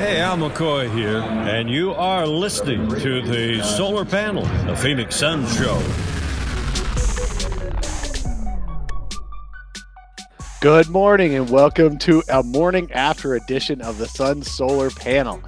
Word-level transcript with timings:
Hey, 0.00 0.18
Al 0.18 0.38
McCoy 0.38 0.90
here, 0.94 1.18
and 1.18 1.68
you 1.68 1.92
are 1.92 2.26
listening 2.26 2.88
to 2.88 3.20
the 3.20 3.62
Solar 3.62 4.06
Panel, 4.06 4.44
the 4.64 4.74
Phoenix 4.74 5.14
Suns 5.14 5.54
Show. 5.54 5.78
Good 10.62 10.88
morning, 10.88 11.34
and 11.34 11.50
welcome 11.50 11.98
to 11.98 12.22
a 12.30 12.42
morning 12.42 12.90
after 12.92 13.34
edition 13.34 13.82
of 13.82 13.98
the 13.98 14.08
Suns 14.08 14.50
Solar 14.50 14.88
Panel. 14.88 15.42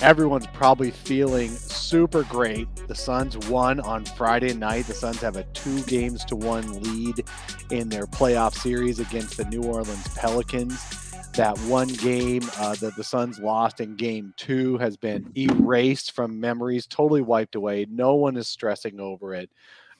Everyone's 0.00 0.48
probably 0.48 0.90
feeling 0.90 1.50
super 1.50 2.24
great. 2.24 2.66
The 2.88 2.96
Suns 2.96 3.38
won 3.48 3.78
on 3.78 4.04
Friday 4.04 4.52
night. 4.52 4.88
The 4.88 4.94
Suns 4.94 5.20
have 5.20 5.36
a 5.36 5.44
two 5.52 5.80
games 5.84 6.24
to 6.24 6.34
one 6.34 6.82
lead 6.82 7.24
in 7.70 7.88
their 7.88 8.08
playoff 8.08 8.54
series 8.54 8.98
against 8.98 9.36
the 9.36 9.44
New 9.44 9.62
Orleans 9.62 10.08
Pelicans 10.16 11.01
that 11.34 11.58
one 11.60 11.88
game 11.88 12.42
uh, 12.58 12.74
that 12.74 12.94
the 12.94 13.04
Suns 13.04 13.38
lost 13.38 13.80
in 13.80 13.96
game 13.96 14.34
two 14.36 14.76
has 14.78 14.98
been 14.98 15.32
erased 15.34 16.12
from 16.12 16.38
memories, 16.38 16.86
totally 16.86 17.22
wiped 17.22 17.54
away. 17.54 17.86
No 17.90 18.16
one 18.16 18.36
is 18.36 18.48
stressing 18.48 19.00
over 19.00 19.34
it. 19.34 19.48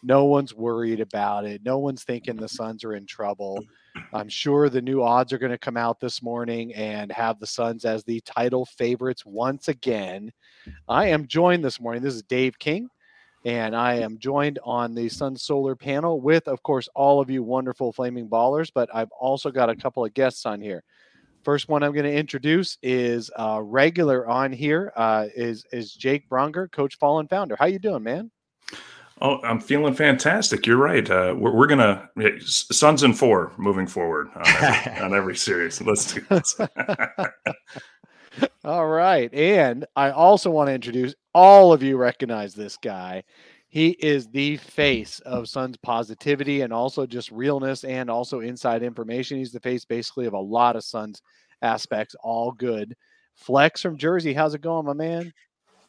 No 0.03 0.27
one's 0.27 0.55
worried 0.55 1.01
about 1.01 1.47
it. 1.47 1.63
No 1.65 1.79
one's 1.79 2.05
thinking 2.05 2.37
the 2.37 2.49
Suns 2.49 2.85
are 2.85 2.95
in 2.95 3.07
trouble. 3.07 3.65
I'm 4.13 4.29
sure 4.29 4.69
the 4.69 4.83
new 4.83 5.03
odds 5.03 5.33
are 5.33 5.39
going 5.39 5.53
to 5.53 5.59
come 5.59 5.77
out 5.77 6.01
this 6.01 6.23
morning 6.23 6.75
and 6.75 7.11
have 7.13 7.39
the 7.39 7.47
Suns 7.47 7.87
as 7.87 8.05
the 8.05 8.21
title 8.21 8.67
favorites 8.67 9.25
once 9.25 9.69
again. 9.69 10.33
I 10.89 11.09
am 11.09 11.27
joined 11.27 11.65
this 11.65 11.81
morning. 11.81 12.03
This 12.03 12.15
is 12.15 12.23
Dave 12.25 12.59
King, 12.59 12.91
and 13.47 13.75
I 13.75 13.95
am 13.95 14.19
joined 14.19 14.59
on 14.65 14.95
the 14.95 15.09
Sun 15.09 15.37
Solar 15.37 15.77
panel 15.77 16.21
with, 16.21 16.47
of 16.47 16.63
course, 16.63 16.89
all 16.95 17.21
of 17.21 17.31
you 17.31 17.43
wonderful 17.43 17.93
flaming 17.93 18.29
ballers. 18.29 18.71
But 18.75 18.91
I've 18.93 19.13
also 19.13 19.51
got 19.51 19.71
a 19.71 19.77
couple 19.77 20.05
of 20.05 20.13
guests 20.13 20.45
on 20.45 20.61
here. 20.61 20.83
First 21.45 21.69
one 21.69 21.83
I'm 21.83 21.93
going 21.93 22.05
to 22.05 22.13
introduce 22.13 22.79
is 22.83 23.31
uh, 23.39 23.61
regular 23.63 24.29
on 24.29 24.53
here 24.53 24.93
uh, 24.97 25.27
is 25.35 25.65
is 25.73 25.93
Jake 25.93 26.29
Bronger, 26.29 26.71
Coach 26.71 26.99
Fallen 26.99 27.27
founder. 27.27 27.57
How 27.59 27.67
you 27.67 27.79
doing, 27.79 28.03
man? 28.03 28.31
Oh, 29.21 29.41
I'm 29.43 29.61
feeling 29.61 29.95
fantastic. 29.95 30.67
You're 30.67 30.77
right. 30.77 31.09
Uh, 31.09 31.35
we're, 31.37 31.53
we're 31.53 31.69
gonna 31.69 32.11
Suns 32.41 33.05
and 33.05 33.17
four 33.17 33.53
moving 33.57 33.87
forward 33.87 34.29
on 34.35 34.43
every, 34.47 34.93
on 35.03 35.15
every 35.15 35.37
series. 35.37 35.81
Let's 35.81 36.13
do 36.13 36.21
this. 36.29 36.61
all 38.65 38.89
right, 38.89 39.33
and 39.33 39.87
I 39.95 40.11
also 40.11 40.51
want 40.51 40.69
to 40.69 40.75
introduce 40.75 41.15
all 41.35 41.73
of 41.73 41.83
you 41.83 41.97
recognize 41.97 42.55
this 42.55 42.77
guy. 42.77 43.25
He 43.73 43.93
is 43.93 44.29
the 44.29 44.59
face 44.59 45.19
of 45.21 45.49
Suns 45.49 45.79
positivity 45.79 46.61
and 46.61 46.75
also 46.75 47.07
just 47.07 47.31
realness 47.31 47.85
and 47.85 48.11
also 48.11 48.41
inside 48.41 48.83
information. 48.83 49.39
He's 49.39 49.51
the 49.51 49.61
face 49.61 49.87
basically 49.87 50.27
of 50.27 50.35
a 50.35 50.39
lot 50.39 50.77
of 50.77 50.85
Suns 50.85 51.23
aspects, 51.63 52.15
all 52.23 52.53
good. 52.53 52.95
Flex 53.35 53.81
from 53.81 53.97
Jersey, 53.97 54.35
how's 54.35 54.53
it 54.53 54.61
going, 54.61 54.85
my 54.85 54.93
man? 54.93 55.33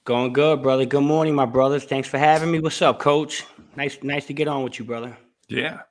Going 0.05 0.31
good, 0.31 0.63
brother. 0.63 0.85
Good 0.85 1.03
morning, 1.03 1.35
my 1.35 1.45
brothers. 1.45 1.83
Thanks 1.83 2.07
for 2.07 2.17
having 2.17 2.51
me. 2.51 2.61
What's 2.61 2.81
up, 2.81 2.99
coach? 2.99 3.45
Nice, 3.75 3.97
nice 4.01 4.27
to 4.27 4.33
get 4.33 4.47
on 4.47 4.63
with 4.63 4.79
you, 4.79 4.85
brother. 4.85 5.17
Yeah. 5.49 5.81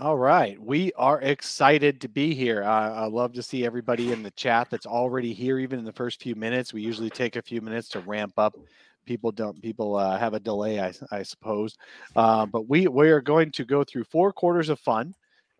All 0.00 0.16
right. 0.16 0.58
We 0.58 0.90
are 0.94 1.20
excited 1.20 2.00
to 2.00 2.08
be 2.08 2.34
here. 2.34 2.62
Uh, 2.62 2.94
I 2.94 3.06
love 3.08 3.34
to 3.34 3.42
see 3.42 3.66
everybody 3.66 4.10
in 4.10 4.22
the 4.22 4.30
chat 4.30 4.68
that's 4.70 4.86
already 4.86 5.34
here, 5.34 5.58
even 5.58 5.78
in 5.78 5.84
the 5.84 5.92
first 5.92 6.22
few 6.22 6.34
minutes. 6.34 6.72
We 6.72 6.80
usually 6.80 7.10
take 7.10 7.36
a 7.36 7.42
few 7.42 7.60
minutes 7.60 7.88
to 7.90 8.00
ramp 8.00 8.32
up 8.38 8.56
people 9.04 9.32
don't 9.32 9.60
people 9.62 9.96
uh, 9.96 10.18
have 10.18 10.34
a 10.34 10.40
delay 10.40 10.80
i, 10.80 10.92
I 11.10 11.22
suppose. 11.22 11.76
Uh, 12.16 12.46
but 12.46 12.68
we 12.68 12.86
we 12.88 13.10
are 13.10 13.20
going 13.20 13.50
to 13.52 13.64
go 13.64 13.84
through 13.84 14.04
four 14.04 14.32
quarters 14.32 14.68
of 14.68 14.80
fun 14.80 15.14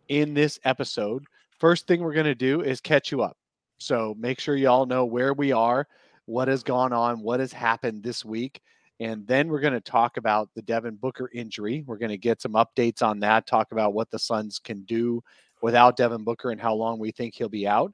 in 0.09 0.35
this 0.35 0.59
episode. 0.65 1.25
First 1.59 1.87
thing 1.87 2.01
we're 2.01 2.15
going 2.15 2.27
to 2.27 2.35
do 2.35 2.63
is 2.63 2.81
catch 2.81 3.11
you 3.11 3.23
up. 3.23 3.37
So 3.79 4.15
make 4.19 4.41
sure 4.41 4.57
you 4.57 4.69
all 4.69 4.87
know 4.87 5.05
where 5.05 5.35
we 5.35 5.53
are 5.53 5.87
what 6.27 6.49
has 6.49 6.63
gone 6.63 6.93
on 6.93 7.21
what 7.23 7.41
has 7.41 7.53
happened 7.53 8.03
this 8.03 8.25
week 8.25 8.63
and 9.01 9.27
then 9.27 9.49
we're 9.49 9.61
going 9.61 9.73
to 9.75 9.81
talk 9.81 10.17
about 10.17 10.51
the 10.55 10.63
devin 10.63 10.95
booker 10.95 11.29
injury. 11.35 11.83
We're 11.87 11.99
going 11.99 12.11
to 12.11 12.19
get 12.19 12.41
some 12.41 12.53
updates 12.53 13.03
on 13.03 13.21
that 13.21 13.47
talk 13.47 13.73
about 13.73 13.93
what 13.93 14.11
the 14.11 14.19
suns 14.19 14.59
can 14.59 14.83
do 14.83 15.23
without 15.63 15.97
devin 15.97 16.23
booker 16.23 16.51
and 16.51 16.61
how 16.61 16.75
long 16.75 16.99
we 16.99 17.11
think 17.11 17.35
he'll 17.35 17.49
be 17.49 17.67
out 17.67 17.93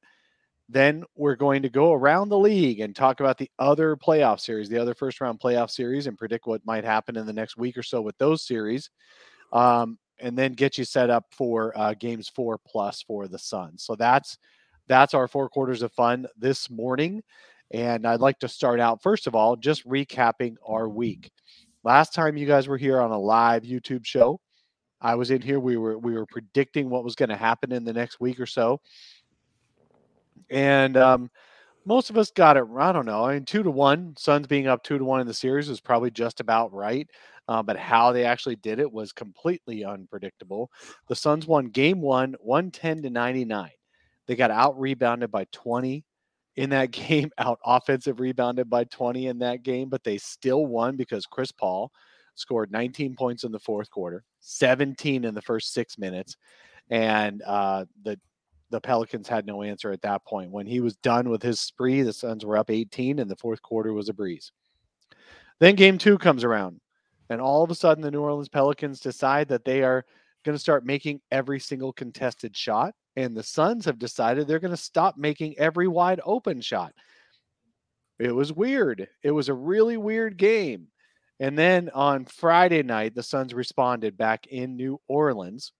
then 0.73 1.05
we're 1.17 1.35
going 1.35 1.63
to 1.63 1.69
go 1.69 1.93
around 1.93 2.29
the 2.29 2.39
league 2.39 2.79
and 2.79 2.95
talk 2.95 3.19
about 3.19 3.39
the 3.39 3.51
other 3.59 3.97
playoff 3.97 4.39
series, 4.39 4.69
the 4.69 4.79
other 4.79 4.95
first 4.95 5.21
round 5.21 5.41
playoff 5.41 5.71
series, 5.71 6.07
and 6.07 6.17
predict 6.17 6.47
what 6.47 6.65
might 6.65 6.85
happen 6.85 7.17
in 7.17 7.27
the 7.27 7.33
next 7.33 7.57
week 7.57 7.77
or 7.77 7.83
so 7.83 8.01
with 8.01 8.17
those 8.19 8.47
series. 8.47 8.89
Um, 9.53 9.99
and 10.21 10.37
then 10.39 10.53
get 10.53 10.79
you 10.79 10.85
set 10.85 11.11
up 11.11 11.25
for 11.33 11.77
uh, 11.77 11.95
games 11.95 12.29
four 12.29 12.59
plus 12.65 13.03
for 13.03 13.27
the 13.27 13.39
Suns. 13.39 13.83
So 13.83 13.97
that's 13.97 14.39
that's 14.87 15.15
our 15.15 15.27
four 15.27 15.49
quarters 15.49 15.83
of 15.83 15.93
fun 15.93 16.27
this 16.39 16.71
morning. 16.71 17.23
And 17.73 18.07
I'd 18.07 18.21
like 18.21 18.39
to 18.41 18.49
start 18.49 18.81
out 18.81 19.03
first 19.03 19.27
of 19.27 19.35
all, 19.35 19.57
just 19.57 19.87
recapping 19.89 20.55
our 20.67 20.89
week. 20.89 21.31
Last 21.83 22.15
time 22.15 22.37
you 22.37 22.47
guys 22.47 22.69
were 22.69 22.77
here 22.77 23.01
on 23.01 23.11
a 23.11 23.19
live 23.19 23.63
YouTube 23.63 24.05
show, 24.05 24.39
I 25.01 25.15
was 25.15 25.31
in 25.31 25.41
here. 25.41 25.59
We 25.59 25.79
were 25.79 25.99
we 25.99 26.13
were 26.13 26.27
predicting 26.27 26.91
what 26.91 27.03
was 27.03 27.17
going 27.17 27.31
to 27.31 27.37
happen 27.37 27.73
in 27.73 27.85
the 27.85 27.93
next 27.93 28.21
week 28.21 28.39
or 28.39 28.47
so 28.47 28.81
and 30.51 30.97
um, 30.97 31.31
most 31.85 32.11
of 32.11 32.19
us 32.19 32.31
got 32.31 32.57
it. 32.57 32.65
I 32.79 32.93
don't 32.93 33.07
know. 33.07 33.25
I 33.25 33.35
mean, 33.35 33.45
two 33.45 33.63
to 33.63 33.71
one. 33.71 34.15
Suns 34.19 34.47
being 34.47 34.67
up 34.67 34.83
two 34.83 34.99
to 34.99 35.05
one 35.05 35.21
in 35.21 35.27
the 35.27 35.35
series 35.35 35.69
was 35.69 35.81
probably 35.81 36.11
just 36.11 36.41
about 36.41 36.73
right. 36.73 37.09
Uh, 37.49 37.63
but 37.63 37.77
how 37.77 38.13
they 38.13 38.25
actually 38.25 38.57
did 38.57 38.79
it 38.79 38.91
was 38.91 39.13
completely 39.13 39.85
unpredictable. 39.85 40.71
The 41.09 41.17
Suns 41.17 41.47
won 41.47 41.67
game 41.67 42.01
one, 42.01 42.35
110 42.41 43.03
to 43.03 43.11
99. 43.11 43.71
They 44.29 44.37
got 44.37 44.53
out 44.53 44.79
rebounded 44.79 45.33
by 45.33 45.47
20 45.53 46.05
in 46.57 46.71
that 46.71 46.91
game, 46.93 47.31
out 47.39 47.59
offensive 47.65 48.21
rebounded 48.21 48.71
by 48.71 48.85
20 48.85 49.27
in 49.27 49.39
that 49.41 49.63
game, 49.63 49.89
but 49.89 50.05
they 50.05 50.19
still 50.19 50.67
won 50.67 50.97
because 50.97 51.27
Chris 51.27 51.51
Paul 51.51 51.91
scored 52.37 52.71
19 52.71 53.17
points 53.17 53.45
in 53.45 53.53
the 53.53 53.59
fourth 53.59 53.91
quarter, 53.91 54.23
17 54.41 55.25
in 55.25 55.35
the 55.35 55.43
first 55.43 55.73
six 55.73 55.99
minutes. 55.99 56.37
And 56.91 57.43
uh, 57.43 57.85
the 58.05 58.19
the 58.71 58.81
Pelicans 58.81 59.29
had 59.29 59.47
no 59.47 59.63
answer 59.63 59.91
at 59.91 60.03
that 60.03 60.25
point. 60.25 60.51
When 60.51 60.67
he 60.67 60.81
was 60.81 60.97
done 60.97 61.29
with 61.29 61.43
his 61.43 61.61
spree, 61.61 62.03
the 62.03 62.13
Suns 62.13 62.45
were 62.45 62.57
up 62.57 62.71
18, 62.71 63.19
and 63.19 63.31
the 63.31 63.37
fourth 63.37 63.63
quarter 63.63 63.93
was 63.93 64.09
a 64.09 64.15
breeze. 64.15 64.53
Then 65.59 65.75
game 65.75 65.99
two 65.99 66.19
comes 66.19 66.45
around, 66.45 66.81
and 67.29 67.41
all 67.41 67.63
of 67.63 67.71
a 67.71 67.75
sudden, 67.75 68.03
the 68.03 68.11
New 68.11 68.23
Orleans 68.23 68.49
Pelicans 68.49 69.01
decide 69.01 69.49
that 69.49 69.65
they 69.65 69.83
are 69.83 70.05
going 70.45 70.55
to 70.55 70.61
start 70.61 70.87
making 70.87 71.21
every 71.31 71.61
single 71.61 71.93
contested 71.93 72.57
shot, 72.57 72.95
and 73.17 73.37
the 73.37 73.43
Suns 73.43 73.85
have 73.85 73.99
decided 73.99 74.47
they're 74.47 74.59
going 74.59 74.71
to 74.71 74.77
stop 74.77 75.17
making 75.17 75.59
every 75.59 75.89
wide 75.89 76.21
open 76.25 76.61
shot. 76.61 76.93
It 78.19 78.35
was 78.35 78.53
weird. 78.53 79.09
It 79.23 79.31
was 79.31 79.49
a 79.49 79.55
really 79.55 79.97
weird 79.97 80.37
game. 80.37 80.89
And 81.41 81.59
then 81.59 81.89
on 81.95 82.27
Friday 82.27 82.83
night, 82.83 83.15
the 83.15 83.23
Suns 83.23 83.55
responded 83.55 84.17
back 84.19 84.47
in 84.47 84.77
New 84.77 85.01
Orleans 85.09 85.73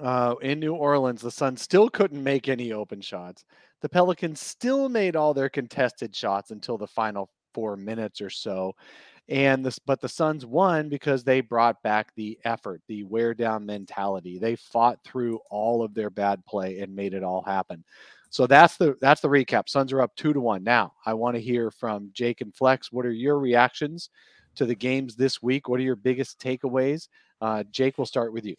uh, 0.00 0.34
in 0.42 0.60
New 0.60 0.74
Orleans, 0.74 1.20
the 1.20 1.30
Suns 1.30 1.62
still 1.62 1.88
couldn't 1.88 2.22
make 2.22 2.48
any 2.48 2.72
open 2.72 3.00
shots. 3.00 3.44
The 3.80 3.88
Pelicans 3.88 4.40
still 4.40 4.88
made 4.88 5.16
all 5.16 5.34
their 5.34 5.48
contested 5.48 6.14
shots 6.14 6.50
until 6.50 6.78
the 6.78 6.86
final 6.86 7.30
four 7.52 7.76
minutes 7.76 8.20
or 8.20 8.30
so. 8.30 8.74
And 9.28 9.64
this, 9.64 9.78
but 9.78 10.00
the 10.00 10.08
Suns 10.08 10.44
won 10.44 10.88
because 10.88 11.24
they 11.24 11.40
brought 11.40 11.82
back 11.82 12.12
the 12.14 12.38
effort, 12.44 12.82
the 12.88 13.04
wear 13.04 13.32
down 13.32 13.64
mentality. 13.64 14.38
They 14.38 14.56
fought 14.56 14.98
through 15.04 15.40
all 15.50 15.82
of 15.82 15.94
their 15.94 16.10
bad 16.10 16.44
play 16.44 16.80
and 16.80 16.94
made 16.94 17.14
it 17.14 17.22
all 17.24 17.42
happen. 17.42 17.84
So 18.28 18.46
that's 18.46 18.76
the 18.76 18.96
that's 19.00 19.20
the 19.20 19.28
recap. 19.28 19.68
Suns 19.68 19.92
are 19.92 20.02
up 20.02 20.14
two 20.16 20.32
to 20.32 20.40
one. 20.40 20.64
Now 20.64 20.92
I 21.06 21.14
want 21.14 21.36
to 21.36 21.40
hear 21.40 21.70
from 21.70 22.10
Jake 22.12 22.40
and 22.40 22.54
Flex. 22.54 22.90
What 22.92 23.06
are 23.06 23.12
your 23.12 23.38
reactions 23.38 24.10
to 24.56 24.66
the 24.66 24.74
games 24.74 25.14
this 25.14 25.40
week? 25.40 25.68
What 25.68 25.80
are 25.80 25.84
your 25.84 25.96
biggest 25.96 26.40
takeaways? 26.40 27.08
Uh, 27.40 27.62
Jake, 27.70 27.96
we'll 27.96 28.06
start 28.06 28.32
with 28.32 28.44
you. 28.44 28.56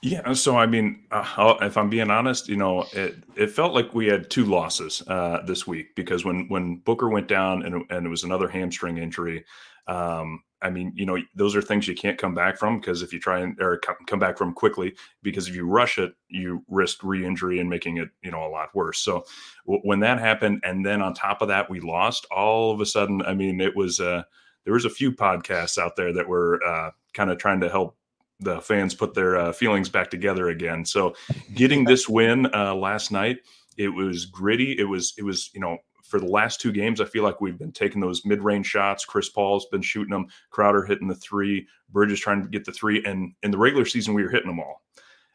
Yeah, 0.00 0.32
so 0.34 0.56
I 0.56 0.66
mean, 0.66 1.06
uh, 1.10 1.54
if 1.60 1.76
I'm 1.76 1.90
being 1.90 2.10
honest, 2.10 2.48
you 2.48 2.56
know, 2.56 2.86
it 2.92 3.16
it 3.34 3.50
felt 3.50 3.74
like 3.74 3.94
we 3.94 4.06
had 4.06 4.30
two 4.30 4.44
losses 4.44 5.02
uh, 5.08 5.42
this 5.44 5.66
week 5.66 5.96
because 5.96 6.24
when 6.24 6.46
when 6.48 6.76
Booker 6.76 7.08
went 7.08 7.26
down 7.26 7.64
and 7.64 7.84
and 7.90 8.06
it 8.06 8.08
was 8.08 8.22
another 8.22 8.46
hamstring 8.48 8.98
injury, 8.98 9.44
um, 9.88 10.44
I 10.62 10.70
mean, 10.70 10.92
you 10.94 11.04
know, 11.04 11.18
those 11.34 11.56
are 11.56 11.62
things 11.62 11.88
you 11.88 11.96
can't 11.96 12.16
come 12.16 12.32
back 12.32 12.58
from 12.58 12.78
because 12.78 13.02
if 13.02 13.12
you 13.12 13.18
try 13.18 13.40
and 13.40 13.60
or 13.60 13.80
come 14.06 14.20
back 14.20 14.38
from 14.38 14.52
quickly, 14.52 14.94
because 15.24 15.48
if 15.48 15.56
you 15.56 15.66
rush 15.66 15.98
it, 15.98 16.12
you 16.28 16.64
risk 16.68 17.02
re-injury 17.02 17.58
and 17.58 17.68
making 17.68 17.96
it, 17.96 18.08
you 18.22 18.30
know, 18.30 18.46
a 18.46 18.50
lot 18.50 18.68
worse. 18.76 19.00
So 19.00 19.24
w- 19.66 19.82
when 19.82 19.98
that 20.00 20.20
happened, 20.20 20.60
and 20.62 20.86
then 20.86 21.02
on 21.02 21.12
top 21.14 21.42
of 21.42 21.48
that, 21.48 21.68
we 21.68 21.80
lost. 21.80 22.24
All 22.30 22.70
of 22.72 22.80
a 22.80 22.86
sudden, 22.86 23.20
I 23.22 23.34
mean, 23.34 23.60
it 23.60 23.74
was 23.74 23.98
uh, 23.98 24.22
there 24.64 24.74
was 24.74 24.84
a 24.84 24.90
few 24.90 25.10
podcasts 25.10 25.76
out 25.76 25.96
there 25.96 26.12
that 26.12 26.28
were 26.28 26.62
uh, 26.64 26.90
kind 27.14 27.30
of 27.30 27.38
trying 27.38 27.60
to 27.62 27.68
help 27.68 27.96
the 28.40 28.60
fans 28.60 28.94
put 28.94 29.14
their 29.14 29.36
uh, 29.36 29.52
feelings 29.52 29.88
back 29.88 30.10
together 30.10 30.48
again. 30.48 30.84
So 30.84 31.14
getting 31.54 31.84
this 31.84 32.08
win 32.08 32.46
uh, 32.54 32.74
last 32.74 33.10
night, 33.10 33.38
it 33.76 33.88
was 33.88 34.26
gritty. 34.26 34.78
It 34.78 34.84
was 34.84 35.14
it 35.18 35.24
was 35.24 35.50
you 35.54 35.60
know 35.60 35.78
for 36.08 36.18
the 36.18 36.26
last 36.26 36.60
two 36.60 36.72
games, 36.72 37.00
I 37.00 37.04
feel 37.04 37.22
like 37.22 37.40
we've 37.40 37.58
been 37.58 37.72
taking 37.72 38.00
those 38.00 38.24
mid 38.24 38.42
range 38.42 38.66
shots. 38.66 39.04
Chris 39.04 39.28
Paul's 39.28 39.66
been 39.66 39.82
shooting 39.82 40.10
them. 40.10 40.26
Crowder 40.50 40.84
hitting 40.84 41.06
the 41.06 41.14
three. 41.14 41.66
Bridges 41.90 42.18
trying 42.18 42.42
to 42.42 42.48
get 42.48 42.64
the 42.64 42.72
three. 42.72 43.04
And 43.04 43.34
in 43.42 43.50
the 43.50 43.58
regular 43.58 43.84
season, 43.84 44.14
we 44.14 44.22
were 44.22 44.30
hitting 44.30 44.48
them 44.48 44.60
all. 44.60 44.82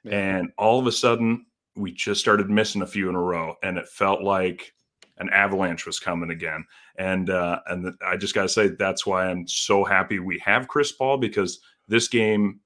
Yeah. 0.03 0.37
And 0.37 0.51
all 0.57 0.79
of 0.79 0.87
a 0.87 0.91
sudden, 0.91 1.45
we 1.75 1.91
just 1.91 2.19
started 2.19 2.49
missing 2.49 2.81
a 2.81 2.87
few 2.87 3.07
in 3.09 3.15
a 3.15 3.21
row, 3.21 3.55
and 3.63 3.77
it 3.77 3.87
felt 3.87 4.21
like 4.21 4.73
an 5.17 5.29
avalanche 5.29 5.85
was 5.85 5.99
coming 5.99 6.31
again. 6.31 6.65
And 6.97 7.29
uh, 7.29 7.59
and 7.67 7.93
I 8.05 8.17
just 8.17 8.35
got 8.35 8.43
to 8.43 8.49
say 8.49 8.67
that's 8.67 9.05
why 9.05 9.27
I'm 9.27 9.47
so 9.47 9.83
happy 9.83 10.19
we 10.19 10.39
have 10.39 10.67
Chris 10.67 10.91
Paul 10.91 11.17
because 11.17 11.59
this 11.87 12.07
game 12.07 12.59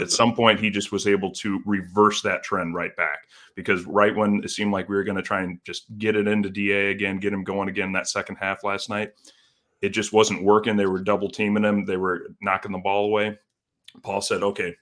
at 0.00 0.10
some 0.10 0.34
point 0.34 0.60
he 0.60 0.70
just 0.70 0.92
was 0.92 1.06
able 1.06 1.30
to 1.32 1.60
reverse 1.66 2.22
that 2.22 2.42
trend 2.42 2.74
right 2.74 2.94
back. 2.96 3.20
Because 3.54 3.84
right 3.84 4.14
when 4.14 4.42
it 4.44 4.50
seemed 4.50 4.72
like 4.72 4.88
we 4.88 4.96
were 4.96 5.04
going 5.04 5.16
to 5.16 5.22
try 5.22 5.42
and 5.42 5.58
just 5.64 5.84
get 5.98 6.16
it 6.16 6.26
into 6.26 6.50
da 6.50 6.90
again 6.90 7.18
get 7.18 7.32
him 7.32 7.44
going 7.44 7.68
again 7.68 7.92
that 7.92 8.08
second 8.08 8.36
half 8.36 8.64
last 8.64 8.88
night 8.88 9.12
it 9.82 9.90
just 9.90 10.12
wasn't 10.12 10.42
working. 10.42 10.76
They 10.76 10.86
were 10.86 11.00
double 11.00 11.28
teaming 11.28 11.64
him. 11.64 11.84
They 11.84 11.98
were 11.98 12.28
knocking 12.40 12.72
the 12.72 12.78
ball 12.78 13.04
away. 13.06 13.38
Paul 14.02 14.20
said 14.20 14.42
okay 14.42 14.74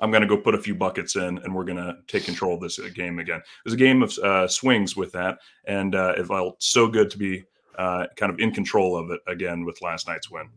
i'm 0.00 0.10
going 0.10 0.22
to 0.22 0.28
go 0.28 0.36
put 0.36 0.54
a 0.54 0.62
few 0.62 0.74
buckets 0.74 1.16
in 1.16 1.38
and 1.38 1.54
we're 1.54 1.64
going 1.64 1.76
to 1.76 1.96
take 2.06 2.24
control 2.24 2.54
of 2.54 2.60
this 2.60 2.78
game 2.90 3.18
again. 3.18 3.38
It 3.38 3.64
was 3.64 3.74
a 3.74 3.78
game 3.78 4.02
of 4.02 4.16
uh, 4.18 4.48
swings 4.48 4.96
with 4.96 5.12
that 5.12 5.38
and 5.66 5.94
uh, 5.94 6.14
it 6.16 6.26
felt 6.26 6.62
so 6.62 6.86
good 6.86 7.10
to 7.10 7.18
be 7.18 7.44
uh, 7.76 8.06
kind 8.16 8.32
of 8.32 8.38
in 8.38 8.52
control 8.52 8.96
of 8.96 9.10
it 9.10 9.20
again 9.26 9.64
with 9.64 9.80
last 9.82 10.08
night's 10.08 10.30
win. 10.30 10.48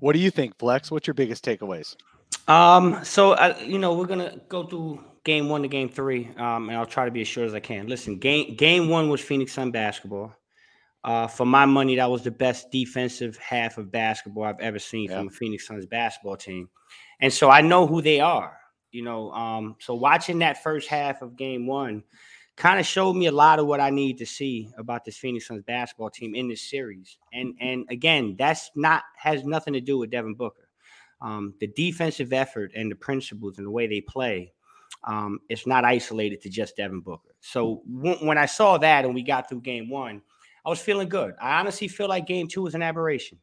What 0.00 0.14
do 0.14 0.18
you 0.18 0.30
think 0.30 0.58
flex? 0.58 0.90
What's 0.90 1.06
your 1.06 1.14
biggest 1.14 1.44
takeaways 1.44 1.96
um, 2.48 3.04
so 3.04 3.32
uh, 3.32 3.56
you 3.64 3.78
know, 3.78 3.94
we're 3.94 4.06
gonna 4.06 4.40
go 4.48 4.64
through 4.64 5.04
game 5.24 5.48
one 5.48 5.62
to 5.62 5.68
game 5.68 5.88
three, 5.88 6.30
um, 6.36 6.68
and 6.68 6.76
I'll 6.76 6.86
try 6.86 7.04
to 7.04 7.10
be 7.10 7.20
as 7.20 7.28
short 7.28 7.46
as 7.46 7.54
I 7.54 7.60
can. 7.60 7.86
Listen, 7.86 8.18
game 8.18 8.56
game 8.56 8.88
one 8.88 9.08
was 9.08 9.20
Phoenix 9.20 9.52
Sun 9.52 9.70
basketball. 9.70 10.34
Uh, 11.02 11.26
for 11.26 11.46
my 11.46 11.64
money, 11.64 11.96
that 11.96 12.10
was 12.10 12.22
the 12.22 12.30
best 12.30 12.70
defensive 12.70 13.36
half 13.38 13.78
of 13.78 13.90
basketball 13.90 14.44
I've 14.44 14.60
ever 14.60 14.78
seen 14.78 15.08
yeah. 15.08 15.18
from 15.18 15.28
a 15.28 15.30
Phoenix 15.30 15.66
Suns 15.66 15.86
basketball 15.86 16.36
team, 16.36 16.68
and 17.20 17.32
so 17.32 17.50
I 17.50 17.60
know 17.60 17.86
who 17.86 18.02
they 18.02 18.20
are. 18.20 18.58
You 18.90 19.04
know, 19.04 19.30
um, 19.30 19.76
so 19.78 19.94
watching 19.94 20.40
that 20.40 20.62
first 20.62 20.88
half 20.88 21.22
of 21.22 21.36
game 21.36 21.66
one 21.66 22.02
kind 22.56 22.78
of 22.78 22.84
showed 22.84 23.14
me 23.14 23.26
a 23.26 23.32
lot 23.32 23.58
of 23.58 23.66
what 23.66 23.80
I 23.80 23.88
need 23.88 24.18
to 24.18 24.26
see 24.26 24.70
about 24.76 25.04
this 25.04 25.16
Phoenix 25.16 25.46
Suns 25.46 25.62
basketball 25.62 26.10
team 26.10 26.34
in 26.34 26.48
this 26.48 26.68
series. 26.68 27.16
And 27.32 27.54
and 27.60 27.86
again, 27.88 28.34
that's 28.38 28.70
not 28.74 29.04
has 29.16 29.44
nothing 29.44 29.72
to 29.74 29.80
do 29.80 29.96
with 29.96 30.10
Devin 30.10 30.34
Booker 30.34 30.59
um, 31.20 31.54
the 31.60 31.66
defensive 31.68 32.32
effort 32.32 32.72
and 32.74 32.90
the 32.90 32.96
principles 32.96 33.58
and 33.58 33.66
the 33.66 33.70
way 33.70 33.86
they 33.86 34.00
play, 34.00 34.52
um, 35.04 35.40
it's 35.48 35.66
not 35.66 35.84
isolated 35.84 36.40
to 36.42 36.48
just 36.48 36.76
Devin 36.76 37.00
Booker. 37.00 37.34
So 37.40 37.82
w- 37.90 38.26
when 38.26 38.38
I 38.38 38.46
saw 38.46 38.78
that 38.78 39.04
and 39.04 39.14
we 39.14 39.22
got 39.22 39.48
through 39.48 39.60
game 39.60 39.88
one, 39.88 40.22
I 40.64 40.68
was 40.68 40.80
feeling 40.80 41.08
good. 41.08 41.34
I 41.40 41.58
honestly 41.58 41.88
feel 41.88 42.08
like 42.08 42.26
game 42.26 42.48
two 42.48 42.62
was 42.62 42.74
an 42.74 42.82
aberration. 42.82 43.38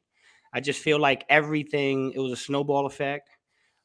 I 0.54 0.60
just 0.60 0.82
feel 0.82 1.00
like 1.00 1.26
everything, 1.30 2.14
it 2.14 2.20
was 2.20 2.32
a 2.32 2.38
snowball 2.38 2.86
effect. 2.86 3.30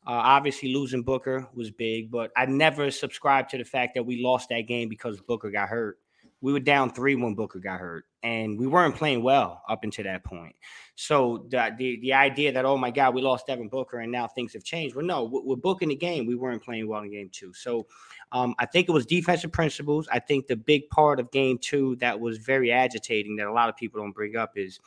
Uh, 0.06 0.10
obviously, 0.10 0.74
losing 0.74 1.02
Booker 1.02 1.46
was 1.54 1.70
big, 1.70 2.10
but 2.10 2.32
I 2.36 2.46
never 2.46 2.90
subscribed 2.90 3.50
to 3.50 3.58
the 3.58 3.64
fact 3.64 3.94
that 3.94 4.04
we 4.04 4.22
lost 4.22 4.48
that 4.48 4.62
game 4.62 4.88
because 4.88 5.20
Booker 5.20 5.50
got 5.50 5.68
hurt 5.68 5.98
we 6.42 6.52
were 6.52 6.60
down 6.60 6.90
three 6.90 7.14
when 7.14 7.34
Booker 7.34 7.60
got 7.60 7.80
hurt, 7.80 8.04
and 8.22 8.58
we 8.58 8.66
weren't 8.66 8.96
playing 8.96 9.22
well 9.22 9.62
up 9.68 9.84
until 9.84 10.04
that 10.04 10.24
point. 10.24 10.54
So 10.96 11.46
the 11.48 11.74
the, 11.78 12.00
the 12.00 12.12
idea 12.12 12.52
that 12.52 12.64
oh 12.64 12.76
my 12.76 12.90
God, 12.90 13.14
we 13.14 13.22
lost 13.22 13.46
Devin 13.46 13.68
Booker 13.68 14.00
and 14.00 14.12
now 14.12 14.26
things 14.26 14.52
have 14.52 14.64
changed. 14.64 14.94
Well, 14.94 15.06
no, 15.06 15.24
we're 15.24 15.56
booking 15.56 15.88
the 15.88 15.96
game. 15.96 16.26
We 16.26 16.34
weren't 16.34 16.62
playing 16.62 16.88
well 16.88 17.02
in 17.02 17.10
game 17.10 17.30
two. 17.32 17.54
So 17.54 17.86
um, 18.32 18.54
I 18.58 18.66
think 18.66 18.88
it 18.88 18.92
was 18.92 19.06
defensive 19.06 19.52
principles. 19.52 20.08
I 20.12 20.18
think 20.18 20.46
the 20.46 20.56
big 20.56 20.90
part 20.90 21.20
of 21.20 21.30
game 21.30 21.58
two 21.58 21.96
that 21.96 22.18
was 22.18 22.38
very 22.38 22.72
agitating 22.72 23.36
that 23.36 23.46
a 23.46 23.52
lot 23.52 23.68
of 23.68 23.76
people 23.76 24.00
don't 24.00 24.12
bring 24.12 24.36
up 24.36 24.52
is 24.56 24.80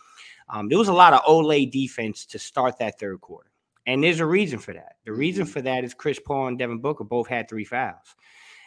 um, 0.50 0.70
there 0.70 0.78
was 0.78 0.90
a 0.90 0.94
lot 0.94 1.14
of 1.14 1.22
olé 1.22 1.70
defense 1.72 2.26
to 2.28 2.38
start 2.38 2.78
that 2.80 3.00
third 3.00 3.22
quarter. 3.22 3.50
And 3.88 4.04
there's 4.04 4.20
a 4.20 4.26
reason 4.26 4.60
for 4.60 4.74
that. 4.74 4.96
The 5.06 5.14
reason 5.14 5.46
mm-hmm. 5.46 5.54
for 5.54 5.62
that 5.62 5.84
is 5.84 5.94
Chris 5.94 6.20
Paul 6.20 6.48
and 6.48 6.60
Devin 6.60 6.80
Booker 6.80 7.04
both 7.04 7.28
had 7.28 7.48
three 7.48 7.66
fouls. 7.66 8.16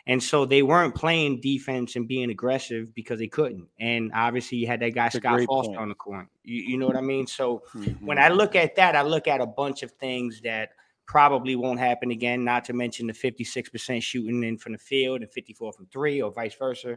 And 0.08 0.22
so 0.22 0.46
they 0.46 0.62
weren't 0.62 0.94
playing 0.94 1.42
defense 1.42 1.94
and 1.94 2.08
being 2.08 2.30
aggressive 2.30 2.94
because 2.94 3.18
they 3.18 3.28
couldn't. 3.28 3.68
And 3.78 4.10
obviously, 4.14 4.56
you 4.56 4.66
had 4.66 4.80
that 4.80 4.94
guy 4.94 5.04
That's 5.04 5.16
Scott 5.16 5.42
Foster 5.46 5.68
point. 5.68 5.78
on 5.78 5.88
the 5.90 5.94
court. 5.94 6.26
You, 6.44 6.62
you, 6.62 6.78
know 6.78 6.86
what 6.86 6.96
I 6.96 7.02
mean? 7.02 7.26
So 7.26 7.62
mm-hmm. 7.74 8.06
when 8.06 8.18
I 8.18 8.28
look 8.28 8.56
at 8.56 8.74
that, 8.76 8.96
I 8.96 9.02
look 9.02 9.28
at 9.28 9.42
a 9.42 9.46
bunch 9.46 9.82
of 9.82 9.92
things 9.92 10.40
that 10.44 10.70
probably 11.06 11.56
won't 11.56 11.78
happen 11.78 12.10
again. 12.10 12.42
Not 12.42 12.64
to 12.64 12.72
mention 12.72 13.06
the 13.06 13.12
56% 13.12 14.02
shooting 14.02 14.42
in 14.44 14.56
from 14.56 14.72
the 14.72 14.78
field 14.78 15.20
and 15.20 15.30
54 15.30 15.74
from 15.74 15.86
three, 15.92 16.22
or 16.22 16.32
vice 16.32 16.54
versa. 16.54 16.96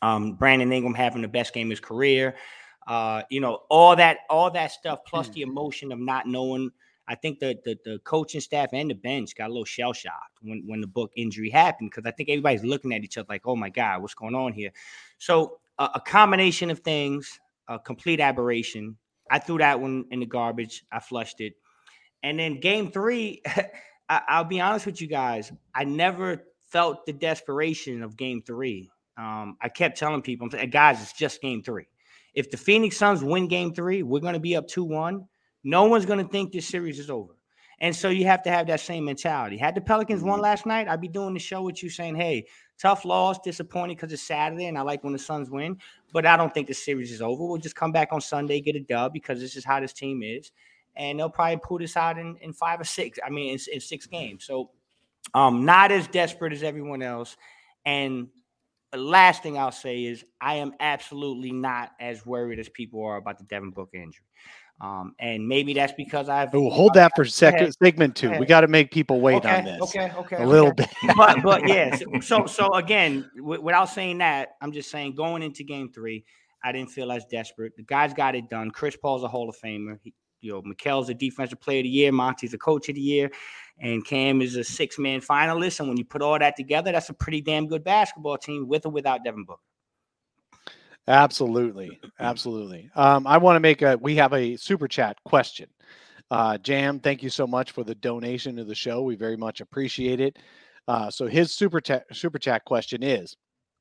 Um, 0.00 0.32
Brandon 0.32 0.72
Ingram 0.72 0.94
having 0.94 1.20
the 1.20 1.28
best 1.28 1.52
game 1.52 1.66
of 1.66 1.70
his 1.70 1.80
career. 1.80 2.36
Uh, 2.86 3.22
you 3.28 3.40
know, 3.40 3.64
all 3.68 3.94
that, 3.96 4.20
all 4.30 4.50
that 4.50 4.72
stuff, 4.72 5.00
plus 5.06 5.26
mm-hmm. 5.26 5.34
the 5.34 5.42
emotion 5.42 5.92
of 5.92 5.98
not 5.98 6.26
knowing 6.26 6.70
I 7.10 7.16
think 7.16 7.40
the, 7.40 7.58
the, 7.64 7.76
the 7.84 7.98
coaching 8.04 8.40
staff 8.40 8.68
and 8.72 8.88
the 8.88 8.94
bench 8.94 9.34
got 9.34 9.46
a 9.46 9.52
little 9.52 9.64
shell 9.64 9.92
shocked 9.92 10.38
when 10.42 10.62
when 10.64 10.80
the 10.80 10.86
book 10.86 11.10
injury 11.16 11.50
happened 11.50 11.90
because 11.90 12.06
I 12.06 12.12
think 12.12 12.28
everybody's 12.28 12.62
looking 12.62 12.94
at 12.94 13.02
each 13.02 13.18
other 13.18 13.26
like, 13.28 13.48
oh 13.48 13.56
my 13.56 13.68
god, 13.68 14.00
what's 14.00 14.14
going 14.14 14.36
on 14.36 14.52
here? 14.52 14.70
So 15.18 15.58
uh, 15.76 15.88
a 15.96 16.00
combination 16.00 16.70
of 16.70 16.78
things, 16.78 17.40
a 17.66 17.80
complete 17.80 18.20
aberration. 18.20 18.96
I 19.28 19.40
threw 19.40 19.58
that 19.58 19.80
one 19.80 20.04
in 20.12 20.20
the 20.20 20.26
garbage. 20.26 20.84
I 20.92 21.00
flushed 21.00 21.40
it, 21.40 21.54
and 22.22 22.38
then 22.38 22.60
game 22.60 22.92
three. 22.92 23.42
I, 24.08 24.40
will 24.40 24.48
be 24.48 24.60
honest 24.60 24.86
with 24.86 25.00
you 25.00 25.08
guys. 25.08 25.52
I 25.74 25.84
never 25.84 26.44
felt 26.66 27.06
the 27.06 27.12
desperation 27.12 28.02
of 28.02 28.16
game 28.16 28.42
three. 28.42 28.90
Um, 29.16 29.56
I 29.60 29.68
kept 29.68 29.98
telling 29.98 30.22
people, 30.22 30.48
guys, 30.48 31.02
it's 31.02 31.12
just 31.12 31.42
game 31.42 31.62
three. 31.62 31.86
If 32.34 32.50
the 32.50 32.56
Phoenix 32.56 32.96
Suns 32.96 33.22
win 33.22 33.48
game 33.48 33.74
three, 33.74 34.02
we're 34.02 34.20
going 34.20 34.34
to 34.34 34.40
be 34.40 34.56
up 34.56 34.68
2 34.68 34.84
1. 34.84 35.26
No 35.62 35.84
one's 35.84 36.06
going 36.06 36.24
to 36.24 36.30
think 36.30 36.52
this 36.52 36.66
series 36.66 36.98
is 36.98 37.10
over. 37.10 37.34
And 37.80 37.96
so 37.96 38.10
you 38.10 38.26
have 38.26 38.42
to 38.42 38.50
have 38.50 38.66
that 38.66 38.80
same 38.80 39.06
mentality. 39.06 39.56
Had 39.56 39.74
the 39.74 39.80
Pelicans 39.80 40.22
won 40.22 40.34
mm-hmm. 40.34 40.42
last 40.42 40.66
night, 40.66 40.86
I'd 40.86 41.00
be 41.00 41.08
doing 41.08 41.32
the 41.32 41.40
show 41.40 41.62
with 41.62 41.82
you 41.82 41.88
saying, 41.88 42.14
hey, 42.14 42.46
tough 42.78 43.04
loss, 43.04 43.38
disappointed 43.38 43.96
because 43.96 44.12
it's 44.12 44.22
Saturday 44.22 44.66
and 44.66 44.76
I 44.76 44.82
like 44.82 45.02
when 45.02 45.14
the 45.14 45.18
Suns 45.18 45.50
win. 45.50 45.78
But 46.12 46.26
I 46.26 46.36
don't 46.36 46.52
think 46.52 46.66
the 46.66 46.74
series 46.74 47.10
is 47.10 47.22
over. 47.22 47.46
We'll 47.46 47.56
just 47.56 47.76
come 47.76 47.92
back 47.92 48.08
on 48.12 48.20
Sunday, 48.20 48.60
get 48.60 48.76
a 48.76 48.80
dub 48.80 49.12
because 49.12 49.40
this 49.40 49.56
is 49.56 49.64
how 49.64 49.80
this 49.80 49.94
team 49.94 50.22
is. 50.22 50.50
And 50.96 51.18
they'll 51.18 51.30
probably 51.30 51.60
pull 51.62 51.78
this 51.78 51.96
out 51.96 52.18
in, 52.18 52.36
in 52.42 52.52
five 52.52 52.80
or 52.80 52.84
six. 52.84 53.18
I 53.24 53.30
mean, 53.30 53.54
in, 53.54 53.60
in 53.72 53.80
six 53.80 54.06
games. 54.06 54.44
So 54.44 54.70
um, 55.32 55.64
not 55.64 55.90
as 55.90 56.06
desperate 56.08 56.52
as 56.52 56.62
everyone 56.62 57.02
else. 57.02 57.36
And 57.86 58.28
the 58.92 58.98
last 58.98 59.42
thing 59.42 59.56
I'll 59.56 59.72
say 59.72 60.04
is 60.04 60.24
I 60.40 60.56
am 60.56 60.72
absolutely 60.80 61.52
not 61.52 61.92
as 62.00 62.26
worried 62.26 62.58
as 62.58 62.68
people 62.68 63.02
are 63.04 63.16
about 63.16 63.38
the 63.38 63.44
Devin 63.44 63.70
Booker 63.70 63.96
injury. 63.96 64.24
Um, 64.80 65.14
and 65.18 65.46
maybe 65.46 65.74
that's 65.74 65.92
because 65.92 66.30
I've 66.30 66.54
Ooh, 66.54 66.70
hold 66.70 66.94
that 66.94 67.12
for 67.14 67.26
second 67.26 67.74
segment 67.82 68.16
two. 68.16 68.30
We 68.38 68.46
got 68.46 68.62
to 68.62 68.68
make 68.68 68.90
people 68.90 69.20
wait 69.20 69.36
okay, 69.36 69.58
on 69.58 69.64
this. 69.64 69.82
Okay, 69.82 70.10
okay, 70.16 70.36
a 70.36 70.46
little 70.46 70.70
okay. 70.70 70.86
bit. 71.02 71.16
but 71.16 71.42
but 71.42 71.60
yes. 71.68 72.02
So 72.22 72.46
so 72.46 72.72
again, 72.72 73.30
w- 73.36 73.60
without 73.60 73.90
saying 73.90 74.18
that, 74.18 74.56
I'm 74.62 74.72
just 74.72 74.90
saying 74.90 75.16
going 75.16 75.42
into 75.42 75.64
game 75.64 75.92
three, 75.92 76.24
I 76.64 76.72
didn't 76.72 76.90
feel 76.90 77.12
as 77.12 77.26
desperate. 77.26 77.76
The 77.76 77.82
guys 77.82 78.14
got 78.14 78.34
it 78.34 78.48
done. 78.48 78.70
Chris 78.70 78.96
Paul's 78.96 79.22
a 79.22 79.28
Hall 79.28 79.50
of 79.50 79.56
Famer. 79.62 79.98
He, 80.02 80.14
you 80.40 80.52
know, 80.52 80.62
Mikal's 80.62 81.10
a 81.10 81.14
defensive 81.14 81.60
player 81.60 81.80
of 81.80 81.84
the 81.84 81.90
year. 81.90 82.10
Monty's 82.10 82.54
a 82.54 82.58
coach 82.58 82.88
of 82.88 82.94
the 82.94 83.02
year, 83.02 83.30
and 83.78 84.02
Cam 84.02 84.40
is 84.40 84.56
a 84.56 84.64
six 84.64 84.98
man 84.98 85.20
finalist. 85.20 85.80
And 85.80 85.90
when 85.90 85.98
you 85.98 86.06
put 86.06 86.22
all 86.22 86.38
that 86.38 86.56
together, 86.56 86.90
that's 86.90 87.10
a 87.10 87.14
pretty 87.14 87.42
damn 87.42 87.68
good 87.68 87.84
basketball 87.84 88.38
team 88.38 88.66
with 88.66 88.86
or 88.86 88.92
without 88.92 89.24
Devin 89.24 89.44
Booker. 89.44 89.60
Absolutely, 91.10 92.00
absolutely. 92.20 92.88
Um, 92.94 93.26
I 93.26 93.36
want 93.36 93.56
to 93.56 93.60
make 93.60 93.82
a. 93.82 93.96
We 93.96 94.14
have 94.14 94.32
a 94.32 94.56
super 94.56 94.86
chat 94.86 95.16
question. 95.24 95.68
Uh, 96.30 96.56
Jam, 96.58 97.00
thank 97.00 97.20
you 97.20 97.30
so 97.30 97.48
much 97.48 97.72
for 97.72 97.82
the 97.82 97.96
donation 97.96 98.54
to 98.56 98.64
the 98.64 98.76
show. 98.76 99.02
We 99.02 99.16
very 99.16 99.36
much 99.36 99.60
appreciate 99.60 100.20
it. 100.20 100.38
Uh, 100.86 101.10
so 101.10 101.26
his 101.26 101.52
super 101.52 101.80
chat 101.80 102.04
super 102.12 102.38
chat 102.38 102.64
question 102.64 103.02
is: 103.02 103.36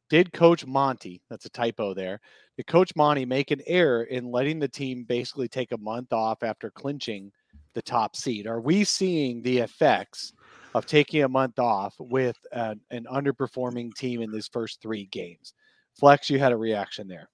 Did 0.10 0.34
Coach 0.34 0.66
Monty? 0.66 1.22
That's 1.30 1.46
a 1.46 1.52
typo 1.52 1.94
there. 1.94 2.20
Did 2.58 2.66
Coach 2.66 2.96
Monty 2.96 3.26
make 3.26 3.52
an 3.52 3.62
error 3.68 4.06
in 4.06 4.32
letting 4.32 4.58
the 4.58 4.68
team 4.68 5.04
basically 5.04 5.48
take 5.48 5.72
a 5.72 5.78
month 5.78 6.12
off 6.12 6.42
after 6.42 6.72
clinching 6.72 7.32
the 7.76 7.82
top 7.84 8.16
seed? 8.16 8.48
Are 8.48 8.60
we 8.60 8.84
seeing 8.84 9.44
the 9.44 9.60
effects 9.60 10.34
of 10.74 10.88
taking 10.88 11.24
a 11.24 11.30
month 11.30 11.60
off 11.60 11.94
with 12.00 12.38
an, 12.54 12.82
an 12.90 13.06
underperforming 13.06 13.94
team 13.94 14.24
in 14.24 14.32
these 14.32 14.48
first 14.48 14.82
three 14.82 15.06
games? 15.12 15.54
Flex, 16.00 16.30
you 16.30 16.40
had 16.40 16.52
a 16.52 16.58
reaction 16.58 17.08
there. 17.08 17.30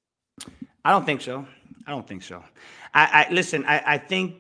I 0.84 0.92
don't 0.92 1.06
think 1.06 1.22
so. 1.22 1.46
I 1.88 1.92
don't 1.92 2.08
think 2.08 2.24
so. 2.24 2.44
I, 2.94 3.26
I 3.30 3.34
listen. 3.34 3.64
I, 3.66 3.84
I 3.86 3.98
think 3.98 4.36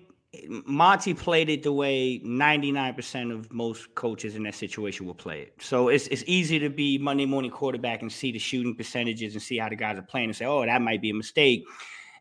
Monty 0.48 1.13
played 1.13 1.50
it 1.50 1.63
the 1.63 1.72
way 1.72 2.20
99% 2.20 3.32
of 3.32 3.51
most 3.51 3.94
coaches 3.96 4.36
in 4.36 4.44
that 4.44 4.55
situation 4.55 5.05
will 5.05 5.15
play 5.15 5.41
it. 5.41 5.53
So 5.60 5.89
it's 5.89 6.08
it's 6.08 6.24
easy 6.27 6.60
to 6.60 6.70
be 6.70 6.98
Monday 6.98 7.25
morning 7.25 7.51
quarterback 7.51 8.01
and 8.01 8.12
see 8.12 8.32
the 8.32 8.39
shooting 8.39 8.75
percentages 8.75 9.34
and 9.34 9.41
see 9.41 9.58
how 9.58 9.70
the 9.70 9.75
guys 9.75 9.98
are 9.98 10.03
playing 10.03 10.29
and 10.29 10.36
say, 10.36 10.46
oh, 10.46 10.65
that 10.65 10.82
might 10.82 11.01
be 11.01 11.12
a 11.12 11.13
mistake. 11.13 11.65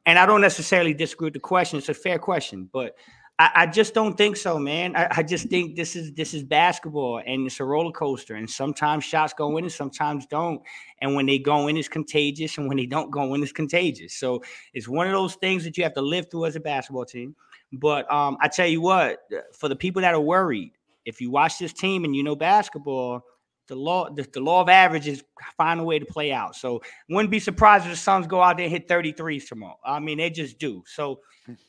And 0.06 0.18
I 0.18 0.26
don't 0.26 0.42
necessarily 0.42 0.92
disagree 0.92 1.26
with 1.26 1.34
the 1.34 1.40
question. 1.40 1.78
It's 1.78 1.88
a 1.88 1.94
fair 1.94 2.18
question, 2.18 2.68
but 2.73 2.96
I, 3.38 3.50
I 3.54 3.66
just 3.66 3.94
don't 3.94 4.16
think 4.16 4.36
so, 4.36 4.58
man. 4.58 4.94
I, 4.94 5.08
I, 5.10 5.22
just 5.24 5.48
think 5.48 5.74
this 5.74 5.96
is 5.96 6.12
this 6.12 6.34
is 6.34 6.44
basketball 6.44 7.20
and 7.26 7.46
it's 7.46 7.58
a 7.58 7.64
roller 7.64 7.90
coaster. 7.90 8.36
And 8.36 8.48
sometimes 8.48 9.04
shots 9.04 9.32
go 9.32 9.56
in 9.56 9.64
and 9.64 9.72
sometimes 9.72 10.26
don't. 10.26 10.62
And 11.00 11.16
when 11.16 11.26
they 11.26 11.38
go 11.38 11.66
in, 11.66 11.76
it's 11.76 11.88
contagious. 11.88 12.58
And 12.58 12.68
when 12.68 12.76
they 12.76 12.86
don't 12.86 13.10
go 13.10 13.34
in, 13.34 13.42
it's 13.42 13.50
contagious. 13.50 14.14
So 14.14 14.42
it's 14.72 14.86
one 14.86 15.08
of 15.08 15.12
those 15.12 15.34
things 15.34 15.64
that 15.64 15.76
you 15.76 15.82
have 15.82 15.94
to 15.94 16.00
live 16.00 16.30
through 16.30 16.46
as 16.46 16.54
a 16.54 16.60
basketball 16.60 17.06
team. 17.06 17.34
But 17.72 18.10
um, 18.12 18.36
I 18.40 18.46
tell 18.46 18.68
you 18.68 18.80
what, 18.80 19.22
for 19.52 19.68
the 19.68 19.76
people 19.76 20.02
that 20.02 20.14
are 20.14 20.20
worried, 20.20 20.72
if 21.04 21.20
you 21.20 21.30
watch 21.30 21.58
this 21.58 21.72
team 21.72 22.04
and 22.04 22.14
you 22.14 22.22
know 22.22 22.36
basketball, 22.36 23.24
the 23.66 23.74
law 23.74 24.10
the, 24.10 24.28
the 24.32 24.40
law 24.40 24.60
of 24.60 24.68
averages 24.68 25.24
find 25.56 25.80
a 25.80 25.82
way 25.82 25.98
to 25.98 26.06
play 26.06 26.30
out. 26.30 26.54
So 26.54 26.82
wouldn't 27.08 27.32
be 27.32 27.40
surprised 27.40 27.84
if 27.84 27.90
the 27.90 27.96
Suns 27.96 28.28
go 28.28 28.40
out 28.40 28.58
there 28.58 28.66
and 28.66 28.72
hit 28.72 28.86
33s 28.86 29.48
tomorrow. 29.48 29.78
I 29.84 29.98
mean, 29.98 30.18
they 30.18 30.30
just 30.30 30.60
do. 30.60 30.84
So 30.86 31.20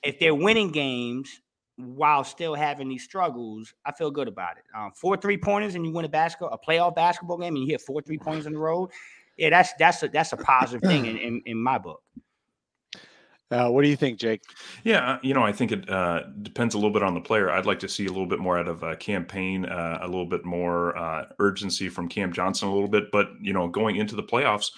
if 0.04 0.20
they're 0.20 0.36
winning 0.36 0.72
games 0.72 1.42
while 1.78 2.24
still 2.24 2.56
having 2.56 2.88
these 2.88 3.04
struggles, 3.04 3.74
I 3.86 3.92
feel 3.92 4.12
good 4.12 4.28
about 4.28 4.58
it. 4.58 4.64
Um, 4.76 4.92
four 4.96 5.18
three 5.18 5.38
pointers 5.38 5.76
and 5.76 5.86
you 5.86 5.92
win 5.92 6.06
a 6.06 6.10
basketball 6.10 6.50
a 6.52 6.58
playoff 6.58 6.96
basketball 6.96 7.38
game 7.38 7.56
and 7.56 7.64
you 7.64 7.68
hit 7.68 7.82
four 7.82 8.02
three 8.02 8.18
pointers 8.18 8.46
in 8.46 8.54
the 8.54 8.60
road. 8.60 8.92
Yeah, 9.38 9.50
that's 9.50 9.74
that's 9.78 10.04
a 10.04 10.08
that's 10.08 10.32
a 10.34 10.38
positive 10.38 10.88
thing 10.88 11.06
in, 11.06 11.18
in, 11.18 11.42
in 11.46 11.58
my 11.58 11.78
book. 11.78 12.02
Uh, 13.52 13.70
what 13.70 13.84
do 13.84 13.90
you 13.90 13.96
think, 13.96 14.18
Jake? 14.18 14.42
Yeah, 14.84 15.14
uh, 15.14 15.20
you 15.22 15.34
know, 15.34 15.44
I 15.44 15.52
think 15.52 15.72
it 15.72 15.88
uh, 15.88 16.24
depends 16.42 16.74
a 16.74 16.78
little 16.78 16.92
bit 16.92 17.04
on 17.04 17.14
the 17.14 17.22
player. 17.22 17.52
I'd 17.52 17.68
like 17.68 17.78
to 17.80 17.88
see 17.88 18.06
a 18.06 18.10
little 18.10 18.26
bit 18.26 18.40
more 18.40 18.58
out 18.58 18.68
of 18.68 18.84
uh, 18.84 18.96
Cam 18.96 19.24
Payne, 19.24 19.66
uh, 19.66 20.00
a 20.02 20.08
little 20.08 20.26
bit 20.26 20.44
more 20.46 20.98
uh, 20.98 21.26
urgency 21.40 21.88
from 21.88 22.10
Cam 22.10 22.34
Johnson, 22.34 22.70
a 22.70 22.74
little 22.74 22.90
bit. 22.90 23.12
But 23.12 23.30
you 23.40 23.54
know, 23.54 23.68
going 23.68 23.98
into 23.98 24.16
the 24.16 24.24
playoffs, 24.24 24.72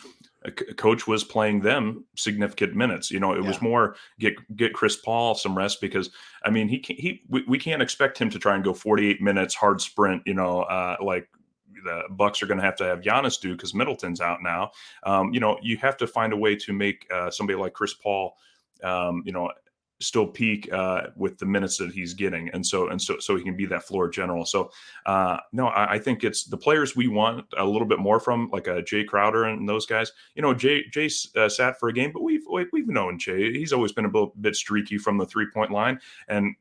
a 0.45 0.51
coach 0.51 1.07
was 1.07 1.23
playing 1.23 1.61
them 1.61 2.05
significant 2.15 2.75
minutes. 2.75 3.11
You 3.11 3.19
know, 3.19 3.33
it 3.33 3.41
Yeah. 3.41 3.47
was 3.47 3.61
more 3.61 3.95
get 4.19 4.35
get 4.55 4.73
Chris 4.73 4.95
Paul 4.95 5.35
some 5.35 5.57
rest 5.57 5.81
because 5.81 6.09
I 6.43 6.49
mean 6.49 6.67
he 6.67 6.83
he 6.87 7.23
we, 7.27 7.43
we 7.47 7.57
can't 7.57 7.81
expect 7.81 8.17
him 8.17 8.29
to 8.29 8.39
try 8.39 8.55
and 8.55 8.63
go 8.63 8.73
48 8.73 9.21
minutes 9.21 9.55
hard 9.55 9.81
sprint. 9.81 10.21
You 10.25 10.35
know, 10.35 10.61
uh, 10.61 10.97
like 11.01 11.27
the 11.83 12.03
Bucks 12.09 12.41
are 12.41 12.47
going 12.47 12.59
to 12.59 12.63
have 12.65 12.75
to 12.77 12.85
have 12.85 13.01
Giannis 13.01 13.39
do 13.39 13.53
because 13.53 13.73
Middleton's 13.73 14.21
out 14.21 14.41
now. 14.41 14.71
Um, 15.03 15.33
you 15.33 15.39
know, 15.39 15.57
you 15.61 15.77
have 15.77 15.97
to 15.97 16.07
find 16.07 16.33
a 16.33 16.37
way 16.37 16.55
to 16.55 16.73
make 16.73 17.05
uh, 17.13 17.29
somebody 17.29 17.57
like 17.57 17.73
Chris 17.73 17.93
Paul, 17.93 18.35
um, 18.83 19.21
you 19.25 19.31
know, 19.31 19.51
still 19.99 20.27
peak 20.27 20.71
uh, 20.71 21.07
with 21.15 21.37
the 21.37 21.45
minutes 21.45 21.77
that 21.77 21.91
he's 21.91 22.13
getting, 22.13 22.49
and 22.49 22.65
so 22.65 22.89
and 22.89 23.01
so 23.01 23.17
so 23.19 23.35
he 23.35 23.43
can 23.43 23.55
be 23.55 23.65
that 23.65 23.83
floor 23.83 24.09
general. 24.09 24.45
So 24.45 24.71
uh, 25.05 25.37
no, 25.51 25.67
I, 25.67 25.93
I 25.93 25.99
think 25.99 26.23
it's 26.23 26.43
the 26.43 26.57
players 26.57 26.95
we 26.95 27.07
want 27.07 27.45
a 27.57 27.65
little 27.65 27.87
bit 27.87 27.99
more 27.99 28.19
from, 28.19 28.49
like 28.51 28.67
a 28.67 28.81
Jay 28.81 29.03
Crowder 29.03 29.45
and 29.45 29.67
those 29.67 29.85
guys. 29.85 30.11
You 30.35 30.41
know, 30.41 30.53
Jay 30.53 30.83
Jay 30.91 31.09
uh, 31.35 31.49
sat 31.49 31.79
for 31.79 31.89
a 31.89 31.93
game, 31.93 32.11
but 32.11 32.23
we've 32.23 32.43
we- 32.51 32.67
we've 32.71 32.87
known 32.87 33.17
Jay. 33.17 33.51
He's 33.53 33.73
always 33.73 33.91
been 33.91 34.05
a 34.05 34.25
bit 34.41 34.55
streaky 34.55 34.97
from 34.97 35.17
the 35.17 35.25
three 35.25 35.47
point 35.53 35.71
line, 35.71 35.99
and 36.27 36.55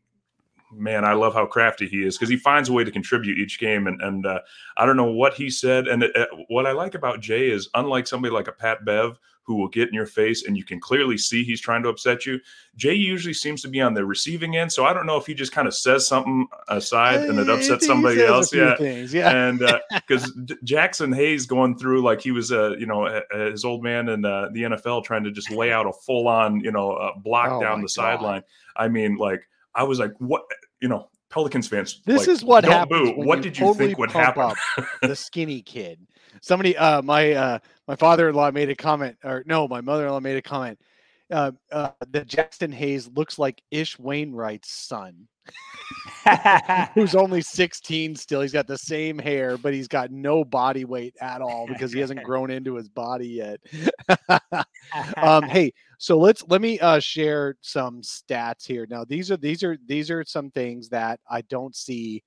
man, 0.73 1.05
I 1.05 1.15
love 1.15 1.35
how 1.35 1.47
crafty 1.47 1.89
he 1.89 2.05
is 2.05 2.17
because 2.17 2.29
he 2.29 2.37
finds 2.37 2.69
a 2.69 2.73
way 2.73 2.85
to 2.85 2.91
contribute 2.91 3.39
each 3.39 3.59
game. 3.59 3.87
And 3.87 4.01
and 4.03 4.27
uh, 4.27 4.41
I 4.77 4.87
don't 4.87 4.97
know 4.97 5.11
what 5.11 5.35
he 5.35 5.51
said. 5.51 5.89
And 5.89 6.05
uh, 6.05 6.27
what 6.49 6.67
I 6.67 6.73
like 6.73 6.95
about 6.95 7.21
Jay 7.21 7.51
is, 7.51 7.69
unlike 7.75 8.07
somebody 8.07 8.33
like 8.33 8.49
a 8.49 8.53
Pat 8.53 8.85
Bev 8.85 9.19
who 9.47 9.55
will 9.55 9.69
get 9.69 9.87
in 9.87 9.95
your 9.95 10.07
face 10.07 10.45
and 10.45 10.57
you 10.57 10.65
can 10.65 10.81
clearly 10.81 11.17
see 11.17 11.45
he's 11.45 11.61
trying 11.61 11.81
to 11.81 11.89
upset 11.89 12.27
you, 12.27 12.41
Jay 12.75 12.95
usually 12.95 13.33
seems 13.33 13.63
to 13.63 13.69
be 13.69 13.81
on 13.81 13.95
the 13.95 14.05
receiving 14.05 14.57
end. 14.57 14.73
So 14.73 14.85
I 14.85 14.93
don't 14.93 15.07
know 15.07 15.17
if 15.17 15.27
he 15.27 15.35
just 15.35 15.53
kind 15.53 15.69
of 15.69 15.75
says 15.75 16.07
something 16.09 16.49
aside 16.69 17.21
and 17.21 17.39
it 17.39 17.49
upsets 17.49 17.87
somebody 17.87 18.25
else. 18.25 18.53
Yeah. 18.53 18.77
things. 18.77 19.15
yeah. 19.15 19.31
And 19.31 19.61
because 19.95 20.33
Jaxson 20.65 21.15
Hayes 21.15 21.47
going 21.47 21.79
through 21.79 22.03
like 22.03 22.21
he 22.21 22.33
was, 22.33 22.51
uh, 22.51 22.71
you 22.77 22.87
know, 22.87 23.07
uh, 23.07 23.21
uh, 23.33 23.51
his 23.53 23.65
old 23.65 23.85
man 23.85 24.09
in 24.09 24.25
uh, 24.25 24.49
the 24.51 24.63
NFL 24.63 25.05
trying 25.05 25.23
to 25.23 25.31
just 25.31 25.53
lay 25.53 25.71
out 25.73 25.87
a 25.87 25.93
full 25.93 26.27
on, 26.27 26.59
you 26.59 26.73
know, 26.73 26.93
uh, 26.95 27.17
block 27.17 27.53
Oh 27.53 27.61
down 27.61 27.83
the 27.83 27.89
sideline. 27.89 28.43
I 28.75 28.89
mean, 28.89 29.17
like, 29.17 29.49
I 29.76 29.85
was 29.85 29.99
like, 29.99 30.12
what, 30.18 30.42
you 30.80 30.88
know, 30.88 31.09
Pelicans 31.30 31.68
fans. 31.68 32.00
This 32.06 32.21
like, 32.21 32.28
is 32.28 32.45
what 32.45 32.88
boo. 32.88 33.12
What 33.16 33.42
did 33.42 33.59
you 33.59 33.66
totally 33.66 33.88
think 33.88 33.99
would 33.99 34.11
happen? 34.11 34.42
up 34.42 34.56
the 35.02 35.14
skinny 35.14 35.62
kid. 35.62 35.99
Somebody, 36.40 36.76
uh, 36.76 37.02
my 37.02 37.33
uh, 37.33 37.59
my 37.88 37.97
father-in-law 37.97 38.50
made 38.52 38.71
a 38.71 38.75
comment, 38.75 39.16
or 39.25 39.42
no, 39.47 39.68
my 39.68 39.80
mother-in-law 39.80 40.21
made 40.21 40.37
a 40.37 40.42
comment. 40.42 40.78
Uh, 41.30 41.50
uh, 41.73 41.90
that 42.11 42.28
Jaxson 42.28 42.73
Hayes 42.73 43.09
looks 43.09 43.37
like 43.37 43.61
Ish 43.73 43.99
Wainright's 43.99 44.71
son, 44.71 45.26
who's 46.95 47.16
only 47.16 47.42
16 47.42 48.14
still. 48.14 48.42
He's 48.42 48.52
got 48.52 48.68
the 48.68 48.78
same 48.78 49.18
hair, 49.18 49.59
but 49.59 49.75
he's 49.75 49.88
got 49.88 50.12
no 50.12 50.45
body 50.45 50.85
weight 50.85 51.16
at 51.21 51.42
all 51.42 51.66
because 51.66 51.92
he 51.92 51.99
hasn't 51.99 52.23
grown 52.25 52.52
into 52.52 52.76
his 52.76 52.88
body 52.88 53.26
yet. 53.26 53.61
um, 55.16 55.42
hey, 55.42 55.73
so 55.99 56.19
let's 56.19 56.45
let 56.49 56.61
me 56.61 56.79
uh, 56.81 57.00
share 57.00 57.57
some 57.61 58.03
stats 58.03 58.67
here. 58.67 58.87
Now, 58.88 59.05
these 59.05 59.31
are 59.31 59.37
these 59.37 59.62
are 59.62 59.76
these 59.87 60.11
are 60.11 60.25
some 60.25 60.50
things 60.50 60.88
that 60.91 61.21
I 61.29 61.43
don't 61.43 61.75
see 61.75 62.23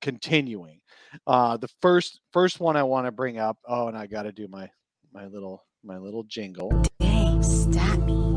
continuing. 0.00 0.80
Uh, 1.26 1.56
the 1.56 1.68
first 1.80 2.20
first 2.32 2.60
one 2.60 2.76
I 2.76 2.82
want 2.82 3.06
to 3.06 3.12
bring 3.12 3.38
up. 3.38 3.58
Oh, 3.66 3.88
and 3.88 3.96
I 3.96 4.06
got 4.06 4.22
to 4.22 4.32
do 4.32 4.48
my 4.48 4.70
my 5.12 5.26
little 5.26 5.64
my 5.82 5.98
little 5.98 6.24
jingle. 6.24 6.70
Dang, 7.00 7.42
stat 7.42 8.00
me. 8.00 8.36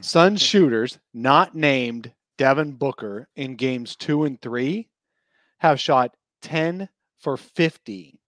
Sun 0.00 0.36
shooters 0.36 0.98
not 1.14 1.54
named 1.54 2.12
Devin 2.38 2.72
Booker 2.72 3.28
in 3.36 3.56
games 3.56 3.96
two 3.96 4.24
and 4.24 4.40
three 4.40 4.88
have 5.58 5.78
shot 5.78 6.16
10 6.42 6.88
for 7.20 7.36
50 7.36 8.18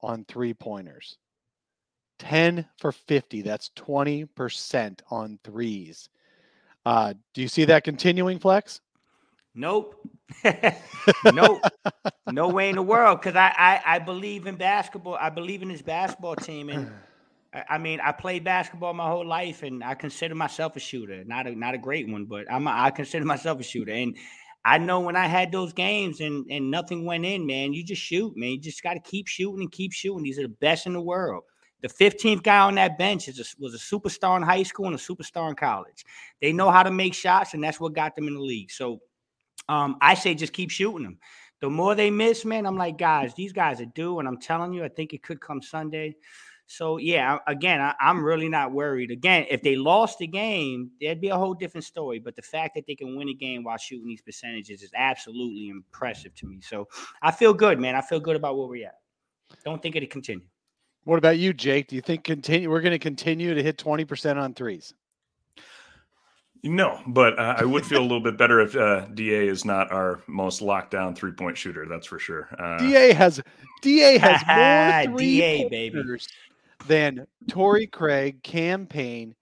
on 0.00 0.24
three 0.24 0.52
pointers. 0.52 1.16
10 2.22 2.66
for 2.78 2.92
50. 2.92 3.42
That's 3.42 3.70
20% 3.76 5.00
on 5.10 5.38
threes. 5.42 6.08
Uh, 6.86 7.14
do 7.34 7.42
you 7.42 7.48
see 7.48 7.64
that 7.64 7.82
continuing, 7.82 8.38
Flex? 8.38 8.80
Nope. 9.54 10.08
nope. 11.32 11.60
No 12.30 12.48
way 12.48 12.70
in 12.70 12.76
the 12.76 12.82
world. 12.82 13.20
Because 13.20 13.36
I, 13.36 13.52
I 13.58 13.96
I 13.96 13.98
believe 13.98 14.46
in 14.46 14.54
basketball. 14.54 15.18
I 15.20 15.30
believe 15.30 15.62
in 15.62 15.68
this 15.68 15.82
basketball 15.82 16.36
team. 16.36 16.70
And 16.70 16.90
I, 17.54 17.64
I 17.70 17.78
mean, 17.78 18.00
I 18.00 18.12
played 18.12 18.44
basketball 18.44 18.94
my 18.94 19.08
whole 19.08 19.26
life, 19.26 19.62
and 19.62 19.84
I 19.84 19.94
consider 19.94 20.34
myself 20.34 20.76
a 20.76 20.80
shooter. 20.80 21.22
Not 21.24 21.46
a 21.46 21.54
not 21.54 21.74
a 21.74 21.78
great 21.78 22.08
one, 22.08 22.24
but 22.24 22.50
I'm 22.50 22.66
a, 22.66 22.70
I 22.70 22.90
consider 22.90 23.26
myself 23.26 23.60
a 23.60 23.64
shooter. 23.64 23.92
And 23.92 24.16
I 24.64 24.78
know 24.78 25.00
when 25.00 25.16
I 25.16 25.26
had 25.26 25.52
those 25.52 25.72
games 25.72 26.20
and 26.20 26.46
and 26.50 26.70
nothing 26.70 27.04
went 27.04 27.26
in, 27.26 27.46
man, 27.46 27.74
you 27.74 27.84
just 27.84 28.00
shoot, 28.00 28.34
man. 28.36 28.52
You 28.52 28.60
just 28.60 28.82
got 28.82 28.94
to 28.94 29.00
keep 29.00 29.26
shooting 29.28 29.60
and 29.60 29.70
keep 29.70 29.92
shooting. 29.92 30.22
These 30.22 30.38
are 30.38 30.48
the 30.48 30.56
best 30.60 30.86
in 30.86 30.94
the 30.94 31.00
world. 31.00 31.42
The 31.82 31.88
15th 31.88 32.42
guy 32.42 32.60
on 32.60 32.76
that 32.76 32.96
bench 32.96 33.28
is 33.28 33.40
a, 33.40 33.62
was 33.62 33.74
a 33.74 33.78
superstar 33.78 34.36
in 34.36 34.42
high 34.42 34.62
school 34.62 34.86
and 34.86 34.94
a 34.94 34.98
superstar 34.98 35.48
in 35.48 35.56
college. 35.56 36.04
They 36.40 36.52
know 36.52 36.70
how 36.70 36.82
to 36.82 36.90
make 36.90 37.12
shots, 37.12 37.54
and 37.54 37.62
that's 37.62 37.80
what 37.80 37.92
got 37.92 38.16
them 38.16 38.28
in 38.28 38.34
the 38.34 38.40
league. 38.40 38.70
So 38.70 39.00
um, 39.68 39.96
I 40.00 40.14
say 40.14 40.34
just 40.34 40.52
keep 40.52 40.70
shooting 40.70 41.02
them. 41.02 41.18
The 41.60 41.70
more 41.70 41.94
they 41.94 42.10
miss, 42.10 42.44
man, 42.44 42.66
I'm 42.66 42.76
like, 42.76 42.98
guys, 42.98 43.34
these 43.34 43.52
guys 43.52 43.80
are 43.80 43.86
due, 43.86 44.18
and 44.18 44.26
I'm 44.26 44.38
telling 44.38 44.72
you, 44.72 44.84
I 44.84 44.88
think 44.88 45.12
it 45.12 45.22
could 45.22 45.40
come 45.40 45.60
Sunday. 45.60 46.16
So 46.66 46.96
yeah, 46.96 47.38
again, 47.46 47.80
I, 47.80 47.94
I'm 48.00 48.24
really 48.24 48.48
not 48.48 48.72
worried. 48.72 49.10
Again, 49.10 49.46
if 49.50 49.62
they 49.62 49.76
lost 49.76 50.18
the 50.18 50.26
game, 50.26 50.90
there'd 51.00 51.20
be 51.20 51.28
a 51.28 51.36
whole 51.36 51.52
different 51.52 51.84
story. 51.84 52.18
But 52.18 52.34
the 52.34 52.42
fact 52.42 52.74
that 52.76 52.86
they 52.86 52.94
can 52.94 53.16
win 53.16 53.28
a 53.28 53.34
game 53.34 53.62
while 53.62 53.76
shooting 53.76 54.08
these 54.08 54.22
percentages 54.22 54.82
is 54.82 54.90
absolutely 54.96 55.68
impressive 55.68 56.34
to 56.36 56.46
me. 56.46 56.60
So 56.62 56.88
I 57.20 57.30
feel 57.30 57.52
good, 57.52 57.78
man. 57.78 57.94
I 57.94 58.00
feel 58.00 58.20
good 58.20 58.36
about 58.36 58.56
where 58.56 58.68
we're 58.68 58.86
at. 58.86 59.00
Don't 59.64 59.82
think 59.82 59.96
it'll 59.96 60.08
continue. 60.08 60.46
What 61.04 61.18
about 61.18 61.38
you, 61.38 61.52
Jake? 61.52 61.88
Do 61.88 61.96
you 61.96 62.02
think 62.02 62.24
continue 62.24 62.70
we're 62.70 62.80
going 62.80 62.92
to 62.92 62.98
continue 62.98 63.54
to 63.54 63.62
hit 63.62 63.76
20% 63.76 64.36
on 64.36 64.54
threes? 64.54 64.94
No, 66.64 67.00
but 67.08 67.36
uh, 67.38 67.56
I 67.58 67.64
would 67.64 67.84
feel 67.84 68.00
a 68.00 68.02
little 68.02 68.20
bit 68.20 68.38
better 68.38 68.60
if 68.60 68.76
uh, 68.76 69.06
Da 69.06 69.48
is 69.48 69.64
not 69.64 69.90
our 69.90 70.22
most 70.28 70.62
locked 70.62 70.92
down 70.92 71.14
three 71.14 71.32
point 71.32 71.58
shooter. 71.58 71.86
That's 71.88 72.06
for 72.06 72.20
sure. 72.20 72.48
Uh, 72.56 72.78
DA 72.78 73.12
has 73.12 73.40
DA 73.80 74.18
has 74.18 75.06
more 75.06 75.16
three 75.16 75.38
DA, 75.38 75.68
baby. 75.68 75.96
pointers 75.96 76.28
than 76.86 77.26
Torrey 77.48 77.88
Craig, 77.88 78.42
Cam 78.44 78.86
Payne, 78.86 79.34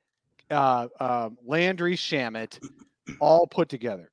uh, 0.50 0.88
um, 0.98 1.36
Landry 1.44 1.94
Shamet, 1.94 2.58
all 3.20 3.46
put 3.46 3.68
together. 3.68 4.10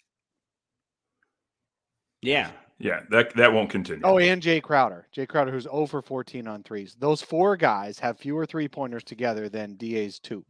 Yeah. 2.21 2.51
Yeah, 2.79 3.01
that 3.09 3.35
that 3.35 3.51
won't 3.51 3.69
continue. 3.69 4.01
Oh, 4.03 4.17
and 4.19 4.41
Jay 4.41 4.61
Crowder, 4.61 5.07
Jay 5.11 5.25
Crowder, 5.25 5.51
who's 5.51 5.65
oh 5.67 5.71
over 5.71 6.01
14 6.01 6.47
on 6.47 6.63
threes. 6.63 6.95
Those 6.99 7.21
four 7.21 7.57
guys 7.57 7.97
have 7.99 8.19
fewer 8.19 8.45
three 8.45 8.67
pointers 8.67 9.03
together 9.03 9.49
than 9.49 9.75
DA's 9.75 10.19
two. 10.19 10.45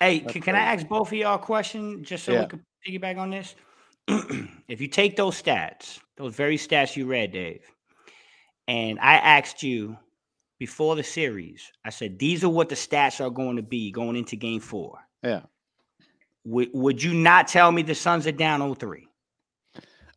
Hey, 0.00 0.20
That's 0.20 0.32
can, 0.32 0.42
can 0.42 0.54
I 0.56 0.60
ask 0.60 0.86
both 0.86 1.08
of 1.08 1.14
y'all 1.14 1.36
a 1.36 1.38
question 1.38 2.04
just 2.04 2.24
so 2.24 2.32
Yeah. 2.32 2.40
we 2.42 2.46
can 2.46 2.64
piggyback 2.86 3.18
on 3.18 3.30
this? 3.30 3.54
if 4.68 4.80
you 4.80 4.88
take 4.88 5.16
those 5.16 5.40
stats, 5.40 5.98
those 6.16 6.34
very 6.34 6.58
stats 6.58 6.96
you 6.96 7.06
read, 7.06 7.32
Dave, 7.32 7.62
and 8.68 8.98
I 9.00 9.14
asked 9.14 9.62
you 9.62 9.96
before 10.58 10.96
the 10.96 11.02
series, 11.02 11.72
I 11.84 11.90
said, 11.90 12.18
these 12.18 12.44
are 12.44 12.48
what 12.48 12.68
the 12.68 12.74
stats 12.74 13.24
are 13.24 13.30
going 13.30 13.56
to 13.56 13.62
be 13.62 13.90
going 13.90 14.16
into 14.16 14.36
game 14.36 14.60
four. 14.60 14.98
Yeah. 15.22 15.42
Would, 16.44 16.70
would 16.74 17.02
you 17.02 17.14
not 17.14 17.48
tell 17.48 17.72
me 17.72 17.82
the 17.82 17.94
Suns 17.94 18.26
are 18.26 18.32
down 18.32 18.60
0-3? 18.60 19.04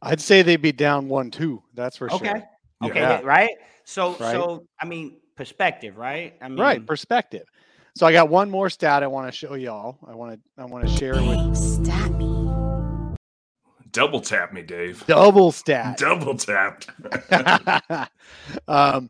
I'd 0.01 0.21
say 0.21 0.41
they'd 0.41 0.61
be 0.61 0.71
down 0.71 1.07
one, 1.07 1.31
two. 1.31 1.63
That's 1.73 1.97
for 1.97 2.09
Okay. 2.11 2.25
sure. 2.25 2.43
Okay, 2.83 2.99
Yeah. 3.01 3.21
right? 3.21 3.51
So 3.83 4.11
Right. 4.11 4.19
so 4.19 4.65
I 4.79 4.85
mean 4.85 5.17
perspective, 5.35 5.97
right? 5.97 6.35
I 6.41 6.47
mean 6.47 6.59
Right. 6.59 6.85
Perspective. 6.85 7.47
So 7.95 8.05
I 8.05 8.11
got 8.11 8.29
one 8.29 8.49
more 8.51 8.69
stat 8.69 9.01
I 9.01 9.07
want 9.07 9.27
to 9.27 9.31
show 9.31 9.55
y'all. 9.55 9.97
I 10.07 10.13
want 10.13 10.33
to 10.33 10.61
I 10.61 10.65
want 10.65 10.87
to 10.87 10.95
share 10.95 11.13
it 11.13 11.25
with 11.25 11.57
stat 11.57 12.11
me. 12.11 12.25
Double 13.91 14.21
tap 14.21 14.53
me, 14.53 14.61
Dave. 14.61 15.03
double 15.07 15.51
stat. 15.51 15.97
Double 15.97 16.35
tapped. 16.35 16.89
um, 18.67 19.09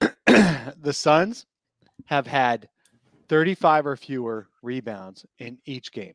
the 0.26 0.92
Suns 0.92 1.46
have 2.06 2.26
had 2.26 2.68
35 3.28 3.86
or 3.86 3.96
fewer 3.96 4.48
rebounds 4.62 5.24
in 5.38 5.58
each 5.66 5.92
game. 5.92 6.14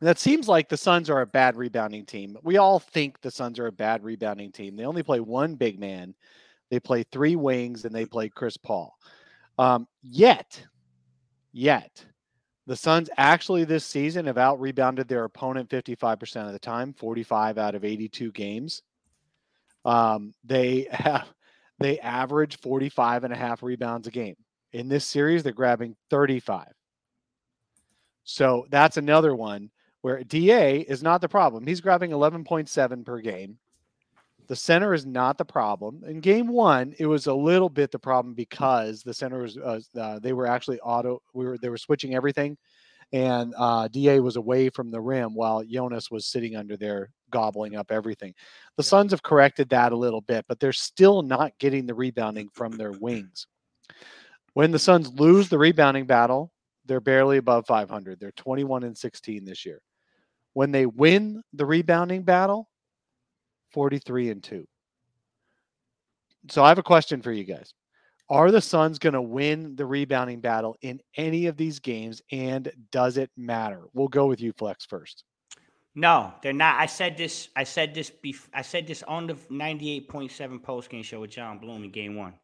That 0.00 0.18
seems 0.18 0.46
like 0.46 0.68
the 0.68 0.76
Suns 0.76 1.10
are 1.10 1.22
a 1.22 1.26
bad 1.26 1.56
rebounding 1.56 2.06
team. 2.06 2.36
We 2.44 2.56
all 2.56 2.78
think 2.78 3.20
the 3.20 3.30
Suns 3.30 3.58
are 3.58 3.66
a 3.66 3.72
bad 3.72 4.04
rebounding 4.04 4.52
team. 4.52 4.76
They 4.76 4.84
only 4.84 5.02
play 5.02 5.18
one 5.20 5.56
big 5.56 5.78
man, 5.78 6.14
they 6.70 6.78
play 6.78 7.02
three 7.02 7.34
wings, 7.36 7.84
and 7.84 7.94
they 7.94 8.06
play 8.06 8.28
Chris 8.28 8.56
Paul. 8.56 8.96
Um, 9.58 9.88
yet, 10.02 10.62
yet, 11.52 12.04
the 12.66 12.76
Suns 12.76 13.10
actually 13.16 13.64
this 13.64 13.84
season 13.84 14.26
have 14.26 14.38
out 14.38 14.60
rebounded 14.60 15.08
their 15.08 15.24
opponent 15.24 15.68
55% 15.68 16.46
of 16.46 16.52
the 16.52 16.58
time, 16.58 16.92
45 16.92 17.58
out 17.58 17.74
of 17.74 17.84
82 17.84 18.30
games. 18.32 18.82
Um, 19.84 20.32
they 20.44 20.86
have 20.90 21.26
they 21.80 21.98
average 22.00 22.58
45 22.60 23.24
and 23.24 23.32
a 23.32 23.36
half 23.36 23.62
rebounds 23.62 24.06
a 24.06 24.10
game. 24.10 24.36
In 24.72 24.88
this 24.88 25.04
series, 25.04 25.42
they're 25.42 25.52
grabbing 25.52 25.96
35. 26.10 26.66
So 28.24 28.66
that's 28.68 28.96
another 28.96 29.34
one 29.34 29.70
where 30.02 30.22
DA 30.22 30.80
is 30.80 31.02
not 31.02 31.20
the 31.20 31.28
problem. 31.28 31.66
He's 31.66 31.80
grabbing 31.80 32.10
11.7 32.10 33.04
per 33.04 33.20
game. 33.20 33.58
The 34.46 34.56
center 34.56 34.94
is 34.94 35.04
not 35.04 35.36
the 35.36 35.44
problem. 35.44 36.02
In 36.06 36.20
game 36.20 36.48
one, 36.48 36.94
it 36.98 37.06
was 37.06 37.26
a 37.26 37.34
little 37.34 37.68
bit 37.68 37.90
the 37.90 37.98
problem 37.98 38.34
because 38.34 39.02
the 39.02 39.12
center 39.12 39.42
was 39.42 39.58
uh, 39.58 39.80
uh, 39.98 40.18
they 40.20 40.32
were 40.32 40.46
actually 40.46 40.80
auto. 40.80 41.20
We 41.34 41.44
were 41.44 41.58
they 41.58 41.68
were 41.68 41.76
switching 41.76 42.14
everything, 42.14 42.56
and 43.12 43.54
uh, 43.58 43.88
Da 43.88 44.20
was 44.20 44.36
away 44.36 44.70
from 44.70 44.90
the 44.90 45.02
rim 45.02 45.34
while 45.34 45.62
Jonas 45.62 46.10
was 46.10 46.24
sitting 46.24 46.56
under 46.56 46.78
there 46.78 47.10
gobbling 47.30 47.76
up 47.76 47.90
everything. 47.90 48.32
The 48.78 48.82
Suns 48.82 49.12
have 49.12 49.22
corrected 49.22 49.68
that 49.68 49.92
a 49.92 49.96
little 49.96 50.22
bit, 50.22 50.46
but 50.48 50.58
they're 50.60 50.72
still 50.72 51.20
not 51.20 51.52
getting 51.58 51.84
the 51.84 51.94
rebounding 51.94 52.48
from 52.54 52.72
their 52.72 52.92
wings. 52.92 53.46
When 54.54 54.70
the 54.70 54.78
Suns 54.78 55.12
lose 55.12 55.50
the 55.50 55.58
rebounding 55.58 56.06
battle, 56.06 56.52
they're 56.86 57.00
barely 57.00 57.36
above 57.36 57.66
500. 57.66 58.18
They're 58.18 58.32
21 58.32 58.84
and 58.84 58.96
16 58.96 59.44
this 59.44 59.66
year. 59.66 59.80
When 60.58 60.72
they 60.72 60.86
win 60.86 61.40
the 61.52 61.64
rebounding 61.64 62.24
battle, 62.24 62.68
43 63.70 64.30
and 64.30 64.42
2. 64.42 64.66
So 66.50 66.64
I 66.64 66.68
have 66.68 66.78
a 66.78 66.82
question 66.82 67.22
for 67.22 67.30
you 67.30 67.44
guys. 67.44 67.72
Are 68.28 68.50
the 68.50 68.60
Suns 68.60 68.98
going 68.98 69.12
to 69.12 69.22
win 69.22 69.76
the 69.76 69.86
rebounding 69.86 70.40
battle 70.40 70.76
in 70.82 71.00
any 71.16 71.46
of 71.46 71.56
these 71.56 71.78
games 71.78 72.20
and 72.32 72.72
does 72.90 73.18
it 73.18 73.30
matter? 73.36 73.82
We'll 73.92 74.08
go 74.08 74.26
with 74.26 74.40
you 74.40 74.52
Flex 74.52 74.84
first. 74.84 75.22
No, 75.94 76.32
they're 76.42 76.52
not. 76.52 76.80
I 76.80 76.86
said 76.86 77.16
this. 77.16 77.50
I 77.54 77.62
said 77.62 77.94
this. 77.94 78.10
Bef- 78.10 78.48
I 78.52 78.62
said 78.62 78.88
this 78.88 79.04
on 79.04 79.28
the 79.28 79.36
ninety-eight 79.50 80.08
point 80.08 80.32
seven 80.32 80.58
post 80.58 80.90
game 80.90 81.04
show 81.04 81.20
with 81.20 81.30
John 81.30 81.60
Bloom 81.60 81.84
in 81.84 81.92
Game 81.92 82.16
One. 82.16 82.34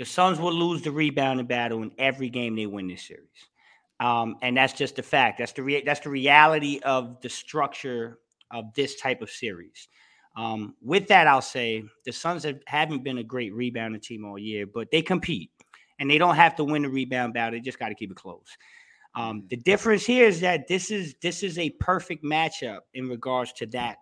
The 0.00 0.04
Suns 0.04 0.40
will 0.40 0.52
lose 0.52 0.82
the 0.82 0.90
rebounding 0.90 1.46
battle 1.46 1.84
in 1.84 1.92
every 1.96 2.28
game 2.28 2.56
they 2.56 2.66
win 2.66 2.88
this 2.88 3.06
series, 3.06 3.28
um, 4.00 4.36
and 4.42 4.56
that's 4.56 4.72
just 4.72 4.98
a 4.98 5.02
fact. 5.02 5.38
That's 5.38 5.52
the 5.52 5.62
rea- 5.62 5.84
that's 5.84 6.00
the 6.00 6.10
reality 6.10 6.80
of 6.82 7.20
the 7.22 7.28
structure 7.28 8.18
of 8.50 8.72
this 8.74 8.96
type 8.96 9.22
of 9.22 9.30
series. 9.30 9.88
Um, 10.36 10.74
with 10.82 11.08
that, 11.08 11.26
I'll 11.26 11.40
say 11.40 11.82
the 12.04 12.12
Suns 12.12 12.44
have, 12.44 12.60
haven't 12.66 13.02
been 13.02 13.18
a 13.18 13.24
great 13.24 13.54
rebounding 13.54 14.00
team 14.00 14.24
all 14.24 14.38
year, 14.38 14.66
but 14.66 14.90
they 14.90 15.00
compete, 15.00 15.50
and 15.98 16.10
they 16.10 16.18
don't 16.18 16.36
have 16.36 16.56
to 16.56 16.64
win 16.64 16.82
the 16.82 16.90
rebound 16.90 17.32
battle. 17.32 17.52
They 17.52 17.60
just 17.60 17.78
got 17.78 17.88
to 17.88 17.94
keep 17.94 18.10
it 18.10 18.16
close. 18.16 18.46
Um, 19.14 19.44
the 19.48 19.56
difference 19.56 20.04
here 20.04 20.26
is 20.26 20.40
that 20.40 20.68
this 20.68 20.90
is 20.90 21.14
this 21.22 21.42
is 21.42 21.58
a 21.58 21.70
perfect 21.80 22.22
matchup 22.22 22.80
in 22.92 23.08
regards 23.08 23.52
to 23.54 23.66
that 23.68 23.96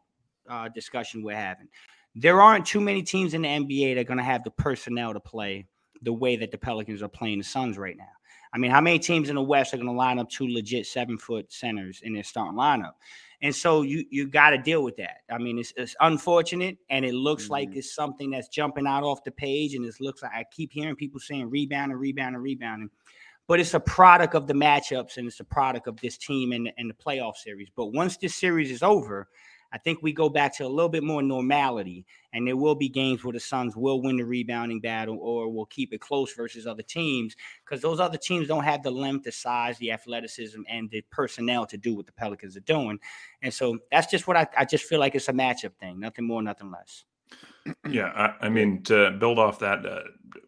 uh, 0.50 0.68
discussion 0.74 1.22
we're 1.22 1.36
having. 1.36 1.68
There 2.16 2.42
aren't 2.42 2.66
too 2.66 2.80
many 2.80 3.02
teams 3.02 3.34
in 3.34 3.42
the 3.42 3.48
NBA 3.48 3.94
that 3.94 4.00
are 4.00 4.04
going 4.04 4.18
to 4.18 4.24
have 4.24 4.42
the 4.42 4.50
personnel 4.50 5.12
to 5.12 5.20
play 5.20 5.66
the 6.02 6.12
way 6.12 6.36
that 6.36 6.50
the 6.50 6.58
Pelicans 6.58 7.02
are 7.02 7.08
playing 7.08 7.38
the 7.38 7.44
Suns 7.44 7.78
right 7.78 7.96
now. 7.96 8.04
I 8.54 8.58
mean, 8.58 8.70
how 8.70 8.80
many 8.80 8.98
teams 9.00 9.28
in 9.28 9.34
the 9.34 9.42
West 9.42 9.74
are 9.74 9.78
going 9.78 9.88
to 9.88 9.92
line 9.92 10.18
up 10.18 10.30
two 10.30 10.46
legit 10.46 10.86
seven 10.86 11.18
foot 11.18 11.52
centers 11.52 12.00
in 12.02 12.12
their 12.14 12.22
starting 12.22 12.56
lineup? 12.56 12.92
And 13.42 13.54
so 13.54 13.82
you 13.82 14.04
you 14.10 14.28
got 14.28 14.50
to 14.50 14.58
deal 14.58 14.82
with 14.84 14.96
that. 14.96 15.18
I 15.30 15.38
mean, 15.38 15.58
it's, 15.58 15.72
it's 15.76 15.96
unfortunate, 16.00 16.78
and 16.88 17.04
it 17.04 17.14
looks 17.14 17.44
mm-hmm. 17.44 17.52
like 17.52 17.76
it's 17.76 17.94
something 17.94 18.30
that's 18.30 18.48
jumping 18.48 18.86
out 18.86 19.02
off 19.02 19.24
the 19.24 19.32
page, 19.32 19.74
and 19.74 19.84
it 19.84 19.94
looks 20.00 20.22
like 20.22 20.32
I 20.32 20.44
keep 20.50 20.72
hearing 20.72 20.94
people 20.94 21.20
saying 21.20 21.50
rebound 21.50 21.90
and 21.90 22.00
rebound 22.00 22.36
and 22.36 22.44
rebounding 22.44 22.90
but 23.46 23.60
it's 23.60 23.74
a 23.74 23.80
product 23.80 24.34
of 24.34 24.46
the 24.46 24.54
matchups 24.54 25.16
and 25.16 25.26
it's 25.26 25.40
a 25.40 25.44
product 25.44 25.86
of 25.86 26.00
this 26.00 26.16
team 26.16 26.52
and, 26.52 26.72
and 26.78 26.88
the 26.88 26.94
playoff 26.94 27.36
series. 27.36 27.68
But 27.74 27.92
once 27.92 28.16
this 28.16 28.34
series 28.34 28.70
is 28.70 28.82
over, 28.82 29.28
I 29.74 29.78
think 29.78 29.98
we 30.02 30.12
go 30.12 30.28
back 30.28 30.56
to 30.56 30.64
a 30.64 30.68
little 30.68 30.88
bit 30.88 31.02
more 31.02 31.20
normality, 31.20 32.06
and 32.32 32.46
there 32.46 32.56
will 32.56 32.76
be 32.76 32.88
games 32.88 33.24
where 33.24 33.32
the 33.32 33.40
Suns 33.40 33.74
will 33.74 34.00
win 34.00 34.16
the 34.16 34.24
rebounding 34.24 34.78
battle 34.78 35.18
or 35.20 35.52
will 35.52 35.66
keep 35.66 35.92
it 35.92 36.00
close 36.00 36.32
versus 36.32 36.64
other 36.64 36.84
teams 36.84 37.34
because 37.64 37.82
those 37.82 37.98
other 37.98 38.16
teams 38.16 38.46
don't 38.46 38.62
have 38.62 38.84
the 38.84 38.90
length, 38.92 39.24
the 39.24 39.32
size, 39.32 39.76
the 39.78 39.90
athleticism, 39.90 40.60
and 40.68 40.88
the 40.90 41.02
personnel 41.10 41.66
to 41.66 41.76
do 41.76 41.96
what 41.96 42.06
the 42.06 42.12
Pelicans 42.12 42.56
are 42.56 42.60
doing. 42.60 43.00
And 43.42 43.52
so 43.52 43.78
that's 43.90 44.06
just 44.06 44.28
what 44.28 44.36
I, 44.36 44.46
I 44.56 44.64
just 44.64 44.84
feel 44.84 45.00
like 45.00 45.16
it's 45.16 45.28
a 45.28 45.32
matchup 45.32 45.74
thing, 45.80 45.98
nothing 45.98 46.24
more, 46.24 46.40
nothing 46.40 46.70
less. 46.70 47.04
Yeah, 47.88 48.12
I, 48.14 48.46
I, 48.46 48.48
mean 48.50 48.82
to 48.84 49.10
build 49.12 49.40
off 49.40 49.58
that, 49.58 49.84
uh, 49.84 50.02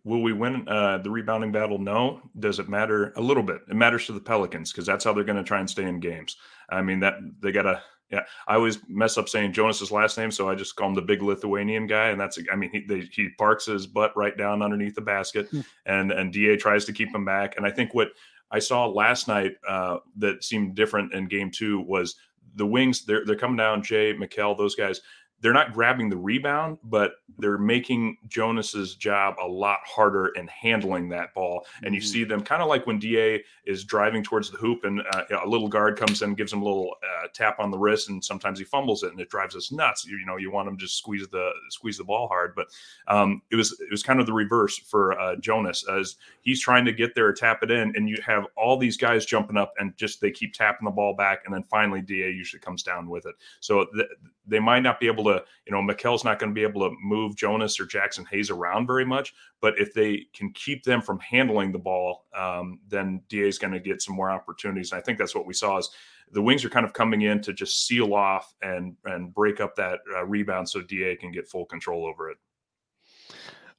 will 0.05 0.23
we 0.23 0.33
win 0.33 0.69
uh, 0.69 0.99
the 0.99 1.11
rebounding 1.11 1.51
battle? 1.51 1.79
No. 1.79 2.21
Does 2.39 2.61
it 2.61 2.69
matter 2.69 3.13
a 3.17 3.21
little 3.21 3.43
bit? 3.43 3.63
It 3.69 3.75
matters 3.75 4.07
to 4.07 4.13
the 4.13 4.21
Pelicans 4.21 4.71
because 4.71 4.87
that's 4.87 5.03
how 5.03 5.13
they're 5.13 5.25
going 5.25 5.39
to 5.39 5.43
try 5.43 5.59
and 5.59 5.69
stay 5.69 5.85
in 5.85 5.99
games. 5.99 6.37
I 6.69 6.83
mean 6.83 7.01
that 7.01 7.15
they 7.41 7.51
got 7.51 7.63
to. 7.63 7.83
Yeah, 8.11 8.23
I 8.47 8.55
always 8.55 8.79
mess 8.89 9.19
up 9.19 9.29
saying 9.29 9.53
Jonas's 9.53 9.91
last 9.91 10.17
name, 10.17 10.31
so 10.31 10.49
I 10.49 10.55
just 10.55 10.77
call 10.77 10.89
him 10.89 10.95
the 10.95 11.03
big 11.03 11.23
Lithuanian 11.23 11.89
guy, 11.89 12.11
and 12.11 12.21
that's. 12.21 12.39
I 12.53 12.57
mean, 12.57 12.71
he 12.71 12.85
they, 12.87 13.09
he 13.11 13.31
parks 13.31 13.67
his 13.67 13.87
butt 13.87 14.17
right 14.17 14.37
down 14.37 14.63
underneath 14.63 14.95
the 14.95 15.01
basket, 15.01 15.49
hmm. 15.49 15.61
and 15.87 16.13
and 16.13 16.33
Da 16.33 16.57
tries 16.57 16.85
to 16.85 16.93
keep 16.93 17.13
him 17.13 17.25
back. 17.25 17.57
And 17.57 17.67
I 17.67 17.71
think 17.71 17.95
what 17.95 18.09
I 18.53 18.61
saw 18.61 18.87
last 18.87 19.27
night 19.27 19.55
uh, 19.69 19.99
that 20.19 20.45
seemed 20.45 20.77
different 20.77 21.15
in 21.15 21.27
Game 21.27 21.51
Two 21.51 21.81
was 21.81 22.15
the 22.55 22.67
wings. 22.67 23.05
They're 23.05 23.25
they're 23.25 23.35
coming 23.35 23.57
down. 23.57 23.83
Jay 23.83 24.15
Mikal, 24.15 24.57
those 24.57 24.77
guys 24.77 25.01
they're 25.47 25.53
not 25.53 25.73
grabbing 25.73 26.09
the 26.09 26.17
rebound, 26.17 26.77
but 26.83 27.19
they're 27.39 27.57
making 27.57 28.17
Jonas's 28.27 28.97
job 28.97 29.37
a 29.41 29.47
lot 29.47 29.79
harder 29.85 30.33
in 30.35 30.49
handling 30.49 31.09
that 31.11 31.33
ball. 31.35 31.65
And 31.85 31.95
you 31.95 32.01
mm-hmm. 32.01 32.09
see 32.09 32.25
them 32.25 32.43
kind 32.43 32.63
of 32.63 32.69
like 32.69 32.85
when 32.85 32.99
Da 32.99 33.41
is 33.65 33.85
driving 33.85 34.25
towards 34.25 34.51
the 34.51 34.57
hoop, 34.57 34.83
and 34.83 35.03
uh, 35.13 35.23
a 35.45 35.47
little 35.47 35.69
guard 35.69 35.97
comes 35.97 36.21
in, 36.21 36.35
gives 36.35 36.53
him 36.53 36.63
a 36.63 36.65
little 36.65 36.97
uh, 37.01 37.29
tap 37.33 37.61
on 37.61 37.71
the 37.71 37.79
wrist, 37.79 38.09
and 38.09 38.25
sometimes 38.25 38.59
he 38.59 38.65
fumbles 38.65 39.05
it, 39.05 39.13
and 39.13 39.21
it 39.21 39.31
drives 39.31 39.55
us 39.55 39.71
nuts. 39.71 40.05
You, 40.05 40.17
you 40.17 40.27
know, 40.27 40.37
you 40.37 40.51
want 40.51 40.67
him 40.67 40.77
to 40.77 40.85
just 40.85 40.99
squeeze 40.99 41.29
the 41.29 41.53
squeeze 41.71 41.99
the 41.99 42.03
ball 42.03 42.27
hard, 42.27 42.55
but 42.57 42.67
um, 43.07 43.41
it 43.53 43.55
was 43.55 43.71
it 43.81 43.93
was 43.93 44.03
kind 44.03 44.19
of 44.19 44.27
the 44.27 44.33
reverse 44.33 44.77
for 44.79 45.17
uh, 45.21 45.37
Jonas 45.37 45.87
as 45.89 46.17
he's 46.41 46.61
trying 46.61 46.85
to 46.85 46.93
get 46.93 47.15
there, 47.15 47.33
tap 47.33 47.63
it 47.63 47.71
in, 47.71 47.93
and 47.95 48.09
you 48.09 48.17
have 48.27 48.47
all 48.57 48.77
these 48.77 48.97
guys 48.97 49.25
jumping 49.25 49.57
up, 49.57 49.75
and 49.79 49.97
just 49.97 50.21
they 50.21 50.33
keep 50.33 50.55
tapping 50.55 50.87
the 50.87 50.91
ball 50.91 51.15
back, 51.15 51.43
and 51.45 51.55
then 51.55 51.63
finally 51.63 52.01
Da 52.03 52.17
usually 52.17 52.59
comes 52.59 52.83
down 52.83 53.09
with 53.09 53.27
it. 53.27 53.37
So 53.61 53.87
th- 53.95 54.09
they 54.47 54.61
might 54.61 54.81
not 54.81 55.01
be 55.01 55.07
able 55.07 55.25
to, 55.25 55.43
you 55.67 55.73
know, 55.73 55.83
Mikal's 55.83 56.25
not 56.25 56.39
going 56.39 56.51
to 56.51 56.55
be 56.55 56.63
able 56.63 56.89
to 56.89 56.95
move 57.03 57.37
Jonas 57.37 57.81
or 57.81 57.87
Jaxson 57.87 58.27
Hayes 58.29 58.51
around 58.51 58.87
very 58.87 59.05
much. 59.05 59.35
But 59.61 59.79
if 59.79 59.93
they 59.93 60.27
can 60.35 60.53
keep 60.53 60.85
them 60.85 61.03
from 61.03 61.19
handling 61.19 61.73
the 61.73 61.79
ball, 61.79 62.25
um, 62.37 62.81
then 62.89 63.23
Da 63.29 63.47
is 63.47 63.59
going 63.59 63.73
to 63.73 63.81
get 63.81 64.03
some 64.03 64.15
more 64.15 64.31
opportunities. 64.31 64.93
And 64.93 65.01
I 65.01 65.03
think 65.03 65.19
that's 65.19 65.35
what 65.35 65.47
we 65.47 65.55
saw 65.55 65.79
is 65.79 65.91
the 66.33 66.43
wings 66.43 66.65
are 66.65 66.71
kind 66.71 66.87
of 66.87 66.93
coming 66.93 67.23
in 67.23 67.41
to 67.43 67.53
just 67.53 67.87
seal 67.87 68.15
off 68.15 68.55
and 68.63 68.97
and 69.05 69.33
break 69.35 69.61
up 69.61 69.75
that 69.77 70.01
uh, 70.15 70.25
rebound 70.25 70.69
so 70.69 70.81
Da 70.83 71.17
can 71.17 71.33
get 71.33 71.49
full 71.49 71.67
control 71.67 72.07
over 72.07 72.31
it. 72.31 72.39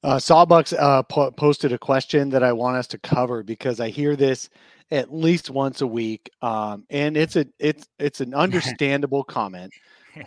Uh, 0.04 0.18
Sawbucks 0.18 0.74
uh, 0.78 1.04
po- 1.04 1.32
posted 1.32 1.74
a 1.74 1.78
question 1.78 2.30
that 2.30 2.44
I 2.44 2.54
want 2.54 2.78
us 2.78 2.88
to 2.88 3.00
cover 3.00 3.44
because 3.44 3.80
I 3.80 3.90
hear 3.90 4.16
this 4.16 4.50
at 4.92 5.14
least 5.14 5.50
once 5.50 5.82
a 5.82 5.88
week, 5.88 6.30
um, 6.42 6.86
and 6.90 7.18
it's 7.18 7.36
a 7.36 7.46
it's 7.60 7.88
it's 8.00 8.22
an 8.22 8.34
understandable 8.36 9.24
comment 9.24 9.74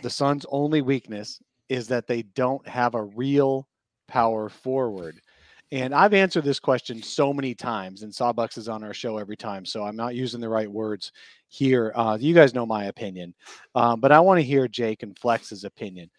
the 0.01 0.09
Suns' 0.09 0.45
only 0.49 0.81
weakness 0.81 1.41
is 1.69 1.87
that 1.87 2.07
they 2.07 2.23
don't 2.23 2.65
have 2.67 2.95
a 2.95 3.03
real 3.03 3.67
power 4.07 4.49
forward. 4.49 5.21
And 5.71 5.95
I've 5.95 6.13
answered 6.13 6.43
this 6.43 6.59
question 6.59 7.01
so 7.01 7.31
many 7.31 7.55
times, 7.55 8.03
and 8.03 8.11
Sawbucks 8.11 8.57
is 8.57 8.67
on 8.67 8.83
our 8.83 8.93
show 8.93 9.17
every 9.17 9.37
time, 9.37 9.65
so 9.65 9.85
I'm 9.85 9.95
not 9.95 10.15
using 10.15 10.41
the 10.41 10.49
right 10.49 10.69
words 10.69 11.13
here. 11.47 11.93
Uh, 11.95 12.17
you 12.19 12.35
guys 12.35 12.53
know 12.53 12.65
my 12.65 12.85
opinion, 12.85 13.33
um, 13.73 14.01
but 14.01 14.11
I 14.11 14.19
want 14.19 14.39
to 14.39 14.45
hear 14.45 14.67
Jake 14.67 15.01
and 15.01 15.17
Flex's 15.17 15.63
opinion. 15.63 16.09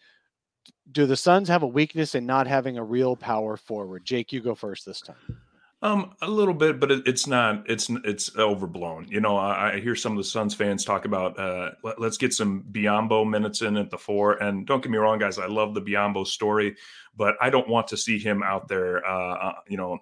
Do 0.91 1.05
the 1.05 1.15
Suns 1.15 1.47
have 1.49 1.61
a 1.61 1.67
weakness 1.67 2.15
in 2.15 2.25
not 2.25 2.47
having 2.47 2.79
a 2.79 2.83
real 2.83 3.15
power 3.15 3.55
forward? 3.55 4.05
Jake, 4.05 4.33
you 4.33 4.41
go 4.41 4.55
first 4.55 4.87
this 4.87 5.01
time. 5.01 5.15
Um, 5.83 6.15
a 6.21 6.29
little 6.29 6.53
bit, 6.53 6.79
but 6.79 6.91
it, 6.91 7.05
it's 7.05 7.27
not. 7.27 7.69
It's 7.69 7.89
it's 8.05 8.33
overblown. 8.37 9.05
You 9.09 9.19
know, 9.19 9.35
I, 9.35 9.73
I, 9.73 9.79
hear 9.81 9.97
some 9.97 10.13
of 10.13 10.17
the 10.17 10.23
Suns 10.23 10.55
fans 10.55 10.85
talk 10.85 11.03
about 11.03 11.37
uh, 11.37 11.71
let, 11.83 11.99
us 11.99 12.15
get 12.15 12.33
some 12.33 12.63
Biyombo 12.71 13.29
minutes 13.29 13.61
in 13.61 13.75
at 13.75 13.91
the 13.91 13.97
four. 13.97 14.41
And 14.41 14.65
don't 14.65 14.81
get 14.81 14.89
me 14.89 14.97
wrong, 14.97 15.19
guys, 15.19 15.37
I 15.37 15.47
love 15.47 15.73
the 15.73 15.81
Biyombo 15.81 16.25
story 16.25 16.77
but 17.15 17.35
I 17.41 17.49
don't 17.49 17.67
want 17.67 17.87
to 17.89 17.97
see 17.97 18.17
him 18.19 18.43
out 18.43 18.67
there. 18.67 19.05
Uh, 19.05 19.33
uh 19.33 19.53
you 19.67 19.77
know, 19.77 19.99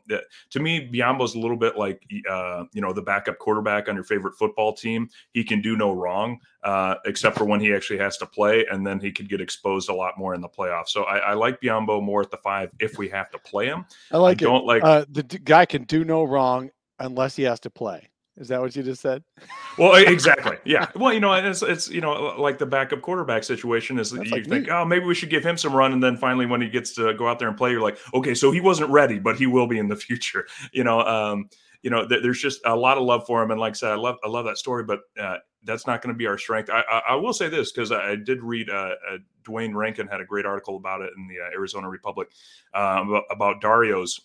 to 0.51 0.59
me, 0.59 0.89
Biyombo's 0.91 1.35
a 1.35 1.39
little 1.39 1.57
bit 1.57 1.77
like 1.77 2.03
uh, 2.29 2.65
you 2.73 2.81
know 2.81 2.93
the 2.93 3.01
backup 3.01 3.37
quarterback 3.39 3.89
on 3.89 3.95
your 3.95 4.03
favorite 4.03 4.35
football 4.35 4.73
team. 4.73 5.09
He 5.33 5.43
can 5.43 5.61
do 5.61 5.75
no 5.75 5.91
wrong, 5.91 6.39
uh, 6.63 6.95
except 7.05 7.37
for 7.37 7.45
when 7.45 7.59
he 7.59 7.73
actually 7.73 7.99
has 7.99 8.17
to 8.17 8.25
play, 8.25 8.65
and 8.71 8.85
then 8.85 8.99
he 8.99 9.11
could 9.11 9.29
get 9.29 9.41
exposed 9.41 9.89
a 9.89 9.93
lot 9.93 10.17
more 10.17 10.33
in 10.33 10.41
the 10.41 10.49
playoffs. 10.49 10.89
So 10.89 11.03
I, 11.03 11.17
I 11.17 11.33
like 11.33 11.61
Biyombo 11.61 12.01
more 12.01 12.21
at 12.21 12.31
the 12.31 12.37
five 12.37 12.71
if 12.79 12.97
we 12.97 13.09
have 13.09 13.29
to 13.31 13.39
play 13.39 13.67
him. 13.67 13.85
I 14.11 14.17
like. 14.17 14.41
I 14.41 14.45
don't 14.45 14.63
it. 14.63 14.67
like 14.67 14.83
uh, 14.83 15.05
the 15.09 15.23
d- 15.23 15.39
guy 15.39 15.65
can 15.65 15.83
do 15.83 16.05
no 16.05 16.23
wrong 16.23 16.71
unless 16.99 17.35
he 17.35 17.43
has 17.43 17.59
to 17.61 17.69
play. 17.69 18.10
Is 18.37 18.47
that 18.47 18.61
what 18.61 18.75
you 18.75 18.83
just 18.83 19.01
said? 19.01 19.23
Well, 19.77 19.95
exactly. 19.95 20.57
Yeah. 20.65 20.87
Well, 20.95 21.13
you 21.13 21.21
know, 21.21 21.31
it's 21.31 21.61
it's 21.61 21.89
you 21.89 22.01
know 22.01 22.35
like 22.37 22.57
the 22.57 22.65
backup 22.65 23.01
quarterback 23.01 23.45
situation 23.45 23.97
is 23.99 24.11
that 24.11 24.17
That's 24.17 24.29
you 24.29 24.35
like 24.35 24.47
think, 24.47 24.65
me. 24.65 24.71
oh, 24.71 24.83
maybe 24.83 25.05
we 25.05 25.15
should 25.15 25.29
give 25.29 25.45
him 25.45 25.55
some 25.57 25.73
run, 25.73 25.93
and 25.93 26.03
then 26.03 26.17
finally 26.17 26.45
when 26.45 26.59
he 26.59 26.67
gets 26.69 26.93
to 26.95 27.13
go 27.13 27.27
out 27.29 27.39
there 27.39 27.47
and 27.47 27.55
play, 27.57 27.71
you're 27.71 27.81
like, 27.81 27.97
okay, 28.13 28.35
so 28.35 28.51
he 28.51 28.59
wasn't 28.59 28.89
ready, 28.89 29.17
but 29.17 29.37
he 29.37 29.47
will 29.47 29.67
be 29.67 29.79
in 29.79 29.87
the 29.87 29.95
future. 30.07 30.45
You 30.73 30.83
know, 30.83 30.99
um, 31.01 31.49
you 31.83 31.89
know, 31.89 32.05
th- 32.05 32.21
there's 32.21 32.41
just 32.41 32.59
a 32.65 32.75
lot 32.75 32.97
of 32.97 33.03
love 33.05 33.25
for 33.25 33.41
him, 33.41 33.51
and 33.51 33.59
like 33.61 33.71
I 33.71 33.75
said, 33.75 33.91
I 33.91 33.95
love 33.95 34.17
I 34.25 34.27
love 34.27 34.43
that 34.45 34.57
story, 34.57 34.83
but 34.83 34.99
uh, 35.17 35.37
that's 35.63 35.87
not 35.87 36.01
going 36.01 36.13
to 36.13 36.17
be 36.17 36.27
our 36.27 36.37
strength. 36.37 36.69
I 36.69 36.81
I, 36.81 37.01
I 37.11 37.15
will 37.15 37.33
say 37.33 37.47
this 37.47 37.71
because 37.71 37.93
I, 37.93 38.11
I 38.11 38.15
did 38.17 38.43
read 38.43 38.69
uh, 38.69 38.95
uh, 39.09 39.17
Duane 39.45 39.73
Rankin 39.73 40.07
had 40.07 40.19
a 40.19 40.25
great 40.25 40.45
article 40.45 40.75
about 40.75 40.99
it 41.01 41.11
in 41.17 41.29
the 41.29 41.39
uh, 41.39 41.49
Arizona 41.55 41.87
Republic 41.87 42.27
uh, 42.73 43.03
about, 43.07 43.23
about 43.31 43.61
Dario's 43.61 44.19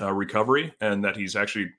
uh, 0.00 0.12
recovery 0.12 0.72
and 0.80 1.04
that 1.04 1.16
he's 1.16 1.36
actually 1.36 1.70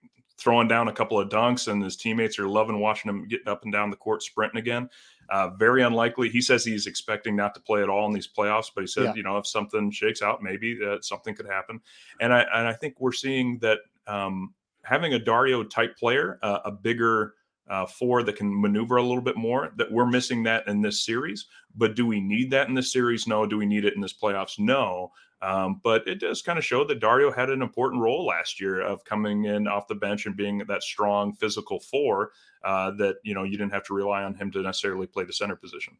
throwing 0.43 0.67
down 0.67 0.89
a 0.89 0.93
couple 0.93 1.17
of 1.17 1.29
dunks 1.29 1.69
and 1.71 1.82
his 1.82 1.95
teammates 1.95 2.38
are 2.38 2.49
loving 2.49 2.79
watching 2.79 3.10
him 3.10 3.25
getting 3.27 3.47
up 3.47 3.63
and 3.63 3.71
down 3.71 3.89
the 3.89 3.95
court 3.95 4.21
sprinting 4.21 4.60
again. 4.60 4.89
Uh, 5.29 5.49
very 5.51 5.84
unlikely. 5.84 6.27
He 6.27 6.41
says 6.41 6.65
he's 6.65 6.86
expecting 6.86 7.34
not 7.34 7.56
to 7.56 7.62
play 7.62 7.82
at 7.82 7.88
all 7.88 8.06
in 8.08 8.13
these 8.13 8.27
playoffs, 8.27 8.69
but 8.75 8.82
he 8.82 8.88
said, 8.88 9.06
Yeah. 9.06 9.13
you 9.15 9.23
know, 9.23 9.38
if 9.38 9.47
something 9.47 9.89
shakes 9.89 10.21
out, 10.21 10.43
maybe 10.43 10.75
that 10.79 11.06
something 11.06 11.34
could 11.34 11.47
happen. 11.47 11.79
And 12.19 12.34
I 12.34 12.41
and 12.41 12.67
I 12.67 12.73
think 12.73 12.95
we're 12.99 13.13
seeing 13.13 13.58
that 13.60 13.79
um, 14.06 14.53
having 14.84 15.13
a 15.13 15.19
Dario 15.19 15.63
type 15.63 15.97
player, 15.97 16.39
uh, 16.43 16.60
a 16.65 16.71
bigger 16.71 17.36
uh, 17.69 17.86
four 17.86 18.21
that 18.23 18.36
can 18.36 18.62
maneuver 18.62 18.97
a 18.97 19.01
little 19.01 19.21
bit 19.21 19.38
more, 19.38 19.71
that 19.77 19.89
we're 19.89 20.06
missing 20.06 20.43
that 20.43 20.67
in 20.67 20.82
this 20.82 21.06
series. 21.06 21.45
But 21.73 21.95
do 21.95 22.06
we 22.06 22.19
need 22.19 22.51
that 22.51 22.67
in 22.67 22.73
this 22.73 22.91
series? 22.91 23.25
No. 23.25 23.45
Do 23.45 23.58
we 23.58 23.65
need 23.65 23.86
it 23.86 23.95
in 23.95 24.01
this 24.01 24.13
playoffs? 24.13 24.60
No. 24.60 25.13
Um, 25.43 25.82
but 25.84 26.08
it 26.08 26.21
does 26.21 26.41
kind 26.41 26.58
of 26.58 26.63
show 26.63 26.86
that 26.86 27.01
Dario 27.01 27.29
had 27.29 27.49
an 27.49 27.62
important 27.62 28.01
role 28.01 28.25
last 28.25 28.62
year 28.62 28.79
of 28.79 29.03
coming 29.03 29.43
in 29.43 29.67
off 29.67 29.89
the 29.89 29.95
bench 29.95 30.25
and 30.25 30.38
being 30.38 30.60
that 30.69 30.84
strong 30.84 31.34
physical 31.34 31.82
four 31.82 32.32
uh, 32.63 32.91
that 32.91 33.17
you 33.23 33.34
know 33.34 33.43
you 33.43 33.58
didn't 33.58 33.73
have 33.73 33.84
to 33.84 33.93
rely 33.93 34.23
on 34.23 34.34
him 34.34 34.49
to 34.51 34.62
necessarily 34.62 35.06
play 35.06 35.25
the 35.25 35.34
center 35.34 35.58
position. 35.58 35.97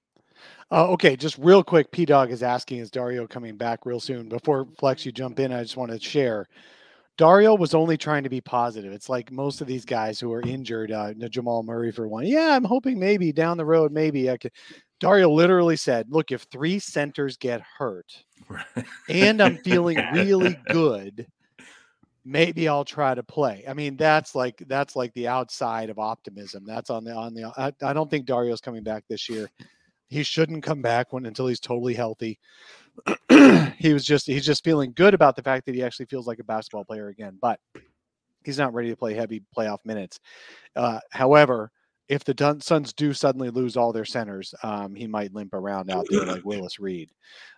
Uh, 0.72 0.88
okay, 0.92 1.18
just 1.18 1.38
real 1.38 1.62
quick, 1.62 1.92
P 1.92 2.06
Dog 2.06 2.32
is 2.32 2.42
asking, 2.42 2.80
is 2.80 2.90
Dario 2.90 3.28
coming 3.28 3.58
back 3.58 3.86
real 3.86 4.00
soon? 4.00 4.30
Before 4.30 4.66
Flex, 4.78 5.06
you 5.06 5.12
jump 5.12 5.40
in, 5.40 5.52
I 5.52 5.62
just 5.62 5.78
want 5.78 5.92
to 5.92 6.00
share. 6.00 6.48
Dario 7.18 7.54
was 7.54 7.76
only 7.76 7.98
trying 7.98 8.24
to 8.24 8.30
be 8.30 8.42
positive. 8.42 8.92
It's 8.92 9.10
like 9.10 9.32
most 9.32 9.62
of 9.62 9.68
these 9.68 9.86
guys 9.86 10.20
who 10.20 10.34
are 10.34 10.42
injured, 10.42 10.92
uh, 10.92 11.14
Jamal 11.30 11.62
Murray 11.62 11.92
for 11.92 12.08
one. 12.08 12.26
Yeah, 12.26 12.56
I'm 12.56 12.64
hoping 12.64 12.98
maybe 12.98 13.32
down 13.32 13.58
the 13.58 13.66
road, 13.66 13.92
maybe 13.92 14.32
I 14.32 14.38
could. 14.38 14.52
Dario 15.04 15.30
literally 15.30 15.76
said, 15.76 16.08
"Look, 16.10 16.32
if 16.32 16.44
three 16.44 16.80
centers 16.80 17.36
get 17.36 17.60
hurt, 17.60 18.24
and 19.10 19.42
I'm 19.42 19.58
feeling 19.58 19.98
really 20.14 20.58
good, 20.70 21.28
maybe 22.24 22.70
I'll 22.70 22.86
try 22.86 23.14
to 23.14 23.22
play. 23.22 23.66
I 23.68 23.74
mean, 23.74 23.98
that's 23.98 24.34
like 24.34 24.64
that's 24.66 24.96
like 24.96 25.14
the 25.14 25.28
outside 25.28 25.90
of 25.90 26.00
optimism. 26.00 26.64
That's 26.66 26.90
on 26.90 27.04
the 27.04 27.14
on 27.14 27.34
the. 27.34 27.52
I, 27.58 27.74
I 27.86 27.92
don't 27.92 28.10
think 28.10 28.26
Dario's 28.26 28.62
coming 28.62 28.82
back 28.82 29.04
this 29.10 29.28
year. 29.28 29.50
He 30.08 30.24
shouldn't 30.24 30.64
come 30.64 30.82
back 30.82 31.12
when 31.12 31.26
until 31.26 31.48
he's 31.48 31.60
totally 31.60 31.96
healthy. 31.96 32.40
he 33.78 33.92
was 33.92 34.06
just 34.06 34.26
he's 34.26 34.46
just 34.46 34.64
feeling 34.64 34.94
good 34.96 35.14
about 35.14 35.36
the 35.36 35.44
fact 35.44 35.66
that 35.66 35.76
he 35.76 35.84
actually 35.84 36.06
feels 36.06 36.28
like 36.28 36.40
a 36.40 36.46
basketball 36.46 36.86
player 36.86 37.10
again, 37.10 37.38
but 37.42 37.60
he's 38.46 38.58
not 38.58 38.74
ready 38.74 38.90
to 38.90 38.96
play 38.96 39.16
heavy 39.16 39.44
playoff 39.54 39.80
minutes. 39.84 40.22
Uh, 40.78 41.02
however, 41.12 41.72
if 42.10 42.24
the 42.24 42.34
Dun- 42.34 42.62
Suns 42.62 42.94
do 42.94 43.14
suddenly 43.14 43.50
lose 43.50 43.78
all 43.78 43.94
their 43.94 44.06
centers, 44.06 44.54
um, 44.64 44.94
he 44.94 45.08
might 45.08 45.34
limp 45.34 45.54
around 45.54 45.90
out 45.90 46.06
there 46.10 46.26
like 46.26 46.44
Willis 46.46 46.80
Reed. 46.80 47.10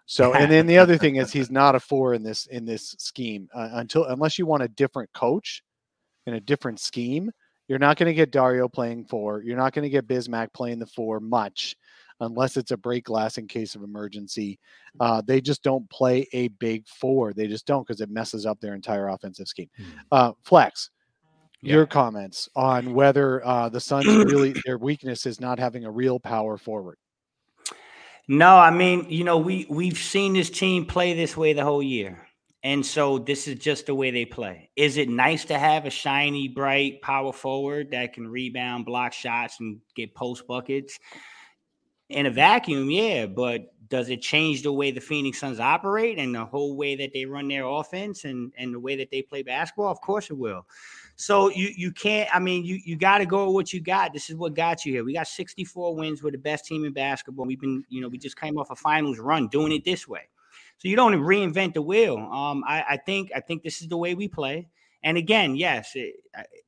So, 0.06 0.34
and 0.34 0.52
then 0.52 0.68
the 0.68 0.78
other 0.78 0.98
thing 0.98 1.16
is 1.16 1.32
he's 1.32 1.52
not 1.52 1.76
a 1.76 1.80
four 1.80 2.14
in 2.14 2.24
this 2.24 2.46
in 2.48 2.66
this 2.66 2.96
scheme 3.00 3.50
uh, 3.54 3.70
until 3.74 4.06
unless 4.06 4.38
you 4.38 4.46
want 4.46 4.64
a 4.64 4.68
different 4.68 5.12
coach 5.14 5.64
in 6.26 6.36
a 6.36 6.40
different 6.40 6.80
scheme. 6.80 7.32
You're 7.68 7.80
not 7.80 7.98
going 7.98 8.08
to 8.08 8.14
get 8.14 8.32
Dario 8.32 8.68
playing 8.68 9.06
four. 9.06 9.42
You're 9.42 9.58
not 9.58 9.74
going 9.74 9.84
to 9.84 9.90
get 9.90 10.08
Bismack 10.08 10.54
playing 10.54 10.78
the 10.78 10.86
four 10.86 11.20
much, 11.20 11.76
unless 12.20 12.58
it's 12.58 12.70
a 12.70 12.78
break 12.78 13.06
glass 13.06 13.40
in 13.40 13.48
case 13.48 13.74
of 13.74 13.82
emergency. 13.82 14.60
Uh, 15.00 15.24
they 15.26 15.42
just 15.42 15.64
don't 15.64 15.90
play 15.90 16.28
a 16.34 16.50
big 16.50 16.88
four. 16.88 17.34
They 17.34 17.48
just 17.48 17.66
don't 17.66 17.86
because 17.86 18.02
it 18.02 18.12
messes 18.12 18.46
up 18.46 18.60
their 18.60 18.76
entire 18.76 19.08
offensive 19.08 19.48
scheme. 19.48 19.70
Uh, 20.12 20.34
Flex, 20.44 20.92
your 21.66 21.86
comments 21.86 22.50
on 22.56 22.94
whether 22.94 23.46
uh, 23.46 23.70
the 23.70 23.80
Suns 23.80 24.06
really 24.06 24.56
their 24.66 24.78
weakness 24.78 25.26
is 25.26 25.40
not 25.40 25.60
having 25.60 25.86
a 25.86 25.92
real 25.92 26.20
power 26.20 26.58
forward. 26.58 26.98
No, 28.28 28.58
I 28.58 28.72
mean, 28.72 29.06
you 29.10 29.24
know, 29.24 29.38
we 29.38 29.68
we've 29.70 29.98
seen 29.98 30.34
this 30.34 30.50
team 30.50 30.86
play 30.86 31.14
this 31.14 31.38
way 31.38 31.54
the 31.54 31.64
whole 31.64 31.84
year. 31.84 32.28
And 32.66 32.84
so 32.84 33.20
this 33.20 33.48
is 33.48 33.60
just 33.60 33.86
the 33.86 33.94
way 33.94 34.10
they 34.10 34.26
play. 34.26 34.72
Is 34.76 34.98
it 34.98 35.08
nice 35.08 35.46
to 35.46 35.60
have 35.60 35.86
a 35.86 35.92
shiny, 35.92 36.48
bright 36.48 37.00
power 37.04 37.32
forward 37.32 37.92
that 37.92 38.14
can 38.14 38.28
rebound, 38.28 38.88
block 38.88 39.14
shots, 39.14 39.60
and 39.60 39.80
get 39.96 40.16
post 40.16 40.48
buckets? 40.48 40.98
In 42.10 42.26
a 42.26 42.32
vacuum, 42.32 42.90
yeah, 42.90 43.28
but 43.28 43.72
does 43.88 44.10
it 44.10 44.24
change 44.24 44.64
the 44.64 44.74
way 44.74 44.90
the 44.90 45.00
Phoenix 45.00 45.40
Suns 45.40 45.60
operate 45.60 46.18
and 46.18 46.34
the 46.34 46.44
whole 46.44 46.76
way 46.76 46.96
that 46.96 47.14
they 47.14 47.26
run 47.26 47.48
their 47.48 47.66
offense 47.66 48.26
and, 48.26 48.52
and 48.58 48.74
the 48.74 48.80
way 48.80 48.96
that 48.96 49.12
they 49.12 49.22
play 49.22 49.44
basketball? 49.44 49.92
Of 49.92 50.02
course 50.02 50.32
it 50.32 50.38
will. 50.38 50.66
So 51.16 51.50
you 51.50 51.70
you 51.76 51.92
can't. 51.92 52.30
I 52.36 52.40
mean, 52.40 52.66
you 52.66 52.80
you 52.84 52.98
got 52.98 53.20
to 53.20 53.26
go 53.26 53.46
with 53.46 53.54
what 53.54 53.74
you 53.74 53.80
got. 53.80 54.14
This 54.14 54.30
is 54.30 54.36
what 54.36 54.54
got 54.54 54.86
you 54.86 54.94
here. 54.94 55.04
We 55.06 55.14
got 55.14 55.28
64 55.28 55.96
wins. 55.96 56.22
We're 56.22 56.32
the 56.32 56.38
best 56.38 56.66
team 56.66 56.84
in 56.84 56.92
basketball. 56.94 57.46
We've 57.46 57.60
been, 57.60 57.86
you 57.90 58.02
know, 58.02 58.10
we 58.10 58.18
just 58.18 58.40
came 58.40 58.58
off 58.58 58.70
a 58.70 58.76
finals 58.76 59.20
run 59.20 59.48
doing 59.48 59.72
it 59.72 59.86
this 59.86 60.08
way. 60.08 60.28
So 60.78 60.90
you 60.90 60.96
don't 60.98 61.14
reinvent 61.14 61.74
the 61.74 61.82
wheel. 61.82 62.18
Um, 62.18 62.64
I, 62.68 62.84
I 62.90 62.98
think 62.98 63.32
I 63.34 63.40
think 63.40 63.64
this 63.64 63.82
is 63.82 63.88
the 63.88 63.98
way 63.98 64.14
we 64.14 64.28
play. 64.28 64.68
And 65.04 65.18
again, 65.18 65.56
yes, 65.56 65.92
it, 65.94 66.16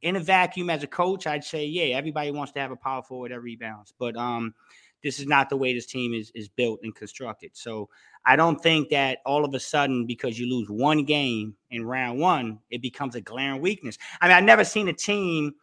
in 0.02 0.16
a 0.16 0.20
vacuum 0.20 0.70
as 0.70 0.84
a 0.84 0.88
coach, 0.88 1.26
I'd 1.26 1.44
say, 1.44 1.66
yeah, 1.66 1.98
everybody 1.98 2.32
wants 2.32 2.54
to 2.54 2.60
have 2.60 2.72
a 2.72 2.76
power 2.76 3.02
forward 3.02 3.32
that 3.32 3.40
rebounds, 3.40 3.94
but 3.98 4.16
um, 4.16 4.54
this 5.08 5.20
is 5.20 5.28
not 5.28 5.50
the 5.50 5.58
way 5.58 5.74
this 5.74 5.86
team 5.86 6.14
is 6.14 6.32
is 6.36 6.50
built 6.50 6.82
and 6.84 6.94
constructed. 6.94 7.52
So 7.54 7.90
I 8.26 8.36
don't 8.36 8.62
think 8.62 8.90
that 8.90 9.20
all 9.26 9.46
of 9.46 9.54
a 9.54 9.60
sudden 9.60 10.06
because 10.06 10.38
you 10.38 10.50
lose 10.50 10.70
one 10.70 11.06
game 11.06 11.56
in 11.72 11.86
round 11.86 12.20
one, 12.20 12.60
it 12.70 12.82
becomes 12.82 13.16
a 13.16 13.22
glaring 13.22 13.62
weakness. 13.62 13.98
I 14.20 14.28
mean, 14.28 14.36
I've 14.36 14.44
never 14.44 14.66
seen 14.66 14.90
a 14.90 14.94
team. 14.94 15.56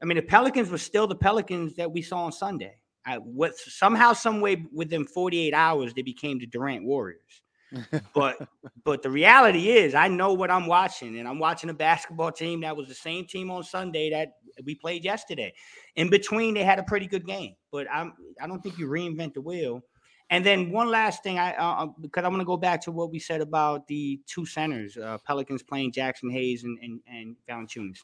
I 0.00 0.04
mean, 0.04 0.16
the 0.16 0.22
Pelicans 0.22 0.70
were 0.70 0.78
still 0.78 1.06
the 1.06 1.16
Pelicans 1.16 1.74
that 1.76 1.90
we 1.90 2.00
saw 2.00 2.24
on 2.24 2.32
Sunday. 2.32 2.76
I, 3.04 3.18
somehow, 3.56 4.12
some 4.12 4.40
way, 4.40 4.64
within 4.72 5.04
48 5.04 5.52
hours, 5.52 5.92
they 5.92 6.02
became 6.02 6.38
the 6.38 6.46
Durant 6.46 6.84
Warriors 6.84 7.41
but 8.14 8.48
but 8.84 9.02
the 9.02 9.10
reality 9.10 9.70
is 9.70 9.94
I 9.94 10.08
know 10.08 10.32
what 10.32 10.50
I'm 10.50 10.66
watching, 10.66 11.18
and 11.18 11.28
I'm 11.28 11.38
watching 11.38 11.70
a 11.70 11.74
basketball 11.74 12.32
team 12.32 12.60
that 12.62 12.76
was 12.76 12.88
the 12.88 12.94
same 12.94 13.26
team 13.26 13.50
on 13.50 13.62
Sunday 13.62 14.10
that 14.10 14.34
we 14.64 14.74
played 14.74 15.04
yesterday. 15.04 15.52
In 15.96 16.10
between, 16.10 16.54
they 16.54 16.64
had 16.64 16.78
a 16.78 16.82
pretty 16.82 17.06
good 17.06 17.26
game, 17.26 17.54
but 17.70 17.86
I'm 17.92 18.14
I 18.40 18.46
don't 18.46 18.62
think 18.62 18.78
you 18.78 18.86
reinvent 18.88 19.34
the 19.34 19.40
wheel. 19.40 19.82
And 20.30 20.46
then 20.46 20.70
one 20.70 20.90
last 20.90 21.22
thing, 21.22 21.38
I 21.38 21.52
uh, 21.54 21.86
because 22.00 22.24
I 22.24 22.28
want 22.28 22.40
to 22.40 22.46
go 22.46 22.56
back 22.56 22.80
to 22.82 22.92
what 22.92 23.10
we 23.10 23.18
said 23.18 23.40
about 23.40 23.86
the 23.86 24.20
two 24.26 24.46
centers, 24.46 24.96
uh, 24.96 25.18
Pelicans 25.26 25.62
playing 25.62 25.92
Jaxson 25.92 26.32
Hayes 26.32 26.64
and 26.64 26.78
and, 26.82 27.00
and 27.06 27.36
Valanciunas. 27.48 28.02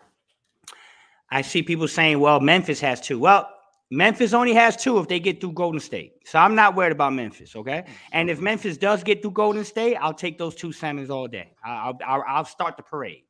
I 1.30 1.42
see 1.42 1.62
people 1.62 1.88
saying, 1.88 2.20
"Well, 2.20 2.40
Memphis 2.40 2.80
has 2.80 3.00
two. 3.00 3.18
Well, 3.18 3.48
Memphis 3.90 4.34
only 4.34 4.52
has 4.52 4.76
two 4.76 4.98
if 4.98 5.08
they 5.08 5.18
get 5.18 5.40
through 5.40 5.52
Golden 5.52 5.80
State. 5.80 6.12
So 6.26 6.38
I'm 6.38 6.54
not 6.54 6.76
worried 6.76 6.92
about 6.92 7.14
Memphis. 7.14 7.56
Okay. 7.56 7.84
And 8.12 8.28
if 8.28 8.40
Memphis 8.40 8.76
does 8.76 9.02
get 9.02 9.22
through 9.22 9.30
Golden 9.30 9.64
State, 9.64 9.96
I'll 9.96 10.14
take 10.14 10.36
those 10.36 10.54
two 10.54 10.72
centers 10.72 11.08
all 11.08 11.26
day. 11.26 11.52
I'll, 11.64 11.98
I'll, 12.06 12.24
I'll 12.26 12.44
start 12.44 12.76
the 12.76 12.82
parade. 12.82 13.22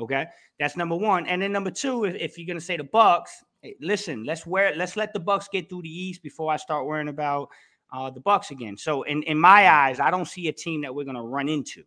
Okay. 0.00 0.26
That's 0.58 0.76
number 0.76 0.96
one. 0.96 1.26
And 1.26 1.42
then 1.42 1.52
number 1.52 1.70
two, 1.70 2.04
if, 2.04 2.14
if 2.14 2.38
you're 2.38 2.46
going 2.46 2.58
to 2.58 2.64
say 2.64 2.76
the 2.78 2.84
Bucks, 2.84 3.44
hey, 3.60 3.74
listen, 3.80 4.24
let's 4.24 4.46
wear, 4.46 4.74
let's 4.76 4.96
let 4.96 5.12
the 5.12 5.20
Bucks 5.20 5.48
get 5.52 5.68
through 5.68 5.82
the 5.82 5.90
East 5.90 6.22
before 6.22 6.50
I 6.50 6.56
start 6.56 6.86
worrying 6.86 7.08
about 7.08 7.50
uh, 7.92 8.08
the 8.08 8.20
Bucks 8.20 8.50
again. 8.50 8.78
So 8.78 9.02
in, 9.02 9.22
in 9.24 9.38
my 9.38 9.68
eyes, 9.68 10.00
I 10.00 10.10
don't 10.10 10.28
see 10.28 10.48
a 10.48 10.52
team 10.52 10.82
that 10.82 10.94
we're 10.94 11.04
going 11.04 11.16
to 11.16 11.22
run 11.22 11.48
into 11.48 11.84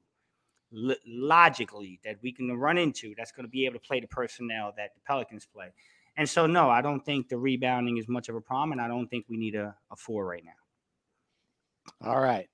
logically 1.05 1.99
that 2.05 2.17
we 2.21 2.31
can 2.31 2.49
run 2.53 2.77
into 2.77 3.13
that's 3.17 3.31
going 3.31 3.45
to 3.45 3.49
be 3.49 3.65
able 3.65 3.73
to 3.73 3.81
play 3.81 3.99
the 3.99 4.07
personnel 4.07 4.73
that 4.77 4.93
the 4.95 5.01
Pelicans 5.05 5.45
play. 5.45 5.67
And 6.17 6.29
so, 6.29 6.45
no, 6.45 6.69
I 6.69 6.81
don't 6.81 7.03
think 7.05 7.29
the 7.29 7.37
rebounding 7.37 7.97
is 7.97 8.07
much 8.07 8.29
of 8.29 8.35
a 8.35 8.41
problem, 8.41 8.73
and 8.73 8.81
I 8.81 8.87
don't 8.87 9.07
think 9.07 9.25
we 9.29 9.37
need 9.37 9.55
a, 9.55 9.75
a 9.91 9.95
four 9.95 10.25
right 10.25 10.43
now. 10.43 12.09
All 12.09 12.19
right. 12.19 12.49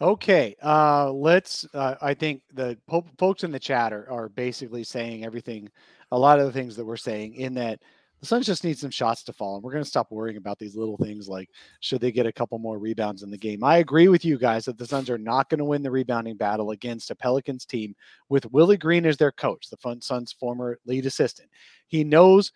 Okay. 0.00 0.54
Uh, 0.62 1.10
let's. 1.10 1.66
Uh, 1.74 1.96
I 2.00 2.14
think 2.14 2.42
the 2.52 2.78
po- 2.86 3.06
folks 3.18 3.44
in 3.44 3.50
the 3.50 3.58
chat 3.58 3.92
are, 3.92 4.08
are 4.10 4.28
basically 4.28 4.84
saying 4.84 5.24
everything, 5.24 5.68
a 6.12 6.18
lot 6.18 6.38
of 6.38 6.46
the 6.46 6.52
things 6.52 6.76
that 6.76 6.84
we're 6.84 6.96
saying, 6.96 7.34
in 7.34 7.54
that 7.54 7.80
the 8.20 8.26
Suns 8.26 8.46
just 8.46 8.64
need 8.64 8.78
some 8.78 8.90
shots 8.90 9.22
to 9.24 9.32
fall. 9.32 9.56
And 9.56 9.64
we're 9.64 9.72
going 9.72 9.84
to 9.84 9.88
stop 9.88 10.10
worrying 10.10 10.36
about 10.36 10.58
these 10.58 10.76
little 10.76 10.96
things 10.96 11.28
like 11.28 11.50
should 11.80 12.00
they 12.00 12.12
get 12.12 12.26
a 12.26 12.32
couple 12.32 12.58
more 12.58 12.78
rebounds 12.78 13.22
in 13.22 13.30
the 13.30 13.38
game. 13.38 13.62
I 13.62 13.78
agree 13.78 14.08
with 14.08 14.24
you 14.24 14.38
guys 14.38 14.64
that 14.64 14.78
the 14.78 14.86
Suns 14.86 15.10
are 15.10 15.18
not 15.18 15.48
going 15.48 15.58
to 15.58 15.64
win 15.64 15.82
the 15.82 15.90
rebounding 15.90 16.36
battle 16.36 16.72
against 16.72 17.10
a 17.10 17.16
Pelicans 17.16 17.64
team 17.64 17.94
with 18.28 18.50
Willie 18.52 18.76
Green 18.76 19.06
as 19.06 19.16
their 19.16 19.32
coach, 19.32 19.68
the 19.70 19.98
Suns' 20.00 20.32
former 20.32 20.78
lead 20.84 21.06
assistant. 21.06 21.48
He 21.86 22.04
knows 22.04 22.52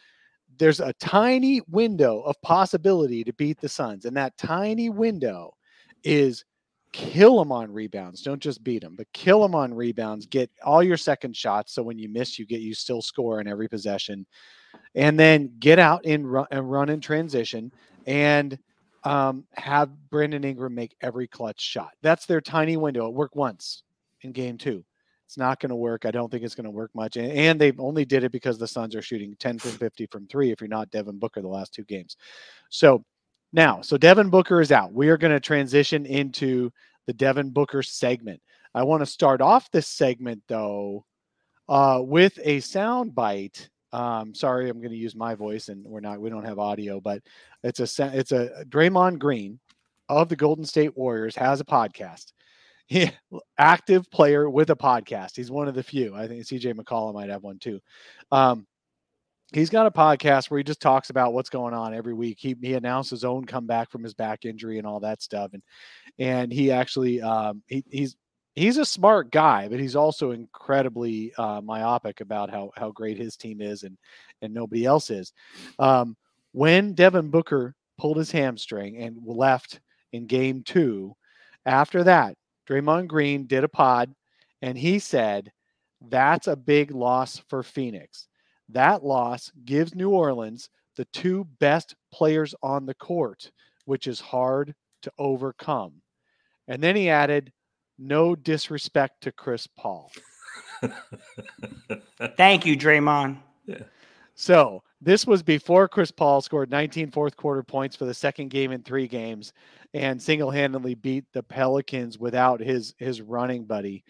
there's 0.59 0.81
a 0.81 0.93
tiny 0.95 1.61
window 1.71 2.21
of 2.23 2.41
possibility 2.43 3.25
to 3.25 3.33
beat 3.35 3.61
the 3.61 3.69
Suns, 3.69 4.05
and 4.05 4.17
that 4.17 4.37
tiny 4.39 4.91
window 4.91 5.55
is 6.05 6.45
kill 6.93 7.39
them 7.39 7.51
on 7.53 7.73
rebounds. 7.73 8.23
Don't 8.23 8.41
just 8.43 8.63
beat 8.63 8.83
them, 8.83 8.97
but 8.97 9.11
kill 9.13 9.41
them 9.43 9.55
on 9.55 9.73
rebounds. 9.75 10.27
Get 10.27 10.51
all 10.65 10.83
your 10.83 10.97
second 10.99 11.37
shots, 11.37 11.73
so 11.73 11.83
when 11.83 11.99
you 11.99 12.09
miss, 12.09 12.39
you 12.39 12.47
get 12.47 12.61
you 12.61 12.75
still 12.75 13.03
score 13.03 13.41
in 13.41 13.49
every 13.49 13.69
possession. 13.69 14.27
and 14.95 15.19
then 15.19 15.53
get 15.59 15.79
out 15.79 16.05
and 16.07 16.31
run 16.31 16.47
and 16.51 16.71
run 16.71 16.89
in 16.89 17.01
transition 17.01 17.73
and 18.07 18.59
um, 19.05 19.45
have 19.55 19.91
Brandon 20.11 20.45
Ingram 20.45 20.75
make 20.75 20.97
every 21.01 21.27
clutch 21.27 21.61
shot. 21.61 21.93
That's 22.03 22.27
their 22.27 22.41
tiny 22.41 22.77
window. 22.77 23.07
It 23.09 23.15
worked 23.15 23.37
once 23.37 23.83
in 24.23 24.33
game 24.33 24.59
two. 24.59 24.85
It's 25.33 25.39
not 25.39 25.61
going 25.61 25.71
to 25.71 25.77
work. 25.77 26.05
I 26.05 26.11
don't 26.11 26.31
think 26.31 26.45
it's 26.45 26.55
going 26.55 26.67
to 26.67 26.71
work 26.71 26.91
much. 26.95 27.17
And, 27.17 27.33
and 27.33 27.59
they 27.59 27.73
only 27.79 28.05
did 28.05 28.23
it 28.23 28.33
because 28.33 28.59
the 28.59 28.69
Suns 28.69 28.95
are 28.95 29.01
shooting 29.01 29.35
10 29.39 29.61
from 29.61 29.71
50 29.79 30.05
from 30.09 30.27
three 30.27 30.51
if 30.51 30.61
you're 30.61 30.69
not 30.69 30.91
Devin 30.91 31.19
Booker 31.19 31.41
the 31.41 31.49
last 31.49 31.73
two 31.73 31.85
games. 31.85 32.19
So 32.69 33.03
now, 33.51 33.81
so 33.81 33.97
Devin 33.97 34.29
Booker 34.29 34.61
is 34.61 34.71
out. 34.71 34.93
We 34.93 35.09
are 35.09 35.17
going 35.17 35.33
to 35.33 35.41
transition 35.41 36.05
into 36.05 36.71
the 37.07 37.15
Devin 37.15 37.49
Booker 37.49 37.83
segment. 37.83 38.43
I 38.75 38.83
want 38.83 39.01
to 39.01 39.07
start 39.07 39.41
off 39.41 39.71
this 39.71 39.89
segment 39.89 40.43
though 40.49 41.07
uh, 41.67 42.03
with 42.05 42.39
a 42.45 42.61
sound 42.61 43.15
bite. 43.15 43.71
Um, 43.91 44.35
sorry, 44.35 44.69
I'm 44.69 44.81
going 44.81 44.91
to 44.91 44.99
use 44.99 45.17
my 45.17 45.35
voice, 45.35 45.71
and 45.71 45.83
we're 45.83 46.01
not. 46.01 46.21
We 46.21 46.29
don't 46.29 46.45
have 46.45 46.59
audio, 46.59 47.01
but 47.01 47.23
it's 47.63 47.81
a 47.81 48.19
it's 48.19 48.33
a 48.33 48.67
Draymond 48.69 49.19
Green 49.19 49.59
of 50.11 50.29
the 50.29 50.37
Golden 50.37 50.67
State 50.67 50.95
Warriors 50.95 51.37
has 51.37 51.63
a 51.63 51.65
podcast. 51.65 52.33
He 52.87 53.11
active 53.59 54.11
player 54.11 54.51
with 54.51 54.71
a 54.71 54.77
podcast. 54.77 55.37
He's 55.37 55.51
one 55.51 55.69
of 55.69 55.75
the 55.75 55.83
few. 55.83 56.15
I 56.15 56.29
think 56.29 56.45
CJ 56.45 56.75
McCollum 56.75 57.15
might 57.15 57.31
have 57.31 57.43
one 57.43 57.59
too. 57.59 57.81
Um, 58.31 58.67
he's 59.53 59.71
got 59.71 59.87
a 59.87 59.91
podcast 59.91 60.51
where 60.51 60.59
he 60.59 60.65
just 60.65 60.81
talks 60.81 61.11
about 61.11 61.33
what's 61.33 61.51
going 61.51 61.75
on 61.75 61.95
every 61.95 62.15
week. 62.15 62.39
He 62.41 62.57
he 62.61 62.75
announced 62.75 63.11
his 63.11 63.25
own 63.25 63.45
comeback 63.45 63.91
from 63.91 64.03
his 64.03 64.15
back 64.15 64.45
injury 64.45 64.79
and 64.79 64.87
all 64.87 65.01
that 65.01 65.23
stuff, 65.23 65.53
and 65.53 65.63
and 66.19 66.53
he 66.53 66.71
actually 66.71 67.21
um, 67.23 67.63
he, 67.67 67.85
he's 67.91 68.17
he's 68.55 68.79
a 68.79 68.85
smart 68.85 69.31
guy, 69.31 69.69
but 69.69 69.81
he's 69.81 69.97
also 69.97 70.33
incredibly 70.33 71.33
uh, 71.39 71.61
myopic 71.61 72.21
about 72.21 72.51
how 72.51 72.71
how 72.77 72.91
great 72.91 73.19
his 73.19 73.37
team 73.37 73.61
is 73.61 73.83
and 73.83 73.97
and 74.41 74.53
nobody 74.53 74.85
else 74.85 75.11
is. 75.11 75.33
Um, 75.79 76.17
when 76.53 76.95
Devin 76.95 77.31
Booker 77.31 77.75
pulled 77.99 78.17
his 78.17 78.31
hamstring 78.31 78.99
and 78.99 79.17
left 79.25 79.81
in 80.13 80.27
Game 80.27 80.63
Two, 80.65 81.15
after 81.67 82.05
that, 82.05 82.37
Draymond 82.69 83.09
Green 83.09 83.47
did 83.47 83.65
a 83.65 83.69
pod, 83.69 84.15
and 84.61 84.77
he 84.77 84.99
said 84.99 85.53
that's 86.01 86.47
a 86.47 86.57
big 86.57 86.91
loss 86.91 87.39
for 87.49 87.63
Phoenix. 87.63 88.29
That 88.69 89.05
loss 89.05 89.51
gives 89.65 89.95
New 89.95 90.11
Orleans 90.11 90.69
the 90.97 91.05
two 91.07 91.47
best 91.59 91.95
players 92.13 92.55
on 92.63 92.87
the 92.87 92.95
court, 92.95 93.51
which 93.85 94.07
is 94.07 94.21
hard 94.21 94.75
to 95.03 95.13
overcome. 95.19 95.95
And 96.69 96.83
then 96.83 96.97
he 96.97 97.09
added, 97.09 97.53
no 97.99 98.35
disrespect 98.35 99.23
to 99.23 99.33
Chris 99.33 99.67
Paul. 99.67 100.11
Thank 102.37 102.67
you, 102.67 102.77
Draymond. 102.77 103.39
So 104.35 104.83
this 105.01 105.27
was 105.27 105.43
before 105.43 105.89
Chris 105.89 106.11
Paul 106.11 106.41
scored 106.41 106.71
19 106.71 107.11
fourth 107.11 107.37
quarter 107.37 107.63
points 107.63 107.97
for 107.97 108.05
the 108.05 108.15
second 108.15 108.49
game 108.49 108.73
in 108.73 108.83
three 108.83 109.07
games 109.07 109.53
and 109.95 110.21
single-handedly 110.21 110.95
beat 110.95 111.25
the 111.33 111.43
Pelicans 111.43 112.19
without 112.19 112.61
his 112.61 112.95
his 112.99 113.21
running 113.21 113.65
buddy. 113.65 114.05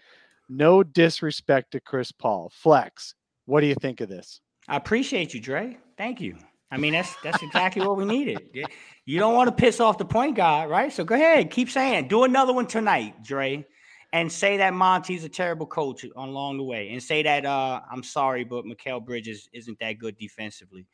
No 0.49 0.83
disrespect 0.83 1.73
to 1.73 1.81
Chris 1.81 2.12
Paul. 2.12 2.51
Flex, 2.55 3.14
what 3.47 3.61
do 3.61 3.66
you 3.66 3.75
think 3.75 4.01
of 4.01 4.09
this? 4.09 4.40
I 4.68 4.77
appreciate 4.77 5.35
you, 5.35 5.40
Dre. 5.40 5.79
Thank 5.97 6.21
you. 6.21 6.37
I 6.71 6.77
mean, 6.79 6.92
that's 6.92 7.14
that's 7.23 7.42
exactly 7.42 7.87
what 7.87 7.97
we 7.97 8.05
needed. 8.05 8.66
You 9.05 9.18
don't 9.18 9.35
want 9.35 9.49
to 9.49 9.55
piss 9.55 9.81
off 9.81 9.99
the 9.99 10.05
point 10.05 10.37
guard, 10.37 10.71
right? 10.71 10.92
So 10.92 11.05
go 11.05 11.14
ahead, 11.14 11.51
keep 11.51 11.68
saying, 11.68 12.09
do 12.09 12.25
another 12.25 12.53
one 12.53 12.66
tonight, 12.66 13.23
Dre, 13.23 13.66
and 14.12 14.31
say 14.31 14.57
that 14.59 14.73
Monty's 14.73 15.25
a 15.25 15.29
terrible 15.29 15.66
coach 15.66 16.05
along 16.16 16.57
the 16.59 16.64
way, 16.64 16.90
and 16.90 17.03
say 17.03 17.23
that 17.25 17.45
uh, 17.45 17.81
I'm 17.90 18.03
sorry, 18.03 18.45
but 18.45 18.64
Mikal 18.64 19.05
Bridges 19.05 19.49
isn't 19.53 19.79
that 19.81 19.99
good 19.99 20.16
defensively. 20.16 20.87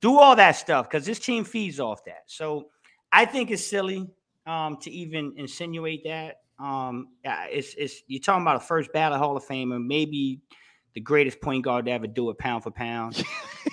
Do 0.00 0.18
all 0.18 0.36
that 0.36 0.52
stuff 0.52 0.88
because 0.88 1.04
this 1.04 1.18
team 1.18 1.44
feeds 1.44 1.80
off 1.80 2.04
that. 2.04 2.22
So 2.26 2.68
I 3.12 3.26
think 3.26 3.50
it's 3.50 3.66
silly 3.66 4.08
um, 4.46 4.76
to 4.78 4.90
even 4.90 5.34
insinuate 5.36 6.04
that. 6.04 6.36
Um, 6.58 7.08
it's 7.24 7.74
it's 7.74 8.02
you're 8.06 8.20
talking 8.20 8.42
about 8.42 8.56
a 8.56 8.60
first 8.60 8.92
ballot 8.92 9.18
Hall 9.18 9.36
of 9.36 9.44
Famer, 9.44 9.84
maybe 9.84 10.40
the 10.94 11.00
greatest 11.00 11.40
point 11.40 11.64
guard 11.64 11.86
to 11.86 11.90
ever 11.92 12.06
do 12.06 12.30
it, 12.30 12.38
pound 12.38 12.62
for 12.62 12.70
pound. 12.70 13.22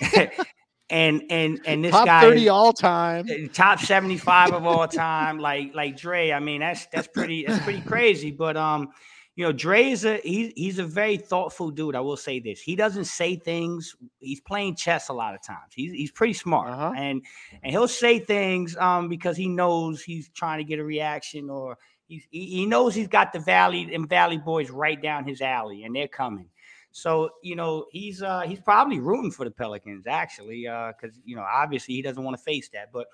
and 0.90 1.22
and 1.30 1.60
and 1.66 1.84
this 1.84 1.92
Top 1.92 2.06
guy 2.06 2.20
30 2.22 2.48
all 2.48 2.72
time. 2.72 3.26
uh, 3.30 3.48
top 3.52 3.78
75 3.78 4.52
of 4.52 4.66
all 4.66 4.88
time 4.88 5.38
like 5.38 5.74
like 5.74 5.96
Dre 5.96 6.32
I 6.32 6.40
mean 6.40 6.60
that's 6.60 6.86
that's 6.86 7.08
pretty 7.08 7.44
that's 7.46 7.62
pretty 7.62 7.82
crazy 7.82 8.30
but 8.30 8.56
um 8.56 8.88
you 9.38 9.44
know 9.44 9.52
Dre 9.52 9.84
is 9.84 10.04
a 10.04 10.16
he, 10.16 10.52
he's 10.56 10.80
a 10.80 10.84
very 10.84 11.16
thoughtful 11.16 11.70
dude 11.70 11.94
I 11.94 12.00
will 12.00 12.16
say 12.16 12.40
this. 12.40 12.60
He 12.60 12.74
doesn't 12.74 13.04
say 13.04 13.36
things 13.36 13.94
he's 14.18 14.40
playing 14.40 14.74
chess 14.74 15.10
a 15.10 15.12
lot 15.12 15.32
of 15.36 15.42
times. 15.44 15.72
He's 15.76 15.92
he's 15.92 16.10
pretty 16.10 16.32
smart 16.32 16.70
Uh-huh. 16.70 16.92
and 16.96 17.22
and 17.62 17.70
he'll 17.70 17.86
say 17.86 18.18
things 18.18 18.76
um 18.78 19.08
because 19.08 19.36
he 19.36 19.46
knows 19.48 20.02
he's 20.02 20.28
trying 20.30 20.58
to 20.58 20.64
get 20.64 20.80
a 20.80 20.84
reaction 20.84 21.50
or 21.50 21.78
he's, 22.08 22.26
he 22.32 22.46
he 22.46 22.66
knows 22.66 22.96
he's 22.96 23.06
got 23.06 23.32
the 23.32 23.38
Valley 23.38 23.94
and 23.94 24.08
Valley 24.08 24.38
boys 24.38 24.70
right 24.70 25.00
down 25.00 25.22
his 25.24 25.40
alley 25.40 25.84
and 25.84 25.94
they're 25.94 26.08
coming. 26.08 26.48
So 26.90 27.30
you 27.44 27.54
know 27.54 27.86
he's 27.92 28.20
uh 28.22 28.40
he's 28.40 28.58
probably 28.58 28.98
rooting 28.98 29.30
for 29.30 29.44
the 29.44 29.52
Pelicans 29.52 30.08
actually 30.08 30.66
uh 30.66 30.90
because 31.00 31.16
you 31.24 31.36
know 31.36 31.46
obviously 31.48 31.94
he 31.94 32.02
doesn't 32.02 32.24
want 32.24 32.36
to 32.36 32.42
face 32.42 32.70
that 32.70 32.90
but 32.92 33.06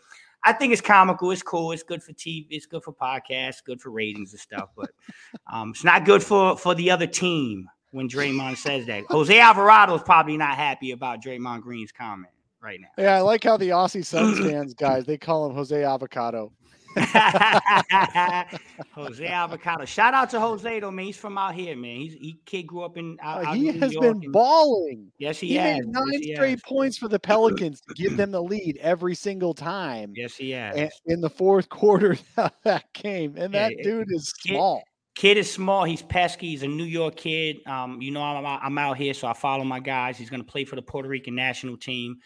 I 0.45 0.53
think 0.53 0.73
it's 0.73 0.83
comical 0.83 1.31
it's 1.31 1.43
cool 1.43 1.73
it's 1.73 1.83
good 1.83 2.03
for 2.03 2.13
TV 2.13 2.47
it's 2.51 2.67
good 2.67 2.83
for 2.83 2.93
podcasts 2.93 3.65
good 3.65 3.81
for 3.81 3.91
ratings 3.91 4.33
and 4.33 4.41
stuff 4.41 4.71
but 4.77 4.91
um 5.53 5.71
it's 5.71 5.85
not 5.85 6.05
good 6.05 6.23
for 6.23 6.57
for 6.57 6.75
the 6.75 6.91
other 6.91 7.07
team 7.07 7.69
when 7.93 8.09
Draymond 8.09 8.57
says 8.57 8.87
that 8.87 9.05
Jose 9.09 9.39
Alvarado 9.39 9.95
is 9.95 10.03
probably 10.03 10.37
not 10.37 10.57
happy 10.57 10.91
about 10.91 11.23
Draymond 11.23 11.63
Green's 11.63 11.93
comment 11.93 12.33
right 12.61 12.81
now. 12.81 12.89
Yeah, 12.99 13.19
I 13.19 13.21
like 13.21 13.45
how 13.45 13.57
the 13.57 13.69
Aussie 13.69 14.05
Suns 14.05 14.41
fans, 14.41 14.75
guys, 14.75 15.05
they 15.05 15.19
call 15.19 15.49
him 15.49 15.55
Jose 15.55 15.85
Avocado. 15.85 16.51
Jose 18.93 19.27
Avocado. 19.27 19.85
Shout 19.85 20.15
out 20.15 20.31
to 20.31 20.41
Jose 20.41 20.81
though, 20.81 20.91
man. 20.91 21.07
He's 21.07 21.17
from 21.17 21.37
out 21.39 21.55
here, 21.55 21.77
man. 21.77 21.97
He's 21.97 22.15
he 22.15 22.37
kid 22.45 22.63
grew 22.65 22.83
up 22.83 22.97
in 22.97 23.17
out, 23.23 23.45
Uh, 23.45 23.49
out 23.51 23.57
he 23.57 23.69
in 23.69 23.81
has 23.81 23.93
been 23.95 24.05
and- 24.23 24.33
balling. 24.33 25.11
Yes, 25.19 25.39
he, 25.39 25.49
He, 25.49 25.55
has. 25.57 25.79
made 25.79 25.89
nine 25.89 26.05
yes, 26.23 26.37
straight 26.37 26.51
has. 26.53 26.63
points 26.63 26.99
for 26.99 27.09
the 27.09 27.19
Pelicans 27.19 27.81
to 27.83 27.95
give 27.95 28.17
them 28.17 28.31
the 28.31 28.43
lead 28.43 28.79
every 28.81 29.15
single 29.15 29.55
time 29.55 30.13
Yes, 30.17 30.35
he 30.37 30.51
has. 30.53 30.77
a- 30.77 30.91
in 31.07 31.21
the 31.21 31.31
fourth 31.31 31.69
quarter 31.69 32.17
of 32.37 32.53
that 32.65 32.93
game. 32.93 33.35
And 33.37 33.53
that 33.55 33.73
it- 33.73 33.83
dude 33.83 34.09
is 34.13 34.29
small. 34.41 34.83
Kid 35.17 35.37
is 35.37 35.49
small. 35.49 35.85
He's 35.85 36.03
pesky. 36.03 36.49
He's 36.49 36.65
a 36.65 36.69
New 36.69 36.83
York 36.85 37.15
kid. 37.15 37.65
Um, 37.69 38.03
you 38.03 38.11
know, 38.11 38.21
I'm 38.21 38.45
I'm 38.45 38.79
out 38.79 38.97
here, 38.97 39.15
so 39.15 39.29
I 39.29 39.33
follow 39.33 39.63
my 39.63 39.79
guys. 39.79 40.19
He's 40.19 40.29
going 40.29 40.43
to 40.45 40.51
play 40.51 40.65
for 40.65 40.75
the 40.75 40.83
Puerto 40.83 41.09
Rican 41.09 41.37
national 41.37 41.77
team. 41.77 42.17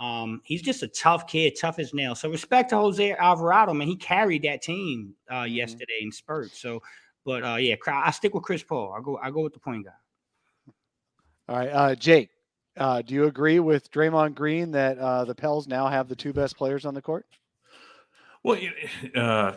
Um, 0.00 0.40
he's 0.44 0.62
just 0.62 0.82
a 0.82 0.88
tough 0.88 1.26
kid, 1.26 1.56
tough 1.60 1.78
as 1.78 1.94
nails. 1.94 2.20
So 2.20 2.30
respect 2.30 2.70
to 2.70 2.76
Jose 2.76 3.12
Alvarado, 3.12 3.72
man. 3.74 3.86
He 3.88 3.96
carried 3.96 4.42
that 4.42 4.62
team 4.62 5.14
uh, 5.30 5.44
Mm-hmm. 5.44 5.54
yesterday 5.54 5.98
in 6.02 6.10
spurts. 6.12 6.60
So, 6.60 6.82
but 7.24 7.44
uh, 7.44 7.56
yeah, 7.56 7.76
I 7.86 8.10
stick 8.10 8.34
with 8.34 8.42
Chris 8.42 8.62
Paul. 8.62 8.94
I 8.98 9.02
go, 9.02 9.18
I 9.22 9.30
go 9.30 9.42
with 9.42 9.54
the 9.54 9.60
point 9.60 9.84
guard. 9.84 9.96
All 11.48 11.56
right, 11.56 11.68
uh, 11.68 11.94
Jake, 11.94 12.30
uh, 12.76 13.02
do 13.02 13.14
you 13.14 13.24
agree 13.26 13.60
with 13.60 13.90
Draymond 13.90 14.34
Green 14.34 14.70
that 14.72 14.98
uh, 14.98 15.24
the 15.24 15.34
Pels 15.34 15.68
now 15.68 15.88
have 15.88 16.08
the 16.08 16.16
two 16.16 16.32
best 16.32 16.56
players 16.56 16.84
on 16.86 16.94
the 16.94 17.02
court? 17.02 17.26
Well, 18.42 18.58
uh, 19.14 19.52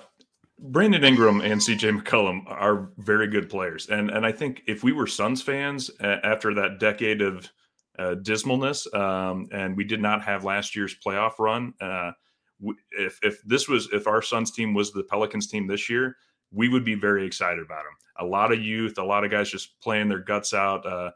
Brandon 0.59 1.03
Ingram 1.03 1.41
and 1.41 1.61
CJ 1.61 2.01
McCollum 2.01 2.43
are 2.47 2.89
very 2.97 3.27
good 3.27 3.49
players, 3.49 3.87
and 3.89 4.09
and 4.09 4.25
I 4.25 4.31
think 4.31 4.63
if 4.67 4.83
we 4.83 4.91
were 4.91 5.07
Suns 5.07 5.41
fans 5.41 5.89
uh, 6.01 6.17
after 6.23 6.53
that 6.55 6.79
decade 6.79 7.21
of 7.21 7.49
uh, 7.97 8.15
dismalness, 8.21 8.93
um, 8.95 9.47
and 9.51 9.75
we 9.75 9.83
did 9.83 10.01
not 10.01 10.23
have 10.23 10.43
last 10.43 10.75
year's 10.75 10.95
playoff 11.05 11.39
run, 11.39 11.73
uh, 11.81 12.11
if 12.91 13.19
if 13.21 13.41
this 13.43 13.67
was 13.67 13.89
if 13.93 14.07
our 14.07 14.21
Suns 14.21 14.51
team 14.51 14.73
was 14.73 14.91
the 14.91 15.03
Pelicans 15.03 15.47
team 15.47 15.67
this 15.67 15.89
year, 15.89 16.17
we 16.51 16.69
would 16.69 16.83
be 16.83 16.95
very 16.95 17.25
excited 17.25 17.63
about 17.63 17.83
them. 17.83 17.93
A 18.19 18.25
lot 18.25 18.51
of 18.51 18.59
youth, 18.59 18.97
a 18.97 19.03
lot 19.03 19.23
of 19.23 19.31
guys 19.31 19.51
just 19.51 19.79
playing 19.79 20.09
their 20.09 20.19
guts 20.19 20.53
out. 20.53 20.85
Uh, 20.85 21.11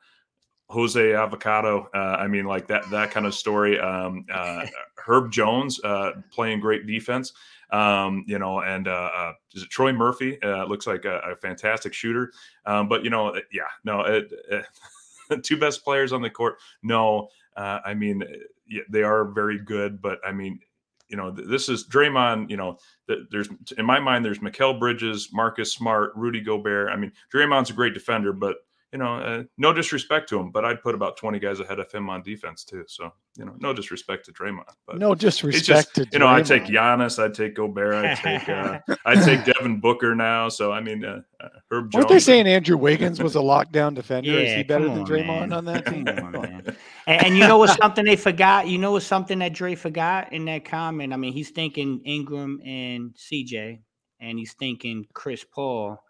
Jose 0.69 1.13
Avocado, 1.13 1.89
uh, 1.93 2.17
I 2.19 2.27
mean, 2.27 2.45
like 2.45 2.67
that 2.67 2.89
that 2.91 3.11
kind 3.11 3.25
of 3.25 3.33
story. 3.33 3.79
Um, 3.79 4.23
uh, 4.31 4.65
Herb 4.97 5.31
Jones 5.31 5.83
uh, 5.83 6.11
playing 6.31 6.59
great 6.59 6.85
defense 6.85 7.33
um, 7.71 8.25
you 8.27 8.37
know, 8.37 8.61
and 8.61 8.87
uh, 8.87 9.09
uh, 9.15 9.33
is 9.53 9.63
it 9.63 9.69
Troy 9.69 9.93
Murphy? 9.93 10.41
Uh, 10.41 10.65
looks 10.65 10.87
like 10.87 11.05
a, 11.05 11.19
a 11.19 11.35
fantastic 11.37 11.93
shooter. 11.93 12.31
Um, 12.65 12.89
but 12.89 13.03
you 13.03 13.09
know, 13.09 13.33
yeah, 13.51 13.63
no, 13.83 14.01
it, 14.01 14.31
it, 14.49 14.65
two 15.43 15.57
best 15.57 15.83
players 15.83 16.13
on 16.13 16.21
the 16.21 16.29
court. 16.29 16.57
No, 16.83 17.29
uh, 17.55 17.79
I 17.85 17.93
mean, 17.93 18.23
yeah, 18.67 18.83
they 18.89 19.03
are 19.03 19.25
very 19.25 19.59
good, 19.59 20.01
but 20.01 20.19
I 20.25 20.31
mean, 20.31 20.59
you 21.07 21.17
know, 21.17 21.31
th- 21.31 21.47
this 21.47 21.69
is 21.69 21.87
Draymond. 21.87 22.49
You 22.49 22.57
know, 22.57 22.77
th- 23.07 23.27
there's 23.31 23.49
in 23.77 23.85
my 23.85 23.99
mind, 23.99 24.23
there's 24.23 24.39
Mikal 24.39 24.79
Bridges, 24.79 25.29
Marcus 25.33 25.73
Smart, 25.73 26.13
Rudy 26.15 26.41
Gobert. 26.41 26.89
I 26.89 26.95
mean, 26.95 27.11
Draymond's 27.33 27.69
a 27.69 27.73
great 27.73 27.93
defender, 27.93 28.33
but 28.33 28.57
you 28.91 28.99
know, 28.99 29.15
uh, 29.15 29.43
no 29.57 29.71
disrespect 29.71 30.27
to 30.29 30.39
him, 30.39 30.51
but 30.51 30.65
I'd 30.65 30.81
put 30.81 30.95
about 30.95 31.15
20 31.15 31.39
guys 31.39 31.61
ahead 31.61 31.79
of 31.79 31.89
him 31.91 32.09
on 32.09 32.21
defense 32.21 32.65
too. 32.65 32.83
So, 32.87 33.13
you 33.37 33.45
know, 33.45 33.55
no 33.59 33.73
disrespect 33.73 34.25
to 34.25 34.33
Draymond, 34.33 34.63
but 34.85 34.97
no 34.97 35.13
it's 35.13 35.21
disrespect 35.21 35.65
just, 35.65 35.95
to 35.95 36.07
you 36.11 36.19
know, 36.19 36.27
I 36.27 36.41
take 36.41 36.63
Draymond. 36.63 36.99
Giannis, 36.99 37.23
I 37.23 37.31
take 37.31 37.55
Gobert, 37.55 37.93
I 37.93 38.15
take, 38.15 38.49
uh, 38.49 38.79
I 39.05 39.15
take 39.15 39.45
Devin 39.45 39.79
Booker 39.79 40.13
now. 40.13 40.49
So, 40.49 40.73
I 40.73 40.81
mean, 40.81 41.05
uh, 41.05 41.21
uh, 41.39 41.47
Herb 41.69 41.91
Jones. 41.91 42.01
Weren't 42.01 42.09
they 42.09 42.19
saying 42.19 42.47
Andrew 42.47 42.75
Wiggins 42.75 43.23
was 43.23 43.35
a 43.35 43.39
lockdown 43.39 43.95
defender? 43.95 44.31
Is 44.31 44.55
he 44.55 44.63
better 44.63 44.87
come 44.87 44.95
than 44.95 45.05
Draymond 45.05 45.49
man. 45.49 45.53
on 45.53 45.65
that 45.65 45.85
team? 45.85 46.07
on. 46.07 46.75
And, 47.07 47.25
and 47.25 47.37
you 47.37 47.47
know 47.47 47.57
what's 47.57 47.75
something 47.75 48.03
they 48.03 48.17
forgot? 48.17 48.67
You 48.67 48.77
know 48.77 48.91
what's 48.91 49.05
something 49.05 49.39
that 49.39 49.53
Dre 49.53 49.75
forgot 49.75 50.33
in 50.33 50.45
that 50.45 50.65
comment? 50.65 51.13
I 51.13 51.17
mean, 51.17 51.31
he's 51.31 51.49
thinking 51.49 52.01
Ingram 52.03 52.59
and 52.65 53.15
CJ, 53.15 53.79
and 54.19 54.37
he's 54.37 54.53
thinking 54.53 55.05
Chris 55.13 55.45
Paul. 55.45 56.03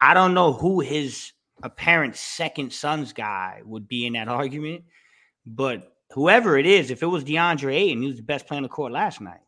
I 0.00 0.14
don't 0.14 0.34
know 0.34 0.52
who 0.52 0.80
his 0.80 1.33
apparent 1.64 2.14
second 2.14 2.72
son's 2.72 3.12
guy 3.12 3.62
would 3.64 3.88
be 3.88 4.06
in 4.06 4.12
that 4.12 4.28
argument, 4.28 4.84
but 5.46 5.96
whoever 6.12 6.56
it 6.56 6.66
is, 6.66 6.90
if 6.90 7.02
it 7.02 7.06
was 7.06 7.24
DeAndre 7.24 7.74
Ayton, 7.74 8.02
he 8.02 8.06
was 8.06 8.16
the 8.16 8.22
best 8.22 8.46
player 8.46 8.58
on 8.58 8.62
the 8.62 8.68
court 8.68 8.92
last 8.92 9.20
night. 9.20 9.40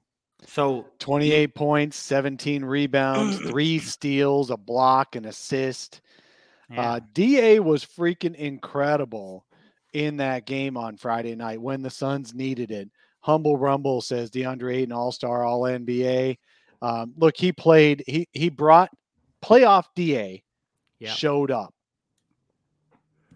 So 0.47 0.87
28 0.99 1.55
points, 1.55 1.97
17 1.97 2.65
rebounds, 2.65 3.39
three 3.51 3.79
steals, 3.79 4.51
a 4.51 4.57
block, 4.57 5.15
an 5.15 5.27
assist. 5.27 6.01
yeah. 6.71 6.93
Uh, 6.93 7.01
Da 7.13 7.59
was 7.61 7.85
freaking 7.85 8.35
incredible 8.35 9.45
in 9.93 10.17
that 10.19 10.47
game 10.47 10.77
on 10.77 10.97
Friday 10.97 11.35
night 11.35 11.61
when 11.61 11.83
the 11.83 11.91
Suns 11.91 12.35
needed 12.35 12.71
it. 12.71 12.91
Humble 13.21 13.57
Rumble 13.57 14.01
says 14.01 14.31
DeAndre 14.31 14.77
Ayton, 14.77 14.93
All 14.93 15.13
Star, 15.13 15.45
All 15.45 15.63
NBA. 15.63 16.39
Um, 16.81 17.15
look, 17.17 17.37
he 17.37 17.53
played. 17.53 18.05
He 18.07 18.29
he 18.33 18.51
brought 18.51 18.91
playoff 19.45 19.85
Da. 19.97 20.43
Yeah. 20.99 21.13
Showed 21.13 21.51
up. 21.51 21.75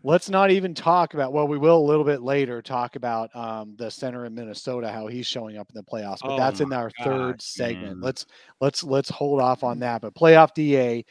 Let's 0.03 0.31
not 0.31 0.51
even 0.51 0.75
talk 0.75 1.15
about. 1.15 1.33
Well, 1.33 1.47
we 1.47 1.59
will 1.59 1.77
a 1.77 1.87
little 1.87 2.05
bit 2.05 2.23
later 2.23 2.63
talk 2.63 2.97
about 2.97 3.35
um, 3.37 3.75
the 3.77 3.91
center 3.91 4.25
in 4.25 4.35
Minnesota, 4.35 4.91
how 4.91 5.07
he's 5.09 5.27
showing 5.27 5.59
up 5.59 5.69
in 5.69 5.75
the 5.75 5.83
playoffs. 5.83 6.21
But 6.23 6.33
Oh 6.33 6.37
that's 6.39 6.61
in 6.61 6.71
my 6.71 6.77
our 6.77 6.91
third 7.05 7.43
segment. 7.43 7.87
man. 7.87 8.01
Let's 8.01 8.27
let's 8.61 8.83
let's 8.83 9.11
hold 9.11 9.41
off 9.41 9.63
on 9.63 9.81
that. 9.81 10.01
But 10.01 10.15
playoff 10.15 10.55
Da 10.55 11.05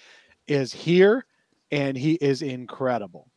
is 0.48 0.74
here, 0.74 1.26
and 1.72 1.96
he 1.96 2.14
is 2.14 2.42
incredible. 2.42 3.30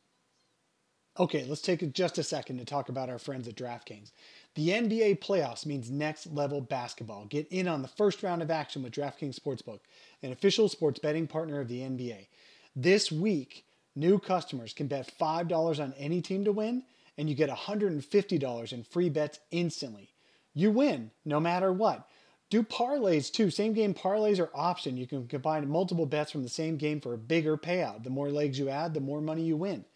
Okay, 1.18 1.44
let's 1.44 1.60
take 1.60 1.92
just 1.92 2.16
a 2.16 2.22
second 2.22 2.56
to 2.56 2.64
talk 2.64 2.88
about 2.88 3.10
our 3.10 3.18
friends 3.18 3.46
at 3.46 3.54
DraftKings. 3.54 4.12
The 4.54 4.70
NBA 4.70 5.20
playoffs 5.20 5.66
means 5.66 5.90
next 5.90 6.26
level 6.28 6.62
basketball. 6.62 7.26
Get 7.26 7.46
in 7.48 7.68
on 7.68 7.82
the 7.82 7.88
first 7.88 8.22
round 8.22 8.40
of 8.40 8.50
action 8.50 8.82
with 8.82 8.94
DraftKings 8.94 9.38
Sportsbook, 9.38 9.80
an 10.22 10.32
official 10.32 10.70
sports 10.70 10.98
betting 10.98 11.26
partner 11.26 11.60
of 11.60 11.68
the 11.68 11.80
NBA. 11.80 12.28
This 12.74 13.12
week, 13.12 13.66
new 13.94 14.18
customers 14.18 14.72
can 14.72 14.86
bet 14.86 15.12
$5 15.20 15.82
on 15.82 15.94
any 15.94 16.20
team 16.20 16.44
to 16.44 16.52
win, 16.52 16.84
and 17.18 17.28
you 17.28 17.34
get 17.34 17.50
$150 17.50 18.72
in 18.72 18.84
free 18.84 19.08
bets 19.08 19.38
instantly. 19.50 20.10
You 20.54 20.70
win 20.70 21.10
no 21.24 21.40
matter 21.40 21.72
what. 21.72 22.08
Do 22.50 22.62
parlays 22.62 23.32
too. 23.32 23.50
Same 23.50 23.72
game 23.72 23.94
parlays 23.94 24.38
are 24.38 24.50
option. 24.54 24.98
You 24.98 25.06
can 25.06 25.26
combine 25.26 25.66
multiple 25.68 26.04
bets 26.04 26.30
from 26.30 26.42
the 26.42 26.50
same 26.50 26.76
game 26.76 27.00
for 27.00 27.14
a 27.14 27.18
bigger 27.18 27.56
payout. 27.56 28.04
The 28.04 28.10
more 28.10 28.30
legs 28.30 28.58
you 28.58 28.68
add, 28.68 28.92
the 28.92 29.00
more 29.00 29.22
money 29.22 29.42
you 29.42 29.56
win. 29.56 29.86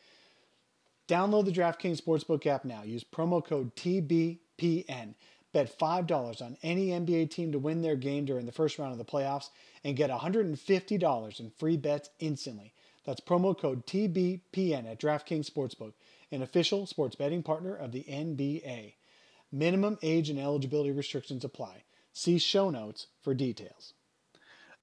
Download 1.06 1.44
the 1.44 1.52
DraftKings 1.52 2.00
Sportsbook 2.00 2.46
app 2.46 2.64
now. 2.64 2.82
Use 2.82 3.04
promo 3.04 3.44
code 3.44 3.76
TBPN. 3.76 5.14
Bet 5.52 5.78
$5 5.78 6.42
on 6.42 6.56
any 6.62 6.88
NBA 6.88 7.30
team 7.30 7.52
to 7.52 7.58
win 7.58 7.80
their 7.80 7.96
game 7.96 8.24
during 8.24 8.46
the 8.46 8.52
first 8.52 8.78
round 8.78 8.92
of 8.92 8.98
the 8.98 9.04
playoffs 9.04 9.50
and 9.84 9.96
get 9.96 10.10
$150 10.10 11.40
in 11.40 11.50
free 11.50 11.76
bets 11.76 12.10
instantly. 12.18 12.72
That's 13.06 13.20
promo 13.20 13.56
code 13.56 13.86
TBPN 13.86 14.90
at 14.90 15.00
DraftKings 15.00 15.48
Sportsbook, 15.48 15.92
an 16.32 16.42
official 16.42 16.86
sports 16.86 17.14
betting 17.14 17.42
partner 17.42 17.74
of 17.74 17.92
the 17.92 18.04
NBA. 18.08 18.94
Minimum 19.52 19.98
age 20.02 20.28
and 20.28 20.40
eligibility 20.40 20.90
restrictions 20.90 21.44
apply. 21.44 21.84
See 22.12 22.38
show 22.38 22.68
notes 22.68 23.06
for 23.22 23.32
details. 23.32 23.94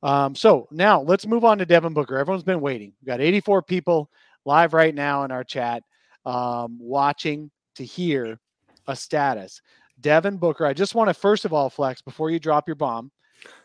Um, 0.01 0.35
so 0.35 0.67
now 0.71 1.01
let's 1.01 1.27
move 1.27 1.43
on 1.43 1.57
to 1.57 1.65
Devin 1.65 1.93
Booker. 1.93 2.17
Everyone's 2.17 2.43
been 2.43 2.61
waiting. 2.61 2.93
We've 3.01 3.07
got 3.07 3.21
84 3.21 3.61
people 3.63 4.09
live 4.45 4.73
right 4.73 4.95
now 4.95 5.23
in 5.23 5.31
our 5.31 5.43
chat 5.43 5.83
um, 6.25 6.77
watching 6.79 7.51
to 7.75 7.83
hear 7.85 8.39
a 8.87 8.95
status. 8.95 9.61
Devin 9.99 10.37
Booker, 10.37 10.65
I 10.65 10.73
just 10.73 10.95
want 10.95 11.09
to 11.09 11.13
first 11.13 11.45
of 11.45 11.53
all, 11.53 11.69
Flex, 11.69 12.01
before 12.01 12.29
you 12.29 12.39
drop 12.39 12.67
your 12.67 12.75
bomb, 12.75 13.11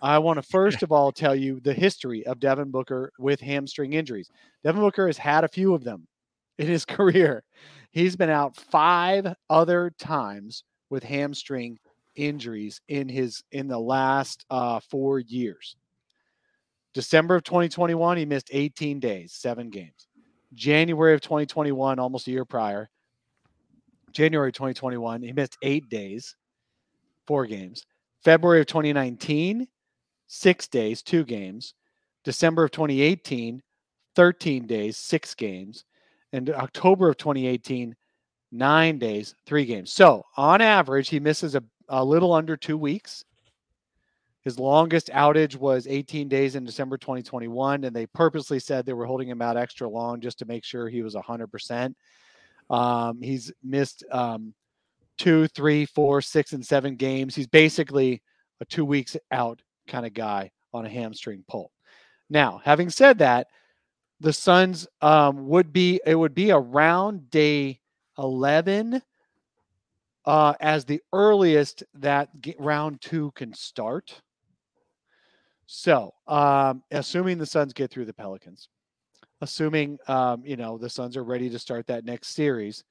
I 0.02 0.18
want 0.18 0.38
to 0.38 0.42
first 0.42 0.82
of 0.82 0.92
all 0.92 1.12
tell 1.12 1.34
you 1.34 1.60
the 1.60 1.74
history 1.74 2.26
of 2.26 2.40
Devin 2.40 2.70
Booker 2.70 3.12
with 3.18 3.40
hamstring 3.40 3.92
injuries. 3.92 4.30
Devin 4.64 4.80
Booker 4.80 5.06
has 5.06 5.18
had 5.18 5.44
a 5.44 5.48
few 5.48 5.74
of 5.74 5.84
them 5.84 6.06
in 6.58 6.66
his 6.66 6.84
career. 6.84 7.44
He's 7.90 8.16
been 8.16 8.30
out 8.30 8.56
five 8.56 9.34
other 9.48 9.92
times 9.98 10.64
with 10.90 11.02
hamstring 11.02 11.78
injuries 12.16 12.80
in 12.88 13.08
his 13.08 13.42
in 13.52 13.68
the 13.68 13.78
last 13.78 14.44
uh, 14.50 14.80
four 14.80 15.20
years. 15.20 15.76
December 16.94 17.36
of 17.36 17.44
2021, 17.44 18.16
he 18.16 18.24
missed 18.24 18.48
18 18.50 18.98
days, 18.98 19.32
seven 19.32 19.70
games. 19.70 20.08
January 20.54 21.14
of 21.14 21.20
2021, 21.20 21.98
almost 21.98 22.26
a 22.26 22.30
year 22.30 22.44
prior, 22.44 22.88
January 24.12 24.50
2021, 24.50 25.22
he 25.22 25.32
missed 25.32 25.58
eight 25.62 25.88
days, 25.88 26.34
four 27.26 27.46
games. 27.46 27.84
February 28.22 28.60
of 28.60 28.66
2019, 28.66 29.66
six 30.26 30.68
days, 30.68 31.02
two 31.02 31.24
games. 31.24 31.74
December 32.24 32.64
of 32.64 32.70
2018, 32.72 33.62
13 34.14 34.66
days, 34.66 34.96
six 34.96 35.34
games. 35.34 35.84
And 36.32 36.50
October 36.50 37.08
of 37.08 37.16
2018, 37.16 37.94
nine 38.52 38.98
days, 38.98 39.34
three 39.46 39.64
games. 39.64 39.92
So 39.92 40.24
on 40.36 40.60
average, 40.60 41.08
he 41.08 41.20
misses 41.20 41.54
a, 41.54 41.62
a 41.88 42.04
little 42.04 42.32
under 42.32 42.56
two 42.56 42.76
weeks. 42.76 43.24
His 44.42 44.58
longest 44.58 45.08
outage 45.08 45.56
was 45.56 45.86
18 45.86 46.28
days 46.28 46.54
in 46.54 46.64
December 46.64 46.96
2021, 46.96 47.84
and 47.84 47.94
they 47.94 48.06
purposely 48.06 48.58
said 48.58 48.86
they 48.86 48.92
were 48.92 49.04
holding 49.04 49.28
him 49.28 49.42
out 49.42 49.56
extra 49.56 49.88
long 49.88 50.20
just 50.20 50.38
to 50.38 50.46
make 50.46 50.64
sure 50.64 50.88
he 50.88 51.02
was 51.02 51.14
100%. 51.14 51.94
Um, 52.70 53.20
he's 53.20 53.52
missed 53.62 54.04
um, 54.10 54.54
two, 55.18 55.48
three, 55.48 55.84
four, 55.84 56.22
six, 56.22 56.52
and 56.52 56.64
seven 56.64 56.96
games. 56.96 57.34
He's 57.34 57.46
basically 57.46 58.22
a 58.60 58.64
two 58.64 58.84
weeks 58.84 59.16
out 59.30 59.60
kind 59.86 60.06
of 60.06 60.14
guy 60.14 60.50
on 60.72 60.86
a 60.86 60.88
hamstring 60.88 61.44
pull. 61.48 61.72
Now, 62.30 62.60
having 62.64 62.90
said 62.90 63.18
that, 63.18 63.48
the 64.20 64.32
Suns 64.32 64.86
um, 65.00 65.48
would 65.48 65.72
be 65.72 66.00
it 66.04 66.14
would 66.14 66.34
be 66.34 66.50
around 66.50 67.30
day 67.30 67.80
11 68.18 69.00
uh, 70.24 70.54
as 70.60 70.84
the 70.84 71.00
earliest 71.12 71.84
that 71.94 72.28
round 72.58 73.00
two 73.00 73.30
can 73.34 73.54
start. 73.54 74.20
So, 75.66 76.14
um, 76.26 76.82
assuming 76.90 77.38
the 77.38 77.46
Suns 77.46 77.72
get 77.72 77.90
through 77.90 78.06
the 78.06 78.14
Pelicans, 78.14 78.68
assuming 79.40 79.98
um, 80.08 80.42
you 80.44 80.56
know 80.56 80.78
the 80.78 80.90
Suns 80.90 81.16
are 81.16 81.24
ready 81.24 81.48
to 81.50 81.58
start 81.58 81.86
that 81.86 82.04
next 82.04 82.28
series, 82.34 82.84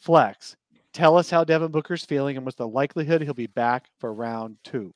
flex. 0.00 0.56
Tell 0.92 1.16
us 1.16 1.30
how 1.30 1.44
Devin 1.44 1.70
Booker's 1.70 2.04
feeling 2.04 2.36
and 2.36 2.44
what's 2.44 2.56
the 2.56 2.66
likelihood 2.66 3.22
he'll 3.22 3.34
be 3.34 3.46
back 3.46 3.86
for 3.98 4.12
round 4.12 4.56
two. 4.64 4.92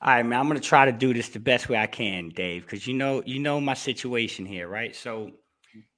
All 0.00 0.14
right, 0.14 0.24
man. 0.24 0.38
I'm 0.38 0.48
gonna 0.48 0.60
try 0.60 0.84
to 0.84 0.92
do 0.92 1.12
this 1.12 1.28
the 1.28 1.40
best 1.40 1.68
way 1.68 1.76
I 1.76 1.86
can, 1.86 2.28
Dave, 2.28 2.62
because 2.62 2.86
you 2.86 2.94
know 2.94 3.22
you 3.26 3.40
know 3.40 3.60
my 3.60 3.74
situation 3.74 4.46
here, 4.46 4.68
right? 4.68 4.94
So 4.94 5.32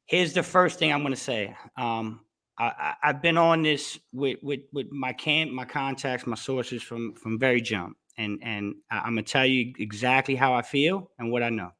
here's 0.07 0.33
the 0.33 0.42
first 0.42 0.79
thing 0.79 0.92
I'm 0.92 1.03
gonna 1.03 1.16
say. 1.16 1.55
Um, 1.76 2.20
I, 2.59 2.94
I've 3.03 3.22
been 3.22 3.38
on 3.38 3.62
this 3.62 3.98
with 4.12 4.38
with 4.42 4.61
with 4.72 4.90
my 4.90 5.12
camp, 5.12 5.53
my 5.53 5.64
contacts, 5.64 6.26
my 6.26 6.37
sources 6.37 6.83
from 6.83 7.14
from 7.14 7.38
very 7.38 7.61
jump, 7.61 7.96
and 8.18 8.38
and 8.42 8.74
I'm 8.90 9.14
gonna 9.14 9.22
tell 9.22 9.46
you 9.46 9.72
exactly 9.79 10.35
how 10.35 10.55
I 10.55 10.62
feel 10.62 11.11
and 11.18 11.31
what 11.31 11.42
I 11.42 11.50
know. 11.50 11.70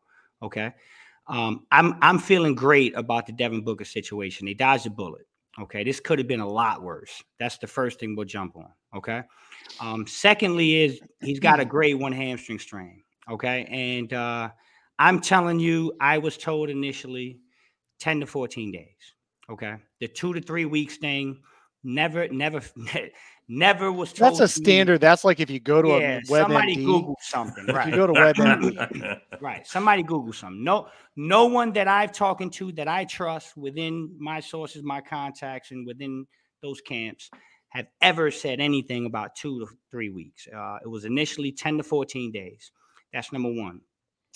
Okay, 0.43 0.73
um, 1.27 1.67
I'm 1.71 1.97
I'm 2.01 2.19
feeling 2.19 2.55
great 2.55 2.95
about 2.97 3.27
the 3.27 3.33
Devin 3.33 3.63
Booker 3.63 3.85
situation. 3.85 4.47
They 4.47 4.55
dodged 4.55 4.87
a 4.87 4.91
bullet. 4.91 5.27
Okay, 5.59 5.83
this 5.83 5.99
could 5.99 6.19
have 6.19 6.29
been 6.29 6.41
a 6.41 6.49
lot 6.49 6.83
worse. 6.83 7.23
That's 7.39 7.59
the 7.59 7.67
first 7.67 7.99
thing 7.99 8.15
we'll 8.15 8.27
jump 8.27 8.57
on. 8.57 8.71
Okay. 8.95 9.23
Um, 9.81 10.07
secondly, 10.07 10.83
is 10.83 11.01
he's 11.21 11.41
got 11.41 11.61
a 11.61 11.65
great 11.77 11.99
one 11.99 12.13
hamstring 12.13 12.59
strain. 12.59 13.03
Okay. 13.31 13.65
And 13.65 14.13
uh, 14.13 14.51
I'm 14.99 15.21
telling 15.21 15.59
you, 15.59 15.93
I 16.01 16.19
was 16.19 16.37
told 16.37 16.71
initially 16.71 17.41
10 18.01 18.21
to 18.21 18.27
14 18.27 18.71
days. 18.71 18.87
Okay. 19.51 19.75
The 20.01 20.09
two 20.09 20.33
to 20.33 20.41
three 20.41 20.65
weeks 20.65 20.97
thing 20.97 21.41
never, 21.83 22.29
never, 22.29 22.61
never 23.51 23.91
was 23.93 24.13
told. 24.13 24.31
That's 24.33 24.41
a 24.41 24.49
standard. 24.49 25.01
That's 25.01 25.25
like 25.25 25.41
if 25.41 25.51
you 25.51 25.59
go 25.61 25.83
to 25.83 25.89
Yeah, 25.89 26.19
a 26.19 26.25
somebody 26.25 26.77
WebMD. 26.77 26.85
Google 26.85 27.17
something. 27.21 27.65
If 27.69 27.75
Right. 27.75 27.89
you 27.89 27.95
go 27.97 28.07
to 28.07 28.13
WebMD, 28.13 29.21
Right. 29.41 29.67
Somebody 29.67 30.03
Google 30.03 30.33
something. 30.33 30.63
No, 30.63 30.89
no 31.17 31.47
one 31.47 31.73
that 31.73 31.89
I've 31.89 32.13
talking 32.13 32.51
to 32.53 32.71
that 32.73 32.87
I 32.89 33.05
trust 33.05 33.57
within 33.57 34.15
my 34.19 34.41
sources, 34.41 34.83
my 34.83 35.01
contacts, 35.01 35.73
and 35.73 35.87
within 35.87 36.27
those 36.63 36.81
camps 36.81 37.29
have 37.71 37.87
ever 38.01 38.31
said 38.31 38.61
anything 38.61 39.07
about 39.07 39.35
two 39.35 39.61
to 39.61 39.67
three 39.91 40.11
weeks. 40.11 40.47
Uh, 40.55 40.79
it 40.85 40.89
was 40.89 41.05
initially 41.05 41.53
10 41.53 41.79
to 41.79 41.83
14 41.83 42.31
days. 42.33 42.71
That's 43.13 43.33
number 43.33 43.53
one. 43.53 43.81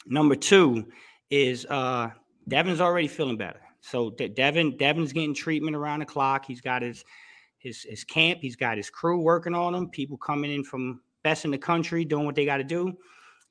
Number 0.06 0.34
two 0.34 0.88
is 1.30 1.64
uh 1.66 2.10
Devin's 2.48 2.80
already 2.80 3.08
feeling 3.08 3.36
better. 3.36 3.60
So 3.80 4.10
De- 4.10 4.28
Devin 4.28 4.76
Devin's 4.76 5.12
getting 5.12 5.34
treatment 5.34 5.76
around 5.76 6.00
the 6.00 6.06
clock. 6.06 6.44
He's 6.46 6.60
got 6.60 6.82
his 6.82 7.04
his 7.64 7.82
his 7.82 8.04
camp. 8.04 8.38
He's 8.40 8.54
got 8.54 8.76
his 8.76 8.90
crew 8.90 9.20
working 9.20 9.54
on 9.54 9.74
him. 9.74 9.88
People 9.88 10.16
coming 10.16 10.52
in 10.52 10.62
from 10.62 11.00
best 11.24 11.44
in 11.44 11.50
the 11.50 11.58
country 11.58 12.04
doing 12.04 12.26
what 12.26 12.36
they 12.36 12.44
got 12.44 12.58
to 12.58 12.64
do. 12.64 12.96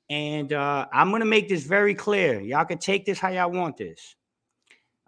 And 0.08 0.52
uh, 0.52 0.86
I'm 0.92 1.10
gonna 1.10 1.24
make 1.26 1.48
this 1.48 1.64
very 1.64 1.94
clear. 1.94 2.40
Y'all 2.40 2.64
can 2.64 2.78
take 2.78 3.04
this 3.04 3.18
how 3.18 3.28
y'all 3.28 3.50
want 3.50 3.76
this. 3.76 4.16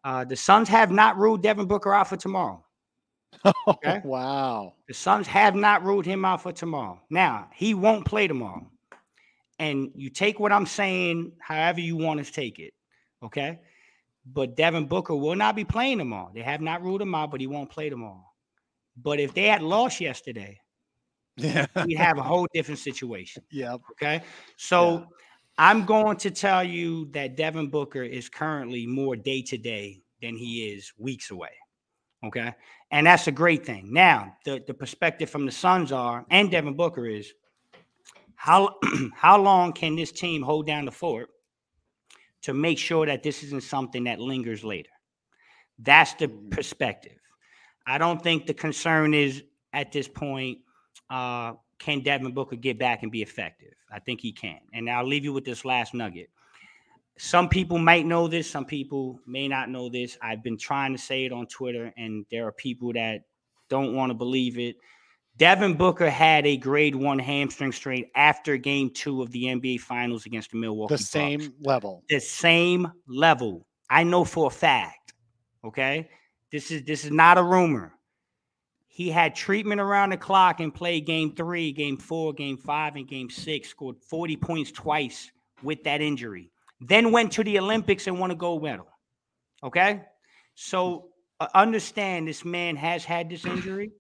Uh, 0.05 0.25
the 0.25 0.37
Suns 0.37 0.69
have 0.69 0.91
not 0.91 1.17
ruled 1.17 1.43
Devin 1.43 1.67
Booker 1.67 1.95
out 1.95 2.09
for 2.09 2.17
tomorrow. 2.17 2.63
Okay. 3.69 4.01
wow. 4.03 4.75
The 4.89 4.95
Suns 4.95 5.27
have 5.27 5.55
not 5.55 5.85
ruled 5.85 6.07
him 6.07 6.25
out 6.25 6.43
for 6.43 6.53
tomorrow. 6.53 7.01
Now, 7.11 7.49
he 7.55 7.75
won't 7.75 8.05
play 8.05 8.27
tomorrow. 8.27 8.67
And 9.59 9.91
you 9.95 10.11
take 10.11 10.41
what 10.41 10.53
I'm 10.53 10.67
saying 10.67 11.33
however 11.41 11.81
you 11.81 11.97
want 11.97 12.25
to 12.25 12.33
take 12.33 12.59
it. 12.59 12.73
Okay. 13.23 13.61
But 14.33 14.57
Devin 14.57 14.87
Booker 14.87 15.15
will 15.15 15.37
not 15.37 15.55
be 15.55 15.65
playing 15.65 15.99
tomorrow. 15.99 16.31
They 16.35 16.43
have 16.43 16.61
not 16.61 16.83
ruled 16.83 17.03
him 17.03 17.15
out, 17.15 17.31
but 17.31 17.41
he 17.41 17.47
won't 17.47 17.71
play 17.71 17.89
tomorrow. 17.89 18.26
But 18.97 19.21
if 19.21 19.35
they 19.35 19.45
had 19.45 19.63
lost 19.63 20.01
yesterday, 20.01 20.61
Yeah. 21.37 21.67
we'd 21.85 21.99
have 21.99 22.19
a 22.19 22.23
whole 22.23 22.47
different 22.53 22.81
situation. 22.81 23.43
Yeah. 23.51 23.77
Okay. 23.93 24.23
So 24.57 25.07
I'm 25.59 25.85
going 25.85 26.17
to 26.19 26.31
tell 26.31 26.65
you 26.65 27.07
that 27.13 27.37
Devin 27.37 27.69
Booker 27.69 28.03
is 28.03 28.29
currently 28.29 28.87
more 28.87 29.17
day 29.17 29.43
to 29.43 29.59
day 29.59 30.03
than 30.23 30.37
he 30.37 30.73
is 30.73 30.93
weeks 30.99 31.31
away. 31.31 31.53
Okay. 32.25 32.55
And 32.91 33.07
that's 33.07 33.27
a 33.27 33.33
great 33.33 33.65
thing. 33.67 33.93
Now, 33.93 34.37
the, 34.45 34.63
the 34.67 34.75
perspective 34.75 35.29
from 35.29 35.47
the 35.47 35.53
Suns 35.53 35.93
are, 35.93 36.25
and 36.31 36.51
Devin 36.51 36.75
Booker 36.75 37.07
is, 37.07 37.33
how 38.35 38.77
how 39.15 39.41
long 39.41 39.73
can 39.73 39.97
this 39.97 40.13
team 40.13 40.43
hold 40.43 40.67
down 40.67 40.85
the 40.85 40.93
fort 40.93 41.31
to 42.43 42.55
make 42.55 42.79
sure 42.79 43.07
that 43.07 43.23
this 43.23 43.43
isn't 43.43 43.63
something 43.63 44.05
that 44.05 44.21
lingers 44.21 44.63
later? 44.63 44.91
That's 45.79 46.15
the 46.15 46.29
mm. 46.29 46.51
perspective. 46.51 47.19
I 47.87 47.99
don't 47.99 48.23
think 48.23 48.47
the 48.47 48.55
concern 48.55 49.15
is 49.15 49.43
at 49.73 49.93
this 49.93 50.09
point, 50.09 50.59
uh, 51.11 51.53
can 51.79 52.03
Devin 52.03 52.33
Booker 52.33 52.57
get 52.57 52.79
back 52.79 53.03
and 53.03 53.13
be 53.13 53.23
effective? 53.23 53.75
I 53.93 54.01
think 54.01 54.21
he 54.21 54.33
can. 54.33 54.59
And 54.73 54.91
I'll 54.91 55.07
leave 55.07 55.25
you 55.25 55.33
with 55.33 55.45
this 55.45 55.65
last 55.65 55.95
nugget. 55.95 56.31
Some 57.19 57.49
people 57.49 57.79
might 57.79 58.05
know 58.05 58.29
this, 58.29 58.51
some 58.51 58.65
people 58.67 59.19
may 59.27 59.49
not 59.49 59.71
know 59.71 59.89
this. 59.89 60.19
I've 60.21 60.43
been 60.43 60.59
trying 60.59 60.93
to 60.93 60.99
say 60.99 61.25
it 61.25 61.33
on 61.33 61.47
Twitter, 61.47 61.93
and 61.97 62.27
there 62.31 62.47
are 62.47 62.53
people 62.53 62.93
that 62.93 63.23
don't 63.71 63.95
want 63.95 64.11
to 64.11 64.15
believe 64.15 64.59
it. 64.59 64.77
Devin 65.39 65.75
Booker 65.75 66.09
had 66.09 66.47
a 66.47 66.57
grade 66.57 66.95
one 66.95 67.19
hamstring 67.19 67.73
strain 67.73 68.07
after 68.15 68.57
game 68.57 68.91
two 68.91 69.23
of 69.23 69.31
the 69.33 69.45
NBA 69.45 69.81
Finals 69.81 70.25
against 70.27 70.51
the 70.51 70.59
Milwaukee 70.59 70.95
The 70.95 70.99
Bucks 70.99 71.11
same 71.11 71.53
level. 71.61 72.03
the 72.09 72.21
same 72.21 72.91
level. 73.07 73.67
I 73.91 74.03
know 74.03 74.25
for 74.25 74.47
a 74.47 74.51
fact. 74.51 75.13
Okay. 75.65 76.09
This 76.57 76.71
is 76.71 76.85
this 76.85 77.05
is 77.05 77.11
not 77.11 77.37
a 77.37 77.43
rumor. 77.43 77.93
He 78.87 79.11
had 79.11 79.35
treatment 79.35 79.79
around 79.79 80.09
the 80.13 80.17
clock 80.17 80.61
and 80.61 80.75
played 80.75 81.05
game 81.05 81.35
three, 81.37 81.71
game 81.71 81.99
four, 81.99 82.33
game 82.33 82.57
five, 82.57 82.97
and 82.97 83.07
game 83.07 83.29
six, 83.29 83.69
scored 83.69 83.97
40 84.09 84.37
points 84.39 84.73
twice 84.73 85.31
with 85.63 85.85
that 85.85 86.01
injury. 86.01 86.51
Then 86.81 87.13
went 87.13 87.33
to 87.33 87.45
the 87.45 87.59
Olympics 87.59 88.07
and 88.07 88.19
won 88.19 88.31
a 88.31 88.35
gold 88.35 88.63
medal. 88.63 88.87
Okay. 89.63 90.01
So 90.55 91.11
uh, 91.41 91.49
understand 91.55 92.27
this 92.27 92.43
man 92.43 92.75
has 92.77 93.05
had 93.05 93.29
this 93.29 93.45
injury. 93.45 93.91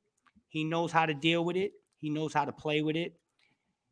He 0.48 0.64
knows 0.64 0.92
how 0.92 1.04
to 1.04 1.12
deal 1.12 1.44
with 1.44 1.57
it. 1.57 1.72
He 1.98 2.09
knows 2.09 2.32
how 2.32 2.46
to 2.46 2.52
play 2.52 2.80
with 2.80 2.96
it. 2.96 3.12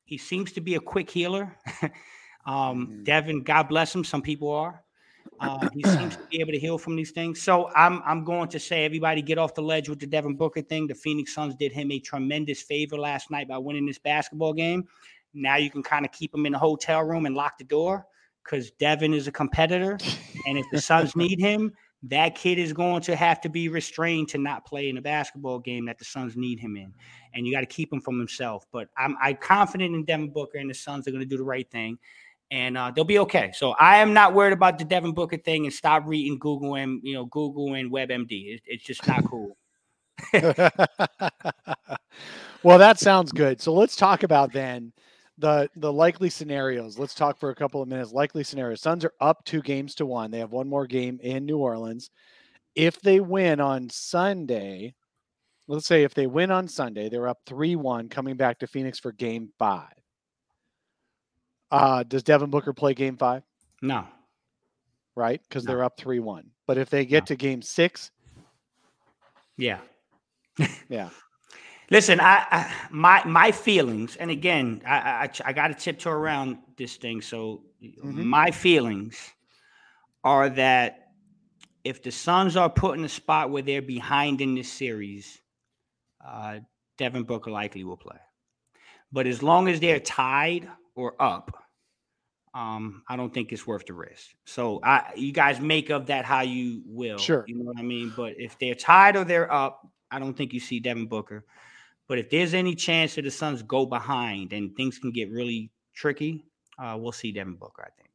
He 0.06 0.16
seems 0.16 0.52
to 0.52 0.62
be 0.62 0.74
a 0.76 0.80
quick 0.80 1.10
healer. 1.10 1.54
um, 2.46 2.86
Mhm. 2.86 3.04
Devin, 3.04 3.42
God 3.42 3.64
bless 3.68 3.94
him. 3.94 4.04
Some 4.04 4.22
people 4.22 4.50
are. 4.52 4.82
Uh, 5.40 5.68
he 5.72 5.82
seems 5.86 6.16
to 6.16 6.22
be 6.30 6.40
able 6.40 6.52
to 6.52 6.58
heal 6.58 6.78
from 6.78 6.96
these 6.96 7.10
things. 7.10 7.42
So 7.42 7.70
I'm 7.74 8.02
I'm 8.04 8.24
going 8.24 8.48
to 8.48 8.58
say 8.58 8.84
everybody 8.84 9.22
get 9.22 9.38
off 9.38 9.54
the 9.54 9.62
ledge 9.62 9.88
with 9.88 10.00
the 10.00 10.06
Devin 10.06 10.36
Booker 10.36 10.62
thing. 10.62 10.86
The 10.86 10.94
Phoenix 10.94 11.34
Suns 11.34 11.54
did 11.54 11.72
him 11.72 11.90
a 11.90 11.98
tremendous 11.98 12.62
favor 12.62 12.98
last 12.98 13.30
night 13.30 13.48
by 13.48 13.58
winning 13.58 13.86
this 13.86 13.98
basketball 13.98 14.52
game. 14.52 14.84
Now 15.34 15.56
you 15.56 15.70
can 15.70 15.82
kind 15.82 16.04
of 16.04 16.12
keep 16.12 16.34
him 16.34 16.46
in 16.46 16.52
the 16.52 16.58
hotel 16.58 17.02
room 17.02 17.26
and 17.26 17.34
lock 17.34 17.58
the 17.58 17.64
door 17.64 18.06
because 18.44 18.70
Devin 18.72 19.14
is 19.14 19.26
a 19.26 19.32
competitor, 19.32 19.98
and 20.46 20.58
if 20.58 20.66
the 20.70 20.80
Suns 20.80 21.16
need 21.16 21.40
him, 21.40 21.72
that 22.04 22.34
kid 22.34 22.58
is 22.58 22.72
going 22.72 23.00
to 23.02 23.16
have 23.16 23.40
to 23.40 23.48
be 23.48 23.68
restrained 23.68 24.28
to 24.28 24.38
not 24.38 24.66
play 24.66 24.90
in 24.90 24.98
a 24.98 25.02
basketball 25.02 25.58
game 25.58 25.86
that 25.86 25.98
the 25.98 26.04
Suns 26.04 26.36
need 26.36 26.60
him 26.60 26.76
in, 26.76 26.92
and 27.32 27.46
you 27.46 27.52
got 27.52 27.60
to 27.60 27.66
keep 27.66 27.92
him 27.92 28.00
from 28.00 28.18
himself. 28.18 28.66
But 28.70 28.88
I'm 28.96 29.16
I'm 29.20 29.36
confident 29.36 29.94
in 29.94 30.04
Devin 30.04 30.30
Booker 30.30 30.58
and 30.58 30.68
the 30.68 30.74
Suns 30.74 31.08
are 31.08 31.10
going 31.10 31.22
to 31.22 31.28
do 31.28 31.38
the 31.38 31.44
right 31.44 31.68
thing, 31.70 31.98
and 32.50 32.76
uh, 32.76 32.90
they'll 32.90 33.04
be 33.04 33.18
okay. 33.20 33.52
So 33.54 33.72
I 33.72 33.96
am 33.96 34.12
not 34.12 34.34
worried 34.34 34.52
about 34.52 34.78
the 34.78 34.84
Devin 34.84 35.12
Booker 35.12 35.38
thing, 35.38 35.64
and 35.64 35.72
stop 35.72 36.04
reading 36.06 36.38
Google 36.38 36.74
and 36.76 37.00
you 37.02 37.14
know 37.14 37.26
Google 37.26 37.74
and 37.74 37.90
WebMD. 37.90 38.54
It, 38.54 38.62
it's 38.66 38.84
just 38.84 39.06
not 39.06 39.24
cool. 39.28 39.56
well, 42.62 42.78
that 42.78 42.98
sounds 42.98 43.32
good. 43.32 43.60
So 43.60 43.72
let's 43.72 43.96
talk 43.96 44.22
about 44.22 44.52
then 44.52 44.92
the 45.38 45.68
the 45.76 45.92
likely 45.92 46.30
scenarios. 46.30 46.98
Let's 46.98 47.14
talk 47.14 47.38
for 47.38 47.50
a 47.50 47.54
couple 47.54 47.82
of 47.82 47.88
minutes. 47.88 48.12
Likely 48.12 48.44
scenarios. 48.44 48.80
Suns 48.80 49.04
are 49.04 49.14
up 49.20 49.44
two 49.44 49.62
games 49.62 49.94
to 49.96 50.06
one. 50.06 50.30
They 50.30 50.38
have 50.38 50.52
one 50.52 50.68
more 50.68 50.86
game 50.86 51.18
in 51.22 51.44
New 51.44 51.58
Orleans. 51.58 52.10
If 52.74 53.00
they 53.00 53.20
win 53.20 53.60
on 53.60 53.88
Sunday, 53.90 54.94
let's 55.68 55.86
say 55.86 56.04
if 56.04 56.14
they 56.14 56.26
win 56.26 56.50
on 56.50 56.68
Sunday, 56.68 57.08
they're 57.08 57.28
up 57.28 57.38
three 57.46 57.76
one, 57.76 58.08
coming 58.08 58.36
back 58.36 58.58
to 58.60 58.66
Phoenix 58.66 58.98
for 58.98 59.12
Game 59.12 59.50
Five. 59.58 59.92
Uh, 61.74 62.02
does 62.04 62.22
Devin 62.22 62.50
Booker 62.50 62.72
play 62.72 62.94
Game 62.94 63.16
Five? 63.16 63.42
No, 63.82 64.06
Right, 65.16 65.40
because 65.48 65.64
No. 65.64 65.72
they're 65.72 65.84
up 65.84 65.96
three 65.98 66.20
one. 66.20 66.50
But 66.66 66.78
if 66.78 66.88
they 66.90 67.04
get 67.04 67.22
No. 67.22 67.26
to 67.26 67.36
Game 67.36 67.62
Six, 67.62 68.10
yeah. 69.56 69.80
yeah, 70.88 71.10
Listen, 71.90 72.20
I, 72.20 72.46
I 72.50 72.72
my 72.90 73.24
my 73.24 73.50
feelings, 73.52 74.16
and 74.16 74.30
again, 74.30 74.82
I 74.86 74.96
I, 75.24 75.30
I 75.44 75.52
got 75.52 75.68
to 75.68 75.74
tiptoe 75.74 76.10
around 76.10 76.58
this 76.76 76.96
thing. 76.96 77.20
So 77.20 77.64
Mhm. 77.82 78.24
my 78.24 78.50
feelings 78.50 79.32
are 80.22 80.48
that 80.50 81.12
if 81.82 82.02
the 82.02 82.10
Suns 82.12 82.56
are 82.56 82.70
put 82.70 82.98
in 82.98 83.04
a 83.04 83.08
spot 83.08 83.50
where 83.50 83.62
they're 83.62 83.82
behind 83.82 84.40
in 84.40 84.54
this 84.54 84.72
series, 84.72 85.40
uh, 86.24 86.60
Devin 86.98 87.24
Booker 87.24 87.50
likely 87.50 87.84
will 87.84 87.96
play. 87.96 88.18
But 89.12 89.26
as 89.26 89.42
long 89.42 89.68
as 89.68 89.80
they're 89.80 90.00
tied 90.00 90.68
or 90.94 91.20
up, 91.20 91.63
um, 92.54 93.02
I 93.08 93.16
don't 93.16 93.34
think 93.34 93.52
it's 93.52 93.66
worth 93.66 93.84
the 93.86 93.94
risk. 93.94 94.30
So 94.44 94.80
I, 94.82 95.12
you 95.16 95.32
guys 95.32 95.60
make 95.60 95.90
of 95.90 96.06
that 96.06 96.24
how 96.24 96.42
you 96.42 96.82
will. 96.86 97.18
Sure. 97.18 97.44
You 97.48 97.56
know 97.56 97.64
what 97.64 97.78
I 97.78 97.82
mean? 97.82 98.12
But 98.16 98.34
if 98.38 98.56
they're 98.58 98.76
tied 98.76 99.16
or 99.16 99.24
they're 99.24 99.52
up, 99.52 99.86
I 100.10 100.20
don't 100.20 100.36
think 100.36 100.52
you 100.52 100.60
see 100.60 100.78
Devin 100.78 101.06
Booker. 101.06 101.44
But 102.06 102.18
if 102.18 102.30
there's 102.30 102.54
any 102.54 102.76
chance 102.76 103.16
that 103.16 103.22
the 103.22 103.30
Suns 103.30 103.62
go 103.62 103.86
behind 103.86 104.52
and 104.52 104.76
things 104.76 104.98
can 104.98 105.10
get 105.10 105.30
really 105.30 105.72
tricky, 105.94 106.44
uh, 106.78 106.96
we'll 106.98 107.12
see 107.12 107.32
Devin 107.32 107.56
Booker, 107.56 107.82
I 107.82 107.90
think. 107.96 108.10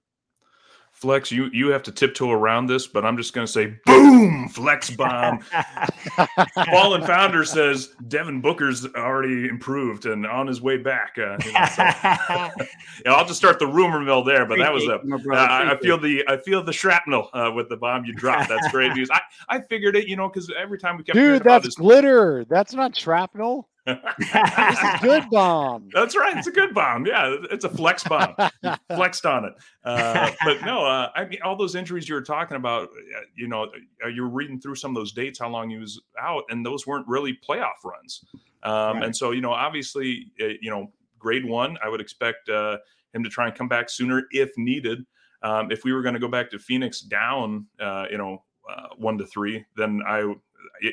Flex, 0.99 1.31
you 1.31 1.49
you 1.53 1.69
have 1.69 1.81
to 1.83 1.93
tiptoe 1.93 2.29
around 2.29 2.67
this, 2.67 2.85
but 2.85 3.05
I'm 3.05 3.15
just 3.15 3.33
going 3.33 3.47
to 3.47 3.51
say, 3.51 3.67
boom, 3.85 4.49
flex 4.49 4.89
bomb. 4.89 5.39
Fallen 6.71 7.03
Founder 7.03 7.45
says 7.45 7.95
Devin 8.09 8.41
Booker's 8.41 8.85
already 8.95 9.47
improved 9.47 10.05
and 10.07 10.27
on 10.27 10.45
his 10.45 10.61
way 10.61 10.75
back. 10.75 11.15
Uh, 11.17 11.37
you 11.45 11.53
know, 11.53 11.65
so- 11.73 11.83
yeah, 13.05 13.13
I'll 13.13 13.25
just 13.25 13.37
start 13.37 13.59
the 13.59 13.67
rumor 13.67 14.01
mill 14.01 14.25
there, 14.25 14.45
but 14.45 14.57
that 14.57 14.73
was 14.73 14.83
a. 14.87 14.95
Uh. 14.95 15.35
I 15.35 15.71
I 15.71 15.77
feel 15.77 15.97
the 15.97 16.21
I 16.27 16.35
feel 16.35 16.61
the 16.61 16.73
shrapnel 16.73 17.29
uh, 17.33 17.49
with 17.55 17.69
the 17.69 17.77
bomb 17.77 18.03
you 18.03 18.13
dropped. 18.13 18.49
That's 18.49 18.69
great 18.69 18.91
news. 18.95 19.09
I, 19.09 19.21
I 19.47 19.61
figured 19.61 19.95
it, 19.95 20.05
you 20.05 20.17
know, 20.17 20.27
because 20.27 20.51
every 20.61 20.79
time 20.79 20.97
we 20.97 21.03
kept 21.05 21.15
dude, 21.15 21.43
that's 21.43 21.75
glitter. 21.75 22.43
That's 22.49 22.73
not 22.73 22.93
shrapnel. 22.97 23.69
It. 23.89 23.99
a 24.33 24.99
good 25.01 25.29
bomb. 25.29 25.89
That's 25.93 26.15
right. 26.15 26.37
It's 26.37 26.47
a 26.47 26.51
good 26.51 26.73
bomb. 26.73 27.05
Yeah, 27.05 27.37
it's 27.51 27.65
a 27.65 27.69
flex 27.69 28.03
bomb. 28.03 28.35
Flexed 28.95 29.25
on 29.25 29.45
it. 29.45 29.53
Uh, 29.83 30.31
but 30.43 30.61
no, 30.63 30.85
uh, 30.85 31.09
I 31.15 31.25
mean, 31.25 31.39
all 31.43 31.55
those 31.55 31.75
injuries 31.75 32.07
you 32.07 32.15
were 32.15 32.21
talking 32.21 32.57
about, 32.57 32.89
uh, 32.89 33.21
you 33.35 33.47
know, 33.47 33.71
uh, 34.03 34.07
you 34.07 34.23
were 34.23 34.29
reading 34.29 34.59
through 34.59 34.75
some 34.75 34.91
of 34.91 34.95
those 34.95 35.11
dates, 35.11 35.39
how 35.39 35.49
long 35.49 35.69
he 35.69 35.77
was 35.77 36.01
out, 36.19 36.43
and 36.49 36.65
those 36.65 36.85
weren't 36.85 37.07
really 37.07 37.37
playoff 37.47 37.83
runs. 37.83 38.23
Um, 38.63 38.97
Right. 38.97 39.05
And 39.05 39.15
so, 39.15 39.31
you 39.31 39.41
know, 39.41 39.51
obviously, 39.51 40.31
uh, 40.41 40.47
you 40.61 40.69
know, 40.69 40.91
grade 41.17 41.45
one, 41.45 41.77
I 41.83 41.89
would 41.89 42.01
expect 42.01 42.49
uh, 42.49 42.77
him 43.13 43.23
to 43.23 43.29
try 43.29 43.47
and 43.47 43.55
come 43.55 43.67
back 43.67 43.89
sooner 43.89 44.23
if 44.31 44.51
needed. 44.57 45.05
Um, 45.41 45.71
if 45.71 45.83
we 45.83 45.93
were 45.93 46.01
going 46.01 46.15
to 46.15 46.19
go 46.19 46.27
back 46.27 46.49
to 46.51 46.59
Phoenix 46.59 47.01
down, 47.01 47.67
uh, 47.79 48.05
you 48.11 48.17
know, 48.17 48.43
uh, 48.69 48.87
one 48.97 49.17
to 49.17 49.25
three, 49.25 49.65
then 49.77 50.01
I, 50.07 50.33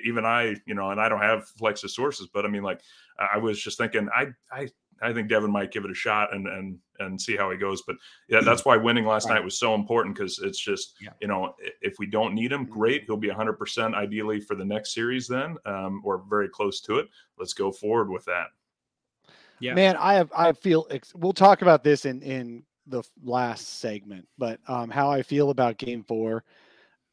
even 0.05 0.25
I, 0.25 0.57
you 0.67 0.75
know, 0.75 0.91
and 0.91 1.01
I 1.01 1.09
don't 1.09 1.21
have 1.23 1.49
Flex's 1.49 1.95
sources, 1.95 2.29
but 2.33 2.45
I 2.45 2.49
mean, 2.49 2.63
like, 2.63 2.81
I 3.19 3.31
I 3.35 3.37
was 3.39 3.61
just 3.61 3.79
thinking, 3.79 4.09
I, 4.15 4.29
I, 4.51 4.69
I 5.03 5.13
think 5.13 5.29
Devin 5.29 5.51
might 5.51 5.73
give 5.73 5.85
it 5.85 5.91
a 5.91 5.95
shot 5.95 6.35
and 6.35 6.47
and 6.49 6.79
and 6.99 7.21
see 7.21 7.37
how 7.37 7.51
he 7.51 7.59
goes. 7.59 7.83
But 7.83 7.97
yeah, 8.29 8.41
that's 8.41 8.65
why 8.65 8.77
winning 8.79 9.05
last 9.05 9.29
Right. 9.29 9.35
night 9.35 9.45
was 9.45 9.59
so 9.59 9.75
important 9.75 10.15
because 10.15 10.39
it's 10.39 10.59
just 10.59 10.95
Yeah. 11.01 11.11
you 11.21 11.29
know 11.29 11.55
if 11.83 11.99
we 11.99 12.07
don't 12.07 12.35
need 12.35 12.51
him, 12.53 12.65
great. 12.65 13.05
He'll 13.05 13.17
be 13.19 13.29
100 13.29 13.55
percent 13.55 13.95
ideally 13.95 14.41
for 14.41 14.55
the 14.55 14.65
next 14.65 14.95
series 14.95 15.29
then, 15.29 15.57
um, 15.67 16.01
or 16.05 16.25
very 16.31 16.49
close 16.49 16.81
to 16.83 16.97
it. 16.97 17.09
Let's 17.39 17.53
go 17.53 17.71
forward 17.71 18.09
with 18.09 18.25
that. 18.25 18.47
Yeah. 19.61 19.75
Man, 19.75 19.97
I 19.97 20.15
have 20.15 20.31
I 20.37 20.53
feel 20.53 20.87
ex- 20.91 21.15
we'll 21.15 21.33
talk 21.33 21.63
about 21.63 21.83
this 21.85 22.05
in 22.07 22.23
in 22.23 22.65
the 22.87 23.03
last 23.23 23.81
segment, 23.81 24.27
but 24.39 24.61
um 24.69 24.89
how 24.91 25.11
I 25.11 25.23
feel 25.23 25.51
about 25.51 25.77
game 25.77 26.05
4. 26.05 26.43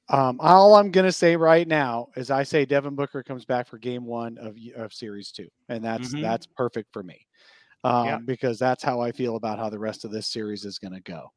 Um, 0.10 0.38
all 0.42 0.76
I'm 0.76 0.92
gonna 0.92 1.12
say 1.12 1.36
right 1.36 1.68
now 1.68 2.10
is 2.16 2.30
I 2.30 2.44
say 2.44 2.66
Devin 2.66 2.96
Booker 2.96 3.24
comes 3.24 3.46
back 3.46 3.68
for 3.68 3.78
Game 3.78 4.06
One 4.06 4.38
of 4.38 4.58
of 4.76 4.94
Series 4.94 5.32
Two, 5.32 5.48
and 5.70 5.84
that's 5.84 6.14
Mhm. 6.14 6.22
that's 6.22 6.46
perfect 6.46 6.92
for 6.92 7.04
me, 7.04 7.26
um, 7.84 8.06
Yeah. 8.06 8.18
because 8.18 8.60
that's 8.60 8.84
how 8.84 9.00
I 9.00 9.12
feel 9.12 9.38
about 9.38 9.60
how 9.60 9.70
the 9.70 9.80
rest 9.80 10.04
of 10.04 10.12
this 10.12 10.28
series 10.28 10.66
is 10.66 10.78
gonna 10.78 11.00
go. 11.02 11.32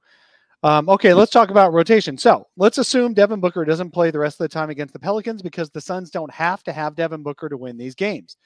Um, 0.63 0.89
okay, 0.89 1.15
let's 1.15 1.31
talk 1.31 1.51
about 1.51 1.73
rotation. 1.75 2.19
So 2.19 2.47
let's 2.57 2.79
assume 2.79 3.15
Devin 3.15 3.41
Booker 3.41 3.65
doesn't 3.65 3.93
play 3.93 4.11
the 4.11 4.19
rest 4.19 4.41
of 4.41 4.45
the 4.45 4.49
time 4.49 4.71
against 4.71 4.95
the 4.95 4.99
Pelicans 4.99 5.43
because 5.43 5.71
the 5.71 5.81
Suns 5.81 6.11
don't 6.11 6.33
have 6.33 6.65
to 6.65 6.73
have 6.73 6.97
Devin 6.97 7.23
Booker 7.23 7.49
to 7.49 7.57
win 7.57 7.77
these 7.77 7.95
games. 7.95 8.37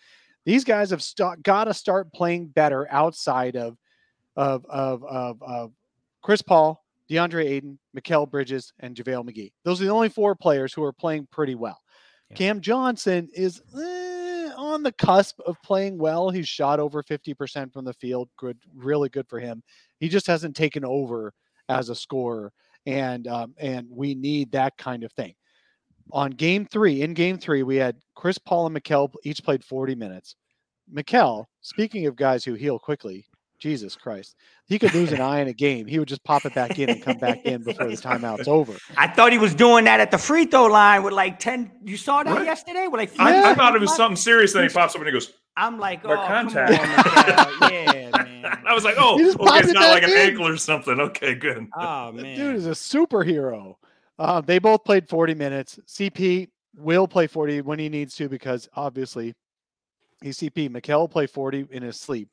These 0.45 0.65
guys 0.65 0.91
have 0.91 1.03
st- 1.03 1.43
got 1.43 1.65
to 1.65 1.75
start 1.75 2.13
playing 2.13 2.49
better 2.49 2.87
outside 2.91 3.57
of 3.57 3.79
of 4.37 4.67
of 4.67 5.03
of, 5.05 5.43
of 5.43 5.73
Chris 6.23 6.43
Paul, 6.43 6.85
DeAndre 7.11 7.45
Ayton, 7.45 7.79
Mikal 7.97 8.31
Bridges, 8.31 8.73
and 8.79 8.95
JaVale 8.95 9.29
McGee. 9.29 9.53
Those 9.65 9.81
are 9.81 9.85
the 9.85 9.91
only 9.91 10.09
four 10.09 10.35
players 10.37 10.73
who 10.73 10.85
are 10.85 10.93
playing 10.93 11.27
pretty 11.33 11.57
well. 11.57 11.81
Yeah. 12.31 12.37
Cam 12.37 12.61
Johnson 12.61 13.29
is 13.35 13.61
eh, 13.77 14.51
on 14.57 14.85
the 14.85 14.93
cusp 14.93 15.41
of 15.41 15.57
playing 15.65 15.99
well. 15.99 16.31
He's 16.31 16.49
shot 16.49 16.79
over 16.79 17.03
50% 17.03 17.73
from 17.73 17.85
the 17.85 17.95
field. 17.95 18.29
Good, 18.39 18.59
really 18.75 19.09
good 19.09 19.27
for 19.29 19.41
him. 19.41 19.63
He 19.99 20.09
just 20.09 20.29
hasn't 20.29 20.55
taken 20.55 20.85
over 20.85 21.33
as 21.69 21.89
a 21.89 21.95
scorer. 21.95 22.53
And 22.87 23.27
um, 23.27 23.55
and 23.59 23.89
we 23.91 24.15
need 24.15 24.53
that 24.53 24.77
kind 24.79 25.05
of 25.05 25.13
thing. 25.13 25.35
On 26.13 26.31
game 26.31 26.65
three, 26.65 27.03
in 27.03 27.13
game 27.13 27.37
three, 27.37 27.63
we 27.63 27.77
had 27.77 27.97
Chris 28.15 28.39
Paul 28.39 28.67
and 28.67 28.77
Mikal 28.77 29.13
each 29.23 29.45
played 29.45 29.63
40 29.63 29.95
minutes. 29.95 30.35
Mikal, 30.93 31.45
speaking 31.61 32.07
of 32.07 32.17
guys 32.17 32.43
who 32.43 32.55
heal 32.55 32.79
quickly, 32.79 33.27
Jesus 33.61 33.95
Christ, 33.95 34.35
he 34.67 34.79
could 34.79 34.95
lose 34.95 35.13
an 35.13 35.21
eye 35.21 35.41
in 35.41 35.49
a 35.49 35.53
game. 35.53 35.87
He 35.87 35.99
would 35.99 36.09
just 36.09 36.25
pop 36.25 36.47
it 36.47 36.55
back 36.55 36.79
in 36.79 36.91
and 36.91 37.01
come 37.01 37.19
back 37.19 37.45
in 37.45 37.63
before 37.63 37.91
the 37.91 37.97
timeout's 38.03 38.49
over. 38.49 38.73
I 38.97 39.07
thought 39.07 39.31
he 39.33 39.39
was 39.39 39.55
doing 39.55 39.85
that 39.85 40.01
at 40.01 40.11
the 40.11 40.19
free 40.19 40.47
throw 40.47 40.65
line 40.67 41.03
with 41.03 41.13
like 41.13 41.39
10. 41.39 41.71
You 41.85 41.97
saw 41.97 42.23
that 42.23 42.33
Right. 42.35 42.45
yesterday? 42.47 42.87
With 42.89 42.99
like 43.01 43.13
I, 43.21 43.31
I 43.31 43.33
Yeah. 43.49 43.55
thought 43.55 43.75
it 43.77 43.81
was 43.81 43.95
something 43.95 44.17
serious. 44.17 44.53
Then 44.55 44.63
he 44.65 44.69
pops 44.71 44.95
up 44.95 45.01
and 45.01 45.07
he 45.07 45.13
goes, 45.13 45.33
I'm 45.57 45.79
like, 45.79 46.01
oh, 46.05 46.09
More 46.09 46.17
come 46.17 46.49
contact. 46.49 46.81
on, 46.81 47.55
yeah, 47.71 48.11
man. 48.13 48.45
I 48.67 48.73
was 48.73 48.85
like, 48.85 48.95
oh, 48.99 49.19
He 49.19 49.25
okay, 49.29 49.59
it's 49.61 49.73
not 49.73 49.91
like 49.91 50.03
back 50.03 50.11
an 50.11 50.17
in. 50.17 50.29
ankle 50.31 50.47
or 50.47 50.57
something. 50.57 50.99
Okay, 50.99 51.35
good. 51.35 51.67
Oh 51.77 52.13
man, 52.13 52.37
dude 52.37 52.57
is 52.57 52.67
a 52.67 52.71
superhero. 52.71 53.75
Uh, 54.19 54.41
they 54.41 54.59
both 54.59 54.85
played 54.85 55.09
40 55.09 55.35
minutes. 55.35 55.79
CP 55.87 56.49
will 56.79 57.09
play 57.09 57.27
40 57.27 57.63
when 57.63 57.79
he 57.79 57.89
needs 57.89 58.15
to 58.17 58.29
because 58.29 58.69
obviously 58.75 59.35
he's 60.23 60.39
CP. 60.39 60.71
Mikal 60.71 60.99
will 61.01 61.09
play 61.09 61.27
40 61.27 61.67
in 61.71 61.83
his 61.83 61.99
sleep. 61.99 62.29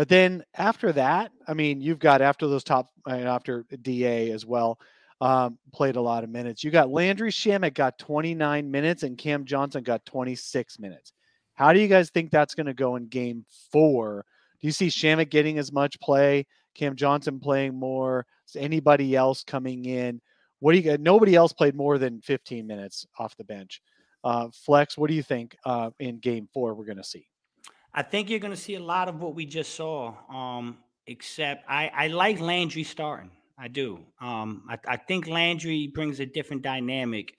But 0.00 0.08
then 0.08 0.44
after 0.54 0.92
that, 0.92 1.30
I 1.46 1.52
mean, 1.52 1.82
you've 1.82 1.98
got 1.98 2.22
after 2.22 2.46
those 2.46 2.64
top, 2.64 2.88
and 3.04 3.28
after 3.28 3.66
DA 3.82 4.30
as 4.30 4.46
well, 4.46 4.78
um, 5.20 5.58
played 5.74 5.96
a 5.96 6.00
lot 6.00 6.24
of 6.24 6.30
minutes. 6.30 6.64
You 6.64 6.70
got 6.70 6.88
Landry 6.88 7.30
Shamet 7.30 7.74
got 7.74 7.98
29 7.98 8.70
minutes 8.70 9.02
and 9.02 9.18
Cam 9.18 9.44
Johnson 9.44 9.82
got 9.82 10.06
26 10.06 10.78
minutes. 10.78 11.12
How 11.52 11.74
do 11.74 11.80
you 11.80 11.86
guys 11.86 12.08
think 12.08 12.30
that's 12.30 12.54
going 12.54 12.64
to 12.64 12.72
go 12.72 12.96
in 12.96 13.08
game 13.08 13.44
four? 13.70 14.24
Do 14.62 14.66
you 14.66 14.72
see 14.72 14.88
Shamet 14.88 15.28
getting 15.28 15.58
as 15.58 15.70
much 15.70 16.00
play? 16.00 16.46
Cam 16.74 16.96
Johnson 16.96 17.38
playing 17.38 17.74
more? 17.74 18.24
Is 18.48 18.56
anybody 18.56 19.14
else 19.14 19.44
coming 19.44 19.84
in? 19.84 20.22
What 20.60 20.72
do 20.72 20.78
you 20.78 20.84
got? 20.84 21.00
Nobody 21.00 21.34
else 21.34 21.52
played 21.52 21.74
more 21.74 21.98
than 21.98 22.22
15 22.22 22.66
minutes 22.66 23.06
off 23.18 23.36
the 23.36 23.44
bench. 23.44 23.82
Uh, 24.24 24.48
Flex, 24.64 24.96
what 24.96 25.10
do 25.10 25.14
you 25.14 25.22
think 25.22 25.58
uh, 25.66 25.90
in 25.98 26.20
game 26.20 26.48
four 26.54 26.72
we're 26.72 26.86
going 26.86 26.96
to 26.96 27.04
see? 27.04 27.29
I 27.92 28.02
think 28.02 28.30
you're 28.30 28.38
going 28.38 28.54
to 28.54 28.60
see 28.60 28.76
a 28.76 28.82
lot 28.82 29.08
of 29.08 29.20
what 29.20 29.34
we 29.34 29.46
just 29.46 29.74
saw. 29.74 30.14
Um, 30.32 30.78
except 31.06 31.64
I, 31.68 31.90
I 31.94 32.06
like 32.08 32.40
Landry 32.40 32.84
starting. 32.84 33.30
I 33.58 33.68
do. 33.68 34.00
Um, 34.20 34.64
I, 34.68 34.78
I 34.86 34.96
think 34.96 35.26
Landry 35.26 35.88
brings 35.88 36.20
a 36.20 36.26
different 36.26 36.62
dynamic. 36.62 37.34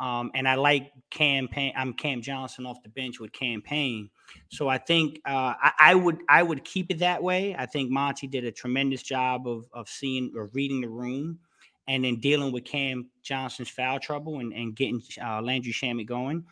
Um, 0.00 0.30
and 0.34 0.46
I 0.46 0.56
like 0.56 0.92
Cam 1.10 1.48
Payne. 1.48 1.72
I'm 1.76 1.92
Cam 1.94 2.20
Johnson 2.20 2.66
off 2.66 2.82
the 2.82 2.88
bench 2.88 3.20
with 3.20 3.32
Cam 3.32 3.62
Payne. 3.62 4.10
So 4.48 4.68
I 4.68 4.78
think 4.78 5.20
uh, 5.24 5.54
I, 5.60 5.72
I 5.78 5.94
would 5.94 6.18
I 6.28 6.42
would 6.42 6.64
keep 6.64 6.90
it 6.90 6.98
that 6.98 7.22
way. 7.22 7.54
I 7.56 7.66
think 7.66 7.90
Monty 7.90 8.26
did 8.26 8.44
a 8.44 8.52
tremendous 8.52 9.02
job 9.02 9.46
of 9.46 9.66
of 9.72 9.88
seeing 9.88 10.32
or 10.36 10.50
reading 10.52 10.80
the 10.80 10.88
room, 10.88 11.38
and 11.86 12.04
then 12.04 12.18
dealing 12.18 12.52
with 12.52 12.64
Cam 12.64 13.08
Johnson's 13.22 13.68
foul 13.68 14.00
trouble 14.00 14.40
and 14.40 14.52
and 14.52 14.74
getting 14.74 15.00
uh, 15.24 15.40
Landry 15.40 15.72
Shamet 15.72 16.06
going. 16.06 16.44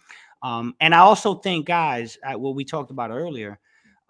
Um, 0.42 0.74
and 0.80 0.94
I 0.94 0.98
also 0.98 1.34
think, 1.34 1.66
guys, 1.66 2.18
uh, 2.24 2.38
what 2.38 2.54
we 2.54 2.64
talked 2.64 2.90
about 2.90 3.10
earlier, 3.10 3.58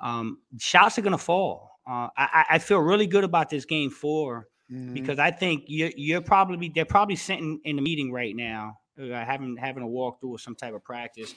um, 0.01 0.39
shots 0.59 0.99
are 0.99 1.03
going 1.03 1.13
to 1.13 1.19
fall. 1.19 1.71
Uh, 1.87 2.09
I, 2.17 2.29
I 2.33 2.45
I 2.51 2.59
feel 2.59 2.79
really 2.79 3.07
good 3.07 3.25
about 3.25 3.51
this 3.51 3.65
game 3.65 3.91
four 3.91 4.47
Mhm. 4.71 4.95
because 4.95 5.19
I 5.19 5.31
think 5.31 5.65
you're 5.67 5.91
you're 5.97 6.23
probably 6.23 6.71
they're 6.75 6.85
probably 6.87 7.17
sitting 7.17 7.61
in 7.65 7.77
the 7.77 7.83
meeting 7.83 8.13
right 8.13 8.35
now, 8.35 8.79
uh, 8.99 9.25
having 9.25 9.57
having 9.57 9.83
a 9.83 9.87
walkthrough 9.87 10.31
or 10.31 10.39
some 10.39 10.55
type 10.55 10.75
of 10.75 10.83
practice, 10.85 11.35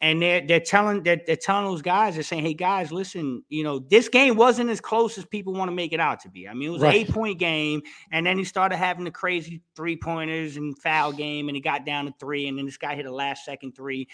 and 0.00 0.22
they're 0.22 0.46
they're 0.46 0.60
telling 0.60 1.02
they're, 1.02 1.20
they're 1.26 1.36
telling 1.36 1.64
those 1.64 1.82
guys 1.82 2.14
they're 2.14 2.22
saying, 2.22 2.44
hey 2.44 2.54
guys, 2.54 2.92
listen, 2.92 3.42
you 3.48 3.64
know 3.64 3.80
this 3.80 4.08
game 4.08 4.36
wasn't 4.36 4.70
as 4.70 4.80
close 4.80 5.18
as 5.18 5.24
people 5.24 5.52
want 5.52 5.68
to 5.70 5.74
make 5.74 5.92
it 5.92 6.00
out 6.00 6.20
to 6.20 6.28
be. 6.30 6.48
I 6.48 6.54
mean, 6.54 6.68
it 6.68 6.72
was 6.72 6.82
Right. 6.82 6.94
an 6.94 7.00
eight 7.00 7.10
point 7.10 7.38
game, 7.38 7.82
and 8.12 8.24
then 8.24 8.38
he 8.38 8.44
started 8.44 8.76
having 8.76 9.04
the 9.04 9.10
crazy 9.10 9.60
three 9.74 9.96
pointers 9.96 10.56
and 10.56 10.78
foul 10.78 11.12
game, 11.12 11.48
and 11.48 11.56
he 11.56 11.60
got 11.60 11.84
down 11.84 12.06
to 12.06 12.14
three, 12.20 12.46
and 12.48 12.56
then 12.58 12.66
this 12.66 12.76
guy 12.76 12.94
hit 12.94 13.06
a 13.06 13.12
last 13.12 13.44
second 13.44 13.72
three. 13.74 14.06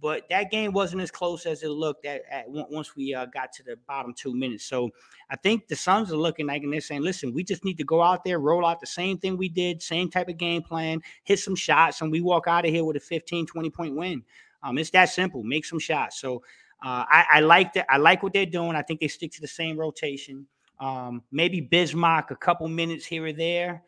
But 0.00 0.22
that 0.30 0.50
game 0.50 0.72
wasn't 0.72 1.02
as 1.02 1.10
close 1.10 1.44
as 1.44 1.62
it 1.62 1.68
looked 1.68 2.06
at, 2.06 2.22
at 2.30 2.44
once 2.48 2.96
we 2.96 3.12
uh, 3.12 3.26
got 3.26 3.52
to 3.52 3.62
the 3.62 3.76
bottom 3.86 4.14
two 4.16 4.34
minutes. 4.34 4.64
So 4.64 4.88
I 5.28 5.36
think 5.36 5.68
the 5.68 5.76
Suns 5.76 6.10
are 6.10 6.16
looking 6.16 6.46
like 6.46 6.62
and 6.62 6.72
they're 6.72 6.80
saying, 6.80 7.02
listen, 7.02 7.34
we 7.34 7.44
just 7.44 7.62
need 7.62 7.76
to 7.76 7.84
go 7.84 8.00
out 8.00 8.24
there, 8.24 8.38
roll 8.38 8.64
out 8.64 8.80
the 8.80 8.86
same 8.86 9.18
thing 9.18 9.36
we 9.36 9.50
did, 9.50 9.82
same 9.82 10.08
type 10.08 10.28
of 10.30 10.38
game 10.38 10.62
plan, 10.62 11.02
hit 11.24 11.40
some 11.40 11.54
shots, 11.54 12.00
and 12.00 12.10
we 12.10 12.22
walk 12.22 12.44
out 12.46 12.64
of 12.64 12.70
here 12.70 12.84
with 12.84 12.96
a 12.96 13.00
15, 13.00 13.44
20 13.44 13.68
point 13.70 13.94
win. 13.94 14.22
Um, 14.62 14.78
it's 14.78 14.90
that 14.90 15.06
simple. 15.06 15.42
Make 15.42 15.64
some 15.64 15.78
shots. 15.78 16.20
So 16.20 16.42
uh, 16.84 17.04
I, 17.08 17.24
I 17.34 17.40
like 17.40 17.72
that. 17.74 17.86
I 17.88 17.98
like 17.98 18.22
what 18.22 18.32
they're 18.32 18.46
doing. 18.46 18.76
I 18.76 18.82
think 18.82 19.00
they 19.00 19.08
stick 19.08 19.32
to 19.32 19.40
the 19.40 19.48
same 19.48 19.78
rotation. 19.78 20.46
Um, 20.80 21.22
maybe 21.30 21.60
Bismack 21.60 22.30
a 22.30 22.36
couple 22.36 22.68
minutes 22.68 23.06
here 23.06 23.26
or 23.26 23.32
there. 23.32 23.82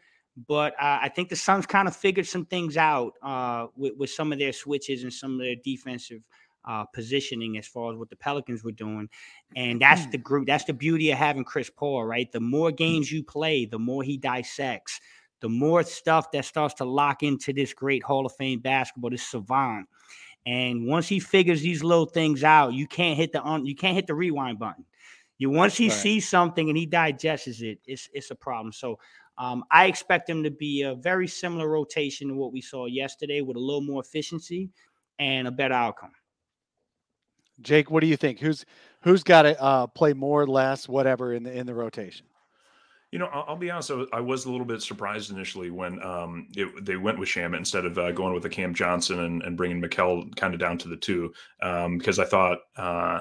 But 0.48 0.72
uh, 0.74 0.98
I 1.02 1.08
think 1.08 1.28
the 1.28 1.36
Suns 1.36 1.64
kind 1.64 1.86
of 1.86 1.94
figured 1.94 2.26
some 2.26 2.44
things 2.44 2.76
out 2.76 3.14
uh, 3.22 3.66
with, 3.76 3.96
with 3.96 4.10
some 4.10 4.32
of 4.32 4.38
their 4.38 4.52
switches 4.52 5.04
and 5.04 5.12
some 5.12 5.34
of 5.34 5.38
their 5.38 5.54
defensive 5.54 6.22
uh, 6.64 6.84
positioning 6.84 7.56
as 7.58 7.66
far 7.66 7.92
as 7.92 7.98
what 7.98 8.10
the 8.10 8.16
Pelicans 8.16 8.64
were 8.64 8.72
doing. 8.72 9.08
And 9.54 9.80
that's 9.80 10.06
the 10.06 10.18
group. 10.18 10.46
That's 10.46 10.64
the 10.64 10.72
beauty 10.72 11.10
of 11.10 11.18
having 11.18 11.44
Chris 11.44 11.70
Paul, 11.70 12.04
right? 12.04 12.30
The 12.32 12.40
more 12.40 12.72
games 12.72 13.12
you 13.12 13.22
play, 13.22 13.64
the 13.64 13.78
more 13.78 14.02
he 14.02 14.16
dissects, 14.16 15.00
the 15.40 15.48
more 15.48 15.82
stuff 15.82 16.30
that 16.32 16.44
starts 16.44 16.74
to 16.74 16.84
lock 16.84 17.22
into 17.22 17.52
this 17.52 17.72
great 17.74 18.02
Hall 18.02 18.26
of 18.26 18.34
Fame 18.34 18.60
basketball, 18.60 19.10
this 19.10 19.22
savant. 19.22 19.88
And 20.46 20.86
once 20.86 21.08
he 21.08 21.20
figures 21.20 21.62
these 21.62 21.82
little 21.82 22.06
things 22.06 22.44
out, 22.44 22.74
you 22.74 22.86
can't 22.86 23.16
hit 23.16 23.32
the 23.32 23.40
on, 23.40 23.64
you 23.66 23.74
can't 23.74 23.94
hit 23.94 24.06
the 24.06 24.14
rewind 24.14 24.58
button. 24.58 24.84
You 25.38 25.50
once 25.50 25.76
he 25.76 25.88
Right. 25.88 25.92
sees 25.92 26.28
something 26.28 26.68
and 26.68 26.78
he 26.78 26.86
digests 26.86 27.60
it, 27.60 27.80
it's 27.86 28.08
it's 28.12 28.30
a 28.30 28.34
problem. 28.36 28.72
So 28.72 28.98
um, 29.38 29.64
I 29.70 29.86
expect 29.86 30.28
him 30.30 30.44
to 30.44 30.50
be 30.50 30.82
a 30.82 30.94
very 30.94 31.26
similar 31.26 31.68
rotation 31.68 32.28
to 32.28 32.34
what 32.34 32.52
we 32.52 32.60
saw 32.60 32.86
yesterday, 32.86 33.40
with 33.40 33.56
a 33.56 33.60
little 33.60 33.80
more 33.80 34.02
efficiency 34.02 34.70
and 35.18 35.48
a 35.48 35.50
better 35.50 35.74
outcome. 35.74 36.12
Jake, 37.60 37.90
what 37.90 38.00
do 38.00 38.06
you 38.06 38.16
think? 38.16 38.40
Who's 38.40 38.64
who's 39.02 39.22
got 39.22 39.42
to 39.42 39.60
uh, 39.60 39.86
play 39.88 40.12
more, 40.12 40.46
less, 40.46 40.88
whatever 40.88 41.32
in 41.32 41.42
the 41.44 41.52
in 41.52 41.66
the 41.66 41.74
rotation? 41.74 42.26
You 43.14 43.20
know, 43.20 43.26
I'll, 43.26 43.44
I'll 43.50 43.56
be 43.56 43.70
honest. 43.70 43.92
I 44.12 44.18
was, 44.18 44.44
a 44.44 44.50
little 44.50 44.66
bit 44.66 44.82
surprised 44.82 45.30
initially 45.30 45.70
when 45.70 46.02
um, 46.02 46.48
it, 46.56 46.84
they 46.84 46.96
went 46.96 47.16
with 47.16 47.28
Shamet 47.28 47.58
instead 47.58 47.84
of 47.86 47.96
uh, 47.96 48.10
going 48.10 48.34
with 48.34 48.42
the 48.42 48.48
Cam 48.48 48.74
Johnson 48.74 49.20
and, 49.20 49.40
and 49.44 49.56
bringing 49.56 49.80
Mikal 49.80 50.34
kind 50.34 50.52
of 50.52 50.58
down 50.58 50.78
to 50.78 50.88
the 50.88 50.96
two, 50.96 51.32
um, 51.62 51.96
because 51.96 52.18
I 52.18 52.24
thought 52.24 52.58
uh, 52.76 53.20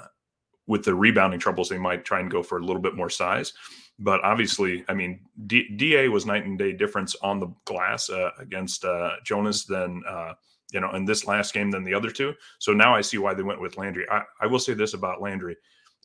with 0.66 0.84
the 0.84 0.96
rebounding 0.96 1.40
troubles 1.40 1.70
they 1.70 1.78
might 1.78 2.06
try 2.06 2.22
and 2.22 2.32
go 2.32 2.42
for 2.42 2.58
a 2.58 2.66
little 2.66 2.82
bit 2.82 2.96
more 2.96 3.12
size. 3.12 3.54
But 4.00 4.24
obviously, 4.24 4.84
I 4.90 4.96
mean, 4.96 5.20
D- 5.46 5.78
Da 5.78 6.08
was 6.08 6.26
night 6.26 6.44
and 6.44 6.58
day 6.58 6.74
difference 6.74 7.16
on 7.22 7.40
the 7.40 7.54
glass 7.66 8.10
uh, 8.10 8.32
against 8.40 8.86
uh, 8.86 9.12
Jonas 9.24 9.66
than 9.66 10.02
uh, 10.10 10.34
you 10.72 10.80
know 10.80 10.90
in 10.94 11.06
this 11.06 11.28
last 11.28 11.54
game 11.54 11.70
than 11.70 11.84
the 11.84 11.94
other 11.94 12.10
two. 12.10 12.34
So 12.58 12.74
now 12.74 12.96
I 12.96 13.02
see 13.02 13.20
why 13.20 13.36
they 13.36 13.44
went 13.44 13.62
with 13.62 13.78
Landry. 13.78 14.08
I, 14.10 14.24
I 14.42 14.48
will 14.48 14.58
say 14.58 14.74
this 14.74 14.96
about 14.96 15.22
Landry. 15.22 15.56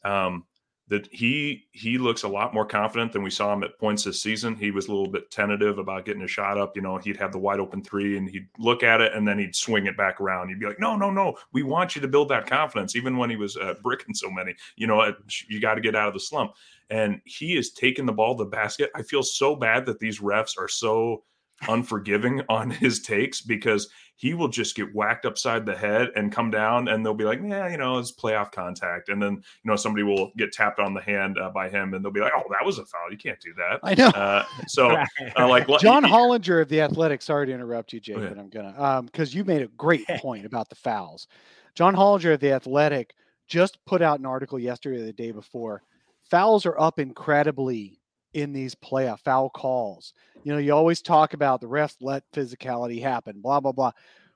Um, 0.05 0.45
that 0.89 1.07
he 1.13 1.67
he 1.73 1.99
looks 1.99 2.23
a 2.23 2.29
lot 2.29 2.55
more 2.55 2.65
confident 2.65 3.13
than 3.13 3.23
we 3.23 3.31
saw 3.31 3.53
him 3.53 3.63
at 3.63 3.79
points 3.79 4.05
this 4.05 4.23
season. 4.23 4.57
He 4.57 4.71
was 4.71 4.87
a 4.87 4.91
little 4.91 5.11
bit 5.11 5.31
tentative 5.31 5.79
about 5.79 6.05
getting 6.05 6.23
a 6.23 6.29
shot 6.29 6.59
up. 6.59 6.75
You 6.77 6.83
know, 6.83 6.97
he'd 6.97 7.17
have 7.19 7.33
the 7.33 7.39
wide 7.39 7.61
open 7.61 7.83
three 7.83 8.17
and 8.17 8.29
he'd 8.29 8.49
look 8.59 8.83
at 8.83 9.01
it 9.01 9.13
and 9.13 9.27
then 9.29 9.39
he'd 9.39 9.55
swing 9.55 9.87
it 9.87 9.97
back 9.97 10.21
around. 10.21 10.49
He'd 10.49 10.61
be 10.61 10.67
like, 10.67 10.81
"No, 10.81 10.97
no, 10.97 11.11
no, 11.11 11.37
we 11.53 11.63
want 11.63 11.95
you 11.95 12.03
to 12.03 12.09
build 12.09 12.31
that 12.31 12.47
confidence." 12.47 12.97
Even 12.97 13.17
when 13.17 13.31
he 13.31 13.37
was 13.37 13.57
uh, 13.57 13.75
bricking 13.83 14.15
so 14.15 14.31
many, 14.31 14.55
you 14.77 14.87
know, 14.87 15.15
you 15.49 15.61
got 15.61 15.75
to 15.75 15.81
get 15.81 15.95
out 15.95 16.09
of 16.09 16.15
the 16.15 16.21
slump. 16.21 16.53
And 16.91 17.21
he 17.25 17.59
is 17.59 17.73
taking 17.73 18.07
the 18.07 18.13
ball 18.13 18.37
to 18.37 18.45
the 18.45 18.51
basket. 18.51 18.91
I 18.95 19.03
feel 19.03 19.23
so 19.23 19.55
bad 19.55 19.85
that 19.87 19.99
these 19.99 20.21
refs 20.21 20.59
are 20.59 20.69
so 20.69 21.25
unforgiving 21.67 22.43
on 22.49 22.71
his 22.71 23.01
takes 23.01 23.41
because 23.41 23.89
he 24.15 24.35
will 24.35 24.49
just 24.49 24.75
get 24.77 24.95
whacked 24.95 25.25
upside 25.27 25.65
the 25.67 25.77
head 25.77 26.09
and 26.17 26.31
come 26.33 26.51
down 26.51 26.89
and 26.89 27.05
they'll 27.05 27.15
be 27.15 27.25
like 27.25 27.41
yeah 27.43 27.69
you 27.69 27.77
know 27.77 27.99
it's 27.99 28.13
playoff 28.13 28.53
contact 28.53 29.09
and 29.09 29.21
then 29.23 29.33
you 29.33 29.71
know 29.71 29.75
somebody 29.77 30.03
will 30.05 30.31
get 30.37 30.53
tapped 30.53 30.79
on 30.79 30.95
the 30.95 31.01
hand 31.01 31.37
uh, 31.39 31.51
by 31.51 31.69
him 31.69 31.95
and 31.95 32.05
they'll 32.05 32.13
be 32.13 32.21
like 32.21 32.33
oh 32.37 32.43
that 32.51 32.65
was 32.65 32.79
a 32.79 32.85
foul 32.85 33.11
you 33.11 33.17
can't 33.19 33.41
do 33.41 33.53
that 33.55 33.81
I 33.83 33.95
know. 33.95 34.09
uh, 34.09 34.45
so 34.69 34.91
uh, 35.37 35.49
like 35.49 35.67
John 35.81 36.05
he- 36.05 36.11
Hollinger 36.11 36.63
of 36.63 36.69
the 36.69 36.81
Athletic. 36.81 37.23
Sorry 37.23 37.47
to 37.47 37.53
interrupt 37.53 37.93
you, 37.93 38.01
Jake, 38.01 38.17
Oh, 38.19 38.23
yeah. 38.23 38.29
but 38.29 38.39
I'm 38.39 38.49
gonna 38.51 38.75
um 38.83 39.07
because 39.07 39.35
you 39.35 39.45
made 39.45 39.63
a 39.63 39.69
great 39.69 40.07
point 40.19 40.47
about 40.47 40.69
the 40.69 40.77
fouls. 40.77 41.27
John 41.75 41.95
Hollinger 41.95 42.35
of 42.35 42.41
the 42.41 42.53
Athletic 42.53 43.15
just 43.49 43.79
put 43.85 44.03
out 44.03 44.19
an 44.21 44.27
article 44.27 44.59
yesterday 44.59 45.01
or 45.01 45.07
the 45.07 45.13
day 45.13 45.31
before. 45.33 45.83
Fouls 46.31 46.67
are 46.67 46.79
up 46.79 46.99
incredibly 46.99 47.99
in 48.41 48.53
these 48.53 48.75
playoff 48.75 49.21
foul 49.21 49.51
calls. 49.51 50.13
You 50.45 50.53
know, 50.53 50.59
you 50.59 50.73
always 50.73 51.03
talk 51.03 51.35
about 51.35 51.61
the 51.61 51.69
refs 51.69 51.97
let 52.01 52.25
physicality 52.33 53.03
happen, 53.03 53.41
blah 53.41 53.61
blah 53.61 53.73
blah. 53.73 53.93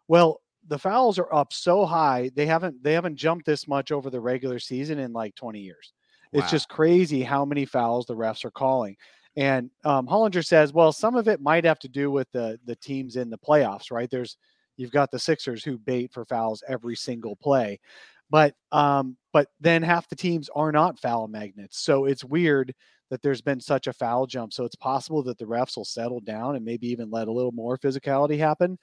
Well, 0.09 0.41
the 0.69 0.79
fouls 0.79 1.19
are 1.19 1.33
up 1.35 1.53
so 1.53 1.85
high 1.85 2.31
they 2.35 2.47
haven't 2.47 2.83
they 2.83 2.93
haven't 2.93 3.17
jumped 3.17 3.47
this 3.47 3.67
much 3.67 3.91
over 3.91 4.11
the 4.11 4.21
regular 4.21 4.59
season 4.59 4.99
in 4.99 5.13
like 5.13 5.35
20 5.35 5.61
years. 5.61 5.93
It's 6.33 6.51
just 6.51 6.69
crazy 6.71 7.23
how 7.23 7.45
many 7.45 7.67
fouls 7.67 8.07
the 8.07 8.17
refs 8.17 8.45
are 8.45 8.51
calling. 8.51 8.97
And 9.37 9.71
um, 9.85 10.07
Hollinger 10.07 10.45
says, 10.45 10.73
well, 10.73 10.93
some 10.93 11.15
of 11.15 11.29
it 11.29 11.41
might 11.41 11.65
have 11.65 11.79
to 11.81 11.89
do 11.89 12.11
with 12.11 12.31
the 12.33 12.59
the 12.65 12.77
teams 12.77 13.17
in 13.17 13.31
the 13.31 13.39
playoffs, 13.39 13.91
right? 13.91 14.11
There's 14.11 14.37
you've 14.77 14.91
got 14.93 15.11
the 15.11 15.19
Sixers 15.19 15.65
who 15.65 15.79
bait 15.79 16.13
for 16.13 16.25
fouls 16.25 16.63
every 16.67 16.97
single 16.97 17.37
play, 17.37 17.81
but 18.31 18.55
um, 18.73 19.17
but 19.33 19.49
then 19.61 19.83
half 19.83 20.09
the 20.09 20.17
teams 20.17 20.49
are 20.55 20.73
not 20.73 20.99
foul 20.99 21.29
magnets. 21.29 21.79
So 21.79 22.05
it's 22.05 22.25
weird 22.25 22.75
that 23.13 23.21
there's 23.21 23.43
been 23.43 23.61
such 23.61 23.89
a 23.89 23.93
foul 23.93 24.27
jump. 24.27 24.55
So 24.55 24.65
it's 24.65 24.75
possible 24.75 25.23
that 25.25 25.37
the 25.37 25.45
refs 25.45 25.77
will 25.77 25.85
settle 25.85 26.21
down 26.21 26.57
and 26.57 26.65
maybe 26.65 26.89
even 26.89 27.11
let 27.11 27.29
a 27.29 27.33
little 27.33 27.53
more 27.53 27.77
physicality 27.77 28.39
happen, 28.39 28.79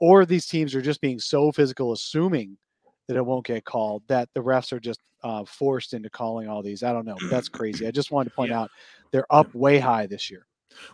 or 0.00 0.24
these 0.24 0.46
teams 0.46 0.72
are 0.76 0.80
just 0.80 1.00
being 1.00 1.18
so 1.18 1.50
physical, 1.50 1.92
assuming 1.92 2.56
that 3.08 3.16
it 3.16 3.26
won't 3.26 3.44
get 3.44 3.64
called 3.64 4.04
that 4.06 4.28
the 4.34 4.40
refs 4.40 4.72
are 4.72 4.78
just 4.78 5.00
uh, 5.24 5.44
forced 5.44 5.94
into 5.94 6.08
calling 6.08 6.48
all 6.48 6.62
these. 6.62 6.84
I 6.84 6.92
don't 6.92 7.04
know. 7.04 7.16
That's 7.28 7.48
crazy. 7.48 7.84
I 7.84 7.90
just 7.90 8.12
wanted 8.12 8.30
to 8.30 8.36
point 8.36 8.50
Yeah. 8.52 8.60
out 8.60 8.70
they're 9.10 9.26
up 9.34 9.52
way 9.52 9.80
high 9.80 10.06
this 10.06 10.30
year. 10.30 10.46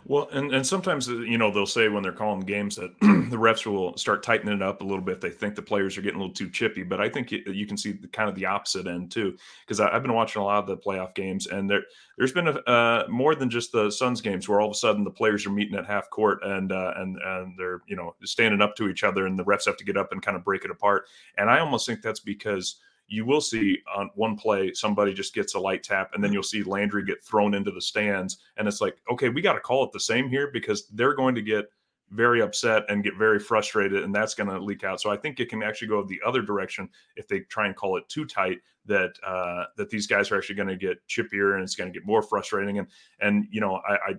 Well, 0.05 0.29
and, 0.33 0.55
and 0.55 0.66
sometimes, 0.66 1.09
uh, 1.09 1.16
you 1.18 1.39
know, 1.39 1.51
they'll 1.51 1.66
say 1.66 1.89
when 1.89 2.03
they're 2.03 2.12
calling 2.12 2.41
games 2.41 2.76
that 2.76 2.91
the 3.01 3.37
refs 3.37 3.66
will 3.66 3.97
start 3.97 4.22
tightening 4.22 4.55
it 4.55 4.62
up 4.62 4.81
a 4.81 4.85
little 4.85 5.03
bit. 5.03 5.16
if 5.16 5.20
They 5.20 5.31
think 5.31 5.55
the 5.55 5.62
players 5.62 5.97
are 5.99 6.03
getting 6.03 6.18
a 6.18 6.22
little 6.22 6.35
too 6.35 6.51
chippy, 6.51 6.83
but 6.83 7.01
I 7.01 7.09
think 7.09 7.31
you, 7.31 7.43
you 7.47 7.66
can 7.66 7.76
see 7.76 7.93
the, 7.93 8.09
kind 8.09 8.29
of 8.29 8.35
the 8.35 8.47
opposite 8.47 8.87
end 8.87 9.11
too. 9.11 9.37
Because 9.66 9.81
I've 9.81 10.03
been 10.03 10.14
watching 10.14 10.43
a 10.43 10.45
lot 10.45 10.59
of 10.59 10.66
the 10.66 10.76
playoff 10.76 11.14
games, 11.14 11.47
and 11.47 11.68
there 11.68 11.83
there's 12.16 12.33
been 12.33 12.49
a, 12.49 12.53
uh, 12.53 13.07
more 13.09 13.35
than 13.35 13.51
just 13.51 13.72
the 13.72 13.91
Suns 13.91 14.20
games 14.20 14.49
where 14.49 14.61
all 14.61 14.68
of 14.68 14.72
a 14.72 14.79
sudden 14.79 15.05
the 15.05 15.11
players 15.11 15.47
are 15.47 15.51
meeting 15.51 15.79
at 15.79 15.87
half 15.87 16.11
court 16.11 16.41
and 16.43 16.72
uh, 16.72 16.95
and 16.97 17.18
and 17.18 17.55
they're 17.59 17.81
you 17.87 17.97
know 17.97 18.14
standing 18.24 18.61
up 18.62 18.76
to 18.76 18.89
each 18.89 19.05
other, 19.05 19.26
and 19.26 19.39
the 19.39 19.45
refs 19.45 19.66
have 19.66 19.76
to 19.76 19.85
get 19.85 19.97
up 19.97 20.12
and 20.12 20.22
kind 20.22 20.37
of 20.37 20.45
break 20.45 20.64
it 20.64 20.70
apart. 20.70 21.07
And 21.37 21.51
I 21.51 21.61
almost 21.61 21.87
think 21.87 22.03
that's 22.03 22.20
because 22.20 22.76
you 23.09 23.25
will 23.25 23.41
see 23.41 23.79
on 23.95 24.11
one 24.15 24.37
play 24.37 24.73
somebody 24.75 25.13
just 25.13 25.35
gets 25.35 25.55
a 25.55 25.59
light 25.59 25.83
tap 25.83 26.11
and 26.15 26.23
then 26.23 26.33
you'll 26.33 26.43
see 26.43 26.63
Landry 26.63 27.05
get 27.05 27.23
thrown 27.23 27.55
into 27.55 27.71
the 27.71 27.81
stands. 27.81 28.39
And 28.57 28.69
it's 28.69 28.81
like 28.81 28.99
okay 29.11 29.29
we 29.29 29.41
got 29.41 29.55
to 29.55 29.61
call 29.61 29.85
it 29.85 29.93
the 29.93 30.01
same 30.01 30.29
here 30.29 30.51
because 30.53 30.87
they're 30.89 31.15
going 31.15 31.35
to 31.35 31.43
get 31.43 31.67
very 32.11 32.41
upset 32.41 32.85
and 32.89 33.05
get 33.05 33.17
very 33.17 33.39
frustrated 33.39 34.03
and 34.03 34.15
that's 34.15 34.35
going 34.35 34.49
to 34.49 34.59
leak 34.59 34.83
out. 34.83 35.01
So 35.01 35.11
I 35.11 35.17
think 35.17 35.41
it 35.41 35.51
can 35.51 35.63
actually 35.63 35.89
go 35.89 36.03
the 36.03 36.21
other 36.25 36.41
direction 36.41 36.89
if 37.17 37.29
they 37.29 37.41
try 37.41 37.67
and 37.67 37.77
call 37.77 37.99
it 37.99 38.09
too 38.09 38.25
tight 38.25 38.59
that 38.87 39.13
uh 39.27 39.65
that 39.77 39.91
these 39.91 40.07
guys 40.07 40.31
are 40.31 40.39
actually 40.39 40.55
going 40.55 40.69
to 40.69 40.77
get 40.77 41.07
chippier 41.09 41.55
and 41.55 41.63
it's 41.63 41.75
going 41.75 41.93
to 41.93 41.99
get 41.99 42.07
more 42.07 42.23
frustrating. 42.23 42.79
And 42.79 42.89
and 43.21 43.47
you 43.51 43.61
know 43.61 43.81
I, 43.89 43.95
I 43.95 44.15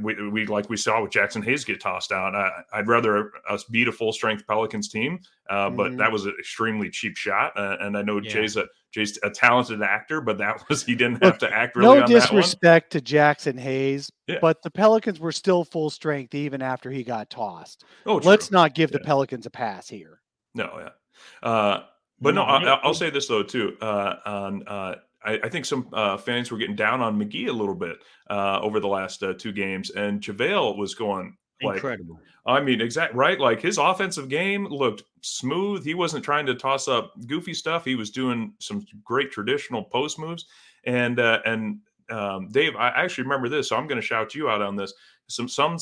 we, 0.00 0.28
we 0.30 0.46
like 0.46 0.70
we 0.70 0.76
saw 0.76 1.02
with 1.02 1.10
Jaxson 1.12 1.44
Hayes 1.44 1.64
get 1.64 1.80
tossed 1.80 2.10
out. 2.12 2.34
I, 2.34 2.50
I'd 2.72 2.86
rather 2.88 3.32
us 3.48 3.64
beat 3.64 3.88
a 3.88 3.92
full 3.92 4.12
strength 4.12 4.46
Pelicans 4.46 4.88
team, 4.88 5.20
uh, 5.50 5.68
but 5.70 5.92
Mhm. 5.92 5.98
that 5.98 6.10
was 6.10 6.24
an 6.26 6.34
extremely 6.38 6.88
cheap 6.90 7.16
shot. 7.16 7.52
Uh, 7.58 7.76
and 7.80 7.96
I 7.96 8.02
know 8.02 8.18
Yeah. 8.20 8.30
Jay's 8.30 8.56
a 8.56 8.66
Jay's 8.92 9.18
a 9.22 9.28
talented 9.30 9.82
actor, 9.82 10.22
but 10.22 10.38
that 10.38 10.62
was 10.70 10.82
he 10.84 10.94
didn't 10.94 11.22
have 11.22 11.36
to 11.38 11.52
act 11.54 11.76
really 11.76 11.86
no 11.86 11.92
on 11.92 11.96
that 11.98 12.02
one. 12.08 12.20
disrespect 12.20 12.92
to 12.92 13.00
Jaxson 13.00 13.58
Hayes, 13.60 14.10
Yeah. 14.26 14.38
but 14.40 14.62
the 14.62 14.70
Pelicans 14.70 15.20
were 15.20 15.32
still 15.32 15.64
full 15.64 15.90
strength 15.90 16.34
even 16.34 16.62
after 16.62 16.90
he 16.90 17.04
got 17.04 17.28
tossed. 17.28 17.84
Oh, 18.06 18.18
true. 18.18 18.30
Let's 18.30 18.50
not 18.50 18.74
give 18.74 18.90
the 18.92 19.00
Pelicans 19.00 19.44
a 19.44 19.50
pass 19.50 19.88
here. 19.88 20.22
No, 20.54 20.70
yeah. 20.78 21.48
Uh, 21.48 21.82
but 22.18 22.34
no, 22.34 22.46
No, 22.60 22.72
I, 22.72 22.80
I'll 22.82 22.94
say 22.94 23.10
this 23.10 23.28
though 23.28 23.42
too. 23.42 23.76
Uh, 23.82 24.14
on 24.24 24.66
uh, 24.66 24.94
I, 25.26 25.40
I 25.44 25.48
think 25.48 25.64
some 25.64 25.88
uh, 25.92 26.16
fans 26.16 26.50
were 26.50 26.58
getting 26.58 26.76
down 26.76 27.00
on 27.00 27.18
McGee 27.18 27.48
a 27.48 27.52
little 27.52 27.74
bit 27.74 27.96
uh, 28.30 28.60
over 28.60 28.80
the 28.80 28.88
last 28.88 29.22
uh, 29.22 29.34
two 29.34 29.52
games, 29.52 29.90
and 29.90 30.20
JaVale 30.20 30.76
was 30.76 30.94
going 30.94 31.36
like 31.62 31.76
Incredible. 31.76 32.20
I 32.46 32.60
mean, 32.60 32.80
exact 32.80 33.14
right. 33.14 33.40
Like 33.40 33.60
his 33.60 33.76
offensive 33.76 34.28
game 34.28 34.66
looked 34.66 35.02
smooth. 35.22 35.84
He 35.84 35.94
wasn't 35.94 36.24
trying 36.24 36.46
to 36.46 36.54
toss 36.54 36.86
up 36.86 37.12
goofy 37.26 37.54
stuff. 37.54 37.84
He 37.84 37.96
was 37.96 38.10
doing 38.10 38.52
some 38.60 38.86
great 39.04 39.32
traditional 39.32 39.82
post 39.82 40.18
moves. 40.18 40.46
And 40.84 41.18
uh, 41.18 41.40
and 41.44 41.80
um, 42.08 42.48
Dave, 42.50 42.76
I 42.76 42.88
actually 42.90 43.24
remember 43.24 43.48
this, 43.48 43.68
so 43.68 43.76
I'm 43.76 43.88
going 43.88 44.00
to 44.00 44.06
shout 44.06 44.34
you 44.34 44.48
out 44.48 44.62
on 44.62 44.76
this. 44.76 44.94
Some 45.26 45.48
some 45.48 45.76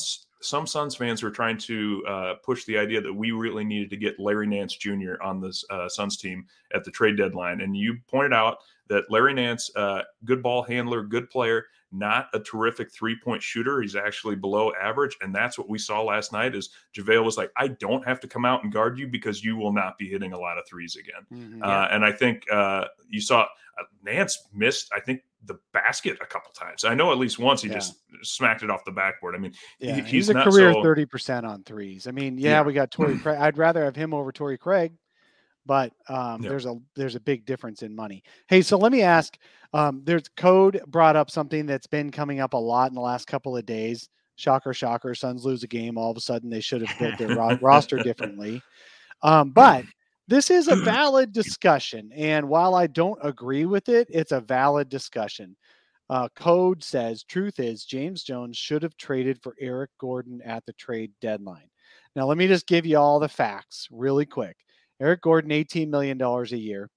some 0.45 0.67
Suns 0.67 0.95
fans 0.95 1.23
were 1.23 1.31
trying 1.31 1.57
to 1.59 2.03
uh, 2.07 2.33
push 2.43 2.65
the 2.65 2.77
idea 2.77 3.01
that 3.01 3.13
we 3.13 3.31
really 3.31 3.63
needed 3.63 3.89
to 3.89 3.97
get 3.97 4.19
Larry 4.19 4.47
Nance 4.47 4.75
Jr. 4.75 5.21
on 5.21 5.41
this 5.41 5.65
uh, 5.69 5.89
Suns 5.89 6.17
team 6.17 6.45
at 6.73 6.83
the 6.83 6.91
trade 6.91 7.17
deadline, 7.17 7.61
and 7.61 7.75
you 7.75 7.97
pointed 8.07 8.33
out 8.33 8.57
that 8.87 9.09
Larry 9.09 9.33
Nance, 9.33 9.71
uh, 9.75 10.03
good 10.25 10.43
ball 10.43 10.61
handler, 10.61 11.03
good 11.03 11.29
player, 11.29 11.65
not 11.91 12.27
a 12.33 12.39
terrific 12.39 12.91
three 12.91 13.15
point 13.17 13.41
shooter. 13.41 13.81
He's 13.81 13.95
actually 13.95 14.35
below 14.35 14.71
average. 14.79 15.17
And 15.21 15.33
that's 15.33 15.57
what 15.57 15.69
we 15.69 15.77
saw 15.77 16.01
last 16.03 16.31
night 16.31 16.55
is 16.55 16.69
JaVale 16.95 17.23
was 17.23 17.37
like, 17.37 17.51
I 17.57 17.69
don't 17.69 18.05
have 18.05 18.19
to 18.21 18.27
come 18.27 18.45
out 18.45 18.63
and 18.63 18.71
guard 18.71 18.99
you 18.99 19.07
because 19.07 19.43
you 19.43 19.55
will 19.55 19.73
not 19.73 19.97
be 19.97 20.07
hitting 20.09 20.33
a 20.33 20.37
lot 20.37 20.57
of 20.57 20.67
threes 20.67 20.97
again. 20.97 21.61
Uh, 21.63 21.87
and 21.91 22.05
I 22.05 22.11
think 22.11 22.43
uh, 22.51 22.85
you 23.09 23.21
saw 23.21 23.41
uh, 23.43 23.47
Nance 24.03 24.47
missed, 24.53 24.89
I 24.95 24.99
think, 24.99 25.21
the 25.45 25.59
basket 25.73 26.17
a 26.21 26.25
couple 26.25 26.51
times. 26.53 26.83
I 26.85 26.95
know 26.95 27.11
at 27.11 27.17
least 27.17 27.37
once 27.39 27.61
he 27.61 27.67
Yeah. 27.67 27.75
just 27.75 27.95
smacked 28.23 28.63
it 28.63 28.69
off 28.71 28.83
the 28.85 28.91
backboard. 28.91 29.35
I 29.35 29.37
mean, 29.37 29.53
he- 29.79 29.91
he's, 29.91 30.05
he's, 30.07 30.29
a 30.29 30.33
not 30.33 30.47
career 30.47 30.73
so- 30.73 30.81
thirty 30.83 31.05
percent 31.05 31.45
on 31.45 31.63
threes. 31.63 32.07
I 32.07 32.11
mean, 32.11 32.37
yeah, 32.37 32.51
Yeah. 32.51 32.61
we 32.63 32.73
got 32.73 32.89
Torrey. 32.91 33.17
Craig. 33.23 33.37
I'd 33.39 33.57
rather 33.57 33.83
have 33.83 33.95
him 33.95 34.13
over 34.13 34.31
Torrey 34.31 34.57
Craig, 34.57 34.93
but 35.65 35.93
um, 36.09 36.41
Yeah. 36.41 36.49
there's 36.49 36.65
a 36.65 36.75
there's 36.95 37.15
a 37.15 37.19
big 37.19 37.45
difference 37.45 37.83
in 37.83 37.95
money. 37.95 38.23
Hey, 38.47 38.61
so 38.61 38.77
let 38.77 38.91
me 38.91 39.01
ask. 39.01 39.37
Um, 39.73 40.01
there's 40.05 40.29
code 40.37 40.81
brought 40.87 41.15
up 41.15 41.29
something 41.29 41.65
that's 41.65 41.87
been 41.87 42.09
coming 42.11 42.39
up 42.39 42.53
a 42.53 42.57
lot 42.57 42.89
in 42.89 42.95
the 42.95 43.01
last 43.01 43.27
couple 43.27 43.55
of 43.57 43.65
days. 43.65 44.09
Shocker, 44.37 44.73
shocker. 44.73 45.13
Suns 45.15 45.45
lose 45.45 45.63
a 45.63 45.67
game. 45.67 45.97
All 45.97 46.11
of 46.11 46.17
a 46.17 46.21
sudden, 46.21 46.49
they 46.49 46.59
should 46.61 46.81
have 46.85 46.97
built 46.99 47.17
their 47.17 47.35
ro- 47.37 47.57
roster 47.61 47.97
differently. 48.03 48.61
Um, 49.21 49.51
but 49.51 49.85
this 50.27 50.49
is 50.49 50.67
a 50.67 50.75
valid 50.83 51.31
discussion, 51.31 52.11
and 52.15 52.47
while 52.47 52.75
I 52.75 52.87
don't 52.87 53.19
agree 53.23 53.65
with 53.65 53.89
it, 53.89 54.07
it's 54.09 54.31
a 54.31 54.41
valid 54.41 54.89
discussion. 54.89 55.55
Uh, 56.09 56.29
code 56.35 56.83
says 56.83 57.23
truth 57.23 57.59
is 57.59 57.83
James 57.83 58.23
Jones 58.23 58.57
should 58.57 58.83
have 58.83 58.95
traded 58.97 59.41
for 59.41 59.55
Eric 59.59 59.89
Gordon 59.99 60.41
at 60.43 60.65
the 60.65 60.73
trade 60.73 61.11
deadline. 61.19 61.69
Now, 62.15 62.25
let 62.25 62.37
me 62.37 62.47
just 62.47 62.67
give 62.67 62.85
you 62.85 62.97
all 62.97 63.19
the 63.19 63.27
facts 63.27 63.87
really 63.91 64.25
quick. 64.25 64.57
Eric 65.01 65.21
Gordon, 65.21 65.51
$18 65.51 65.89
million 65.89 66.21
a 66.21 66.43
year. 66.55 66.89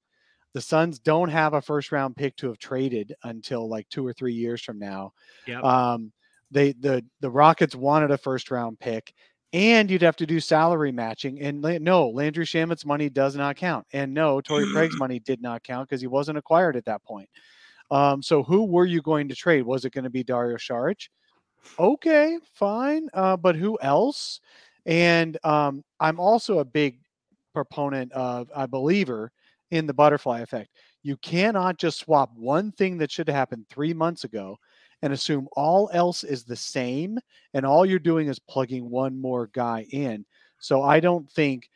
The 0.54 0.60
Suns 0.60 0.98
don't 0.98 1.28
have 1.28 1.54
a 1.54 1.62
first 1.62 1.92
round 1.92 2.16
pick 2.16 2.36
to 2.36 2.48
have 2.48 2.58
traded 2.58 3.14
until 3.24 3.68
like 3.68 3.88
two 3.88 4.06
or 4.06 4.12
three 4.12 4.32
years 4.32 4.62
from 4.62 4.78
now. 4.78 5.12
Yep. 5.46 5.62
Um, 5.62 6.12
they 6.50 6.72
the 6.72 7.04
the 7.20 7.30
Rockets 7.30 7.74
wanted 7.74 8.10
a 8.10 8.18
first 8.18 8.50
round 8.50 8.78
pick, 8.78 9.12
and 9.52 9.90
you'd 9.90 10.02
have 10.02 10.16
to 10.16 10.26
do 10.26 10.40
salary 10.40 10.92
matching. 10.92 11.40
And 11.40 11.60
no, 11.60 12.08
Landry 12.08 12.44
Shamet's 12.44 12.84
money 12.84 13.08
does 13.08 13.36
not 13.36 13.56
count, 13.56 13.86
and 13.92 14.12
no, 14.12 14.40
Torrey 14.40 14.70
Craig's 14.72 14.96
money 14.98 15.20
did 15.20 15.40
not 15.40 15.62
count 15.62 15.88
because 15.88 16.00
he 16.00 16.06
wasn't 16.06 16.38
acquired 16.38 16.76
at 16.76 16.84
that 16.84 17.02
point. 17.04 17.28
Um, 17.90 18.22
so 18.22 18.42
who 18.42 18.64
were 18.64 18.84
you 18.84 19.00
going 19.00 19.28
to 19.28 19.34
trade? 19.34 19.62
Was 19.62 19.84
it 19.84 19.92
going 19.92 20.04
to 20.04 20.10
be 20.10 20.22
Dario 20.22 20.56
Saric? 20.56 21.08
Okay, 21.78 22.38
fine. 22.54 23.08
Uh, 23.14 23.36
but 23.36 23.56
who 23.56 23.78
else? 23.80 24.40
And 24.86 25.38
um, 25.44 25.82
I'm 26.00 26.20
also 26.20 26.58
a 26.58 26.64
big 26.64 27.00
proponent 27.54 28.12
of 28.12 28.50
a 28.54 28.68
believer 28.68 29.32
in 29.70 29.86
the 29.86 29.94
butterfly 29.94 30.40
effect. 30.40 30.70
You 31.02 31.16
cannot 31.18 31.78
just 31.78 31.98
swap 31.98 32.30
one 32.36 32.72
thing 32.72 32.98
that 32.98 33.10
should 33.10 33.28
have 33.28 33.36
happened 33.36 33.66
three 33.68 33.94
months 33.94 34.24
ago 34.24 34.58
and 35.02 35.12
assume 35.12 35.48
all 35.52 35.90
else 35.92 36.24
is 36.24 36.44
the 36.44 36.56
same 36.56 37.18
and 37.54 37.64
all 37.64 37.86
you're 37.86 37.98
doing 37.98 38.28
is 38.28 38.38
plugging 38.38 38.90
one 38.90 39.20
more 39.20 39.48
guy 39.52 39.86
in. 39.90 40.24
So 40.58 40.82
I 40.82 41.00
don't 41.00 41.30
think 41.30 41.68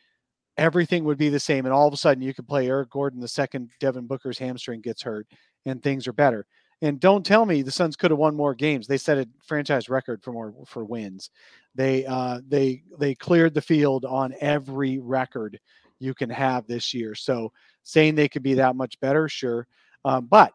everything 0.57 1.03
would 1.03 1.17
be 1.17 1.29
the 1.29 1.39
same 1.39 1.65
and 1.65 1.73
all 1.73 1.87
of 1.87 1.93
a 1.93 1.97
sudden 1.97 2.21
you 2.21 2.33
could 2.33 2.47
play 2.47 2.67
Eric 2.67 2.89
Gordon 2.89 3.19
the 3.19 3.27
second 3.27 3.69
Devin 3.79 4.07
Booker's 4.07 4.37
hamstring 4.37 4.81
gets 4.81 5.01
hurt 5.01 5.27
and 5.65 5.81
things 5.81 6.07
are 6.07 6.13
better. 6.13 6.45
And 6.81 6.99
don't 6.99 7.25
tell 7.25 7.45
me 7.45 7.61
the 7.61 7.71
Suns 7.71 7.95
could 7.95 8.11
have 8.11 8.19
won 8.19 8.35
more 8.35 8.53
games. 8.53 8.87
They 8.87 8.97
set 8.97 9.17
a 9.17 9.27
franchise 9.45 9.87
record 9.87 10.21
for 10.21 10.33
more 10.33 10.53
for 10.65 10.83
wins. 10.83 11.29
They 11.75 12.05
uh 12.05 12.41
they 12.47 12.83
they 12.99 13.15
cleared 13.15 13.53
the 13.53 13.61
field 13.61 14.03
on 14.03 14.35
every 14.41 14.99
record 14.99 15.59
you 15.99 16.13
can 16.13 16.29
have 16.29 16.67
this 16.67 16.93
year. 16.93 17.15
So 17.15 17.53
saying 17.83 18.15
they 18.15 18.27
could 18.27 18.43
be 18.43 18.55
that 18.55 18.75
much 18.75 18.99
better, 18.99 19.29
sure. 19.29 19.65
Um, 20.03 20.25
but 20.25 20.53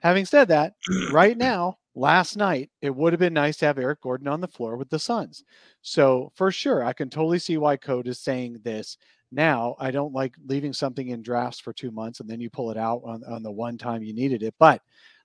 having 0.00 0.26
said 0.26 0.48
that, 0.48 0.74
right 1.10 1.36
now 1.38 1.78
last 1.94 2.36
night 2.36 2.70
it 2.80 2.94
would 2.94 3.12
have 3.12 3.20
been 3.20 3.34
nice 3.34 3.56
to 3.58 3.66
have 3.66 3.78
Eric 3.78 4.00
Gordon 4.00 4.28
on 4.28 4.40
the 4.40 4.48
floor 4.48 4.76
with 4.76 4.88
the 4.90 4.98
Suns. 4.98 5.44
So 5.82 6.32
for 6.34 6.50
sure, 6.50 6.84
I 6.84 6.92
can 6.92 7.10
totally 7.10 7.38
see 7.38 7.58
why 7.58 7.76
Code 7.76 8.08
is 8.08 8.18
saying 8.18 8.58
this. 8.62 8.96
Now, 9.30 9.76
I 9.78 9.90
don't 9.90 10.12
like 10.12 10.34
leaving 10.46 10.72
something 10.72 11.08
in 11.08 11.22
drafts 11.22 11.60
for 11.60 11.72
two 11.72 11.90
months 11.90 12.20
and 12.20 12.28
then 12.28 12.40
you 12.40 12.50
pull 12.50 12.70
it 12.70 12.76
out 12.76 13.02
on, 13.04 13.24
on 13.24 13.42
the 13.42 13.50
one 13.50 13.78
time 13.78 14.02
you 14.02 14.14
needed 14.14 14.42
it, 14.42 14.54
but 14.58 14.82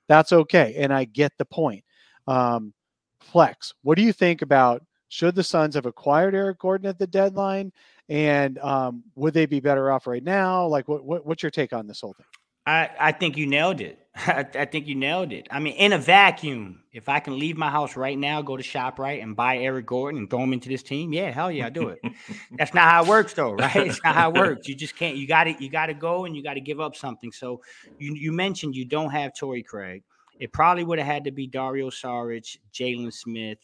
that's 0.07 0.31
okay. 0.31 0.75
And 0.77 0.93
I 0.93 1.03
get 1.05 1.33
the 1.37 1.45
point. 1.45 1.83
Um, 2.27 2.73
Flex, 3.19 3.73
what 3.83 3.97
do 3.97 4.03
you 4.03 4.13
think 4.13 4.41
about 4.41 4.83
should 5.09 5.35
the 5.35 5.43
Suns 5.43 5.75
have 5.75 5.85
acquired 5.85 6.35
Eric 6.35 6.59
Gordon 6.59 6.87
at 6.87 6.99
the 6.99 7.07
deadline? 7.07 7.71
And 8.09 8.57
um, 8.59 9.03
would 9.15 9.33
they 9.33 9.45
be 9.45 9.59
better 9.59 9.91
off 9.91 10.07
right 10.07 10.23
now? 10.23 10.65
Like, 10.67 10.87
what, 10.87 11.03
what 11.03 11.25
what's 11.25 11.43
your 11.43 11.49
take 11.49 11.73
on 11.73 11.87
this 11.87 12.01
whole 12.01 12.13
thing? 12.13 12.25
I, 12.65 12.89
I 12.99 13.11
think 13.13 13.37
you 13.37 13.47
nailed 13.47 13.81
it. 13.81 13.99
I, 14.25 14.45
I, 14.55 14.65
think 14.65 14.87
you 14.87 14.95
nailed 14.95 15.31
it. 15.31 15.47
I 15.51 15.59
mean, 15.59 15.75
in 15.75 15.93
a 15.93 15.97
vacuum, 15.97 16.81
if 16.91 17.07
I 17.07 17.19
can 17.19 17.37
leave 17.37 17.57
my 17.57 17.69
house 17.69 17.95
right 17.95 18.17
now, 18.17 18.41
go 18.41 18.57
to 18.57 18.63
ShopRite 18.63 19.21
and 19.21 19.35
buy 19.35 19.57
Eric 19.57 19.85
Gordon 19.85 20.19
and 20.19 20.29
throw 20.29 20.41
him 20.41 20.53
into 20.53 20.69
this 20.69 20.81
team, 20.81 21.13
yeah, 21.13 21.31
hell 21.31 21.51
yeah, 21.51 21.67
I 21.67 21.69
do 21.69 21.89
it. 21.89 21.99
That's 22.57 22.73
not 22.73 22.89
how 22.89 23.03
it 23.03 23.07
works, 23.07 23.33
though, 23.33 23.53
right? 23.53 23.75
It's 23.75 24.03
not 24.03 24.15
how 24.15 24.31
it 24.31 24.37
works. 24.37 24.67
You 24.67 24.75
just 24.75 24.95
can't. 24.95 25.15
You 25.17 25.27
got 25.27 25.45
to. 25.45 25.55
You 25.63 25.69
got 25.69 25.87
to 25.87 25.93
go 25.93 26.25
and 26.25 26.35
you 26.35 26.43
got 26.43 26.55
to 26.55 26.61
give 26.61 26.79
up 26.79 26.95
something. 26.95 27.31
So 27.31 27.61
you 27.99 28.15
you 28.15 28.31
mentioned 28.31 28.75
you 28.75 28.85
don't 28.85 29.11
have 29.11 29.35
Torrey 29.35 29.63
Craig. 29.63 30.03
It 30.39 30.53
probably 30.53 30.83
would 30.83 30.99
have 30.99 31.07
had 31.07 31.23
to 31.25 31.31
be 31.31 31.47
Dario 31.47 31.89
Saric, 31.89 32.57
Jalen 32.73 33.13
Smith, 33.13 33.59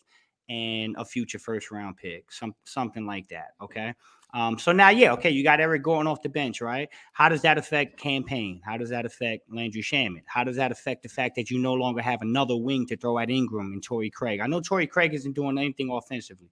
and 0.50 0.96
a 0.98 1.06
future 1.06 1.40
first 1.40 1.72
round 1.72 1.98
pick, 1.98 2.32
some 2.32 2.54
something 2.64 3.06
like 3.06 3.28
that. 3.30 3.50
Okay. 3.62 3.94
Um, 4.34 4.58
so 4.58 4.72
now, 4.72 4.90
yeah, 4.90 5.14
okay, 5.14 5.30
you 5.30 5.44
got 5.44 5.60
Eric 5.60 5.84
going 5.84 6.08
off 6.08 6.24
the 6.24 6.30
bench, 6.30 6.60
right? 6.60 6.90
How 7.14 7.30
does 7.30 7.44
that 7.44 7.60
affect 7.60 8.00
Cam 8.00 8.24
Payne? 8.24 8.62
How 8.66 8.78
does 8.78 8.90
that 8.90 9.06
affect 9.06 9.44
Landry 9.52 9.84
Shamet? 9.84 10.24
How 10.26 10.44
does 10.44 10.56
that 10.56 10.72
affect 10.72 11.04
the 11.04 11.10
fact 11.10 11.36
that 11.36 11.52
you 11.52 11.60
no 11.60 11.74
longer 11.74 12.02
have 12.02 12.22
another 12.24 12.58
wing 12.58 12.88
to 12.88 12.98
throw 12.98 13.20
at 13.20 13.30
Ingram 13.30 13.74
and 13.74 13.84
Torrey 13.84 14.10
Craig? 14.10 14.40
I 14.40 14.48
know 14.48 14.60
Torrey 14.60 14.88
Craig 14.88 15.14
isn't 15.14 15.34
doing 15.34 15.60
anything 15.60 15.92
offensively, 15.92 16.50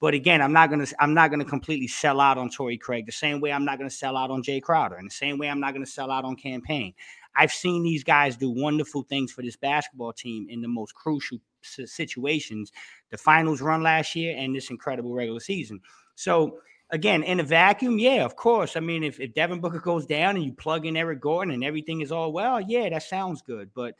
but 0.00 0.14
again, 0.14 0.40
I'm 0.40 0.54
not 0.54 0.70
gonna 0.70 0.86
I'm 1.00 1.12
not 1.12 1.30
gonna 1.30 1.44
completely 1.44 1.88
sell 1.88 2.18
out 2.18 2.38
on 2.38 2.48
Torrey 2.48 2.78
Craig 2.78 3.04
the 3.04 3.12
same 3.12 3.40
way 3.40 3.52
I'm 3.52 3.64
not 3.64 3.76
gonna 3.76 3.90
sell 3.90 4.16
out 4.16 4.30
on 4.30 4.42
Jay 4.42 4.60
Crowder, 4.60 4.96
and 4.96 5.10
the 5.10 5.14
same 5.14 5.36
way 5.36 5.50
I'm 5.50 5.60
not 5.60 5.74
gonna 5.74 5.86
sell 5.86 6.10
out 6.10 6.24
on 6.24 6.34
Cam 6.34 6.62
Payne. 6.62 6.94
I've 7.36 7.52
seen 7.52 7.82
these 7.82 8.04
guys 8.04 8.36
do 8.36 8.50
wonderful 8.50 9.02
things 9.02 9.32
for 9.32 9.42
this 9.42 9.56
basketball 9.56 10.12
team 10.14 10.46
in 10.48 10.62
the 10.62 10.68
most 10.68 10.94
crucial 10.94 11.38
situations, 11.60 12.72
the 13.10 13.18
finals 13.18 13.60
run 13.60 13.82
last 13.82 14.14
year 14.14 14.34
and 14.36 14.54
this 14.54 14.70
incredible 14.70 15.12
regular 15.12 15.40
season. 15.40 15.80
So 16.14 16.58
again, 16.90 17.22
in 17.22 17.40
a 17.40 17.42
vacuum, 17.44 17.98
yeah, 17.98 18.24
of 18.24 18.36
course. 18.36 18.76
I 18.76 18.80
mean, 18.80 19.04
if, 19.04 19.20
if 19.20 19.34
Devin 19.34 19.60
Booker 19.60 19.80
goes 19.80 20.06
down 20.06 20.36
and 20.36 20.44
you 20.44 20.52
plug 20.52 20.86
in 20.86 20.96
Eric 20.96 21.20
Gordon 21.20 21.54
and 21.54 21.64
everything 21.64 22.00
is 22.00 22.12
all 22.12 22.32
well, 22.32 22.60
yeah, 22.60 22.88
that 22.88 23.02
sounds 23.02 23.42
good. 23.42 23.70
But 23.74 23.94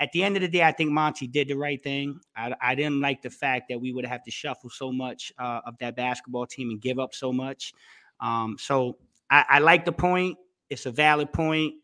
at 0.00 0.10
the 0.12 0.24
end 0.24 0.36
of 0.36 0.42
the 0.42 0.48
day, 0.48 0.62
I 0.62 0.72
think 0.72 0.90
Monty 0.90 1.26
did 1.26 1.48
the 1.48 1.54
right 1.54 1.82
thing. 1.82 2.18
I, 2.36 2.54
I 2.60 2.74
didn't 2.74 3.00
like 3.00 3.22
the 3.22 3.30
fact 3.30 3.68
that 3.68 3.80
we 3.80 3.92
would 3.92 4.06
have 4.06 4.24
to 4.24 4.30
shuffle 4.30 4.70
so 4.70 4.90
much 4.90 5.32
uh, 5.38 5.60
of 5.66 5.78
that 5.78 5.96
basketball 5.96 6.46
team 6.46 6.70
and 6.70 6.80
give 6.80 6.98
up 6.98 7.14
so 7.14 7.32
much. 7.32 7.72
Um, 8.20 8.56
so 8.58 8.96
I, 9.30 9.44
I 9.48 9.58
like 9.58 9.84
the 9.84 9.92
point. 9.92 10.38
It's 10.70 10.86
a 10.86 10.90
valid 10.90 11.32
point 11.32 11.74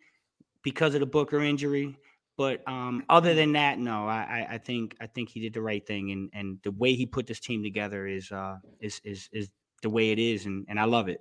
because 0.62 0.94
of 0.94 1.00
the 1.00 1.06
Booker 1.06 1.42
injury. 1.42 1.96
But 2.36 2.62
um, 2.68 3.04
other 3.08 3.34
than 3.34 3.52
that, 3.52 3.80
no, 3.80 4.06
I, 4.06 4.46
I 4.50 4.58
think 4.58 4.96
I 5.00 5.08
think 5.08 5.28
he 5.28 5.40
did 5.40 5.54
the 5.54 5.60
right 5.60 5.84
thing, 5.84 6.12
and 6.12 6.30
and 6.32 6.58
the 6.62 6.70
way 6.70 6.94
he 6.94 7.04
put 7.04 7.26
this 7.26 7.40
team 7.40 7.64
together 7.64 8.06
is 8.06 8.30
uh, 8.30 8.58
is 8.80 9.00
is 9.02 9.28
is 9.32 9.48
the 9.82 9.90
way 9.90 10.10
it 10.10 10.18
is, 10.18 10.46
and 10.46 10.66
and 10.68 10.78
I 10.78 10.84
love 10.84 11.08
it. 11.08 11.20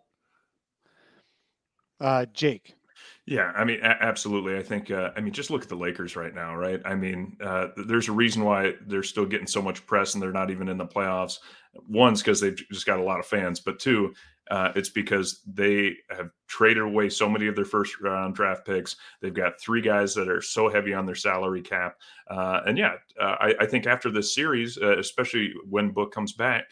Uh, 1.99 2.25
Jake. 2.33 2.75
Yeah, 3.25 3.51
I 3.55 3.65
mean, 3.65 3.79
a- 3.81 4.03
absolutely. 4.03 4.57
I 4.57 4.63
think, 4.63 4.89
uh, 4.89 5.11
I 5.15 5.19
mean, 5.19 5.33
just 5.33 5.49
look 5.49 5.61
at 5.61 5.69
the 5.69 5.75
Lakers 5.75 6.15
right 6.15 6.33
now, 6.33 6.55
right? 6.55 6.81
I 6.85 6.95
mean, 6.95 7.35
uh, 7.43 7.67
there's 7.75 8.07
a 8.07 8.13
reason 8.13 8.43
why 8.43 8.73
they're 8.87 9.03
still 9.03 9.25
getting 9.25 9.47
so 9.47 9.61
much 9.61 9.85
press 9.85 10.13
and 10.13 10.23
they're 10.23 10.31
not 10.31 10.49
even 10.49 10.69
in 10.69 10.77
the 10.77 10.85
playoffs. 10.85 11.39
One's 11.89 12.21
because 12.21 12.39
they've 12.39 12.55
just 12.71 12.85
got 12.85 12.99
a 12.99 13.03
lot 13.03 13.19
of 13.19 13.25
fans, 13.25 13.59
but 13.59 13.79
two, 13.79 14.13
uh, 14.49 14.71
it's 14.75 14.89
because 14.89 15.41
they 15.45 15.97
have 16.09 16.29
traded 16.47 16.83
away 16.83 17.09
so 17.09 17.29
many 17.29 17.47
of 17.47 17.55
their 17.55 17.65
first 17.65 17.99
round 17.99 18.33
draft 18.33 18.65
picks. 18.65 18.95
They've 19.21 19.33
got 19.33 19.59
three 19.59 19.81
guys 19.81 20.15
that 20.15 20.29
are 20.29 20.41
so 20.41 20.69
heavy 20.69 20.93
on 20.93 21.05
their 21.05 21.15
salary 21.15 21.61
cap. 21.61 21.97
Uh, 22.29 22.61
and 22.65 22.77
yeah, 22.77 22.93
uh, 23.19 23.35
I, 23.39 23.55
I, 23.59 23.65
think 23.65 23.87
after 23.87 24.09
this 24.09 24.33
series, 24.33 24.77
uh, 24.77 24.97
especially 24.97 25.53
when 25.69 25.91
Book 25.91 26.13
comes 26.13 26.31
back, 26.31 26.69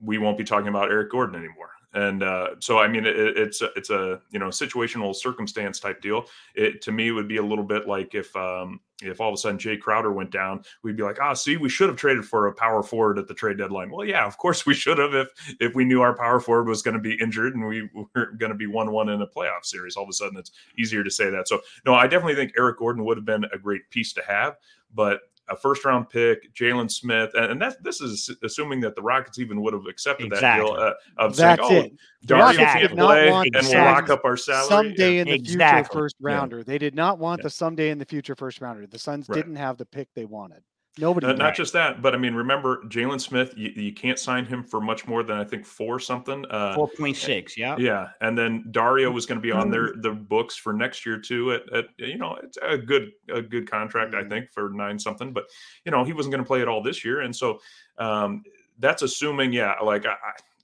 we 0.00 0.18
won't 0.18 0.38
be 0.38 0.44
talking 0.44 0.68
about 0.68 0.90
Eric 0.90 1.10
Gordon 1.10 1.36
anymore. 1.36 1.70
And 1.92 2.22
uh, 2.22 2.50
so, 2.60 2.78
I 2.78 2.86
mean, 2.86 3.04
it, 3.04 3.16
it's 3.16 3.62
a, 3.62 3.70
it's 3.74 3.90
a 3.90 4.20
you 4.30 4.38
know 4.38 4.46
situational 4.46 5.14
circumstance 5.14 5.80
type 5.80 6.00
deal. 6.00 6.26
It 6.54 6.82
to 6.82 6.92
me 6.92 7.10
would 7.10 7.26
be 7.26 7.38
a 7.38 7.42
little 7.42 7.64
bit 7.64 7.88
like 7.88 8.14
if 8.14 8.34
um, 8.36 8.78
if 9.02 9.20
all 9.20 9.28
of 9.28 9.34
a 9.34 9.36
sudden 9.36 9.58
Jay 9.58 9.76
Crowder 9.76 10.12
went 10.12 10.30
down, 10.30 10.62
we'd 10.84 10.96
be 10.96 11.02
like, 11.02 11.18
ah, 11.20 11.30
oh, 11.30 11.34
see, 11.34 11.56
we 11.56 11.68
should 11.68 11.88
have 11.88 11.98
traded 11.98 12.24
for 12.24 12.46
a 12.46 12.54
power 12.54 12.84
forward 12.84 13.18
at 13.18 13.26
the 13.26 13.34
trade 13.34 13.58
deadline. 13.58 13.90
Well, 13.90 14.06
yeah, 14.06 14.24
of 14.24 14.38
course 14.38 14.66
we 14.66 14.74
should 14.74 14.98
have 14.98 15.14
if 15.14 15.28
if 15.58 15.74
we 15.74 15.84
knew 15.84 16.00
our 16.00 16.16
power 16.16 16.38
forward 16.38 16.68
was 16.68 16.82
going 16.82 16.94
to 16.94 17.00
be 17.00 17.20
injured 17.20 17.56
and 17.56 17.66
we 17.66 17.88
were 17.92 18.34
going 18.38 18.52
to 18.52 18.54
be 18.54 18.68
one 18.68 18.92
one 18.92 19.08
in 19.08 19.22
a 19.22 19.26
playoff 19.26 19.64
series. 19.64 19.96
All 19.96 20.04
of 20.04 20.10
a 20.10 20.12
sudden, 20.12 20.38
it's 20.38 20.52
easier 20.78 21.02
to 21.02 21.10
say 21.10 21.28
that. 21.30 21.48
So, 21.48 21.60
no, 21.84 21.94
I 21.94 22.06
definitely 22.06 22.36
think 22.36 22.52
Eric 22.56 22.78
Gordon 22.78 23.04
would 23.04 23.16
have 23.16 23.26
been 23.26 23.46
a 23.52 23.58
great 23.58 23.90
piece 23.90 24.12
to 24.12 24.22
have, 24.28 24.58
but 24.94 25.22
a 25.50 25.56
first 25.56 25.84
round 25.84 26.08
pick, 26.08 26.54
Jalen 26.54 26.90
Smith, 26.90 27.30
and, 27.34 27.52
and 27.52 27.62
that 27.62 27.82
this 27.82 28.00
is 28.00 28.34
assuming 28.42 28.80
that 28.80 28.94
the 28.94 29.02
Rockets 29.02 29.38
even 29.38 29.60
would 29.62 29.74
have 29.74 29.86
accepted 29.86 30.26
exactly. 30.26 30.70
that 30.70 30.76
deal 30.76 30.82
uh, 30.82 31.24
of 31.24 31.36
That's 31.36 31.68
saying, 31.68 31.90
"Oh, 31.92 32.26
Dario 32.26 32.56
can 32.56 32.96
play 32.96 33.28
and 33.28 33.50
we'll 33.52 33.84
lock 33.84 34.10
up 34.10 34.24
our 34.24 34.36
salary." 34.36 34.68
Someday 34.68 35.16
yeah. 35.16 35.20
in 35.22 35.28
the 35.28 35.34
exactly. 35.34 35.88
future, 35.88 36.04
first 36.04 36.16
rounder. 36.20 36.58
Yeah. 36.58 36.64
They 36.66 36.78
did 36.78 36.94
not 36.94 37.18
want 37.18 37.40
yeah. 37.40 37.44
the 37.44 37.50
someday 37.50 37.90
in 37.90 37.98
the 37.98 38.04
future 38.04 38.34
first 38.34 38.60
rounder. 38.60 38.86
The 38.86 38.98
Suns 38.98 39.28
right. 39.28 39.36
didn't 39.36 39.56
have 39.56 39.76
the 39.76 39.86
pick 39.86 40.08
they 40.14 40.24
wanted. 40.24 40.62
Nobody. 40.98 41.26
Uh, 41.28 41.32
not 41.34 41.54
just 41.54 41.72
that, 41.74 42.02
but 42.02 42.14
I 42.14 42.18
mean, 42.18 42.34
remember 42.34 42.82
Jalen 42.84 43.20
Smith. 43.20 43.54
You, 43.56 43.70
you, 43.76 43.92
can't 43.92 44.18
sign 44.18 44.44
him 44.44 44.64
for 44.64 44.80
much 44.80 45.06
more 45.06 45.22
than 45.22 45.38
I 45.38 45.44
think 45.44 45.64
four 45.64 46.00
something. 46.00 46.44
Uh, 46.50 46.74
Four 46.74 46.88
point 46.88 47.16
six. 47.16 47.56
Yeah. 47.56 47.76
Yeah, 47.78 48.08
and 48.20 48.36
then 48.36 48.66
Dario 48.72 49.10
was 49.10 49.24
going 49.24 49.38
to 49.38 49.42
be 49.42 49.52
on 49.52 49.70
their 49.70 49.92
the 49.96 50.10
books 50.10 50.56
for 50.56 50.72
next 50.72 51.06
year 51.06 51.16
too. 51.16 51.52
At, 51.52 51.72
at 51.72 51.84
you 51.96 52.18
know, 52.18 52.36
it's 52.42 52.58
a 52.60 52.76
good 52.76 53.12
a 53.32 53.40
good 53.40 53.70
contract 53.70 54.14
I 54.14 54.20
mm-hmm. 54.20 54.30
think 54.30 54.52
for 54.52 54.70
nine 54.70 54.98
something, 54.98 55.32
but 55.32 55.44
you 55.84 55.92
know 55.92 56.02
he 56.02 56.12
wasn't 56.12 56.32
going 56.32 56.42
to 56.42 56.48
play 56.48 56.60
at 56.60 56.68
all 56.68 56.82
this 56.82 57.04
year, 57.04 57.20
and 57.20 57.34
so 57.34 57.60
um, 57.98 58.42
that's 58.80 59.02
assuming. 59.02 59.52
Yeah, 59.52 59.74
like 59.80 60.06
I, 60.06 60.16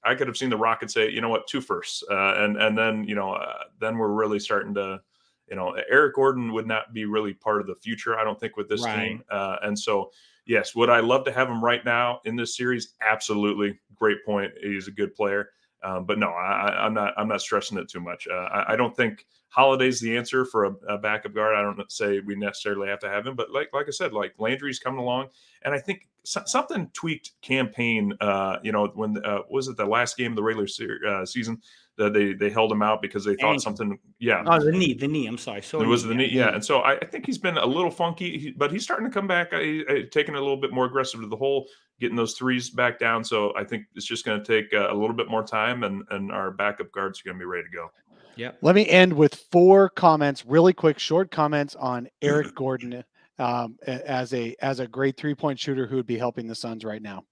I 0.03 0.15
could 0.17 0.27
have 0.27 0.37
seen 0.37 0.51
the 0.51 0.57
Rockets 0.57 0.95
say, 0.95 1.11
you 1.11 1.21
know 1.21 1.29
what, 1.29 1.47
two 1.47 1.61
firsts, 1.61 2.03
uh, 2.11 2.35
and 2.39 2.57
and 2.57 2.77
then 2.77 3.05
you 3.05 3.15
know 3.15 3.33
uh, 3.33 3.65
then 3.81 3.97
we're 3.97 4.09
really 4.09 4.41
starting 4.41 4.75
to 4.75 5.01
you 5.49 5.57
know, 5.57 5.77
Eric 5.91 6.15
Gordon 6.15 6.53
would 6.53 6.67
not 6.67 6.93
be 6.93 7.05
really 7.05 7.33
part 7.33 7.61
of 7.61 7.67
the 7.67 7.77
future, 7.77 8.19
I 8.19 8.25
don't 8.25 8.39
think, 8.39 8.57
with 8.57 8.69
this 8.69 8.83
right. 8.83 9.09
team. 9.09 9.25
Uh, 9.31 9.57
and 9.63 9.79
so, 9.79 10.11
yes, 10.47 10.75
would 10.75 10.91
I 10.91 11.01
love 11.01 11.25
to 11.27 11.33
have 11.33 11.49
him 11.49 11.63
right 11.63 11.85
now 11.85 12.21
in 12.25 12.37
this 12.37 12.57
series? 12.57 12.95
Absolutely, 13.07 13.79
great 13.95 14.25
point. 14.25 14.53
He's 14.61 14.89
a 14.89 14.93
good 14.93 15.15
player, 15.15 15.51
um, 15.83 16.05
but 16.05 16.19
no, 16.19 16.29
I, 16.29 16.87
am 16.87 16.95
not. 16.95 17.15
I'm 17.17 17.29
not 17.29 17.41
stressing 17.41 17.79
it 17.79 17.89
too 17.89 18.01
much. 18.01 18.27
Uh, 18.29 18.35
I, 18.35 18.73
I, 18.73 18.77
don't 18.77 18.97
think 18.97 19.27
Holiday's 19.49 20.01
the 20.01 20.17
answer 20.17 20.45
for 20.45 20.65
a, 20.65 20.73
a, 20.89 20.99
backup 20.99 21.35
guard. 21.35 21.55
I 21.57 21.63
don't 21.63 21.91
say 21.93 22.21
we 22.21 22.35
necessarily 22.35 22.89
have 22.89 23.01
to 23.01 23.09
have 23.09 23.27
him, 23.27 23.37
but 23.37 23.53
like 23.53 23.71
like 23.73 23.87
I 23.87 23.93
said, 23.93 24.13
like 24.13 24.35
Landry's 24.39 24.81
coming 24.81 25.01
along, 25.01 25.29
and 25.63 25.73
I 25.73 25.79
think 25.79 26.09
something 26.27 26.91
tweaked 26.93 27.33
Cam 27.43 27.69
Payne. 27.69 28.13
Uh, 28.21 28.57
you 28.63 28.73
know, 28.73 28.89
when 28.95 29.25
uh, 29.25 29.41
was 29.51 29.69
it 29.69 29.77
the 29.77 29.87
last 29.87 30.17
game 30.17 30.33
of 30.33 30.37
the 30.37 30.43
regular 30.43 30.67
se- 30.67 30.89
uh, 31.09 31.25
season? 31.25 31.61
that 31.97 32.13
they 32.13 32.35
they 32.35 32.51
held 32.51 32.71
him 32.71 32.83
out 32.83 33.01
because 33.01 33.25
they 33.25 33.35
thought 33.37 33.53
Ankle. 33.53 33.61
something. 33.61 33.99
Yeah. 34.19 34.43
Oh, 34.47 34.63
the 34.63 34.73
knee, 34.73 34.95
the 34.95 35.09
knee. 35.09 35.27
I'm 35.27 35.39
sorry. 35.39 35.63
So 35.63 35.81
it 35.81 35.87
was 35.87 36.05
the 36.05 36.15
knee. 36.15 36.29
Yeah, 36.31 36.55
and 36.55 36.65
so 36.65 36.81
I, 36.81 36.97
I, 36.97 37.07
think 37.07 37.27
he's 37.27 37.39
been 37.39 37.57
a 37.57 37.67
little 37.67 37.91
funky, 37.91 38.55
but 38.57 38.71
he's 38.71 38.83
starting 38.83 39.07
to 39.07 39.13
come 39.13 39.27
back. 39.27 39.49
I, 39.53 39.83
I, 39.89 40.03
taking 40.11 40.35
a 40.35 40.41
little 40.41 40.59
bit 40.59 40.73
more 40.73 40.85
aggressive 40.85 41.21
to 41.21 41.27
the 41.27 41.37
hole, 41.37 41.67
getting 42.01 42.17
those 42.17 42.35
threes 42.35 42.71
back 42.71 42.99
down. 42.99 43.25
So 43.25 43.55
I 43.57 43.65
think 43.65 43.85
it's 43.95 44.07
just 44.07 44.25
going 44.25 44.43
to 44.43 44.45
take 44.45 44.73
a, 44.73 44.91
uh, 44.91 44.95
a 44.95 44.97
little 44.97 45.17
bit 45.17 45.29
more 45.31 45.43
time, 45.43 45.85
and 45.85 46.03
and 46.11 46.31
our 46.31 46.51
backup 46.51 46.93
guards 46.93 47.21
are 47.21 47.25
going 47.25 47.37
to 47.37 47.41
be 47.41 47.47
ready 47.47 47.65
to 47.65 47.75
go. 47.75 47.91
Yeah. 48.37 48.53
Let 48.61 48.75
me 48.75 48.87
end 48.87 49.15
with 49.15 49.35
four 49.35 49.89
comments, 49.89 50.45
really 50.45 50.75
quick, 50.75 50.99
short 50.99 51.31
comments 51.31 51.75
on 51.77 52.09
Eric 52.21 52.55
Gordon 52.55 53.03
um, 53.39 53.77
as 53.87 54.33
a 54.35 54.55
as 54.61 54.81
a 54.81 54.87
great 54.87 55.17
three 55.17 55.35
point 55.35 55.59
shooter 55.59 55.87
who 55.87 55.97
would 55.97 56.07
be 56.07 56.19
helping 56.19 56.47
the 56.47 56.55
Suns 56.55 56.85
right 56.85 57.03
now. 57.03 57.25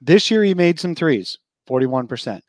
This 0.00 0.30
year 0.30 0.42
he 0.42 0.54
made 0.54 0.78
some 0.78 0.94
threes, 0.94 1.38
forty 1.66 1.86
one 1.86 2.06
percent. 2.06 2.44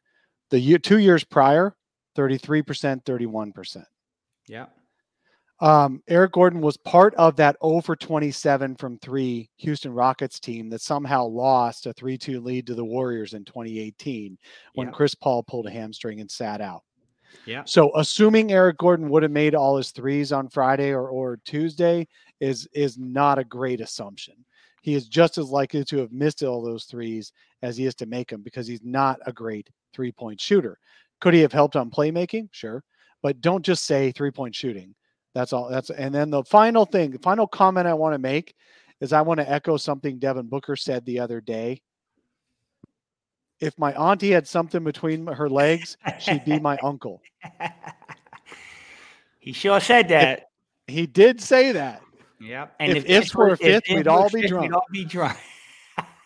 The 0.49 0.59
year 0.59 0.77
two 0.77 0.99
years 0.99 1.23
prior, 1.23 1.75
33%, 2.15 3.03
31%. 3.03 3.85
Yeah. 4.47 4.65
Um, 5.59 6.01
Eric 6.07 6.33
Gordon 6.33 6.61
was 6.61 6.75
part 6.77 7.15
of 7.15 7.35
that 7.37 7.55
over 7.61 7.95
27 7.95 8.75
from 8.75 8.97
three 8.97 9.49
Houston 9.57 9.93
Rockets 9.93 10.39
team 10.39 10.69
that 10.69 10.81
somehow 10.81 11.25
lost 11.25 11.85
a 11.85 11.93
3 11.93 12.17
2 12.17 12.41
lead 12.41 12.67
to 12.67 12.75
the 12.75 12.83
Warriors 12.83 13.33
in 13.33 13.45
2018 13.45 14.37
when 14.73 14.87
yeah. 14.87 14.91
Chris 14.91 15.15
Paul 15.15 15.43
pulled 15.43 15.67
a 15.67 15.71
hamstring 15.71 16.19
and 16.19 16.29
sat 16.29 16.59
out. 16.59 16.83
Yeah. 17.45 17.63
So 17.65 17.91
assuming 17.95 18.51
Eric 18.51 18.77
Gordon 18.77 19.09
would 19.09 19.23
have 19.23 19.31
made 19.31 19.55
all 19.55 19.77
his 19.77 19.91
threes 19.91 20.31
on 20.31 20.49
Friday 20.49 20.91
or, 20.91 21.07
or 21.07 21.37
Tuesday 21.45 22.07
is 22.39 22.67
is 22.73 22.97
not 22.97 23.39
a 23.39 23.43
great 23.43 23.81
assumption. 23.81 24.35
He 24.81 24.95
is 24.95 25.07
just 25.07 25.37
as 25.37 25.49
likely 25.49 25.85
to 25.85 25.97
have 25.99 26.11
missed 26.11 26.43
all 26.43 26.61
those 26.61 26.85
threes 26.85 27.31
as 27.61 27.77
he 27.77 27.85
is 27.85 27.95
to 27.95 28.05
make 28.05 28.29
them 28.29 28.41
because 28.41 28.67
he's 28.67 28.83
not 28.83 29.19
a 29.25 29.31
great 29.31 29.69
three 29.93 30.11
point 30.11 30.39
shooter. 30.41 30.77
Could 31.21 31.33
he 31.33 31.41
have 31.41 31.53
helped 31.53 31.75
on 31.75 31.89
playmaking? 31.89 32.49
Sure. 32.51 32.83
But 33.21 33.39
don't 33.39 33.63
just 33.63 33.85
say 33.85 34.11
three 34.11 34.31
point 34.31 34.53
shooting. 34.53 34.93
That's 35.33 35.53
all. 35.53 35.69
That's 35.69 35.89
and 35.89 36.13
then 36.13 36.29
the 36.29 36.43
final 36.43 36.85
thing, 36.85 37.11
the 37.11 37.19
final 37.19 37.47
comment 37.47 37.87
I 37.87 37.93
want 37.93 38.13
to 38.13 38.19
make 38.19 38.55
is 38.99 39.13
I 39.13 39.21
want 39.21 39.39
to 39.39 39.49
echo 39.49 39.77
something 39.77 40.19
Devin 40.19 40.47
Booker 40.47 40.75
said 40.75 41.05
the 41.05 41.19
other 41.19 41.41
day. 41.41 41.81
If 43.63 43.77
my 43.77 43.93
auntie 43.93 44.31
had 44.31 44.47
something 44.47 44.83
between 44.83 45.25
her 45.27 45.49
legs, 45.49 45.97
she'd 46.19 46.45
be 46.45 46.59
my 46.59 46.77
uncle. 46.83 47.21
he 49.39 49.53
sure 49.53 49.79
said 49.79 50.09
that. 50.09 50.49
He 50.87 51.07
did 51.07 51.41
say 51.41 51.71
that. 51.71 52.01
Yep. 52.39 52.75
And 52.79 52.97
if 52.97 53.05
ifs 53.05 53.33
were 53.33 53.49
a 53.49 53.57
fifth, 53.57 53.83
we'd 53.89 54.07
all 54.07 54.29
be 54.29 54.47
drunk. 54.47 54.63
We'd 54.63 54.73
all 54.73 54.85
be 54.91 55.05
drunk. 55.05 55.37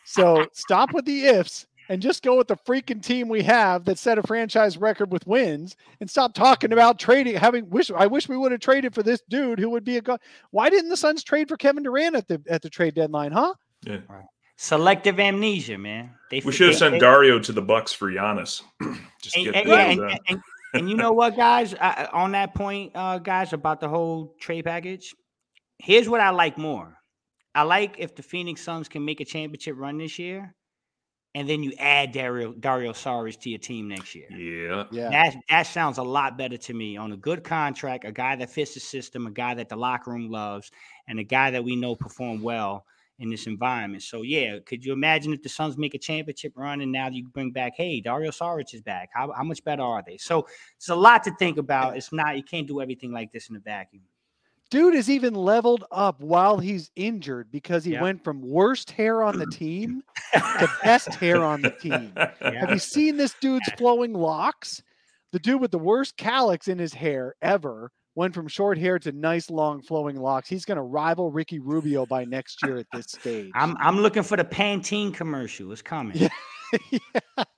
So 0.03 0.47
stop 0.53 0.93
with 0.93 1.05
the 1.05 1.25
ifs 1.25 1.67
and 1.89 2.01
just 2.01 2.23
go 2.23 2.37
with 2.37 2.47
the 2.47 2.55
freaking 2.55 3.03
team 3.03 3.29
we 3.29 3.43
have 3.43 3.85
that 3.85 3.99
set 3.99 4.17
a 4.17 4.23
franchise 4.23 4.77
record 4.77 5.11
with 5.11 5.25
wins 5.27 5.75
and 5.99 6.09
stop 6.09 6.33
talking 6.33 6.73
about 6.73 6.99
trading 6.99 7.35
having 7.35 7.69
wish 7.69 7.91
I 7.91 8.07
wish 8.07 8.27
we 8.27 8.37
would 8.37 8.51
have 8.51 8.61
traded 8.61 8.93
for 8.93 9.03
this 9.03 9.21
dude 9.29 9.59
who 9.59 9.69
would 9.69 9.83
be 9.83 9.97
a 9.97 10.01
go- 10.01 10.17
why 10.51 10.69
didn't 10.69 10.89
the 10.89 10.97
Suns 10.97 11.23
trade 11.23 11.47
for 11.47 11.57
Kevin 11.57 11.83
Durant 11.83 12.15
at 12.15 12.27
the 12.27 12.41
at 12.49 12.61
the 12.61 12.69
trade 12.69 12.95
deadline, 12.95 13.31
huh? 13.31 13.53
Yeah. 13.83 13.97
Selective 14.57 15.19
amnesia, 15.19 15.77
man. 15.77 16.11
They 16.31 16.41
We 16.43 16.51
should 16.51 16.69
have 16.69 16.77
sent 16.77 16.93
they- 16.93 16.99
Dario 16.99 17.39
to 17.39 17.51
the 17.51 17.61
Bucks 17.61 17.93
for 17.93 18.11
Giannis. 18.11 18.63
Just 19.21 19.35
and, 19.37 19.45
get 19.45 19.55
and- 19.55 19.67
yeah, 19.69 19.89
and, 19.91 20.19
and- 20.27 20.41
and 20.73 20.89
you 20.89 20.97
know 20.97 21.13
what, 21.13 21.37
guys? 21.37 21.73
I, 21.79 22.09
on 22.11 22.33
that 22.33 22.53
point, 22.53 22.91
uh, 22.93 23.19
guys, 23.19 23.53
about 23.53 23.79
the 23.79 23.87
whole 23.87 24.35
trade 24.39 24.65
package, 24.65 25.15
here's 25.79 26.09
what 26.09 26.19
I 26.19 26.31
like 26.31 26.57
more. 26.57 26.93
I 27.55 27.63
like 27.63 27.95
if 27.99 28.15
the 28.15 28.21
Phoenix 28.21 28.61
Suns 28.61 28.89
can 28.89 29.03
make 29.05 29.21
a 29.21 29.25
championship 29.25 29.75
run 29.77 29.97
this 29.97 30.19
year, 30.19 30.53
and 31.33 31.47
then 31.47 31.63
you 31.63 31.71
add 31.79 32.11
Dario 32.11 32.51
Dario 32.51 32.91
Saric 32.91 33.39
to 33.41 33.49
your 33.49 33.59
team 33.59 33.87
next 33.87 34.13
year. 34.13 34.27
yeah. 34.29 34.83
Yeah. 34.91 35.09
That 35.09 35.35
that 35.49 35.63
sounds 35.63 35.99
a 35.99 36.03
lot 36.03 36.37
better 36.37 36.57
to 36.57 36.73
me 36.73 36.97
on 36.97 37.13
a 37.13 37.17
good 37.17 37.43
contract, 37.45 38.03
a 38.05 38.11
guy 38.11 38.35
that 38.35 38.49
fits 38.49 38.73
the 38.73 38.79
system, 38.81 39.25
a 39.25 39.31
guy 39.31 39.53
that 39.53 39.69
the 39.69 39.77
locker 39.77 40.11
room 40.11 40.29
loves, 40.29 40.69
and 41.07 41.17
a 41.17 41.23
guy 41.23 41.49
that 41.51 41.63
we 41.63 41.75
know 41.77 41.95
perform 41.95 42.41
well 42.41 42.85
in 43.19 43.29
this 43.29 43.47
environment. 43.47 44.03
So 44.03 44.21
yeah, 44.21 44.59
could 44.65 44.85
you 44.85 44.93
imagine 44.93 45.33
if 45.33 45.41
the 45.41 45.49
Suns 45.49 45.77
make 45.77 45.93
a 45.93 45.97
championship 45.97 46.53
run 46.55 46.81
and 46.81 46.91
now 46.91 47.09
you 47.09 47.27
bring 47.27 47.51
back, 47.51 47.73
hey, 47.75 47.99
Dario 47.99 48.31
Saric 48.31 48.73
is 48.73 48.81
back. 48.81 49.09
How, 49.13 49.31
how 49.31 49.43
much 49.43 49.63
better 49.63 49.81
are 49.81 50.03
they? 50.05 50.17
So 50.17 50.47
it's 50.75 50.89
a 50.89 50.95
lot 50.95 51.23
to 51.23 51.31
think 51.35 51.57
about. 51.57 51.97
It's 51.97 52.13
not 52.13 52.37
you 52.37 52.43
can't 52.43 52.67
do 52.67 52.81
everything 52.81 53.11
like 53.11 53.31
this 53.31 53.49
in 53.49 53.55
a 53.55 53.59
vacuum. 53.59 54.03
Dude 54.69 54.95
is 54.95 55.09
even 55.09 55.33
leveled 55.33 55.85
up 55.91 56.19
while 56.19 56.57
he's 56.57 56.91
injured 56.97 57.49
because 57.51 57.85
he 57.85 57.93
Yeah. 57.93 58.01
went 58.01 58.21
from 58.23 58.41
worst 58.41 58.91
hair 58.91 59.23
on 59.23 59.37
the 59.37 59.45
team 59.51 60.03
to 60.33 60.69
best 60.83 61.15
hair 61.15 61.41
on 61.43 61.61
the 61.61 61.71
team. 61.71 62.13
Have 62.41 62.71
you 62.71 62.79
seen 62.79 63.15
this 63.17 63.33
dude's 63.39 63.69
flowing 63.77 64.13
locks? 64.13 64.83
The 65.31 65.39
dude 65.39 65.61
with 65.61 65.71
the 65.71 65.79
worst 65.79 66.17
calyx 66.17 66.67
in 66.67 66.77
his 66.77 66.93
hair 66.93 67.35
ever 67.41 67.91
went 68.17 68.33
from 68.33 68.47
short 68.47 68.79
hair 68.79 68.97
to 68.97 69.11
nice 69.11 69.49
long 69.51 69.79
flowing 69.81 70.15
locks. 70.19 70.49
He's 70.49 70.65
going 70.65 70.77
to 70.77 70.81
rival 70.81 71.29
Ricky 71.31 71.59
Rubio 71.59 72.05
by 72.07 72.25
next 72.25 72.63
year 72.63 72.77
at 72.77 72.87
this 72.91 73.05
stage. 73.07 73.51
I'm 73.53 73.77
I'm 73.79 73.99
looking 73.99 74.23
for 74.23 74.35
the 74.35 74.43
Pantene 74.43 75.13
commercial. 75.13 75.71
It's 75.71 75.83
coming. 75.83 76.17
Yeah. 76.17 76.29
yeah. 76.91 76.99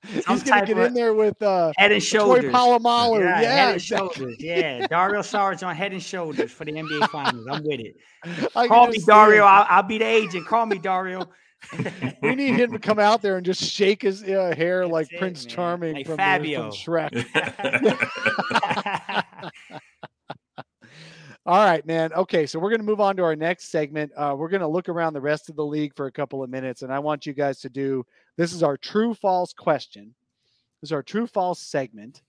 He's 0.05 0.43
going 0.43 0.65
to 0.65 0.65
get 0.67 0.77
in 0.77 0.93
there 0.93 1.13
with 1.13 1.41
uh, 1.41 1.71
Head 1.77 1.93
and 1.93 2.03
Troy 2.03 2.41
shoulders. 2.41 2.53
Polamalu. 2.53 3.21
Yeah, 3.21 3.39
head 3.39 3.73
and 3.73 3.81
shoulders. 3.81 4.35
Yeah, 4.39 4.85
Dario 4.87 5.21
Saric 5.21 5.65
on 5.65 5.75
head 5.75 5.93
and 5.93 6.03
shoulders 6.03 6.51
for 6.51 6.65
the 6.65 6.73
NBA 6.73 7.09
Finals. 7.09 7.47
I'm 7.49 7.63
with 7.63 7.79
it. 7.79 7.95
I 8.55 8.67
Call 8.67 8.87
me 8.87 8.99
Dario. 8.99 9.45
I'll, 9.45 9.65
I'll 9.69 9.83
be 9.83 9.97
the 9.97 10.05
agent. 10.05 10.45
Call 10.45 10.65
me 10.65 10.77
Dario. 10.77 11.25
We 12.21 12.35
need 12.35 12.55
him 12.55 12.71
to 12.71 12.79
come 12.79 12.99
out 12.99 13.21
there 13.21 13.35
and 13.35 13.45
just 13.45 13.61
shake 13.61 14.01
his 14.03 14.23
uh, 14.23 14.53
hair 14.55 14.87
like 14.87 15.11
it, 15.11 15.19
Prince 15.19 15.45
man. 15.45 15.55
Charming 15.55 15.93
Like 15.95 16.05
from, 16.05 16.13
the- 16.15 16.17
Fabio. 16.17 16.71
from 16.71 16.71
Shrek. 16.71 17.25
All 21.45 21.65
right, 21.65 21.85
man. 21.85 22.11
Okay, 22.13 22.45
so 22.45 22.59
we're 22.59 22.69
going 22.69 22.81
to 22.81 22.85
move 22.85 22.99
on 22.99 23.15
to 23.15 23.23
our 23.23 23.35
next 23.35 23.71
segment. 23.71 24.11
Uh, 24.15 24.35
we're 24.37 24.49
going 24.49 24.61
to 24.61 24.67
look 24.67 24.89
around 24.89 25.13
the 25.13 25.21
rest 25.21 25.49
of 25.49 25.55
the 25.55 25.65
league 25.65 25.95
for 25.95 26.05
a 26.05 26.11
couple 26.11 26.43
of 26.43 26.49
minutes, 26.49 26.81
and 26.81 26.93
I 26.93 26.99
want 26.99 27.25
you 27.25 27.33
guys 27.33 27.59
to 27.61 27.69
do 27.69 28.05
this 28.37 28.53
is 28.53 28.61
our 28.61 28.77
true 28.77 29.13
false 29.13 29.53
question. 29.53 30.13
This 30.81 30.89
is 30.89 30.91
our 30.91 31.01
true 31.01 31.27
false 31.27 31.59
segment. 31.61 32.21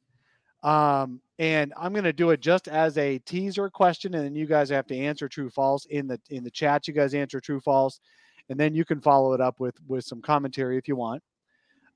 Um, 0.62 1.20
and 1.38 1.72
I'm 1.76 1.92
going 1.92 2.04
to 2.04 2.12
do 2.12 2.30
it 2.30 2.40
just 2.40 2.68
as 2.68 2.98
a 2.98 3.18
teaser 3.20 3.68
question, 3.68 4.14
and 4.14 4.24
then 4.24 4.34
you 4.34 4.46
guys 4.46 4.70
have 4.70 4.86
to 4.88 4.96
answer 4.96 5.28
true 5.28 5.50
false 5.50 5.86
in 5.86 6.06
the 6.06 6.20
in 6.30 6.44
the 6.44 6.50
chat. 6.50 6.86
You 6.86 6.94
guys 6.94 7.14
answer 7.14 7.40
true 7.40 7.60
false, 7.60 8.00
and 8.48 8.60
then 8.60 8.74
you 8.74 8.84
can 8.84 9.00
follow 9.00 9.32
it 9.32 9.40
up 9.40 9.58
with 9.58 9.74
with 9.88 10.04
some 10.04 10.22
commentary 10.22 10.78
if 10.78 10.86
you 10.86 10.96
want. 10.96 11.22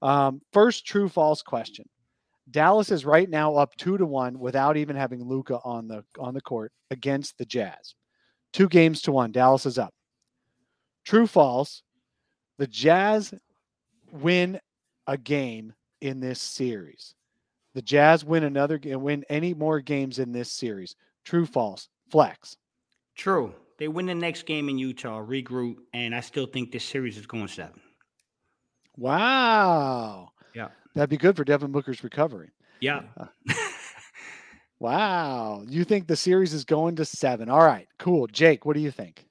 Um, 0.03 0.41
first 0.53 0.87
true 0.87 1.09
false 1.09 1.43
question. 1.43 1.89
Dallas 2.51 2.91
is 2.91 3.05
right 3.05 3.29
now 3.29 3.57
up 3.57 3.75
two 3.77 3.97
to 3.97 4.07
one 4.07 4.39
without 4.39 4.77
even 4.77 4.97
having 4.97 5.25
Luka 5.25 5.59
on 5.65 5.89
the 5.89 6.05
on 6.19 6.35
the 6.35 6.41
court 6.41 6.73
against 6.91 7.39
the 7.39 7.45
Jazz. 7.45 7.95
Two 8.53 8.69
games 8.69 9.03
to 9.03 9.13
one. 9.13 9.33
Dallas 9.33 9.67
is 9.67 9.79
up. 9.79 9.95
True 11.05 11.27
false. 11.27 11.83
The 12.59 12.67
Jazz 12.67 13.35
win 14.13 14.61
a 15.07 15.17
game 15.17 15.73
in 16.01 16.21
this 16.21 16.41
series. 16.41 17.15
The 17.75 17.83
Jazz 17.83 18.25
win 18.25 18.45
another 18.45 18.79
game, 18.79 19.03
win 19.03 19.25
any 19.29 19.55
more 19.55 19.81
games 19.81 20.19
in 20.19 20.33
this 20.33 20.53
series. 20.53 20.95
True 21.25 21.47
false. 21.47 21.89
Flex. 22.11 22.57
True. 23.17 23.55
They 23.79 23.89
win 23.89 24.07
the 24.07 24.15
next 24.15 24.47
game 24.47 24.69
in 24.69 24.79
Utah, 24.79 25.21
regroup, 25.21 25.77
and 25.93 26.15
I 26.15 26.21
still 26.21 26.47
think 26.47 26.71
this 26.71 26.85
series 26.85 27.19
is 27.19 27.27
going 27.27 27.49
seven. 27.49 27.81
Wow. 28.97 30.29
Yeah. 30.95 31.01
That'd 31.01 31.11
be 31.11 31.17
good 31.17 31.37
for 31.37 31.45
Devin 31.45 31.73
Booker's 31.73 32.05
recovery. 32.05 32.51
Yeah. 32.81 33.03
Wow. 34.81 35.65
You 35.67 35.83
think 35.85 36.07
the 36.07 36.17
series 36.17 36.53
is 36.53 36.65
going 36.65 36.97
to 36.97 37.07
seven. 37.07 37.49
All 37.49 37.65
right. 37.65 37.89
Cool. 37.99 38.27
Jake, 38.27 38.67
what 38.67 38.75
do 38.75 38.81
you 38.81 38.91
think? 38.91 39.27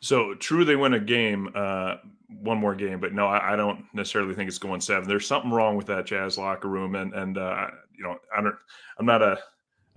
So 0.00 0.34
true, 0.34 0.64
they 0.64 0.74
win 0.74 0.94
a 0.94 0.98
game, 0.98 1.50
uh, 1.54 1.96
one 2.28 2.58
more 2.58 2.74
game, 2.74 2.98
but 2.98 3.12
no, 3.12 3.26
I, 3.26 3.52
I 3.52 3.56
don't 3.56 3.84
necessarily 3.92 4.34
think 4.34 4.48
it's 4.48 4.58
going 4.58 4.80
seven. 4.80 5.08
There's 5.08 5.26
something 5.26 5.52
wrong 5.52 5.76
with 5.76 5.86
that 5.86 6.06
Jazz 6.06 6.36
locker 6.36 6.68
room, 6.68 6.94
and 6.94 7.12
and 7.14 7.38
uh, 7.38 7.68
you 7.96 8.04
know, 8.04 8.16
I 8.36 8.40
don't, 8.40 8.54
I'm 8.98 9.06
not 9.06 9.22
a. 9.22 9.38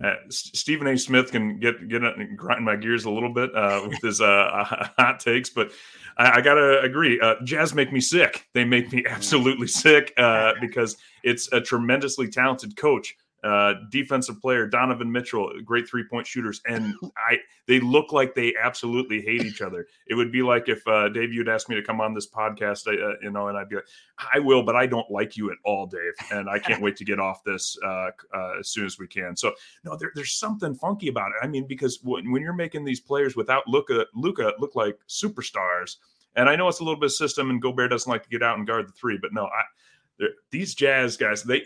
Uh, 0.02 0.14
Stephen 0.28 0.86
A. 0.86 0.98
Smith 0.98 1.30
can 1.30 1.58
get 1.58 1.88
get 1.88 2.02
and 2.02 2.36
grind 2.36 2.64
my 2.64 2.76
gears 2.76 3.04
a 3.04 3.10
little 3.10 3.32
bit 3.32 3.54
uh, 3.54 3.86
with 3.88 4.00
his 4.02 4.20
uh, 4.20 4.64
hot 4.98 5.20
takes, 5.20 5.50
but 5.50 5.70
I, 6.16 6.38
I 6.38 6.40
gotta 6.40 6.80
agree. 6.80 7.20
Uh, 7.20 7.36
Jazz 7.44 7.74
make 7.74 7.92
me 7.92 8.00
sick. 8.00 8.46
They 8.52 8.64
make 8.64 8.92
me 8.92 9.04
absolutely 9.08 9.68
sick 9.68 10.12
uh, 10.16 10.54
because 10.60 10.96
it's 11.22 11.52
a 11.52 11.60
tremendously 11.60 12.28
talented 12.28 12.76
coach, 12.76 13.16
uh, 13.42 13.74
defensive 13.90 14.40
player 14.40 14.66
Donovan 14.66 15.10
Mitchell, 15.10 15.52
great 15.64 15.88
three 15.88 16.04
point 16.04 16.26
shooters, 16.26 16.60
and 16.66 16.94
I 17.16 17.38
they 17.66 17.80
look 17.80 18.12
like 18.12 18.34
they 18.34 18.54
absolutely 18.60 19.20
hate 19.20 19.42
each 19.42 19.60
other. 19.60 19.86
It 20.06 20.14
would 20.14 20.32
be 20.32 20.42
like 20.42 20.68
if 20.68 20.86
uh, 20.86 21.08
Dave, 21.08 21.32
you'd 21.32 21.48
ask 21.48 21.68
me 21.68 21.76
to 21.76 21.82
come 21.82 22.00
on 22.00 22.14
this 22.14 22.28
podcast, 22.28 22.86
uh, 22.86 23.16
you 23.22 23.30
know, 23.30 23.48
and 23.48 23.58
I'd 23.58 23.68
be 23.68 23.76
like, 23.76 23.86
I 24.34 24.38
will, 24.38 24.62
but 24.62 24.76
I 24.76 24.86
don't 24.86 25.10
like 25.10 25.36
you 25.36 25.50
at 25.50 25.58
all, 25.64 25.86
Dave, 25.86 26.12
and 26.30 26.48
I 26.48 26.58
can't 26.58 26.82
wait 26.82 26.96
to 26.96 27.04
get 27.04 27.18
off 27.18 27.42
this 27.44 27.76
uh, 27.84 28.10
uh, 28.34 28.58
as 28.60 28.68
soon 28.68 28.86
as 28.86 28.98
we 28.98 29.06
can. 29.06 29.36
So, 29.36 29.52
no, 29.84 29.96
there, 29.96 30.12
there's 30.14 30.32
something 30.32 30.74
funky 30.74 31.08
about 31.08 31.28
it. 31.28 31.44
I 31.44 31.46
mean, 31.46 31.66
because 31.66 32.00
when, 32.02 32.30
when 32.30 32.42
you're 32.42 32.52
making 32.52 32.84
these 32.84 33.00
players 33.00 33.36
without 33.36 33.66
Luka, 33.66 34.06
Luka 34.14 34.52
look 34.58 34.74
like 34.74 34.98
superstars, 35.08 35.96
and 36.34 36.48
I 36.48 36.56
know 36.56 36.68
it's 36.68 36.80
a 36.80 36.84
little 36.84 36.98
bit 36.98 37.06
of 37.06 37.12
system, 37.12 37.50
and 37.50 37.60
Gobert 37.60 37.90
doesn't 37.90 38.10
like 38.10 38.22
to 38.22 38.30
get 38.30 38.42
out 38.42 38.56
and 38.56 38.66
guard 38.66 38.88
the 38.88 38.92
three, 38.92 39.18
but 39.20 39.32
no, 39.32 39.46
I 39.46 39.62
these 40.50 40.74
Jazz 40.74 41.16
guys, 41.16 41.42
they 41.42 41.64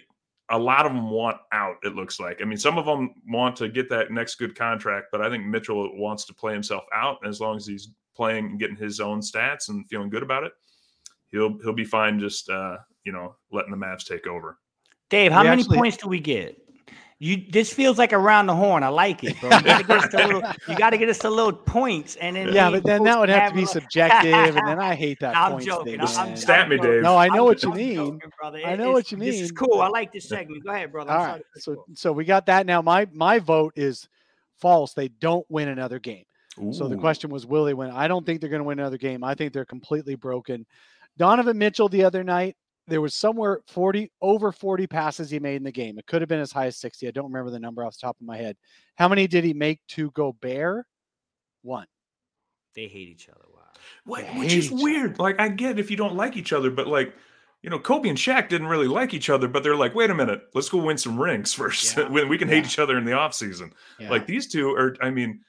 a 0.50 0.58
lot 0.58 0.86
of 0.86 0.92
them 0.92 1.10
want 1.10 1.38
out. 1.52 1.76
It 1.82 1.94
looks 1.94 2.20
like. 2.20 2.40
I 2.40 2.44
mean, 2.44 2.58
some 2.58 2.78
of 2.78 2.86
them 2.86 3.14
want 3.28 3.56
to 3.56 3.68
get 3.68 3.88
that 3.90 4.10
next 4.12 4.36
good 4.36 4.54
contract, 4.56 5.06
but 5.10 5.20
I 5.20 5.28
think 5.28 5.44
Mitchell 5.44 5.96
wants 5.98 6.24
to 6.26 6.34
play 6.34 6.52
himself 6.52 6.84
out. 6.94 7.18
And 7.22 7.28
as 7.28 7.40
long 7.40 7.56
as 7.56 7.66
he's 7.66 7.88
playing 8.14 8.46
and 8.46 8.58
getting 8.58 8.76
his 8.76 9.00
own 9.00 9.20
stats 9.20 9.68
and 9.68 9.86
feeling 9.88 10.08
good 10.08 10.22
about 10.22 10.44
it, 10.44 10.52
he'll 11.28 11.58
he'll 11.62 11.72
be 11.72 11.84
fine. 11.84 12.18
Just 12.20 12.48
uh, 12.48 12.76
you 13.04 13.12
know, 13.12 13.34
letting 13.50 13.70
the 13.70 13.76
Mavs 13.76 14.04
take 14.04 14.26
over. 14.26 14.58
Dave, 15.08 15.32
how 15.32 15.42
We 15.42 15.48
many 15.50 15.62
actually- 15.62 15.78
points 15.78 15.96
do 15.96 16.08
we 16.08 16.20
get? 16.20 16.60
You 17.18 17.44
this 17.50 17.72
feels 17.72 17.96
like 17.96 18.12
around 18.12 18.46
the 18.46 18.54
horn. 18.54 18.82
I 18.82 18.88
like 18.88 19.24
it, 19.24 19.40
bro. 19.40 19.48
You 19.50 19.62
gotta 19.62 19.84
get 19.84 20.04
us 20.04 20.12
a 20.12 20.16
little, 20.26 20.42
you 20.68 20.76
gotta 20.76 20.98
get 20.98 21.08
us 21.08 21.24
a 21.24 21.30
little 21.30 21.52
points, 21.54 22.16
and 22.16 22.36
then 22.36 22.52
Yeah, 22.52 22.70
but 22.70 22.84
then 22.84 23.04
that 23.04 23.18
would 23.18 23.30
have 23.30 23.52
to 23.52 23.56
be 23.56 23.62
a 23.62 23.66
subjective, 23.66 24.34
and 24.56 24.68
then 24.68 24.78
I 24.78 24.94
hate 25.04 25.18
that. 25.20 25.34
I'm 25.34 25.58
joking. 25.58 25.98
thing, 25.98 26.00
I'm, 26.02 26.28
I'm. 26.30 26.36
Stat 26.36 26.68
me, 26.68 26.76
I'm 26.76 26.82
joking. 26.82 26.92
Dave. 26.96 27.02
No, 27.02 27.16
I 27.16 27.28
know 27.28 27.34
I'm 27.38 27.44
what 27.44 27.62
you 27.62 27.70
joking, 27.70 27.96
mean. 27.96 28.20
brother. 28.38 28.60
I 28.66 28.76
know 28.76 28.92
what 28.92 28.98
it's- 28.98 29.12
you 29.12 29.18
This 29.18 29.40
is 29.40 29.50
cool. 29.50 29.80
I 29.80 29.88
like 29.88 30.12
this 30.12 30.28
segment. 30.28 30.62
Go 30.62 30.70
ahead, 30.72 30.92
brother. 30.92 31.10
I'm 31.10 31.16
All 31.18 31.24
sorry 31.24 31.32
right, 31.32 31.38
to 31.38 31.44
cut 31.54 31.62
so 31.62 31.84
so 31.94 32.12
we 32.12 32.26
got 32.26 32.44
that. 32.46 32.66
Now 32.66 32.82
my 32.82 33.06
my 33.12 33.38
vote 33.38 33.72
is 33.76 34.06
false. 34.58 34.92
They 34.92 35.08
don't 35.08 35.46
win 35.48 35.68
another 35.68 35.98
game. 35.98 36.24
So 36.72 36.86
the 36.88 36.96
question 36.96 37.30
was, 37.30 37.46
will 37.46 37.64
they 37.64 37.74
win? 37.74 37.90
I 37.90 38.08
don't 38.08 38.24
think 38.26 38.40
they're 38.40 38.48
going 38.50 38.60
to 38.60 38.64
win 38.64 38.78
another 38.78 38.96
game. 38.96 39.22
I 39.22 39.34
think 39.34 39.52
they're 39.52 39.66
completely 39.66 40.14
broken. 40.14 40.64
Donovan 41.18 41.58
Mitchell 41.58 41.88
the 41.90 42.04
other 42.04 42.24
night, 42.24 42.56
there 42.88 43.00
was 43.00 43.14
somewhere 43.14 43.60
40 43.68 44.10
over 44.22 44.52
40 44.52 44.86
passes 44.86 45.28
he 45.30 45.38
made 45.40 45.56
in 45.56 45.62
the 45.64 45.72
game. 45.72 45.98
It 45.98 46.06
could 46.06 46.22
have 46.22 46.28
been 46.28 46.40
as 46.40 46.52
high 46.52 46.66
as 46.66 46.76
60. 46.78 47.08
I 47.08 47.10
don't 47.10 47.26
remember 47.32 47.50
the 47.50 47.58
number 47.58 47.84
off 47.84 47.94
the 47.94 48.06
top 48.06 48.16
of 48.20 48.26
my 48.26 48.36
head. 48.36 48.56
How 48.96 49.08
many 49.08 49.26
did 49.26 49.44
he 49.44 49.52
make 49.54 49.80
to 49.88 50.10
go 50.12 50.32
Gobert? 50.32 50.86
One. 51.62 51.86
They 52.74 52.86
hate 52.88 53.08
each 53.08 53.28
other. 53.28 53.40
Wow. 53.52 54.16
Wh- 54.16 54.20
They 54.34 54.38
which 54.38 54.52
is 54.54 54.66
each 54.66 54.72
other. 54.72 54.82
weird. 54.82 55.18
Like 55.18 55.40
I 55.40 55.48
get 55.48 55.78
if 55.78 55.90
you 55.90 55.96
don't 55.96 56.14
like 56.14 56.36
each 56.36 56.52
other, 56.52 56.70
but 56.70 56.86
like 56.86 57.14
you 57.62 57.70
know, 57.70 57.78
Kobe 57.80 58.08
and 58.08 58.18
Shaq 58.18 58.48
didn't 58.48 58.68
really 58.68 58.86
like 58.86 59.12
each 59.14 59.28
other, 59.30 59.48
but 59.48 59.64
they're 59.64 59.74
like, 59.74 59.94
wait 59.94 60.10
a 60.10 60.14
minute, 60.14 60.42
let's 60.54 60.68
go 60.68 60.78
win 60.78 60.98
some 60.98 61.18
rings 61.18 61.52
first. 61.54 61.96
Yeah. 61.96 62.08
we, 62.08 62.22
we 62.24 62.38
can 62.38 62.48
hate 62.48 62.58
Yeah. 62.58 62.66
each 62.66 62.78
other 62.78 62.96
in 62.98 63.04
the 63.04 63.14
off 63.14 63.34
season. 63.34 63.72
Yeah. 63.98 64.10
Like 64.10 64.26
these 64.26 64.46
two 64.46 64.70
are, 64.74 64.94
I 65.00 65.10
mean, 65.10 65.40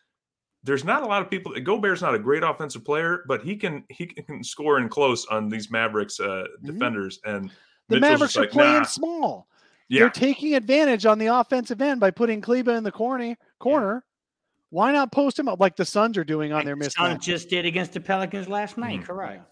there's 0.67 0.83
not 0.83 1.01
a 1.01 1.05
lot 1.05 1.21
of 1.21 1.29
people. 1.29 1.53
That 1.53 1.61
Gobert's 1.61 2.01
not 2.01 2.13
a 2.13 2.19
great 2.19 2.43
offensive 2.43 2.85
player, 2.85 3.23
but 3.27 3.41
he 3.41 3.55
can 3.55 3.83
he 3.89 4.05
can 4.05 4.43
score 4.43 4.79
in 4.79 4.89
close 4.89 5.25
on 5.25 5.49
these 5.49 5.71
Mavericks 5.71 6.19
uh, 6.19 6.45
defenders. 6.63 7.19
And 7.25 7.49
The 7.89 7.99
Mitchell's 7.99 8.01
Mavericks 8.01 8.37
are 8.37 8.41
like, 8.41 8.51
playing 8.51 8.73
nah. 8.73 8.83
small. 8.83 9.47
Yeah, 9.89 10.01
They're 10.01 10.09
taking 10.09 10.55
advantage 10.55 11.05
on 11.05 11.17
the 11.17 11.27
offensive 11.27 11.81
end 11.81 11.99
by 12.01 12.11
putting 12.11 12.41
Kleber 12.41 12.73
in 12.73 12.83
the 12.83 12.91
corner. 12.91 13.37
Corner. 13.59 14.03
Why 14.69 14.91
not 14.91 15.13
post 15.13 15.39
him 15.39 15.47
up 15.47 15.61
like 15.61 15.77
the 15.77 15.85
Suns 15.85 16.17
are 16.17 16.25
doing 16.25 16.51
on 16.51 16.65
their 16.65 16.75
Like 16.75 16.91
Suns 16.91 17.25
just 17.25 17.49
did 17.49 17.65
against 17.65 17.93
the 17.93 18.01
Pelicans 18.01 18.49
last 18.49 18.77
night. 18.77 18.99
Mhm. 18.99 19.05
Correct. 19.05 19.43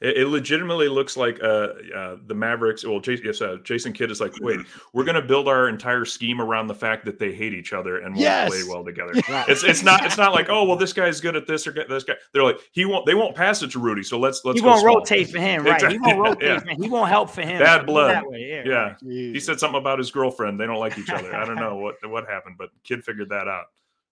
It, 0.00 0.16
it 0.18 0.28
legitimately 0.28 0.88
looks 0.88 1.16
like 1.16 1.38
uh, 1.42 1.68
uh, 1.94 2.16
the 2.26 2.34
Mavericks. 2.34 2.84
Well, 2.84 3.00
Jason, 3.00 3.26
yes, 3.26 3.40
uh, 3.40 3.56
Jason 3.64 3.92
Kidd 3.92 4.10
is 4.10 4.20
like, 4.20 4.32
wait, 4.40 4.60
we're 4.92 5.04
going 5.04 5.20
to 5.20 5.26
build 5.26 5.48
our 5.48 5.68
entire 5.68 6.04
scheme 6.04 6.40
around 6.40 6.66
the 6.66 6.74
fact 6.74 7.04
that 7.06 7.18
they 7.18 7.32
hate 7.32 7.54
each 7.54 7.72
other 7.72 7.98
and 7.98 8.14
won't 8.14 8.20
Yes! 8.20 8.50
play 8.50 8.62
well 8.68 8.84
together. 8.84 9.12
It's 9.48 9.62
it's 9.64 9.82
not 9.82 10.04
it's 10.04 10.16
not 10.16 10.32
like 10.32 10.48
oh 10.48 10.64
well 10.64 10.76
this 10.76 10.92
guy's 10.92 11.20
good 11.20 11.36
at 11.36 11.46
this 11.46 11.66
or 11.66 11.72
this 11.72 12.04
guy. 12.04 12.14
They're 12.32 12.42
like 12.42 12.58
he 12.72 12.84
won't 12.84 13.06
they 13.06 13.14
won't 13.14 13.34
pass 13.36 13.62
it 13.62 13.70
to 13.72 13.78
Rudy, 13.78 14.02
so 14.02 14.18
let's 14.18 14.44
let's 14.44 14.58
he 14.58 14.62
go 14.62 14.68
won't 14.68 14.80
small. 14.80 14.96
rotate 14.96 15.30
for 15.30 15.38
him, 15.38 15.64
right? 15.64 15.90
He 15.90 15.98
won't 15.98 16.18
rotate 16.24 16.42
Yeah. 16.48 16.58
for 16.60 16.68
him. 16.68 16.82
He 16.82 16.88
won't 16.88 17.08
help 17.08 17.30
for 17.30 17.42
him. 17.42 17.58
Bad 17.62 17.86
blood. 17.86 18.24
Yeah. 18.32 18.62
Yeah, 18.66 18.72
right. 18.74 18.96
he 19.02 19.38
said 19.40 19.58
something 19.60 19.78
about 19.78 19.98
his 19.98 20.10
girlfriend. 20.10 20.58
They 20.60 20.66
don't 20.66 20.78
like 20.80 20.98
each 20.98 21.10
other. 21.10 21.34
I 21.34 21.44
don't 21.44 21.56
know 21.60 21.76
what 21.76 21.96
what 22.08 22.28
happened, 22.28 22.56
but 22.58 22.70
kid 22.84 23.04
figured 23.04 23.28
that 23.30 23.48
out. 23.48 23.66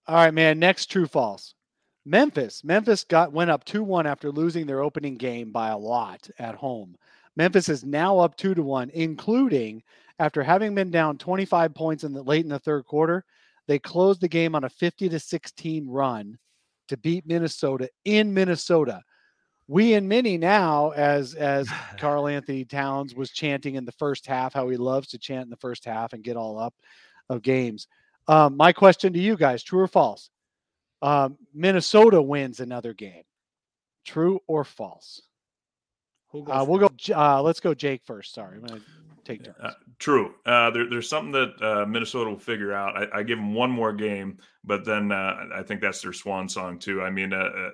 All 0.06 0.16
right, 0.16 0.34
man. 0.34 0.58
Next 0.58 0.86
true 0.90 1.06
false. 1.06 1.53
Memphis. 2.04 2.62
Memphis 2.64 3.04
got 3.04 3.32
went 3.32 3.50
up 3.50 3.64
2-1 3.64 4.04
after 4.04 4.30
losing 4.30 4.66
their 4.66 4.82
opening 4.82 5.16
game 5.16 5.50
by 5.52 5.70
a 5.70 5.78
lot 5.78 6.28
at 6.38 6.54
home. 6.54 6.96
Memphis 7.36 7.68
is 7.68 7.84
now 7.84 8.18
up 8.18 8.36
2 8.36 8.54
to 8.54 8.62
1, 8.62 8.90
including 8.90 9.82
after 10.18 10.42
having 10.42 10.74
been 10.74 10.90
down 10.90 11.18
25 11.18 11.74
points 11.74 12.04
in 12.04 12.12
the 12.12 12.22
late 12.22 12.44
in 12.44 12.50
the 12.50 12.58
third 12.58 12.84
quarter, 12.84 13.24
they 13.66 13.78
closed 13.78 14.20
the 14.20 14.28
game 14.28 14.54
on 14.54 14.64
a 14.64 14.68
50 14.68 15.08
to 15.08 15.18
16 15.18 15.88
run 15.88 16.38
to 16.88 16.96
beat 16.96 17.26
Minnesota 17.26 17.88
in 18.04 18.32
Minnesota. 18.32 19.02
We 19.66 19.94
and 19.94 20.08
many 20.08 20.36
now, 20.36 20.90
as 20.90 21.34
as 21.34 21.68
Karl-Anthony 21.98 22.64
Towns 22.66 23.14
was 23.14 23.30
chanting 23.30 23.76
in 23.76 23.84
the 23.84 23.92
first 23.92 24.26
half, 24.26 24.52
how 24.52 24.68
he 24.68 24.76
loves 24.76 25.08
to 25.08 25.18
chant 25.18 25.44
in 25.44 25.50
the 25.50 25.56
first 25.56 25.84
half 25.84 26.12
and 26.12 26.22
get 26.22 26.36
all 26.36 26.58
up 26.58 26.74
of 27.30 27.42
games. 27.42 27.88
Um, 28.28 28.56
my 28.56 28.72
question 28.72 29.12
to 29.14 29.18
you 29.18 29.36
guys: 29.36 29.62
True 29.62 29.80
or 29.80 29.88
false? 29.88 30.30
Um, 31.04 31.36
Minnesota 31.52 32.22
wins 32.22 32.60
another 32.60 32.94
game. 32.94 33.24
True 34.06 34.40
or 34.46 34.64
false? 34.64 35.20
Who 36.30 36.44
goes 36.44 36.62
Uh, 36.62 36.64
we'll 36.66 36.78
go. 36.80 36.88
Uh, 37.14 37.42
let's 37.42 37.60
go, 37.60 37.74
Jake 37.74 38.02
first. 38.04 38.34
Sorry, 38.34 38.56
I'm 38.56 38.64
gonna 38.64 38.80
take 39.24 39.44
turns. 39.44 39.56
Uh, 39.62 39.72
true. 39.98 40.34
Uh, 40.46 40.70
there, 40.70 40.88
there's 40.88 41.08
something 41.08 41.32
that 41.32 41.62
uh, 41.62 41.86
Minnesota 41.86 42.30
will 42.30 42.38
figure 42.38 42.72
out. 42.72 42.96
I, 42.96 43.18
I 43.18 43.22
give 43.22 43.38
them 43.38 43.54
one 43.54 43.70
more 43.70 43.92
game, 43.92 44.38
but 44.64 44.84
then 44.84 45.12
uh, 45.12 45.46
I 45.54 45.62
think 45.62 45.80
that's 45.80 46.00
their 46.00 46.14
swan 46.14 46.48
song 46.48 46.78
too. 46.78 47.02
I 47.02 47.10
mean, 47.10 47.32
uh, 47.32 47.36
uh, 47.36 47.70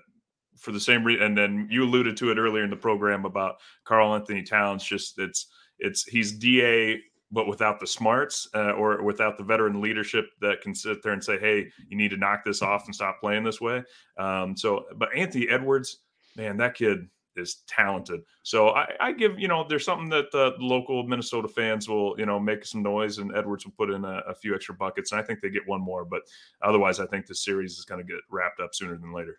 for 0.59 0.73
the 0.73 0.81
same 0.81 1.05
reason, 1.05 1.23
and 1.25 1.39
then 1.39 1.69
you 1.71 1.85
alluded 1.85 2.17
to 2.19 2.31
it 2.33 2.39
earlier 2.39 2.65
in 2.65 2.71
the 2.71 2.77
program 2.77 3.25
about 3.25 3.57
Karl-Anthony 3.85 4.43
Towns. 4.43 4.85
Just 4.85 5.19
it's 5.19 5.47
it's 5.79 6.05
he's 6.05 6.33
Da, 6.33 6.97
but 7.31 7.47
without 7.47 7.81
the 7.81 7.87
smarts 7.87 8.49
uh, 8.55 8.73
or 8.73 9.03
without 9.03 9.39
the 9.39 9.45
veteran 9.45 9.81
leadership 9.81 10.31
that 10.41 10.61
can 10.61 10.75
sit 10.75 11.03
there 11.03 11.13
and 11.13 11.23
say, 11.23 11.39
"Hey, 11.39 11.71
you 11.89 11.97
need 11.97 12.11
to 12.11 12.17
knock 12.17 12.45
this 12.45 12.63
off 12.63 12.87
and 12.87 12.95
stop 12.95 13.21
playing 13.21 13.45
this 13.45 13.61
way." 13.61 13.83
Um, 14.19 14.57
so, 14.57 14.87
but 14.97 15.15
Anthony 15.15 15.49
Edwards, 15.49 15.99
man, 16.37 16.57
that 16.59 16.75
kid 16.75 17.09
is 17.37 17.63
talented. 17.67 18.21
So 18.43 18.71
I, 18.71 18.89
I 19.01 19.13
give 19.13 19.39
you 19.39 19.49
know 19.49 19.65
there's 19.69 19.85
something 19.85 20.09
that 20.11 20.31
the 20.33 20.55
local 20.59 21.03
Minnesota 21.05 21.49
fans 21.49 21.89
will 21.89 22.15
you 22.19 22.27
know 22.27 22.41
make 22.41 22.65
some 22.65 22.83
noise 22.83 23.19
and 23.19 23.35
Edwards 23.37 23.65
will 23.65 23.73
put 23.73 23.91
in 23.91 24.05
a, 24.05 24.23
a 24.29 24.35
few 24.35 24.55
extra 24.55 24.75
buckets 24.75 25.13
and 25.13 25.21
I 25.21 25.25
think 25.25 25.41
they 25.41 25.51
get 25.51 25.67
one 25.67 25.81
more. 25.81 26.05
But 26.05 26.23
otherwise, 26.63 27.01
I 27.01 27.07
think 27.07 27.27
this 27.27 27.45
series 27.45 27.79
is 27.79 27.85
going 27.85 28.05
to 28.05 28.13
get 28.13 28.21
wrapped 28.31 28.61
up 28.61 28.75
sooner 28.75 28.97
than 28.97 29.13
later. 29.13 29.39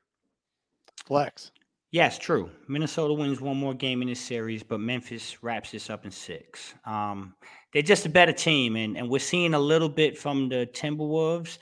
Flex. 1.06 1.52
Yes, 1.92 2.18
true. 2.18 2.50
Minnesota 2.70 3.14
wins 3.14 3.42
one 3.42 3.58
more 3.58 3.74
game 3.74 4.02
in 4.02 4.08
this 4.08 4.22
series, 4.22 4.64
but 4.64 4.80
Memphis 4.80 5.44
wraps 5.44 5.72
this 5.72 5.90
up 5.90 6.06
in 6.06 6.12
six. 6.12 6.74
Um, 6.86 7.36
they're 7.74 7.82
just 7.82 8.06
a 8.06 8.10
better 8.10 8.34
team, 8.34 8.76
and, 8.76 8.98
and 8.98 9.10
we're 9.10 9.20
seeing 9.20 9.54
a 9.54 9.60
little 9.60 9.90
bit 9.90 10.18
from 10.18 10.50
the 10.50 10.70
Timberwolves. 10.74 11.58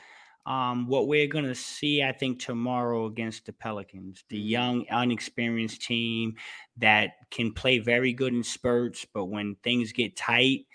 Um, 0.45 0.87
what 0.87 1.07
we're 1.07 1.27
going 1.27 1.45
to 1.45 1.53
see, 1.53 2.01
I 2.01 2.11
think, 2.11 2.39
tomorrow 2.39 3.05
against 3.05 3.45
the 3.45 3.53
Pelicans, 3.53 4.23
the 4.29 4.39
young, 4.39 4.85
unexperienced 4.89 5.81
team 5.81 6.35
that 6.77 7.11
can 7.29 7.53
play 7.53 7.77
very 7.77 8.13
good 8.13 8.33
in 8.33 8.43
spurts, 8.43 9.05
but 9.13 9.25
when 9.25 9.55
things 9.63 9.91
get 9.91 10.15
tight, 10.15 10.65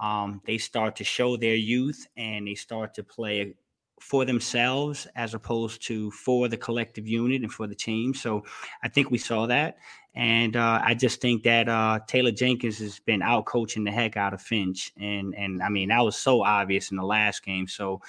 um, 0.00 0.40
they 0.46 0.56
start 0.56 0.96
to 0.96 1.04
show 1.04 1.36
their 1.36 1.56
youth 1.56 2.06
and 2.16 2.46
they 2.46 2.54
start 2.54 2.94
to 2.94 3.02
play 3.02 3.54
for 4.00 4.24
themselves 4.24 5.06
as 5.16 5.34
opposed 5.34 5.82
to 5.86 6.10
for 6.10 6.48
the 6.48 6.56
collective 6.56 7.06
unit 7.06 7.42
and 7.42 7.52
for 7.52 7.66
the 7.66 7.74
team. 7.74 8.14
So 8.14 8.44
I 8.82 8.88
think 8.88 9.10
we 9.10 9.18
saw 9.18 9.46
that. 9.46 9.76
And 10.14 10.56
uh, 10.56 10.80
I 10.82 10.94
just 10.94 11.20
think 11.20 11.44
that 11.44 11.68
uh, 11.68 12.00
Taylor 12.08 12.32
Jenkins 12.32 12.78
has 12.78 12.98
been 12.98 13.22
out 13.22 13.46
coaching 13.46 13.84
the 13.84 13.92
heck 13.92 14.16
out 14.16 14.34
of 14.34 14.42
Finch. 14.42 14.92
And 14.98 15.34
and 15.36 15.62
I 15.62 15.68
mean, 15.68 15.90
that 15.90 16.00
was 16.00 16.16
so 16.16 16.42
obvious 16.42 16.90
in 16.90 16.96
the 16.96 17.04
last 17.04 17.44
game. 17.44 17.68
So 17.68 18.00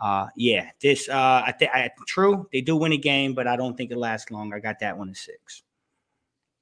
uh, 0.00 0.28
yeah, 0.36 0.70
this, 0.80 1.08
uh, 1.08 1.42
I 1.44 1.52
think, 1.52 1.70
true, 2.06 2.48
they 2.52 2.62
do 2.62 2.76
win 2.76 2.92
a 2.92 2.96
game, 2.96 3.34
but 3.34 3.46
I 3.46 3.56
don't 3.56 3.76
think 3.76 3.90
it 3.90 3.98
lasts 3.98 4.30
long. 4.30 4.54
I 4.54 4.60
got 4.60 4.78
that 4.80 4.96
one 4.96 5.10
at 5.10 5.16
six. 5.16 5.62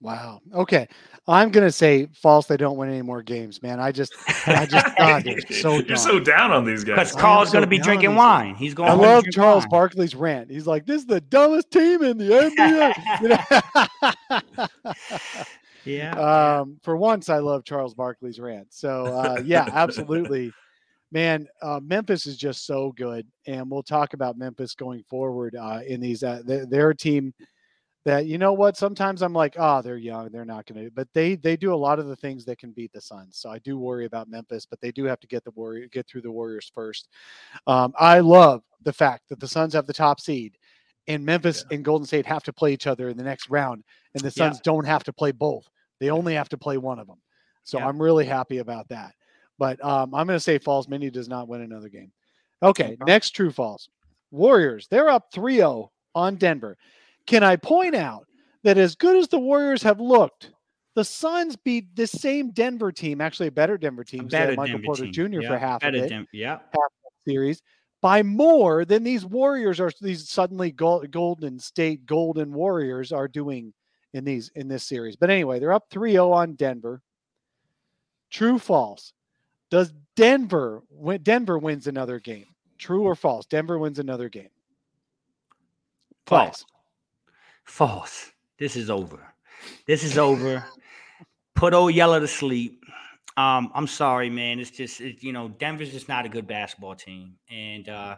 Wow. 0.01 0.41
Okay. 0.53 0.89
I'm 1.29 1.51
gonna 1.51 1.73
say 1.73 2.07
false. 2.15 2.47
They 2.47 2.57
don't 2.57 2.77
win 2.77 2.89
any 2.91 3.03
more 3.03 3.23
games, 3.23 3.63
man. 3.63 3.81
I 3.81 3.91
just, 3.91 4.15
I 4.47 4.67
just 4.67 4.87
thought 4.99 5.25
they're 5.25 5.41
so. 5.51 5.81
You're 5.81 5.97
so 5.97 6.21
down 6.21 6.53
on 6.53 6.65
these 6.65 6.85
guys. 6.85 7.13
I 7.13 7.19
am 7.19 7.21
Carl's 7.21 7.49
so 7.49 7.55
going 7.55 7.65
to 7.65 7.69
be 7.69 7.79
drinking 7.79 8.15
wine. 8.15 8.55
He's 8.55 8.75
going 8.75 8.91
I 8.91 8.95
to 8.95 9.01
love 9.01 9.25
Charles 9.33 9.65
wine. 9.65 9.71
Barkley's 9.71 10.15
rant. 10.15 10.51
He's 10.51 10.67
like, 10.67 10.87
"This 10.87 11.01
is 11.01 11.07
the 11.07 11.21
dumbest 11.23 11.71
team 11.71 12.03
in 12.03 12.19
the 12.19 12.31
NBA." 12.31 12.93
You 13.23 13.29
know? 14.61 15.45
Yeah. 15.85 16.59
um, 16.59 16.79
for 16.83 16.97
once, 16.97 17.29
I 17.29 17.39
love 17.39 17.65
Charles 17.65 17.95
Barkley's 17.95 18.41
rant. 18.41 18.67
So 18.71 19.07
uh, 19.07 19.41
yeah, 19.45 19.69
absolutely, 19.73 20.53
man. 21.13 21.47
Uh, 21.63 21.79
Memphis 21.81 22.27
is 22.27 22.37
just 22.37 22.67
so 22.67 22.93
good, 22.97 23.25
and 23.47 23.71
we'll 23.71 23.85
talk 23.85 24.13
about 24.13 24.37
Memphis 24.37 24.75
going 24.75 25.05
forward 25.09 25.55
uh, 25.55 25.81
in 25.87 26.01
these. 26.01 26.25
Uh, 26.25 26.43
they're, 26.45 26.67
they're 26.67 26.93
team 26.93 27.33
that 28.07 28.27
you 28.27 28.39
know 28.39 28.53
what. 28.53 28.77
Sometimes 28.77 29.21
I'm 29.21 29.33
like, 29.33 29.57
oh, 29.59 29.83
they're 29.83 29.97
young, 29.97 30.31
they're 30.31 30.45
not 30.45 30.65
going 30.65 30.85
to. 30.85 30.91
But 30.93 31.09
they 31.13 31.35
they 31.35 31.57
do 31.57 31.75
a 31.75 31.77
lot 31.77 31.99
of 31.99 32.07
the 32.07 32.15
things 32.15 32.45
that 32.45 32.57
can 32.57 32.71
beat 32.71 32.93
the 32.93 33.01
Suns. 33.01 33.37
So 33.37 33.51
I 33.51 33.59
do 33.59 33.77
worry 33.79 34.07
about 34.07 34.31
Memphis, 34.31 34.65
but 34.65 34.81
they 34.81 34.93
do 34.93 35.05
have 35.05 35.19
to 35.21 35.27
get 35.27 35.45
the 35.45 35.51
warrior 35.51 35.89
get 35.89 36.07
through 36.07 36.23
the 36.23 36.31
Warriors 36.31 36.71
first. 36.73 37.09
Um, 37.67 37.93
I 37.99 38.21
love 38.21 38.63
the 38.83 38.93
fact 38.93 39.29
that 39.29 39.41
the 39.41 39.49
Suns 39.49 39.75
have 39.75 39.87
the 39.87 39.93
top 39.93 40.21
seed. 40.21 40.57
And 41.09 41.25
Memphis 41.25 41.65
and 41.71 41.85
Golden 41.85 42.05
State 42.07 42.27
have 42.27 42.43
to 42.45 42.53
play 42.53 42.73
each 42.73 42.89
other 42.89 43.09
in 43.09 43.17
the 43.17 43.23
next 43.23 43.49
round, 43.49 43.85
and 44.15 44.23
the 44.23 44.29
Yeah. 44.29 44.51
Suns 44.51 44.61
don't 44.61 44.85
have 44.85 45.05
to 45.05 45.13
play 45.13 45.31
both. 45.31 45.69
They 46.01 46.11
only 46.11 46.35
have 46.35 46.49
to 46.49 46.59
play 46.59 46.79
one 46.79 46.99
of 46.99 47.07
them. 47.07 47.21
So 47.65 47.79
Yeah. 47.79 47.87
I'm 47.89 48.01
really 48.01 48.25
happy 48.25 48.59
about 48.59 48.89
that. 48.89 49.15
But 49.59 49.83
um, 49.85 50.15
I'm 50.15 50.27
going 50.27 50.37
to 50.37 50.41
say 50.41 50.59
false. 50.59 50.89
mini 50.89 51.11
does 51.11 51.29
not 51.29 51.49
win 51.49 51.63
another 51.63 51.89
game. 51.89 52.13
Okay, 52.63 52.97
next 53.07 53.31
true 53.31 53.51
false. 53.53 53.89
Warriors, 54.31 54.89
they're 54.91 55.09
up 55.09 55.33
3 55.33 55.57
0 55.57 55.93
on 56.15 56.37
Denver. 56.37 56.77
Can 57.27 57.43
I 57.43 57.57
point 57.57 57.95
out 57.95 58.27
that 58.62 58.79
as 58.79 58.95
good 58.95 59.16
as 59.16 59.29
the 59.29 59.39
Warriors 59.39 59.83
have 59.83 60.01
looked, 60.01 60.53
the 60.95 61.05
Suns 61.05 61.57
beat 61.57 61.95
the 61.95 62.07
same 62.07 62.51
Denver 62.53 62.93
team, 62.93 63.20
actually 63.20 63.49
a 63.49 63.53
better 63.53 63.77
Denver 63.77 64.05
team, 64.05 64.29
better 64.29 64.55
Michael 64.57 64.79
Denver 64.79 64.87
Porter 64.87 65.03
team. 65.05 65.12
Jr. 65.12 65.41
Yeah, 65.41 65.49
for 65.49 65.59
half 65.59 65.77
of 65.77 65.81
better 65.93 66.05
it 66.05 66.09
Dem- 66.09 66.29
yeah. 66.33 66.59
series 67.27 67.62
by 68.07 68.22
more 68.22 68.85
than 68.85 69.03
these 69.03 69.24
Warriors 69.24 69.81
are 69.81 69.91
these 70.01 70.29
suddenly 70.29 70.70
gold, 70.70 71.11
Golden 71.11 71.59
State 71.59 72.07
Golden 72.07 72.53
Warriors 72.53 73.12
are 73.12 73.29
doing 73.29 73.72
in 74.12 74.24
these 74.24 74.51
in 74.55 74.68
this 74.68 74.85
series. 74.85 75.16
But 75.16 75.31
anyway, 75.31 75.59
they're 75.59 75.72
up 75.72 75.91
3-0 75.91 76.33
on 76.33 76.55
Denver. 76.55 77.03
True 78.31 78.59
false. 78.59 79.12
Does 79.70 79.93
Denver 80.14 80.83
win 80.91 81.22
Denver 81.22 81.59
wins 81.59 81.87
another 81.87 82.20
game? 82.20 82.47
True 82.79 83.03
or 83.03 83.14
false? 83.14 83.47
Denver 83.47 83.79
wins 83.79 83.99
another 83.99 84.29
game. 84.29 84.51
False. 86.27 86.61
False. 86.61 86.64
This 88.59 88.77
is 88.77 88.91
over. 88.91 89.35
This 89.87 90.05
is 90.05 90.19
over. 90.19 90.64
Put 91.55 91.75
old 91.75 91.95
Yeller 91.95 92.21
to 92.21 92.29
sleep. 92.29 92.85
Um, 93.37 93.71
I'm 93.75 93.87
sorry, 93.87 94.31
man. 94.31 94.61
It's 94.61 94.71
just 94.71 95.01
it, 95.01 95.23
you 95.23 95.33
know 95.33 95.49
Denver's 95.49 95.93
just 95.93 96.09
not 96.09 96.27
a 96.27 96.29
good 96.29 96.47
basketball 96.47 96.95
team, 96.97 97.37
and 97.51 97.89
uh, 97.89 98.17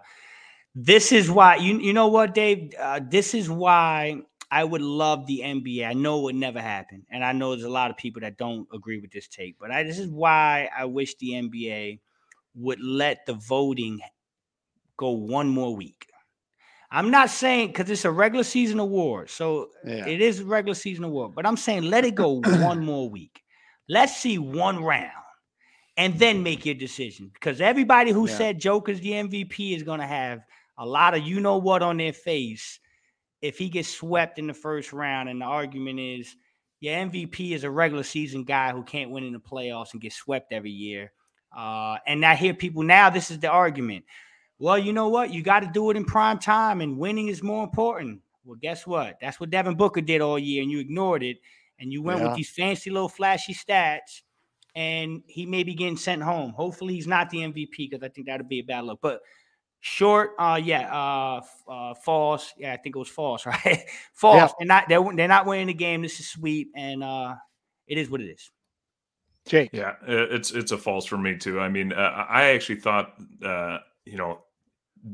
this 0.74 1.12
is 1.12 1.30
why 1.30 1.56
you 1.56 1.78
you 1.80 1.92
know 1.92 2.08
what, 2.08 2.34
Dave. 2.34 2.72
Uh, 2.78 3.00
this 3.08 3.34
is 3.34 3.50
why 3.50 4.22
I 4.50 4.64
would 4.64 4.82
love 4.82 5.26
the 5.26 5.42
NBA. 5.44 5.86
I 5.86 5.94
know 5.94 6.20
it 6.20 6.24
would 6.24 6.36
never 6.36 6.60
happen, 6.60 7.04
and 7.10 7.24
I 7.24 7.32
know 7.32 7.52
there's 7.52 7.64
a 7.64 7.70
lot 7.70 7.90
of 7.90 7.96
people 7.96 8.20
that 8.22 8.38
don't 8.38 8.68
agree 8.72 9.00
with 9.00 9.12
this 9.12 9.28
take, 9.28 9.58
but 9.58 9.70
I, 9.72 9.84
this 9.84 9.98
is 9.98 10.08
why 10.08 10.70
I 10.76 10.86
wish 10.86 11.16
the 11.16 11.34
NBA 11.36 12.00
would 12.54 12.80
let 12.80 13.26
the 13.26 13.34
voting 13.34 14.00
go 14.96 15.10
one 15.10 15.48
more 15.48 15.74
week. 15.76 16.07
I'm 16.90 17.10
not 17.10 17.28
saying 17.30 17.68
because 17.68 17.90
it's 17.90 18.04
a 18.04 18.10
regular 18.10 18.44
season 18.44 18.78
award, 18.78 19.28
so 19.30 19.70
Yeah. 19.84 20.06
it 20.06 20.20
is 20.20 20.40
a 20.40 20.44
regular 20.44 20.74
season 20.74 21.04
award, 21.04 21.34
but 21.34 21.46
I'm 21.46 21.56
saying 21.56 21.82
let 21.82 22.04
it 22.04 22.14
go 22.14 22.40
one 22.42 22.84
more 22.84 23.10
week. 23.10 23.42
Let's 23.88 24.16
see 24.16 24.38
one 24.38 24.82
round 24.82 25.12
and 25.96 26.18
then 26.18 26.42
make 26.42 26.64
your 26.64 26.74
decision. 26.74 27.30
Because 27.34 27.60
everybody 27.60 28.10
who 28.10 28.26
Yeah. 28.26 28.34
said 28.36 28.58
Joker's 28.60 29.00
the 29.00 29.12
MVP 29.12 29.74
is 29.74 29.82
going 29.82 30.00
to 30.00 30.06
have 30.06 30.40
a 30.78 30.86
lot 30.86 31.14
of 31.14 31.22
you 31.26 31.40
know 31.40 31.58
what 31.58 31.82
on 31.82 31.96
their 31.98 32.12
face 32.12 32.78
if 33.42 33.58
he 33.58 33.68
gets 33.68 33.88
swept 33.88 34.38
in 34.38 34.46
the 34.46 34.54
first 34.54 34.92
round, 34.92 35.28
and 35.28 35.40
the 35.40 35.44
argument 35.44 36.00
is, 36.00 36.34
your 36.80 36.94
MVP 36.94 37.52
is 37.54 37.64
a 37.64 37.70
regular 37.70 38.02
season 38.02 38.44
guy 38.44 38.72
who 38.72 38.82
can't 38.82 39.10
win 39.10 39.24
in 39.24 39.32
the 39.32 39.38
playoffs 39.38 39.92
and 39.92 40.00
get 40.00 40.12
swept 40.12 40.52
every 40.52 40.70
year. 40.70 41.12
Uh, 41.56 41.98
and 42.06 42.24
I 42.24 42.34
hear 42.34 42.54
people 42.54 42.82
now, 42.82 43.10
this 43.10 43.30
is 43.30 43.38
the 43.38 43.48
argument. 43.48 44.04
Well, 44.58 44.78
you 44.78 44.92
know 44.92 45.08
what? 45.08 45.32
You 45.32 45.42
got 45.42 45.60
to 45.60 45.70
do 45.72 45.90
it 45.90 45.96
in 45.96 46.04
prime 46.04 46.38
time, 46.38 46.80
and 46.80 46.98
winning 46.98 47.28
is 47.28 47.42
more 47.42 47.62
important. 47.64 48.20
Well, 48.44 48.58
guess 48.60 48.86
what? 48.86 49.18
That's 49.20 49.38
what 49.38 49.50
Devin 49.50 49.76
Booker 49.76 50.00
did 50.00 50.20
all 50.20 50.38
year, 50.38 50.62
and 50.62 50.70
you 50.70 50.80
ignored 50.80 51.22
it, 51.22 51.38
and 51.78 51.92
you 51.92 52.02
went 52.02 52.20
Yeah. 52.20 52.28
with 52.28 52.36
these 52.36 52.50
fancy 52.50 52.90
little 52.90 53.08
flashy 53.08 53.54
stats, 53.54 54.22
and 54.74 55.22
he 55.26 55.46
may 55.46 55.62
be 55.62 55.74
getting 55.74 55.96
sent 55.96 56.22
home. 56.22 56.52
Hopefully, 56.52 56.94
he's 56.94 57.06
not 57.06 57.30
the 57.30 57.44
MVP 57.44 57.88
because 57.88 58.02
I 58.02 58.08
think 58.08 58.26
that 58.26 58.38
would 58.38 58.48
be 58.48 58.58
a 58.60 58.64
bad 58.64 58.84
look. 58.84 59.00
But 59.00 59.20
short, 59.80 60.30
uh, 60.38 60.60
yeah, 60.62 60.92
uh, 60.92 61.40
uh, 61.70 61.94
false. 61.94 62.52
Yeah, 62.56 62.72
I 62.72 62.78
think 62.78 62.96
it 62.96 62.98
was 62.98 63.08
false, 63.08 63.46
right? 63.46 63.84
false. 64.12 64.52
They're 64.58 64.66
not. 64.66 64.88
They're, 64.88 65.04
they're 65.14 65.28
not 65.28 65.46
winning 65.46 65.68
the 65.68 65.74
game. 65.74 66.02
This 66.02 66.18
is 66.18 66.28
sweep, 66.28 66.72
and 66.74 67.04
uh, 67.04 67.36
it 67.86 67.96
is 67.98 68.10
what 68.10 68.20
it 68.20 68.26
is. 68.30 68.50
Jake. 69.46 69.70
Yeah, 69.72 69.90
uh, 70.02 70.26
it's 70.30 70.50
it's 70.50 70.72
a 70.72 70.78
false 70.78 71.06
for 71.06 71.16
me 71.16 71.36
too. 71.36 71.60
I 71.60 71.68
mean, 71.68 71.92
uh, 71.92 72.26
I 72.28 72.50
actually 72.50 72.80
thought 72.80 73.14
uh, 73.44 73.78
you 74.04 74.16
know 74.16 74.40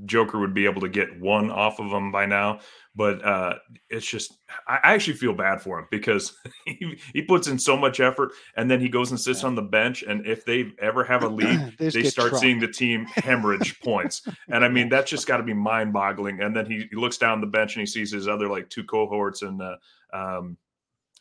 Joker 0.07 0.39
would 0.39 0.55
be 0.55 0.65
able 0.65 0.81
to 0.83 0.89
get 0.89 1.21
one 1.21 1.51
off 1.51 1.79
of 1.79 1.91
him 1.91 2.11
by 2.13 2.27
now, 2.27 2.61
but 2.95 3.25
uh, 3.25 3.55
it's 3.91 4.07
just 4.07 4.39
I 4.67 4.79
actually 4.83 5.17
feel 5.17 5.35
bad 5.35 5.61
for 5.61 5.79
him 5.79 5.87
because 5.91 6.37
he, 6.67 6.99
he 7.13 7.23
puts 7.23 7.49
in 7.49 7.59
so 7.59 7.77
much 7.77 8.01
effort 8.01 8.33
and 8.57 8.71
then 8.71 8.81
he 8.81 8.89
goes 8.89 9.11
and 9.11 9.21
sits 9.21 9.45
on 9.45 9.55
the 9.55 9.63
bench. 9.63 10.03
And 10.03 10.27
if 10.27 10.45
they 10.45 10.73
ever 10.81 11.05
have 11.05 11.23
a 11.23 11.29
lead, 11.29 11.75
They 11.79 11.89
they 11.91 12.05
start 12.05 12.31
trucked. 12.31 12.43
seeing 12.43 12.61
the 12.61 12.69
team 12.69 13.05
hemorrhage 13.17 13.81
points. 13.81 14.27
And 14.49 14.65
I 14.65 14.69
mean, 14.69 14.89
that's 14.89 15.11
just 15.11 15.27
got 15.27 15.39
to 15.39 15.43
be 15.43 15.55
mind 15.55 15.93
boggling. 15.93 16.41
And 16.41 16.55
then 16.55 16.67
he, 16.67 16.87
he 16.91 16.97
looks 16.97 17.19
down 17.19 17.41
the 17.41 17.47
bench 17.47 17.75
and 17.75 17.81
he 17.81 17.87
sees 17.87 18.13
his 18.13 18.29
other 18.29 18.49
like 18.49 18.69
two 18.71 18.85
cohorts 18.85 19.43
and 19.43 19.61
uh, 19.61 19.77
um, 20.13 20.57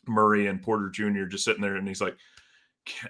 Murray 0.06 0.46
and 0.46 0.62
Porter 0.62 0.90
Jr. 0.90 1.24
just 1.24 1.44
sitting 1.44 1.62
there 1.62 1.76
and 1.76 1.88
he's 1.88 2.00
like, 2.00 2.16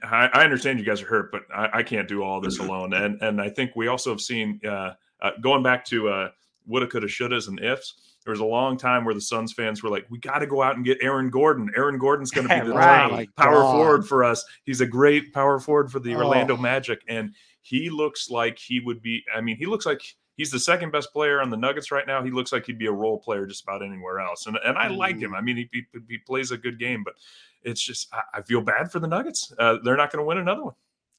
I, 0.03 0.31
I 0.33 0.45
understand 0.45 0.79
you 0.79 0.85
guys 0.85 1.03
are 1.03 1.07
hurt, 1.07 1.33
but 1.33 1.43
I, 1.55 1.79
I 1.79 1.83
can't 1.83 2.09
do 2.09 2.23
all 2.23 2.41
this 2.41 2.59
alone. 2.59 2.93
And 2.95 3.21
and 3.23 3.41
I 3.41 3.51
think 3.51 3.73
we 3.75 3.89
also 3.89 4.11
have 4.11 4.21
seen 4.21 4.61
uh, 4.67 4.93
uh, 5.25 5.31
going 5.41 5.63
back 5.65 5.85
to 5.87 6.09
uh, 6.09 6.31
woulda, 6.67 6.87
coulda, 6.87 7.09
shouldas, 7.09 7.49
and 7.49 7.59
ifs. 7.61 7.95
There 8.25 8.31
was 8.31 8.41
a 8.41 8.45
long 8.45 8.79
time 8.79 9.05
where 9.05 9.13
the 9.15 9.21
Suns 9.21 9.53
fans 9.53 9.83
were 9.83 9.91
like, 9.91 10.07
"We 10.11 10.19
got 10.19 10.39
to 10.39 10.47
go 10.47 10.63
out 10.63 10.77
and 10.77 10.85
get 10.85 10.99
Aaron 11.03 11.29
Gordon. 11.31 11.71
Aaron 11.77 11.99
Gordon's 11.99 12.31
going 12.31 12.49
to 12.49 12.55
be 12.61 12.67
the 12.69 12.73
Right. 12.75 13.27
top 13.29 13.37
power 13.45 13.61
God. 13.61 13.73
forward 13.73 14.07
for 14.07 14.23
us. 14.25 14.45
He's 14.65 14.81
a 14.81 14.87
great 14.87 15.33
power 15.35 15.59
forward 15.59 15.91
for 15.93 15.99
the 15.99 16.15
Oh. 16.15 16.19
Orlando 16.19 16.57
Magic, 16.57 17.03
and 17.09 17.35
he 17.63 17.91
looks 17.91 18.31
like 18.31 18.59
he 18.59 18.81
would 18.81 19.03
be. 19.03 19.25
I 19.35 19.41
mean, 19.43 19.57
he 19.57 19.67
looks 19.67 19.85
like 19.85 20.01
he's 20.37 20.51
the 20.51 20.59
second 20.61 20.91
best 20.91 21.13
player 21.13 21.43
on 21.43 21.51
the 21.51 21.57
Nuggets 21.59 21.91
right 21.91 22.07
now. 22.07 22.23
He 22.23 22.31
looks 22.31 22.51
like 22.53 22.65
he'd 22.65 22.79
be 22.79 22.87
a 22.87 22.93
role 22.93 23.19
player 23.19 23.45
just 23.47 23.63
about 23.63 23.83
anywhere 23.83 24.21
else, 24.21 24.47
and 24.47 24.57
and 24.65 24.79
I 24.79 24.89
like 24.89 25.19
him. 25.19 25.35
I 25.35 25.43
mean, 25.43 25.57
he, 25.59 25.69
he, 25.73 25.83
he 26.09 26.17
plays 26.19 26.51
a 26.51 26.57
good 26.57 26.79
game, 26.79 27.03
but 27.05 27.15
it's 27.63 27.83
just 27.83 28.09
I, 28.15 28.39
I 28.39 28.43
feel 28.43 28.63
bad 28.63 28.91
for 28.91 29.01
the 29.01 29.07
Nuggets. 29.09 29.53
Uh, 29.59 29.77
they're 29.85 29.97
not 29.99 30.11
going 30.11 30.23
to 30.23 30.27
win 30.27 30.39
another 30.39 30.65
one. 30.65 30.75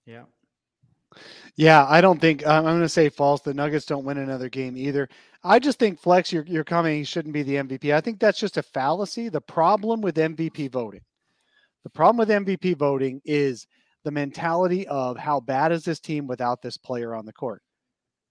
Yeah. 0.08 0.24
Yeah, 1.58 1.86
I 1.88 2.02
don't 2.02 2.20
think 2.20 2.46
uh, 2.46 2.52
I'm 2.52 2.64
going 2.64 2.82
to 2.82 2.90
say 2.90 3.10
false. 3.10 3.42
The 3.42 3.54
Nuggets 3.54 3.86
don't 3.86 4.04
win 4.04 4.18
another 4.18 4.50
game 4.50 4.76
either. 4.76 5.08
I 5.44 5.60
just 5.60 5.80
think 5.80 6.00
Flex, 6.00 6.32
you're 6.32 6.46
you're 6.46 6.66
coming. 6.66 6.98
He 6.98 7.04
shouldn't 7.04 7.34
be 7.34 7.44
the 7.44 7.56
MVP. 7.56 7.94
I 7.94 8.02
think 8.02 8.20
that's 8.20 8.40
just 8.40 8.58
a 8.58 8.64
fallacy. 8.64 9.30
The 9.30 9.42
problem 9.42 10.02
with 10.02 10.16
MVP 10.16 10.72
voting, 10.72 11.02
the 11.84 11.90
problem 11.90 12.18
with 12.18 12.30
MVP 12.30 12.78
voting 12.78 13.22
is 13.24 13.68
the 14.04 14.12
mentality 14.12 14.88
of 14.88 15.18
how 15.18 15.40
bad 15.40 15.72
is 15.72 15.84
this 15.84 16.00
team 16.00 16.28
without 16.28 16.62
this 16.62 16.78
player 16.78 17.16
on 17.16 17.26
the 17.26 17.34
court. 17.34 17.62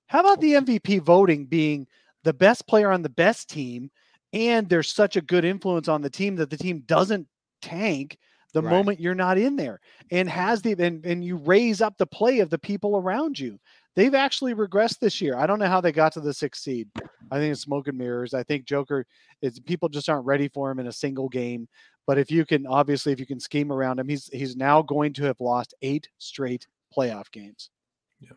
How 0.07 0.21
about 0.21 0.41
the 0.41 0.53
MVP 0.53 1.01
voting 1.01 1.47
being 1.47 1.87
the 2.25 2.35
best 2.35 2.67
player 2.67 2.91
on 2.93 3.03
the 3.03 3.09
best 3.09 3.49
team, 3.49 3.91
and 4.35 4.69
there's 4.69 4.95
such 4.95 5.17
a 5.17 5.23
good 5.23 5.45
influence 5.47 5.89
on 5.89 6.03
the 6.03 6.11
team 6.11 6.37
that 6.37 6.51
the 6.51 6.59
team 6.59 6.83
doesn't 6.87 7.27
tank 7.63 8.19
the 8.55 8.63
Right. 8.63 8.71
moment 8.71 9.01
you're 9.01 9.15
not 9.15 9.37
in 9.37 9.57
there 9.57 9.81
and 10.11 10.29
has 10.29 10.63
the 10.63 10.73
and, 10.73 11.05
and 11.05 11.23
you 11.23 11.37
raise 11.37 11.83
up 11.83 11.99
the 11.99 12.07
play 12.07 12.39
of 12.39 12.49
the 12.49 12.59
people 12.59 12.97
around 12.97 13.39
you. 13.39 13.59
They've 13.97 14.15
actually 14.15 14.55
regressed 14.55 14.99
this 15.01 15.21
year. 15.21 15.37
I 15.37 15.47
don't 15.47 15.59
know 15.59 15.67
how 15.69 15.81
they 15.81 15.93
got 15.93 16.13
to 16.15 16.21
the 16.21 16.33
sixth 16.33 16.63
seed. 16.63 16.89
I 17.31 17.39
think 17.39 17.53
it's 17.53 17.61
smoke 17.61 17.89
and 17.89 17.99
mirrors. 17.99 18.33
I 18.33 18.43
think 18.43 18.65
Joker 18.65 19.07
is 19.43 19.61
people 19.61 19.89
just 19.89 20.09
aren't 20.09 20.27
ready 20.27 20.49
for 20.49 20.71
him 20.71 20.79
in 20.79 20.87
a 20.87 20.93
single 20.93 21.29
game. 21.29 21.69
But 22.07 22.19
if 22.19 22.31
you 22.31 22.45
can 22.45 22.67
obviously 22.67 23.13
if 23.13 23.21
you 23.21 23.27
can 23.27 23.41
scheme 23.41 23.71
around 23.73 23.99
him, 23.99 24.09
he's 24.09 24.29
he's 24.29 24.57
now 24.57 24.83
going 24.83 25.13
to 25.15 25.25
have 25.25 25.41
lost 25.41 25.75
eight 25.83 26.09
straight 26.19 26.67
playoff 26.97 27.31
games. 27.33 27.71
Yeah. 28.21 28.31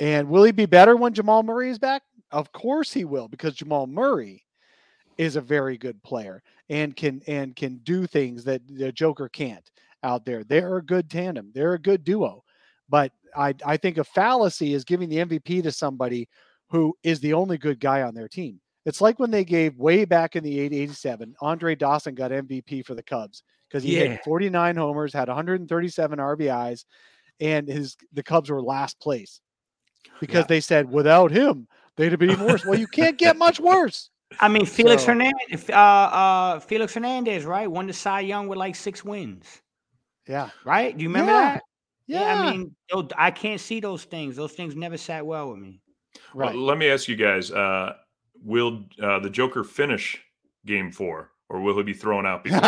And 0.00 0.28
will 0.28 0.44
he 0.44 0.52
be 0.52 0.66
better 0.66 0.96
when 0.96 1.14
Jamal 1.14 1.42
Murray 1.42 1.70
is 1.70 1.78
back? 1.78 2.02
Of 2.32 2.50
course 2.52 2.92
he 2.92 3.04
will, 3.04 3.28
because 3.28 3.54
Jamal 3.54 3.86
Murray 3.86 4.45
is 5.18 5.36
a 5.36 5.40
very 5.40 5.76
good 5.78 6.02
player 6.02 6.42
and 6.68 6.94
can 6.96 7.22
and 7.26 7.54
can 7.56 7.78
do 7.78 8.06
things 8.06 8.44
that 8.44 8.62
the 8.68 8.92
Joker 8.92 9.28
can't 9.28 9.70
out 10.02 10.24
there. 10.24 10.44
They're 10.44 10.76
a 10.76 10.84
good 10.84 11.10
tandem. 11.10 11.50
They're 11.54 11.74
a 11.74 11.78
good 11.78 12.04
duo. 12.04 12.44
But 12.88 13.12
I 13.36 13.54
I 13.64 13.76
think 13.76 13.98
a 13.98 14.04
fallacy 14.04 14.74
is 14.74 14.84
giving 14.84 15.08
the 15.08 15.18
MVP 15.18 15.62
to 15.62 15.72
somebody 15.72 16.28
who 16.68 16.94
is 17.02 17.20
the 17.20 17.32
only 17.32 17.58
good 17.58 17.80
guy 17.80 18.02
on 18.02 18.14
their 18.14 18.28
team. 18.28 18.60
It's 18.84 19.00
like 19.00 19.18
when 19.18 19.30
they 19.30 19.44
gave 19.44 19.78
way 19.78 20.04
back 20.04 20.36
in 20.36 20.44
the 20.44 20.60
887, 20.60 21.34
Andre 21.40 21.74
Dawson 21.74 22.14
got 22.14 22.30
MVP 22.30 22.84
for 22.84 22.94
the 22.94 23.02
Cubs 23.02 23.42
because 23.68 23.82
he 23.82 23.96
Yeah. 23.96 24.04
hit 24.10 24.24
49 24.24 24.76
homers, 24.76 25.12
had 25.12 25.28
137 25.28 26.18
RBIs, 26.20 26.84
and 27.40 27.66
his 27.66 27.96
the 28.12 28.22
Cubs 28.22 28.50
were 28.50 28.62
last 28.62 29.00
place 29.00 29.40
because 30.20 30.42
Yeah. 30.44 30.46
they 30.48 30.60
said 30.60 30.90
without 30.90 31.30
him 31.32 31.66
they'd 31.96 32.12
have 32.12 32.20
been 32.20 32.30
even 32.30 32.46
worse. 32.46 32.64
well, 32.64 32.78
you 32.78 32.86
can't 32.86 33.18
get 33.18 33.36
much 33.36 33.58
worse. 33.60 34.10
I 34.40 34.48
mean, 34.48 34.66
Felix 34.66 35.02
So- 35.02 35.08
Hernandez, 35.08 35.68
uh, 35.70 35.72
uh, 35.72 36.60
Felix 36.60 36.94
Hernandez, 36.94 37.44
right? 37.44 37.70
Won 37.70 37.86
the 37.86 37.92
Cy 37.92 38.20
Young 38.20 38.48
with 38.48 38.58
like 38.58 38.74
six 38.76 39.04
wins, 39.04 39.62
Yeah, 40.28 40.50
right? 40.64 40.96
Do 40.96 41.02
you 41.02 41.08
remember 41.08 41.32
Yeah. 41.32 41.40
that? 41.54 41.62
yeah. 42.06 42.40
I 42.40 42.50
mean, 42.52 42.76
I 43.16 43.30
can't 43.30 43.60
see 43.60 43.80
those 43.80 44.04
things. 44.04 44.36
Those 44.36 44.52
things 44.52 44.74
never 44.76 44.96
sat 44.96 45.24
well 45.26 45.50
with 45.50 45.58
me. 45.58 45.80
right. 46.34 46.54
Well, 46.54 46.64
let 46.64 46.78
me 46.78 46.88
ask 46.88 47.08
you 47.08 47.16
guys: 47.16 47.50
uh, 47.50 47.94
Will 48.42 48.84
uh, 49.02 49.18
the 49.20 49.30
Joker 49.30 49.64
finish 49.64 50.18
Game 50.64 50.90
Four, 50.92 51.30
or 51.48 51.60
will 51.60 51.76
he 51.76 51.82
be 51.84 51.92
thrown 51.92 52.26
out 52.26 52.42
before? 52.44 52.60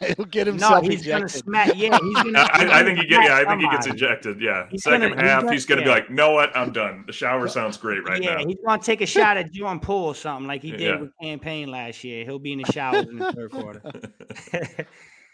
He'll 0.00 0.24
get 0.26 0.46
No, 0.46 0.52
himself 0.52 0.86
he's 0.86 1.06
gonna 1.06 1.28
smack. 1.28 1.68
Yeah, 1.76 1.98
he's 2.00 2.14
gonna. 2.22 2.38
I, 2.52 2.80
I 2.80 2.82
think 2.84 2.98
he 2.98 3.06
get. 3.06 3.22
Yeah, 3.24 3.36
I 3.36 3.44
think 3.44 3.60
he 3.60 3.68
gets 3.70 3.86
somebody. 3.86 4.04
ejected. 4.04 4.40
Yeah, 4.40 4.66
He's 4.70 4.82
second 4.82 5.00
gonna- 5.10 5.14
he's 5.22 5.30
half, 5.30 5.42
gonna- 5.42 5.52
he's 5.52 5.66
going 5.66 5.80
to 5.82 5.86
yeah. 5.88 5.94
be 5.94 6.00
like, 6.00 6.10
"No, 6.10 6.30
what? 6.32 6.56
I'm 6.56 6.72
done. 6.72 7.04
The 7.06 7.12
shower 7.12 7.46
sounds 7.48 7.76
great 7.76 8.02
right 8.04 8.22
yeah, 8.22 8.34
now." 8.34 8.40
Yeah, 8.40 8.46
he's 8.46 8.56
gonna 8.66 8.82
take 8.82 9.00
a 9.02 9.06
shot 9.06 9.36
at 9.36 9.52
John 9.52 9.80
Poole 9.80 10.06
or 10.06 10.14
something 10.14 10.46
like 10.46 10.62
he 10.62 10.70
did 10.70 10.80
Yeah. 10.80 11.00
with 11.00 11.10
Cam 11.22 11.38
Payne 11.38 11.70
last 11.70 12.02
year. 12.04 12.24
He'll 12.24 12.38
be 12.38 12.52
in 12.52 12.62
the 12.62 12.72
showers 12.72 13.06
in 13.06 13.18
the 13.18 13.32
third 13.32 13.50
quarter. 13.50 13.82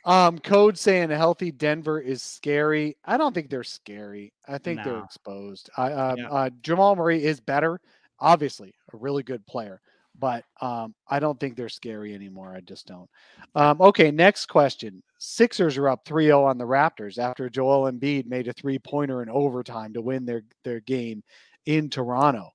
Um, 0.05 0.41
code 0.41 0.77
saying 0.77 1.13
a 1.13 1.17
healthy 1.17 1.53
Denver 1.53 2.01
is 2.01 2.25
scary. 2.25 2.97
I 3.05 3.17
don't 3.17 3.33
think 3.33 3.49
they're 3.51 3.63
scary. 3.63 4.33
I 4.49 4.59
think 4.59 4.83
they're 4.83 4.99
exposed. 4.99 5.71
I, 5.77 5.93
um, 5.93 6.17
Yeah. 6.19 6.29
uh, 6.29 6.51
Jamal 6.61 6.97
Murray 6.97 7.23
is 7.25 7.39
better, 7.39 7.81
obviously, 8.19 8.75
a 8.93 8.97
really 8.97 9.23
good 9.23 9.47
player, 9.47 9.81
but 10.19 10.45
um, 10.61 10.95
I 11.09 11.19
don't 11.21 11.39
think 11.41 11.57
they're 11.57 11.69
scary 11.69 12.15
anymore. 12.15 12.55
I 12.55 12.61
just 12.61 12.87
don't. 12.87 13.09
Um, 13.55 13.81
okay, 13.81 14.11
next 14.11 14.47
question. 14.47 15.03
Sixers 15.19 15.77
are 15.79 15.89
up 15.89 16.05
3-0 16.05 16.45
on 16.45 16.59
the 16.59 16.65
Raptors 16.67 17.19
after 17.19 17.49
Joel 17.49 17.91
Embiid 17.91 18.27
made 18.27 18.49
a 18.49 18.53
three-pointer 18.53 19.23
in 19.23 19.29
overtime 19.31 19.93
to 19.95 20.01
win 20.03 20.25
their 20.25 20.43
their 20.65 20.81
game 20.81 21.23
in 21.67 21.89
Toronto. 21.91 22.51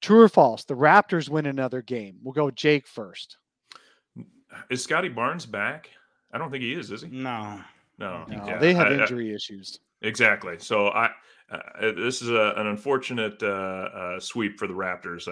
True 0.00 0.22
or 0.22 0.28
false? 0.28 0.64
The 0.64 0.74
Raptors 0.74 1.28
win 1.28 1.46
another 1.46 1.82
game. 1.82 2.16
We'll 2.22 2.32
go 2.34 2.50
Jake 2.50 2.86
first. 2.86 3.38
Is 4.70 4.82
Scottie 4.82 5.08
Barnes 5.08 5.46
back? 5.46 5.90
I 6.32 6.38
don't 6.38 6.50
think 6.50 6.62
he 6.62 6.72
is. 6.72 6.90
Is 6.90 7.02
he? 7.02 7.08
no, 7.08 7.60
No. 7.98 8.24
No, 8.28 8.44
Yeah, 8.46 8.58
they 8.58 8.74
have 8.74 8.86
I- 8.88 8.90
I- 8.90 9.00
injury 9.02 9.34
issues. 9.34 9.80
Exactly. 10.02 10.58
So 10.58 10.88
I, 10.88 11.10
uh, 11.50 11.92
this 11.96 12.20
is 12.22 12.28
a, 12.28 12.52
an 12.56 12.66
unfortunate 12.66 13.42
uh, 13.42 13.46
uh, 13.46 14.20
sweep 14.20 14.58
for 14.58 14.66
the 14.66 14.74
Raptors. 14.74 15.26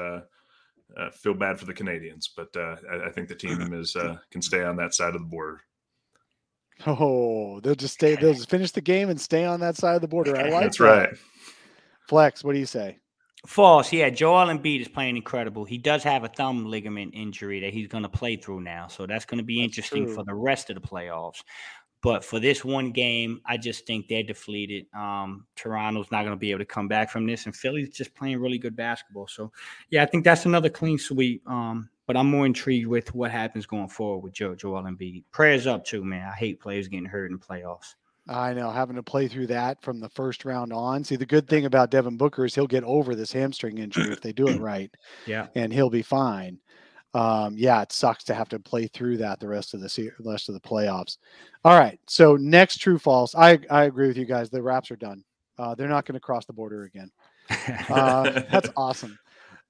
Uh, 0.97 1.11
feel 1.11 1.35
bad 1.35 1.59
for 1.59 1.66
the 1.66 1.74
Canadians, 1.74 2.31
but 2.36 2.55
uh, 2.56 2.77
I, 2.90 3.09
I 3.09 3.11
think 3.11 3.28
the 3.28 3.35
team 3.35 3.73
is 3.74 3.97
uh, 3.97 4.16
can 4.31 4.43
stay 4.43 4.62
on 4.62 4.77
that 4.77 4.94
side 4.94 5.15
of 5.15 5.20
the 5.23 5.28
border. 5.28 5.61
Oh, 6.86 7.61
they'll 7.61 7.74
just 7.74 7.94
stay. 7.94 8.16
They'll 8.16 8.35
just 8.35 8.51
finish 8.51 8.70
the 8.73 8.81
game 8.81 9.09
and 9.09 9.20
stay 9.20 9.44
on 9.44 9.61
that 9.61 9.77
side 9.77 9.94
of 9.94 10.02
the 10.02 10.09
border. 10.09 10.36
I 10.36 10.48
like 10.48 10.65
That's 10.65 10.78
that. 10.78 10.85
right. 10.85 11.09
Flex, 12.09 12.44
what 12.44 12.52
do 12.52 12.59
you 12.59 12.66
say? 12.66 12.98
false. 13.47 13.93
Yeah, 13.93 14.11
Joel 14.11 14.47
Embiid 14.47 14.81
is 14.81 14.89
playing 14.89 15.16
incredible. 15.16 15.65
He 15.65 15.78
does 15.78 16.02
have 16.02 16.24
a 16.24 16.28
thumb 16.28 16.66
ligament 16.66 17.12
injury 17.15 17.61
that 17.61 17.73
he's 17.73 17.89
gonna 17.89 18.09
play 18.09 18.36
through 18.36 18.62
now, 18.62 18.89
so 18.89 19.06
that's 19.06 19.24
gonna 19.24 19.43
be 19.43 19.61
That's 19.61 19.70
interesting 19.70 20.06
true. 20.06 20.15
for 20.15 20.24
the 20.24 20.35
rest 20.35 20.70
of 20.70 20.81
the 20.81 20.86
playoffs. 20.86 21.43
But 22.05 22.22
for 22.22 22.39
this 22.39 22.62
one 22.66 22.90
game, 22.93 23.40
I 23.47 23.56
just 23.56 23.86
think 23.86 24.09
they're 24.09 24.22
deflated. 24.22 24.85
Um, 24.94 25.47
Toronto's 25.56 26.10
not 26.12 26.20
going 26.20 26.36
to 26.36 26.39
be 26.39 26.51
able 26.51 26.59
to 26.59 26.66
come 26.66 26.86
back 26.86 27.09
from 27.10 27.26
this, 27.26 27.47
and 27.47 27.56
Philly's 27.56 27.89
just 27.89 28.14
playing 28.14 28.39
really 28.40 28.59
good 28.59 28.76
basketball. 28.76 29.26
So, 29.26 29.51
yeah, 29.89 30.02
I 30.02 30.06
think 30.06 30.22
that's 30.22 30.44
another 30.44 30.68
clean 30.68 30.98
sweep. 30.98 31.43
Um, 31.48 31.89
but 32.06 32.14
I'm 32.18 32.31
more 32.31 32.44
intrigued 32.44 32.89
with 32.89 33.14
what 33.14 33.31
happens 33.31 33.64
going 33.64 33.89
forward 33.89 34.18
with 34.22 34.35
Joe 34.35 34.55
Joel 34.55 34.82
Embiid. 34.82 35.24
Prayers 35.32 35.66
up 35.66 35.82
too, 35.86 36.05
man. 36.05 36.28
I 36.28 36.36
hate 36.36 36.60
players 36.60 36.89
getting 36.89 37.06
hurt 37.06 37.31
in 37.31 37.39
playoffs. 37.39 37.94
I 38.28 38.52
know 38.52 38.70
having 38.70 38.97
to 38.97 39.02
play 39.02 39.26
through 39.26 39.47
that 39.48 39.82
from 39.82 40.01
the 40.01 40.09
first 40.10 40.44
round 40.44 40.74
on. 40.74 41.05
See, 41.05 41.16
the 41.16 41.24
good 41.26 41.48
thing 41.48 41.64
about 41.64 41.90
Devin 41.90 42.18
Booker 42.18 42.44
is 42.44 42.55
he'll 42.55 42.66
get 42.66 42.85
over 42.85 43.14
this 43.14 43.32
hamstring 43.32 43.78
injury 43.78 44.12
if 44.12 44.20
they 44.20 44.32
do 44.32 44.48
it 44.48 44.60
right, 44.60 44.90
Yeah. 45.26 45.47
and 45.55 45.72
he'll 45.72 45.90
be 45.90 46.02
fine. 46.02 46.59
Um, 47.15 47.55
yeah, 47.57 47.81
it 47.82 47.93
sucks 47.93 48.24
to 48.24 48.35
have 48.35 48.49
to 48.49 48.59
play 48.59 48.89
through 48.89 49.19
that 49.19 49.39
the 49.39 49.49
rest 49.49 49.73
of 49.73 49.81
the 49.81 49.89
se- 49.89 50.11
rest 50.20 50.49
of 50.49 50.55
the 50.55 50.61
playoffs. 50.61 51.19
All 51.65 51.78
right, 51.78 51.99
so 52.09 52.36
next 52.36 52.78
true 52.78 52.99
false. 52.99 53.35
I 53.35 53.59
I 53.70 53.85
agree 53.85 54.09
with 54.09 54.19
you 54.19 54.24
guys. 54.24 54.51
The 54.51 54.62
Raps 54.62 54.91
are 54.91 54.97
done. 54.97 55.24
Uh, 55.57 55.74
they're 55.74 55.89
not 55.89 56.05
going 56.05 56.15
to 56.15 56.20
cross 56.20 56.45
the 56.47 56.53
border 56.53 56.85
again. 56.85 57.11
Uh, 57.89 58.43
that's 58.51 58.69
awesome. 58.77 59.16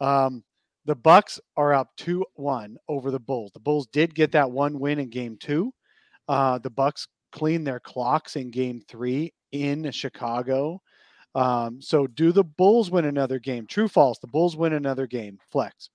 Um, 0.01 0.43
the 0.87 0.95
Bucks 0.95 1.39
are 1.57 1.75
up 1.75 1.91
two 1.97 2.25
one 2.35 2.79
over 2.89 3.11
the 3.11 3.21
Bulls. 3.21 3.53
The 3.53 3.61
Bulls 3.61 3.87
did 3.93 4.15
get 4.15 4.33
that 4.33 4.51
one 4.51 4.81
win 4.81 4.99
in 4.99 5.11
Game 5.11 5.37
Two. 5.39 5.73
Uh, 6.27 6.59
the 6.59 6.71
Bucks 6.71 7.07
cleaned 7.33 7.67
their 7.67 7.81
clocks 7.81 8.37
in 8.37 8.51
Game 8.51 8.81
Three 8.89 9.35
in 9.53 9.91
Chicago. 9.91 10.81
Um, 11.35 11.83
so, 11.83 12.07
do 12.07 12.33
the 12.33 12.45
Bulls 12.45 12.91
win 12.91 13.05
another 13.05 13.39
game? 13.39 13.67
True, 13.67 13.89
false? 13.89 14.19
The 14.21 14.29
Bulls 14.29 14.57
win 14.57 14.73
another 14.73 15.07
game. 15.07 15.39
Flex. 15.51 15.91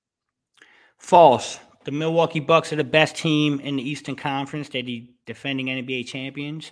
False. 1.00 1.60
The 1.86 1.92
Milwaukee 1.92 2.42
Bucks 2.42 2.72
are 2.72 2.76
the 2.76 2.84
best 2.84 3.16
team 3.16 3.60
in 3.62 3.78
the 3.78 3.90
Eastern 3.90 4.16
Conference. 4.16 4.70
They're 4.70 4.84
the 4.84 5.10
defending 5.26 5.68
NBA 5.68 6.06
champions. 6.06 6.72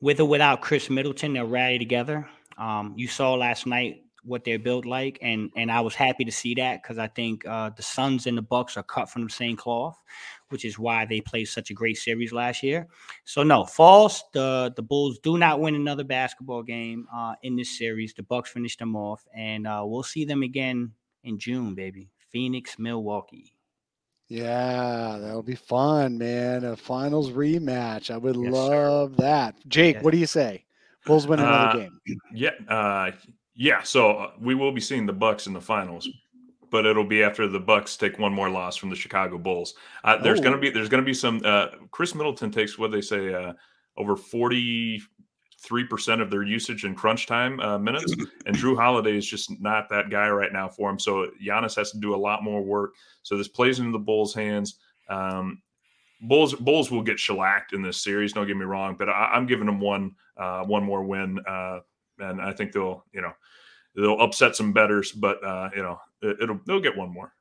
With 0.00 0.18
or 0.18 0.24
without 0.24 0.60
Khris 0.60 0.90
Middleton, 0.90 1.34
they'll 1.34 1.46
rally 1.46 1.78
together. 1.78 2.28
Um, 2.58 2.94
you 2.96 3.06
saw 3.06 3.34
last 3.34 3.66
night 3.66 4.02
what 4.24 4.44
they're 4.44 4.58
built 4.58 4.84
like, 4.84 5.18
and 5.22 5.50
and 5.56 5.70
I 5.70 5.80
was 5.80 5.94
happy 5.94 6.24
to 6.24 6.32
see 6.32 6.54
that 6.54 6.82
because 6.82 6.98
I 6.98 7.06
think 7.06 7.46
uh, 7.46 7.70
the 7.70 7.82
Suns 7.82 8.26
and 8.26 8.36
the 8.36 8.42
Bucks 8.42 8.76
are 8.76 8.82
cut 8.82 9.08
from 9.08 9.24
the 9.24 9.30
same 9.30 9.56
cloth, 9.56 10.02
which 10.48 10.64
is 10.64 10.78
why 10.78 11.04
they 11.06 11.20
played 11.20 11.44
such 11.44 11.70
a 11.70 11.74
great 11.74 11.96
series 11.96 12.32
last 12.32 12.62
year. 12.62 12.88
So 13.24 13.42
no, 13.42 13.64
false. 13.64 14.24
The 14.32 14.72
the 14.74 14.82
Bulls 14.82 15.18
do 15.20 15.38
not 15.38 15.60
win 15.60 15.74
another 15.74 16.04
basketball 16.04 16.62
game 16.62 17.06
uh, 17.14 17.34
in 17.42 17.56
this 17.56 17.78
series. 17.78 18.14
The 18.14 18.24
Bucks 18.24 18.50
finished 18.50 18.80
them 18.80 18.96
off, 18.96 19.24
and 19.34 19.66
uh, 19.66 19.82
we'll 19.84 20.02
see 20.02 20.24
them 20.24 20.42
again 20.42 20.92
in 21.22 21.38
June, 21.38 21.74
baby. 21.74 22.10
Phoenix, 22.30 22.78
Milwaukee. 22.78 23.55
Yeah, 24.28 25.18
that'll 25.20 25.42
be 25.42 25.54
fun, 25.54 26.18
man. 26.18 26.64
A 26.64 26.76
finals 26.76 27.30
rematch. 27.30 28.10
I 28.10 28.16
would 28.16 28.36
Yes, 28.36 28.52
sir. 28.52 28.88
love 28.88 29.16
that. 29.18 29.54
Jake, 29.68 30.02
what 30.02 30.10
do 30.12 30.18
you 30.18 30.26
say? 30.26 30.64
Bulls 31.04 31.26
win 31.28 31.38
another 31.38 31.68
Uh, 31.68 31.76
game. 31.76 32.00
Yeah, 32.34 32.50
uh, 32.68 33.12
yeah. 33.54 33.82
So 33.82 34.10
uh, 34.10 34.30
we 34.40 34.54
will 34.56 34.72
be 34.72 34.80
seeing 34.80 35.06
the 35.06 35.12
Bucks 35.12 35.46
in 35.46 35.52
the 35.52 35.60
finals, 35.60 36.08
but 36.72 36.84
it'll 36.86 37.04
be 37.06 37.22
after 37.22 37.46
the 37.46 37.60
Bucks 37.60 37.96
take 37.96 38.18
one 38.18 38.32
more 38.32 38.50
loss 38.50 38.74
from 38.76 38.90
the 38.90 38.96
Chicago 38.96 39.38
Bulls. 39.38 39.74
Uh, 40.02 40.16
there's 40.16 40.40
Oh. 40.40 40.42
gonna 40.42 40.58
be 40.58 40.70
there's 40.70 40.88
gonna 40.88 41.04
be 41.04 41.14
some. 41.14 41.40
Uh, 41.44 41.68
Khris 41.92 42.14
Middleton 42.16 42.50
takes 42.50 42.76
what 42.76 42.90
they 42.90 43.00
say 43.00 43.32
uh, 43.32 43.52
over 43.96 44.16
forty 44.16 45.00
three 45.58 45.84
percent 45.84 46.20
of 46.20 46.30
their 46.30 46.42
usage 46.42 46.84
in 46.84 46.94
crunch 46.94 47.26
time 47.26 47.60
uh, 47.60 47.78
minutes, 47.78 48.14
and 48.46 48.56
Jrue 48.56 48.76
Holiday 48.76 49.16
is 49.16 49.26
just 49.26 49.60
not 49.60 49.88
that 49.90 50.10
guy 50.10 50.28
right 50.28 50.52
now 50.52 50.68
for 50.68 50.90
him. 50.90 50.98
So 50.98 51.30
Giannis 51.42 51.76
has 51.76 51.90
to 51.92 51.98
do 51.98 52.14
a 52.14 52.16
lot 52.16 52.42
more 52.42 52.62
work. 52.62 52.94
So 53.22 53.36
this 53.36 53.48
plays 53.48 53.78
into 53.78 53.92
the 53.92 53.98
Bulls' 53.98 54.34
hands. 54.34 54.76
Um, 55.08 55.62
Bulls 56.22 56.54
Bulls 56.54 56.90
will 56.90 57.02
get 57.02 57.18
shellacked 57.18 57.72
in 57.72 57.82
this 57.82 58.02
series. 58.02 58.32
Don't 58.32 58.46
get 58.46 58.56
me 58.56 58.64
wrong, 58.64 58.96
but 58.98 59.08
I, 59.08 59.30
I'm 59.34 59.46
giving 59.46 59.66
them 59.66 59.80
one 59.80 60.14
uh, 60.36 60.64
one 60.64 60.84
more 60.84 61.02
win, 61.02 61.38
uh, 61.46 61.80
and 62.18 62.40
I 62.40 62.52
think 62.52 62.72
they'll 62.72 63.04
you 63.12 63.20
know 63.20 63.32
they'll 63.94 64.20
upset 64.20 64.56
some 64.56 64.72
betters, 64.72 65.12
but 65.12 65.42
uh, 65.44 65.70
you 65.74 65.82
know 65.82 65.98
it, 66.22 66.38
it'll 66.40 66.60
they'll 66.66 66.80
get 66.80 66.96
one 66.96 67.12
more. 67.12 67.32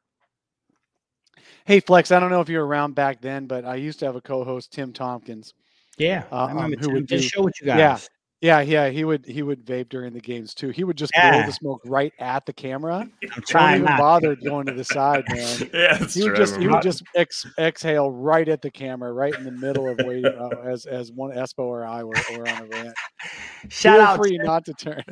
Hey, 1.66 1.80
Flex, 1.80 2.12
I 2.12 2.20
don't 2.20 2.30
know 2.30 2.42
if 2.42 2.50
you're 2.50 2.66
around 2.66 2.94
back 2.94 3.22
then, 3.22 3.48
but 3.48 3.66
I 3.66 3.76
used 3.76 3.98
to 4.00 4.06
have 4.06 4.16
a 4.16 4.22
co-host, 4.22 4.72
Tim 4.72 4.94
Tompkins. 4.94 5.54
Yeah, 5.98 6.24
Uh, 6.32 6.46
I 6.46 6.52
um, 6.66 6.74
who 6.74 6.92
would 6.92 7.08
do- 7.08 7.20
show 7.20 7.42
with 7.44 7.54
you 7.62 7.68
guys. 7.68 7.78
Yeah. 7.80 7.98
Yeah, 8.42 8.60
yeah, 8.60 8.90
he 8.90 9.06
would 9.06 9.26
he 9.26 9.42
would 9.42 9.66
vape 9.66 9.90
during 9.90 10.14
the 10.14 10.20
games 10.20 10.54
too. 10.54 10.70
He 10.70 10.84
would 10.84 10.98
just 10.98 11.12
blow 11.14 11.32
the 11.46 11.52
smoke 11.52 11.82
right 11.86 12.12
at 12.20 12.46
the 12.46 12.54
camera. 12.54 13.08
I'm 13.36 13.42
trying 13.48 13.76
even 13.78 13.86
not. 13.86 13.98
bother 13.98 14.36
going 14.36 14.68
to 14.68 14.74
the 14.74 14.84
side, 14.84 15.24
man. 15.30 15.70
yeah, 15.74 15.98
He 15.98 16.24
would 16.24 16.36
true. 16.36 16.36
Just 16.36 16.58
he 16.58 16.68
would 16.68 16.84
just 16.84 17.02
ex, 17.16 17.46
exhale 17.58 18.12
right 18.12 18.48
at 18.48 18.62
the 18.62 18.70
camera, 18.70 19.14
right 19.14 19.34
in 19.34 19.46
the 19.46 19.52
middle 19.52 19.88
of 19.90 19.98
waiting 20.06 20.26
uh, 20.26 20.50
as 20.64 20.86
as 20.86 21.12
one 21.14 21.32
Espo 21.32 21.60
or 21.60 21.86
I 21.88 22.04
were, 22.04 22.14
were 22.38 22.48
on 22.48 22.64
a 22.64 22.66
rant. 22.68 22.94
Shout 23.70 23.96
Feel 23.98 24.02
out. 24.06 24.18
free 24.18 24.38
not 24.38 24.66
to 24.66 24.74
turn. 24.74 25.04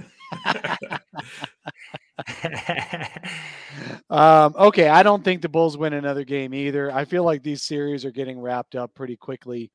Um, 4.09 4.53
okay, 4.57 4.89
I 4.89 5.01
don't 5.01 5.23
think 5.23 5.41
the 5.41 5.49
Bulls 5.49 5.77
win 5.77 5.93
another 5.93 6.23
game 6.23 6.53
either. 6.53 6.91
I 6.91 7.05
feel 7.05 7.23
like 7.23 7.41
these 7.41 7.63
series 7.63 8.05
are 8.05 8.11
getting 8.11 8.39
wrapped 8.39 8.75
up 8.75 8.93
pretty 8.93 9.15
quickly. 9.17 9.71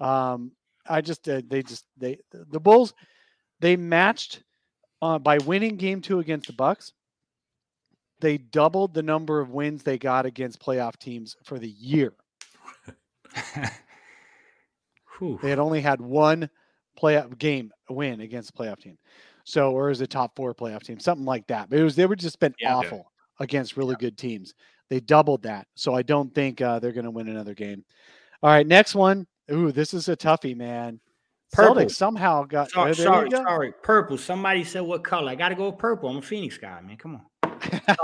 Um, 0.00 0.52
I 0.88 1.00
just 1.00 1.28
uh, 1.28 1.42
they 1.48 1.62
just 1.62 1.84
they 1.96 2.18
the 2.32 2.60
Bulls 2.60 2.94
they 3.60 3.76
matched 3.76 4.42
uh, 5.02 5.18
by 5.18 5.38
winning 5.38 5.76
game 5.76 6.00
two 6.00 6.20
against 6.20 6.46
the 6.46 6.52
Bucks. 6.52 6.92
They 8.20 8.38
doubled 8.38 8.94
the 8.94 9.02
number 9.02 9.40
of 9.40 9.50
wins 9.50 9.82
they 9.82 9.98
got 9.98 10.26
against 10.26 10.60
playoff 10.60 10.96
teams 10.98 11.36
for 11.44 11.58
the 11.58 11.68
year. 11.68 12.12
They 15.42 15.50
had 15.50 15.58
only 15.58 15.80
had 15.80 16.00
one 16.00 16.48
playoff 17.00 17.36
game 17.38 17.70
win 17.88 18.20
against 18.20 18.50
a 18.50 18.52
playoff 18.52 18.80
team. 18.80 18.98
So, 19.44 19.72
or 19.72 19.90
is 19.90 20.00
a 20.00 20.06
top 20.06 20.36
four 20.36 20.54
playoff 20.54 20.82
team, 20.82 21.00
something 21.00 21.24
like 21.24 21.46
that. 21.46 21.70
But 21.70 21.78
it 21.78 21.82
was 21.84 21.96
they 21.96 22.06
were 22.06 22.16
just 22.16 22.38
been 22.38 22.54
Yeah. 22.60 22.74
awful 22.74 23.12
against 23.40 23.76
really 23.76 23.96
good 23.96 24.18
teams. 24.18 24.54
They 24.90 25.00
doubled 25.00 25.42
that. 25.42 25.66
So 25.74 25.94
I 25.94 26.02
don't 26.02 26.34
think 26.34 26.60
uh, 26.60 26.78
they're 26.78 26.92
going 26.92 27.04
to 27.04 27.10
win 27.10 27.28
another 27.28 27.54
game. 27.54 27.84
All 28.42 28.50
right, 28.50 28.66
next 28.66 28.94
one. 28.94 29.26
Ooh, 29.50 29.72
this 29.72 29.94
is 29.94 30.08
a 30.08 30.16
toughie, 30.16 30.56
man. 30.56 31.00
Purple. 31.52 31.76
Celtics 31.76 31.92
somehow 31.92 32.44
got. 32.44 32.70
Sorry, 32.70 32.90
uh, 32.90 32.94
sorry, 32.94 33.28
go. 33.30 33.36
sorry. 33.42 33.72
Purple. 33.82 34.18
Somebody 34.18 34.64
said 34.64 34.80
what 34.82 35.02
color? 35.02 35.30
I 35.30 35.34
got 35.34 35.48
to 35.48 35.54
go 35.54 35.70
with 35.70 35.78
purple. 35.78 36.10
I'm 36.10 36.18
a 36.18 36.22
Phoenix 36.22 36.58
guy, 36.58 36.80
man. 36.82 36.96
Come 36.98 37.14
on. 37.16 37.22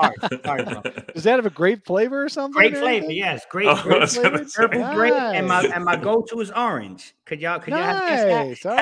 Sorry, 0.00 0.16
sorry, 0.44 0.64
bro. 0.64 0.82
Does 1.14 1.24
that 1.24 1.36
have 1.36 1.46
a 1.46 1.50
grape 1.50 1.84
flavor 1.86 2.24
or 2.24 2.28
something? 2.28 2.58
Great 2.58 2.74
or 2.74 2.80
flavor, 2.80 3.12
yes. 3.12 3.44
Great, 3.50 3.68
Oh, 3.68 3.72
I 3.72 3.82
great 3.82 4.00
was 4.00 4.16
gonna 4.16 4.30
flavored? 4.30 4.50
say. 4.50 4.62
purple 4.62 4.94
grape, 4.94 5.12
and 5.14 5.46
my 5.46 5.62
and 5.66 5.84
my 5.84 5.94
go-to 5.96 6.40
is 6.40 6.50
orange. 6.50 7.14
Could 7.24 7.40
y'all 7.40 7.60
could 7.60 7.72
y'all 7.72 7.82
have 7.82 8.00
guessed 8.08 8.64
Nice. 8.64 8.76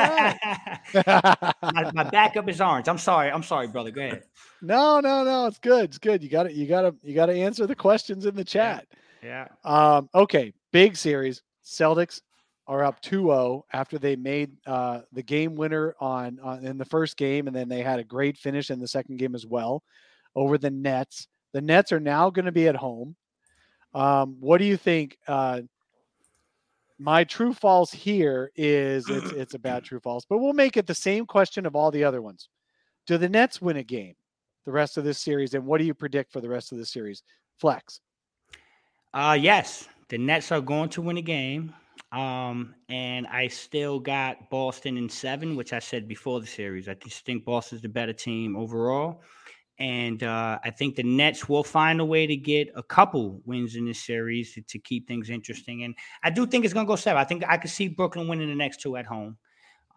That? 0.94 1.56
my, 1.62 1.90
my 1.92 2.04
backup 2.04 2.48
is 2.48 2.60
orange. 2.60 2.88
I'm 2.88 2.96
sorry. 2.98 3.30
I'm 3.30 3.42
sorry, 3.42 3.66
brother. 3.68 3.90
Go 3.90 4.00
ahead. 4.00 4.22
no, 4.62 5.00
no, 5.00 5.24
no. 5.24 5.46
It's 5.46 5.58
good. 5.58 5.84
It's 5.86 5.98
good. 5.98 6.22
You 6.22 6.30
got 6.30 6.44
to 6.44 6.52
You 6.54 6.66
got 6.66 6.82
to. 6.82 6.94
You 7.02 7.14
got 7.14 7.26
to 7.26 7.34
answer 7.34 7.66
the 7.66 7.74
questions 7.76 8.24
in 8.24 8.34
the 8.34 8.44
chat. 8.44 8.86
Yeah. 9.22 9.48
Um, 9.64 10.08
okay, 10.14 10.52
big 10.72 10.96
series. 10.96 11.42
Celtics 11.64 12.22
are 12.72 12.84
up 12.84 13.02
2-0 13.02 13.62
after 13.74 13.98
they 13.98 14.16
made 14.16 14.50
uh, 14.66 15.00
the 15.12 15.22
game 15.22 15.54
winner 15.54 15.94
on, 16.00 16.40
on 16.42 16.64
in 16.64 16.78
the 16.78 16.86
first 16.86 17.18
game, 17.18 17.46
and 17.46 17.54
then 17.54 17.68
they 17.68 17.82
had 17.82 17.98
a 17.98 18.04
great 18.04 18.38
finish 18.38 18.70
in 18.70 18.80
the 18.80 18.88
second 18.88 19.18
game 19.18 19.34
as 19.34 19.46
well 19.46 19.82
over 20.34 20.56
the 20.56 20.70
Nets. 20.70 21.28
The 21.52 21.60
Nets 21.60 21.92
are 21.92 22.00
now 22.00 22.30
going 22.30 22.46
to 22.46 22.52
be 22.52 22.68
at 22.68 22.74
home. 22.74 23.14
Um, 23.92 24.38
what 24.40 24.56
do 24.56 24.64
you 24.64 24.78
think? 24.78 25.18
Uh, 25.28 25.60
my 26.98 27.24
true 27.24 27.52
false 27.52 27.92
here 27.92 28.50
is 28.56 29.06
it's 29.10 29.32
it's 29.32 29.54
a 29.54 29.58
bad 29.58 29.84
true 29.84 30.00
false, 30.00 30.24
but 30.24 30.38
we'll 30.38 30.54
make 30.54 30.78
it 30.78 30.86
the 30.86 30.94
same 30.94 31.26
question 31.26 31.66
of 31.66 31.76
all 31.76 31.90
the 31.90 32.04
other 32.04 32.22
ones. 32.22 32.48
Do 33.06 33.18
the 33.18 33.28
Nets 33.28 33.60
win 33.60 33.76
a 33.76 33.82
game 33.82 34.14
the 34.64 34.72
rest 34.72 34.96
of 34.96 35.04
this 35.04 35.18
series, 35.18 35.52
and 35.52 35.66
what 35.66 35.78
do 35.78 35.84
you 35.84 35.92
predict 35.92 36.32
for 36.32 36.40
the 36.40 36.48
rest 36.48 36.72
of 36.72 36.78
the 36.78 36.86
series? 36.86 37.22
Flex. 37.58 38.00
Uh 39.12 39.36
yes, 39.38 39.88
the 40.08 40.16
Nets 40.16 40.50
are 40.50 40.62
going 40.62 40.88
to 40.88 41.02
win 41.02 41.18
a 41.18 41.22
game. 41.22 41.74
Um, 42.12 42.74
and 42.90 43.26
I 43.26 43.48
still 43.48 43.98
got 43.98 44.50
Boston 44.50 44.98
in 44.98 45.08
seven, 45.08 45.56
which 45.56 45.72
I 45.72 45.78
said 45.78 46.06
before 46.06 46.40
the 46.40 46.46
series. 46.46 46.88
I 46.88 46.94
just 46.94 47.24
think 47.24 47.44
Boston's 47.44 47.80
the 47.82 47.88
better 47.88 48.12
team 48.12 48.54
overall. 48.54 49.22
And 49.78 50.22
uh, 50.22 50.58
I 50.62 50.70
think 50.70 50.96
the 50.96 51.02
Nets 51.02 51.48
will 51.48 51.64
find 51.64 52.00
a 52.00 52.04
way 52.04 52.26
to 52.26 52.36
get 52.36 52.68
a 52.76 52.82
couple 52.82 53.40
wins 53.46 53.74
in 53.76 53.86
this 53.86 53.98
series 53.98 54.52
to, 54.54 54.62
to 54.62 54.78
keep 54.78 55.08
things 55.08 55.30
interesting. 55.30 55.84
And 55.84 55.94
I 56.22 56.28
do 56.30 56.46
think 56.46 56.64
it's 56.66 56.74
going 56.74 56.86
to 56.86 56.88
go 56.88 56.96
seven. 56.96 57.20
I 57.20 57.24
think 57.24 57.44
I 57.48 57.56
could 57.56 57.70
see 57.70 57.88
Brooklyn 57.88 58.28
winning 58.28 58.48
the 58.48 58.54
next 58.54 58.82
two 58.82 58.96
at 58.96 59.06
home. 59.06 59.38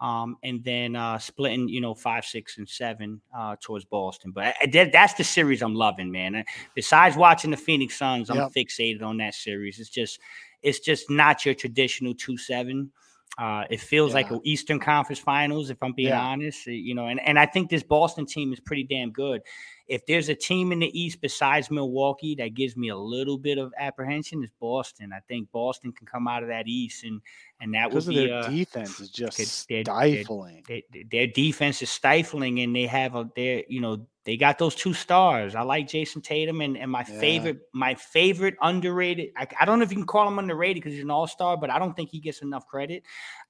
Um, 0.00 0.36
and 0.42 0.62
then 0.62 0.94
uh, 0.96 1.18
splitting, 1.18 1.68
you 1.68 1.80
know, 1.80 1.94
five, 1.94 2.24
six, 2.26 2.58
and 2.58 2.68
seven 2.68 3.20
uh, 3.34 3.56
towards 3.60 3.84
Boston. 3.86 4.30
But 4.30 4.44
I, 4.46 4.54
I- 4.62 4.90
that's 4.92 5.14
the 5.14 5.24
series 5.24 5.62
I'm 5.62 5.74
loving, 5.74 6.10
man. 6.10 6.34
Uh, 6.34 6.42
Besides 6.74 7.16
watching 7.16 7.50
the 7.50 7.56
Phoenix 7.56 7.96
Suns, 7.98 8.28
I'm 8.28 8.36
Yep. 8.36 8.52
fixated 8.52 9.02
on 9.02 9.18
that 9.18 9.34
series. 9.34 9.78
It's 9.78 9.88
just, 9.88 10.18
it's 10.62 10.80
just 10.80 11.10
not 11.10 11.44
your 11.44 11.54
traditional 11.54 12.14
two 12.14 12.36
seven. 12.36 12.90
Uh, 13.38 13.64
it 13.68 13.80
feels 13.80 14.14
like 14.14 14.30
an 14.30 14.40
Eastern 14.44 14.80
Conference 14.80 15.18
Finals, 15.18 15.68
if 15.68 15.76
I'm 15.82 15.92
being 15.92 16.08
Yeah. 16.08 16.22
honest. 16.24 16.66
uh, 16.68 16.70
You 16.70 16.94
know, 16.94 17.08
and, 17.08 17.20
and 17.20 17.38
I 17.38 17.44
think 17.44 17.68
this 17.68 17.82
Boston 17.82 18.24
team 18.24 18.50
is 18.50 18.60
pretty 18.60 18.84
damn 18.84 19.10
good. 19.10 19.42
If 19.88 20.06
there's 20.06 20.30
a 20.30 20.34
team 20.34 20.72
in 20.72 20.78
the 20.78 20.98
East 20.98 21.20
besides 21.20 21.70
Milwaukee 21.70 22.34
that 22.36 22.54
gives 22.54 22.78
me 22.78 22.88
a 22.88 22.96
little 22.96 23.36
bit 23.36 23.58
of 23.58 23.74
apprehension, 23.78 24.42
is 24.42 24.48
Boston. 24.58 25.12
I 25.12 25.20
think 25.28 25.52
Boston 25.52 25.92
can 25.92 26.06
come 26.06 26.26
out 26.26 26.44
of 26.44 26.48
that 26.48 26.66
East, 26.66 27.04
and 27.04 27.20
and 27.60 27.74
that 27.74 27.90
would 27.90 28.06
because 28.06 28.08
be 28.08 28.26
their 28.26 28.38
uh, 28.38 28.48
defense 28.48 29.00
is 29.00 29.10
just 29.10 29.36
they're- 29.68 29.84
they're- 29.84 29.84
stifling. 30.24 30.64
they, 30.66 30.82
their 31.10 31.26
defense 31.26 31.82
is 31.82 31.90
stifling, 31.90 32.60
and 32.60 32.74
they 32.74 32.86
have 32.86 33.14
a 33.16 33.28
their 33.36 33.64
you 33.68 33.80
know 33.80 34.06
they 34.26 34.36
got 34.36 34.58
those 34.58 34.74
two 34.74 34.92
stars. 34.92 35.54
I 35.54 35.62
like 35.62 35.86
Jayson 35.88 36.20
Tatum, 36.22 36.60
and, 36.60 36.76
and 36.76 36.90
my 36.90 37.06
Yeah. 37.08 37.18
favorite 37.20 37.60
my 37.72 37.94
favorite 37.94 38.56
underrated. 38.60 39.30
I, 39.36 39.46
I 39.60 39.64
don't 39.64 39.78
know 39.78 39.84
if 39.84 39.90
you 39.92 39.96
can 39.96 40.06
call 40.06 40.28
him 40.28 40.38
underrated 40.38 40.82
because 40.82 40.92
he's 40.94 41.02
an 41.04 41.10
all 41.10 41.26
star, 41.26 41.56
but 41.56 41.70
I 41.70 41.78
don't 41.78 41.94
think 41.96 42.10
he 42.10 42.20
gets 42.20 42.42
enough 42.42 42.66
credit. 42.66 43.04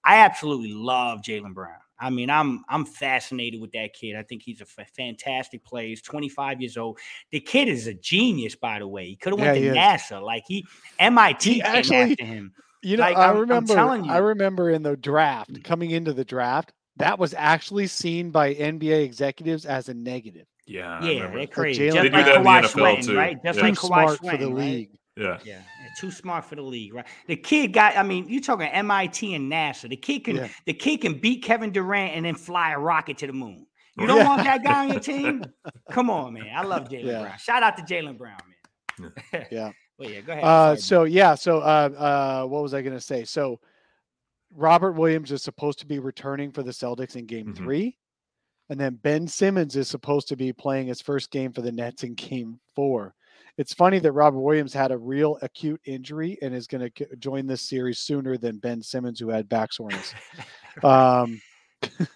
I 0.05 0.19
absolutely 0.19 0.73
love 0.75 1.21
Jaylen 1.23 1.55
Brown. 1.55 1.79
I 1.99 2.11
mean, 2.11 2.29
I'm 2.29 2.63
I'm 2.69 2.85
fascinated 2.85 3.61
with 3.61 3.73
that 3.73 3.95
kid. 3.95 4.17
I 4.17 4.23
think 4.23 4.43
he's 4.43 4.61
a 4.61 4.67
f- 4.79 4.91
fantastic 4.95 5.65
player. 5.65 5.89
He's 5.89 6.03
25 6.03 6.61
years 6.61 6.77
old. 6.77 6.99
The 7.31 7.41
kid 7.41 7.69
is 7.69 7.87
a 7.87 7.95
genius, 7.95 8.55
by 8.55 8.79
the 8.79 8.87
way. 8.87 9.07
He 9.07 9.17
could 9.17 9.33
have 9.33 9.41
went 9.41 9.57
he 9.57 9.63
to 9.65 9.71
is. 9.71 9.77
NASA. 9.77 10.23
Like 10.23 10.45
he 10.47 10.67
MIT 10.99 11.55
He 11.55 11.61
came 11.63 11.75
actually- 11.75 11.97
after 12.13 12.25
him. 12.25 12.53
You 12.83 12.99
know, 12.99 13.03
Like, 13.05 13.17
I 13.17 13.23
I'm- 13.23 13.31
I'm 13.37 13.41
remember. 13.41 13.75
telling 13.75 14.11
I 14.11 14.19
remember 14.19 14.69
in 14.71 14.83
the 14.83 14.97
draft, 14.97 15.55
mm. 15.55 15.65
coming 15.65 15.91
into 15.91 16.13
the 16.13 16.25
draft, 16.27 16.73
that 16.99 17.19
was 17.19 17.35
actually 17.35 17.87
seen 17.89 18.31
by 18.31 18.55
NBA 18.55 19.03
executives 19.03 19.65
as 19.65 19.89
a 19.89 19.95
negative. 19.95 20.47
Yeah, 20.67 21.03
Yeah, 21.03 21.13
remember. 21.15 21.39
they're 21.39 21.47
crazy. 21.47 21.83
Jaylen- 21.89 21.93
Just 21.93 22.03
They 22.03 22.09
do 22.09 22.15
like 22.17 22.25
that 22.27 22.37
in 22.37 22.43
the 22.43 22.49
NFL 22.51 22.69
Sweating, 22.71 23.05
too. 23.07 23.17
right? 23.17 23.43
Just 23.45 23.59
Yeah. 23.59 23.65
like 23.65 23.75
Too 23.75 23.81
Kawhi 23.81 23.87
smart 23.87 24.09
for 24.11 24.17
Sweating, 24.25 24.41
the 24.41 24.55
right? 24.55 24.65
league. 24.65 24.91
Yeah, 25.17 25.39
Yeah, 25.45 25.55
yeah, 25.55 25.61
too 25.99 26.11
smart 26.11 26.45
for 26.45 26.57
the 26.57 26.63
league, 26.63 26.93
right? 26.93 27.07
The 27.27 27.37
kid 27.37 27.73
got, 27.73 27.97
I 27.97 28.03
mean, 28.03 28.29
you're 28.29 28.43
talking 28.43 28.67
MIT 28.67 29.35
and 29.35 29.51
NASA. 29.51 29.89
The 29.89 29.97
kid 29.97 30.25
can 30.25 30.37
Yeah. 30.37 30.49
the 30.67 30.75
kid 30.75 31.01
can 31.01 31.15
beat 31.15 31.43
Kevin 31.43 31.71
Durant 31.73 32.15
and 32.15 32.27
then 32.27 32.35
fly 32.35 32.73
a 32.73 32.79
rocket 32.79 33.17
to 33.19 33.27
the 33.27 33.33
moon. 33.33 33.67
You 33.97 34.07
don't 34.07 34.19
Yeah. 34.19 34.29
want 34.29 34.45
that 34.45 34.63
guy 34.63 34.85
on 34.85 34.91
your 34.91 35.01
team? 35.41 35.43
Come 35.91 36.11
on, 36.11 36.35
man. 36.35 36.51
I 36.55 36.63
love 36.65 36.89
Jaylen 36.91 37.05
Yeah. 37.07 37.23
Brown. 37.23 37.39
Shout 37.39 37.63
out 37.63 37.77
to 37.79 37.83
Jaylen 37.83 38.19
Brown, 38.19 38.37
man. 38.99 39.13
Yeah. 39.51 39.71
Well, 39.99 40.11
yeah, 40.11 40.21
go 40.21 40.33
ahead. 40.33 40.45
Uh, 40.45 40.77
so 40.77 41.05
yeah, 41.05 41.35
so 41.35 41.61
uh, 41.61 42.43
uh, 42.45 42.47
what 42.47 42.63
was 42.63 42.75
I 42.75 42.83
going 42.83 42.93
to 42.95 43.01
say? 43.01 43.25
So 43.25 43.61
Robert 44.55 44.93
Williams 44.93 45.33
is 45.33 45.43
supposed 45.43 45.79
to 45.79 45.87
be 45.87 45.99
returning 46.01 46.53
for 46.53 46.63
the 46.63 46.71
Celtics 46.71 47.17
in 47.17 47.25
Game 47.25 47.47
Mhm. 47.55 47.57
Three, 47.57 47.97
and 48.69 48.79
then 48.81 48.97
Ben 49.03 49.27
Simmons 49.29 49.77
is 49.77 49.89
supposed 49.89 50.29
to 50.29 50.37
be 50.37 50.53
playing 50.53 50.87
his 50.89 51.01
first 51.01 51.31
game 51.31 51.53
for 51.53 51.63
the 51.63 51.73
Nets 51.73 52.03
in 52.03 52.15
Game 52.15 52.59
Four. 52.75 53.15
It's 53.59 53.73
funny 53.73 53.99
that 54.01 54.13
Robert 54.13 54.41
Williams 54.41 54.75
had 54.75 54.91
a 54.93 54.99
real 54.99 55.39
acute 55.41 55.81
injury 55.87 56.37
and 56.43 56.55
is 56.55 56.67
going 56.67 56.91
to 56.91 57.17
join 57.17 57.47
this 57.47 57.63
series 57.63 57.99
sooner 57.99 58.37
than 58.37 58.59
Ben 58.59 58.83
Simmons, 58.83 59.19
who 59.19 59.31
had 59.31 59.49
back 59.49 59.73
soreness. 59.73 60.15
um, 60.85 61.41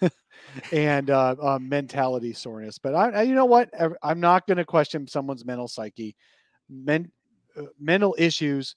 and 0.73 1.11
uh, 1.11 1.37
uh, 1.41 1.59
mentality 1.61 2.33
soreness. 2.33 2.79
But 2.79 2.95
I, 2.95 3.11
I, 3.11 3.23
you 3.23 3.35
know 3.35 3.45
what? 3.47 3.71
I'm 4.03 4.21
not 4.21 4.47
going 4.47 4.59
to 4.59 4.65
question 4.65 5.07
someone's 5.07 5.45
mental 5.45 5.69
psyche. 5.69 6.15
Men, 6.69 7.11
uh, 7.57 7.63
mental 7.79 8.15
issues, 8.19 8.77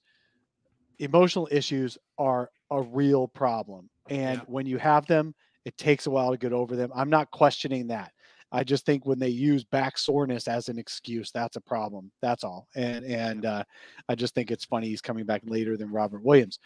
emotional 0.98 1.48
issues 1.50 1.98
are 2.18 2.50
a 2.70 2.82
real 2.82 3.28
problem, 3.28 3.90
and 4.08 4.38
Yeah. 4.38 4.44
when 4.46 4.66
you 4.66 4.78
have 4.78 5.06
them, 5.06 5.34
it 5.64 5.76
takes 5.78 6.06
a 6.06 6.10
while 6.10 6.30
to 6.30 6.36
get 6.38 6.52
over 6.52 6.76
them. 6.76 6.90
I'm 6.94 7.10
not 7.10 7.30
questioning 7.30 7.86
that. 7.88 8.12
I 8.52 8.62
just 8.62 8.86
think 8.86 9.04
when 9.04 9.18
they 9.18 9.28
use 9.28 9.64
back 9.64 9.98
soreness 9.98 10.46
as 10.46 10.68
an 10.68 10.78
excuse, 10.78 11.30
that's 11.32 11.56
a 11.56 11.60
problem. 11.60 12.10
That's 12.22 12.44
all. 12.44 12.68
And 12.76 13.04
and 13.04 13.46
uh, 13.46 13.64
I 14.08 14.14
just 14.14 14.34
think 14.34 14.50
it's 14.50 14.64
funny 14.64 14.86
he's 14.88 15.00
coming 15.00 15.24
back 15.24 15.42
later 15.44 15.76
than 15.76 15.90
Robert 15.90 16.22
Williams. 16.22 16.58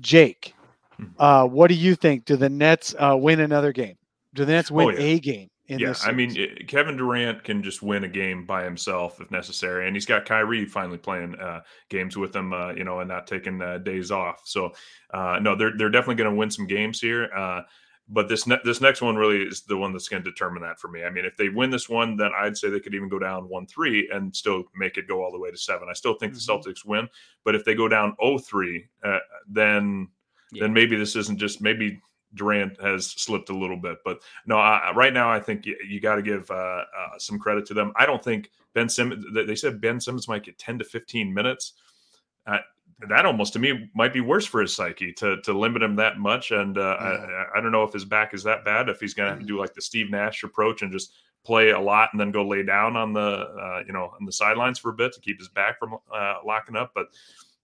Jake, 0.00 0.54
Hmm. 0.96 1.04
uh, 1.18 1.44
what 1.46 1.68
do 1.68 1.74
you 1.74 1.94
think? 1.94 2.24
Do 2.24 2.36
the 2.36 2.48
Nets 2.48 2.94
uh, 2.98 3.16
win 3.16 3.40
another 3.40 3.72
game? 3.72 3.96
Do 4.34 4.44
the 4.44 4.52
Nets 4.52 4.70
win 4.70 4.88
Oh, 4.88 4.90
yeah. 4.90 4.98
a 4.98 5.18
game 5.20 5.48
in 5.68 5.78
yeah. 5.78 5.88
this? 5.88 6.04
I 6.06 6.10
mean, 6.12 6.30
series? 6.30 6.56
eh, 6.60 6.64
Kevin 6.66 6.96
Durant 6.96 7.44
can 7.44 7.62
just 7.62 7.82
win 7.82 8.02
a 8.04 8.08
game 8.08 8.44
by 8.46 8.64
himself 8.64 9.20
if 9.20 9.30
necessary, 9.30 9.86
and 9.86 9.94
he's 9.94 10.06
got 10.06 10.24
Kyrie 10.24 10.64
finally 10.64 10.98
playing 10.98 11.36
uh, 11.36 11.60
games 11.88 12.16
with 12.16 12.34
him, 12.34 12.52
uh, 12.52 12.72
you 12.72 12.82
know, 12.84 12.98
and 13.00 13.08
not 13.08 13.26
taking 13.28 13.62
uh, 13.62 13.78
days 13.78 14.10
off. 14.10 14.40
So, 14.44 14.72
uh, 15.14 15.38
no, 15.40 15.54
they're 15.54 15.76
they're 15.76 15.88
definitely 15.90 16.16
going 16.16 16.30
to 16.30 16.36
win 16.36 16.50
some 16.50 16.66
games 16.66 17.00
here. 17.00 17.30
Uh, 18.08 18.12
but 18.12 18.28
this 18.28 18.46
ne- 18.46 18.60
this 18.64 18.80
next 18.80 19.02
one 19.02 19.16
really 19.16 19.42
is 19.42 19.62
the 19.62 19.76
one 19.76 19.92
that's 19.92 20.08
going 20.08 20.22
to 20.22 20.30
determine 20.30 20.62
that 20.62 20.80
for 20.80 20.88
me. 20.88 21.04
I 21.04 21.10
mean, 21.10 21.24
if 21.24 21.36
they 21.36 21.48
win 21.48 21.70
this 21.70 21.88
one, 21.88 22.16
then 22.16 22.30
I'd 22.36 22.56
say 22.56 22.70
they 22.70 22.80
could 22.80 22.94
even 22.94 23.08
go 23.08 23.18
down 23.18 23.48
one 23.48 23.66
three 23.66 24.08
and 24.12 24.34
still 24.34 24.64
make 24.74 24.96
it 24.96 25.06
go 25.08 25.22
all 25.22 25.30
the 25.32 25.38
way 25.38 25.50
to 25.50 25.56
seven. 25.56 25.88
I 25.90 25.94
still 25.94 26.14
think 26.14 26.32
Mhm. 26.32 26.46
the 26.46 26.52
Celtics 26.52 26.84
win, 26.84 27.08
but 27.44 27.54
if 27.54 27.64
they 27.64 27.74
go 27.74 27.88
down 27.88 28.16
0-3, 28.20 28.88
uh, 29.04 29.18
then 29.46 30.08
Yeah. 30.52 30.62
then 30.62 30.72
maybe 30.72 30.96
this 30.96 31.16
isn't 31.16 31.38
just 31.38 31.60
maybe 31.60 32.00
Durant 32.34 32.80
has 32.80 33.06
slipped 33.06 33.48
a 33.50 33.56
little 33.56 33.76
bit. 33.76 33.98
But 34.04 34.22
no, 34.46 34.56
I, 34.58 34.92
right 34.94 35.12
now 35.12 35.30
I 35.30 35.40
think 35.40 35.64
you, 35.66 35.76
you 35.86 36.00
got 36.00 36.16
to 36.16 36.22
give 36.22 36.50
uh, 36.50 36.54
uh, 36.54 37.18
some 37.18 37.38
credit 37.38 37.66
to 37.66 37.74
them. 37.74 37.92
I 37.96 38.04
don't 38.06 38.22
think 38.22 38.50
Ben 38.74 38.88
Simmons. 38.88 39.24
They 39.34 39.54
said 39.54 39.80
Ben 39.80 40.00
Simmons 40.00 40.28
might 40.28 40.44
get 40.44 40.58
ten 40.58 40.78
to 40.78 40.84
fifteen 40.84 41.32
minutes. 41.32 41.74
That 43.06 43.26
almost 43.26 43.52
to 43.52 43.60
me 43.60 43.90
might 43.94 44.12
be 44.12 44.20
worse 44.20 44.44
for 44.44 44.60
his 44.60 44.74
psyche 44.74 45.12
to 45.14 45.40
to 45.42 45.52
limit 45.52 45.82
him 45.82 45.94
that 45.96 46.18
much. 46.18 46.50
And 46.50 46.78
uh, 46.78 46.96
I, 46.98 47.58
I 47.58 47.60
don't 47.60 47.70
know 47.70 47.84
if 47.84 47.92
his 47.92 48.04
back 48.04 48.34
is 48.34 48.42
that 48.42 48.64
bad. 48.64 48.88
If 48.88 48.98
he's 48.98 49.14
going 49.14 49.28
to 49.28 49.30
have 49.32 49.40
to 49.40 49.46
do 49.46 49.58
like 49.58 49.72
the 49.72 49.82
Steve 49.82 50.10
Nash 50.10 50.42
approach 50.42 50.82
and 50.82 50.90
just 50.90 51.12
play 51.44 51.70
a 51.70 51.80
lot 51.80 52.10
and 52.12 52.20
then 52.20 52.32
go 52.32 52.46
lay 52.46 52.62
down 52.64 52.96
on 52.96 53.12
the 53.12 53.20
uh, 53.20 53.82
you 53.86 53.92
know 53.92 54.12
on 54.18 54.26
the 54.26 54.32
sidelines 54.32 54.78
for 54.78 54.90
a 54.90 54.94
bit 54.94 55.12
to 55.12 55.20
keep 55.20 55.38
his 55.38 55.48
back 55.48 55.78
from 55.78 55.96
uh, 56.12 56.34
locking 56.44 56.76
up. 56.76 56.90
But 56.94 57.06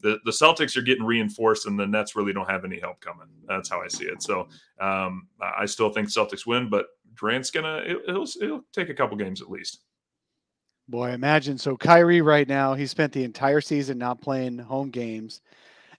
the, 0.00 0.18
the 0.24 0.30
Celtics 0.30 0.76
are 0.76 0.82
getting 0.82 1.04
reinforced, 1.04 1.66
and 1.66 1.78
the 1.78 1.86
Nets 1.86 2.14
really 2.14 2.32
don't 2.32 2.48
have 2.48 2.64
any 2.64 2.78
help 2.78 3.00
coming. 3.00 3.26
That's 3.48 3.70
how 3.70 3.80
I 3.80 3.88
see 3.88 4.04
it. 4.04 4.22
So 4.22 4.48
um, 4.78 5.28
I 5.40 5.64
still 5.66 5.90
think 5.90 6.08
Celtics 6.08 6.46
win, 6.46 6.68
but 6.68 6.86
Durant's 7.14 7.50
gonna 7.50 7.82
he'll, 8.06 8.26
he'll 8.26 8.64
take 8.72 8.90
a 8.90 8.94
couple 8.94 9.16
games 9.16 9.40
at 9.40 9.50
least. 9.50 9.80
Boy, 10.88 11.10
imagine 11.10 11.56
so 11.56 11.76
Kyrie 11.76 12.20
right 12.20 12.46
now, 12.46 12.74
he 12.74 12.86
spent 12.86 13.12
the 13.12 13.24
entire 13.24 13.60
season 13.60 13.98
not 13.98 14.20
playing 14.20 14.58
home 14.58 14.90
games. 14.90 15.40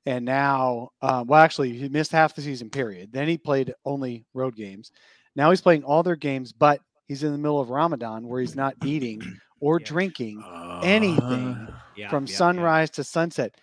And 0.05 0.23
now, 0.25 0.89
uh, 1.01 1.23
well, 1.27 1.41
actually, 1.41 1.75
he 1.75 1.89
missed 1.89 2.11
half 2.11 2.35
the 2.35 2.41
season 2.41 2.69
period. 2.69 3.11
Then 3.11 3.27
he 3.27 3.37
played 3.37 3.73
only 3.85 4.25
road 4.35 4.55
games. 4.55 4.91
Now 5.35 5.49
he's 5.49 5.61
playing 5.61 5.83
all 5.83 6.03
their 6.03 6.15
games, 6.15 6.53
but 6.53 6.79
he's 7.07 7.23
in 7.23 7.31
the 7.31 7.37
middle 7.37 7.59
of 7.59 7.71
Ramadan 7.71 8.27
where 8.27 8.41
he's 8.41 8.55
not 8.55 8.75
eating 8.83 9.39
or 9.59 9.79
Yeah. 9.79 9.85
drinking 9.85 10.43
anything 10.83 11.67
Yeah, 11.95 12.09
from 12.09 12.27
yeah, 12.27 12.35
sunrise 12.35 12.91
to 12.91 13.03
sunset. 13.03 13.55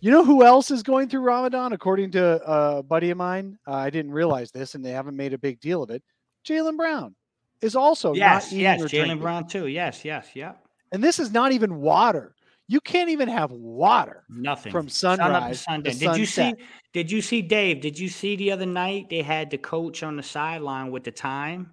You 0.00 0.10
know 0.10 0.24
who 0.24 0.44
else 0.44 0.70
is 0.70 0.82
going 0.82 1.10
through 1.10 1.20
Ramadan? 1.20 1.74
According 1.74 2.12
to 2.12 2.40
a 2.50 2.82
buddy 2.82 3.10
of 3.10 3.18
mine, 3.18 3.58
uh, 3.66 3.72
I 3.74 3.90
didn't 3.90 4.12
realize 4.12 4.50
this, 4.50 4.74
and 4.74 4.82
they 4.82 4.92
haven't 4.92 5.16
made 5.16 5.34
a 5.34 5.38
big 5.38 5.60
deal 5.60 5.82
of 5.82 5.90
it. 5.90 6.02
Jaylen 6.48 6.78
Brown 6.78 7.14
is 7.60 7.76
also 7.76 8.14
Yes, 8.14 8.50
not 8.50 8.54
eating 8.54 8.62
yes, 8.62 8.80
or 8.80 8.86
Jaylen. 8.86 9.20
Brown 9.20 9.46
too. 9.46 9.66
Yes, 9.66 10.04
yes, 10.06 10.30
yeah. 10.34 10.52
And 10.92 11.02
this 11.02 11.18
is 11.18 11.32
not 11.32 11.52
even 11.52 11.76
water. 11.76 12.34
You 12.68 12.80
can't 12.80 13.10
even 13.10 13.28
have 13.28 13.50
water. 13.50 14.22
Nothing 14.28 14.70
From 14.70 14.88
Sun 14.88 15.18
to 15.18 15.24
sunrise 15.24 15.60
sundown. 15.62 15.96
Did 15.98 16.16
you 16.16 16.26
see? 16.26 16.54
Did 16.92 17.10
you 17.10 17.20
see 17.20 17.42
Dave? 17.42 17.80
Did 17.80 17.98
you 17.98 18.08
see 18.08 18.36
the 18.36 18.52
other 18.52 18.66
night 18.66 19.06
they 19.10 19.22
had 19.22 19.50
the 19.50 19.58
coach 19.58 20.02
on 20.04 20.16
the 20.16 20.22
sideline 20.22 20.92
with 20.92 21.02
the 21.02 21.10
time? 21.10 21.72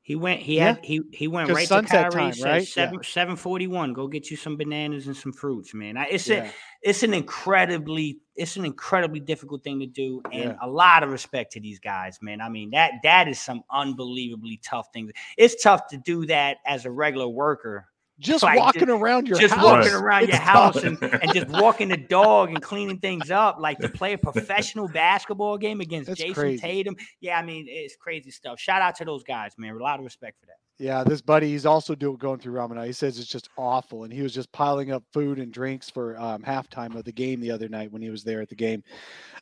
He 0.00 0.16
went. 0.16 0.40
He 0.40 0.56
Yeah. 0.56 0.74
had. 0.74 0.84
He 0.84 1.02
he 1.12 1.28
went 1.28 1.50
right 1.50 1.66
to 1.68 1.82
Kyrie. 1.82 2.10
time, 2.10 2.32
said 2.34 2.44
right? 2.46 2.60
Yeah. 2.60 2.64
Seven 2.66 3.02
seven 3.02 3.36
forty 3.36 3.66
one. 3.66 3.92
Go 3.92 4.06
get 4.06 4.30
you 4.30 4.36
some 4.36 4.56
bananas 4.56 5.06
and 5.06 5.16
some 5.16 5.32
fruits, 5.32 5.74
man. 5.74 5.96
It's 6.10 6.28
a 6.30 6.50
it's 6.82 7.02
an 7.02 7.12
incredibly 7.14 8.18
it's 8.36 8.56
an 8.56 8.64
incredibly 8.64 9.20
difficult 9.20 9.62
thing 9.64 9.80
to 9.80 9.86
do 9.86 10.22
and 10.32 10.42
Yeah. 10.42 10.56
a 10.60 10.68
lot 10.68 11.02
of 11.02 11.10
respect 11.10 11.52
to 11.52 11.60
these 11.60 11.78
guys 11.78 12.18
man 12.20 12.40
i 12.40 12.48
mean 12.48 12.70
that 12.70 12.94
that 13.04 13.28
is 13.28 13.38
some 13.40 13.62
unbelievably 13.70 14.60
tough 14.64 14.88
things 14.92 15.12
it's 15.38 15.62
tough 15.62 15.86
to 15.86 15.96
do 15.96 16.26
that 16.26 16.56
as 16.66 16.84
a 16.84 16.90
regular 16.90 17.28
worker 17.28 17.86
Just 18.20 18.44
Like, 18.44 18.58
walking 18.60 18.86
just- 18.86 18.90
around 19.00 19.26
your 19.28 19.38
just 19.38 19.54
house. 19.54 19.64
walking 19.64 19.92
Right. 19.92 20.02
around 20.02 20.28
your 20.28 20.36
house 20.36 20.76
and, 20.84 21.02
and 21.02 21.34
just 21.34 21.48
walking 21.48 21.88
the 21.88 21.96
dog 21.96 22.50
and 22.50 22.62
cleaning 22.62 22.98
things 22.98 23.30
up 23.32 23.56
like 23.58 23.78
to 23.78 23.88
play 23.88 24.12
a 24.12 24.18
professional 24.18 24.86
basketball 24.88 25.58
game 25.58 25.80
against 25.80 26.08
That's 26.08 26.20
jayson 26.20 26.34
crazy. 26.34 26.58
tatum 26.60 26.94
yeah 27.20 27.38
i 27.38 27.42
mean 27.44 27.66
it's 27.68 27.96
crazy 27.96 28.30
stuff 28.30 28.60
shout 28.60 28.82
out 28.82 28.94
to 28.96 29.04
those 29.04 29.24
guys 29.24 29.52
man 29.58 29.74
a 29.74 29.78
lot 29.82 29.98
of 29.98 30.04
respect 30.04 30.38
for 30.38 30.46
that 30.46 30.56
Yeah, 30.78 31.02
this 31.04 31.20
buddy, 31.20 31.48
he's 31.50 31.66
also 31.66 31.94
doing 31.96 32.16
going 32.16 32.38
through 32.40 32.52
Ramadan. 32.54 32.84
He 32.86 32.92
says 32.92 33.18
it's 33.18 33.28
just 33.28 33.48
awful, 33.56 34.02
and 34.04 34.12
he 34.12 34.22
was 34.22 34.32
just 34.34 34.50
piling 34.52 34.90
up 34.90 35.04
food 35.12 35.38
and 35.38 35.52
drinks 35.52 35.88
for 35.90 36.18
um, 36.18 36.42
halftime 36.42 36.96
of 36.96 37.04
the 37.04 37.12
game 37.12 37.40
the 37.40 37.50
other 37.52 37.68
night 37.68 37.92
when 37.92 38.02
he 38.02 38.10
was 38.10 38.24
there 38.24 38.40
at 38.40 38.48
the 38.48 38.56
game. 38.56 38.82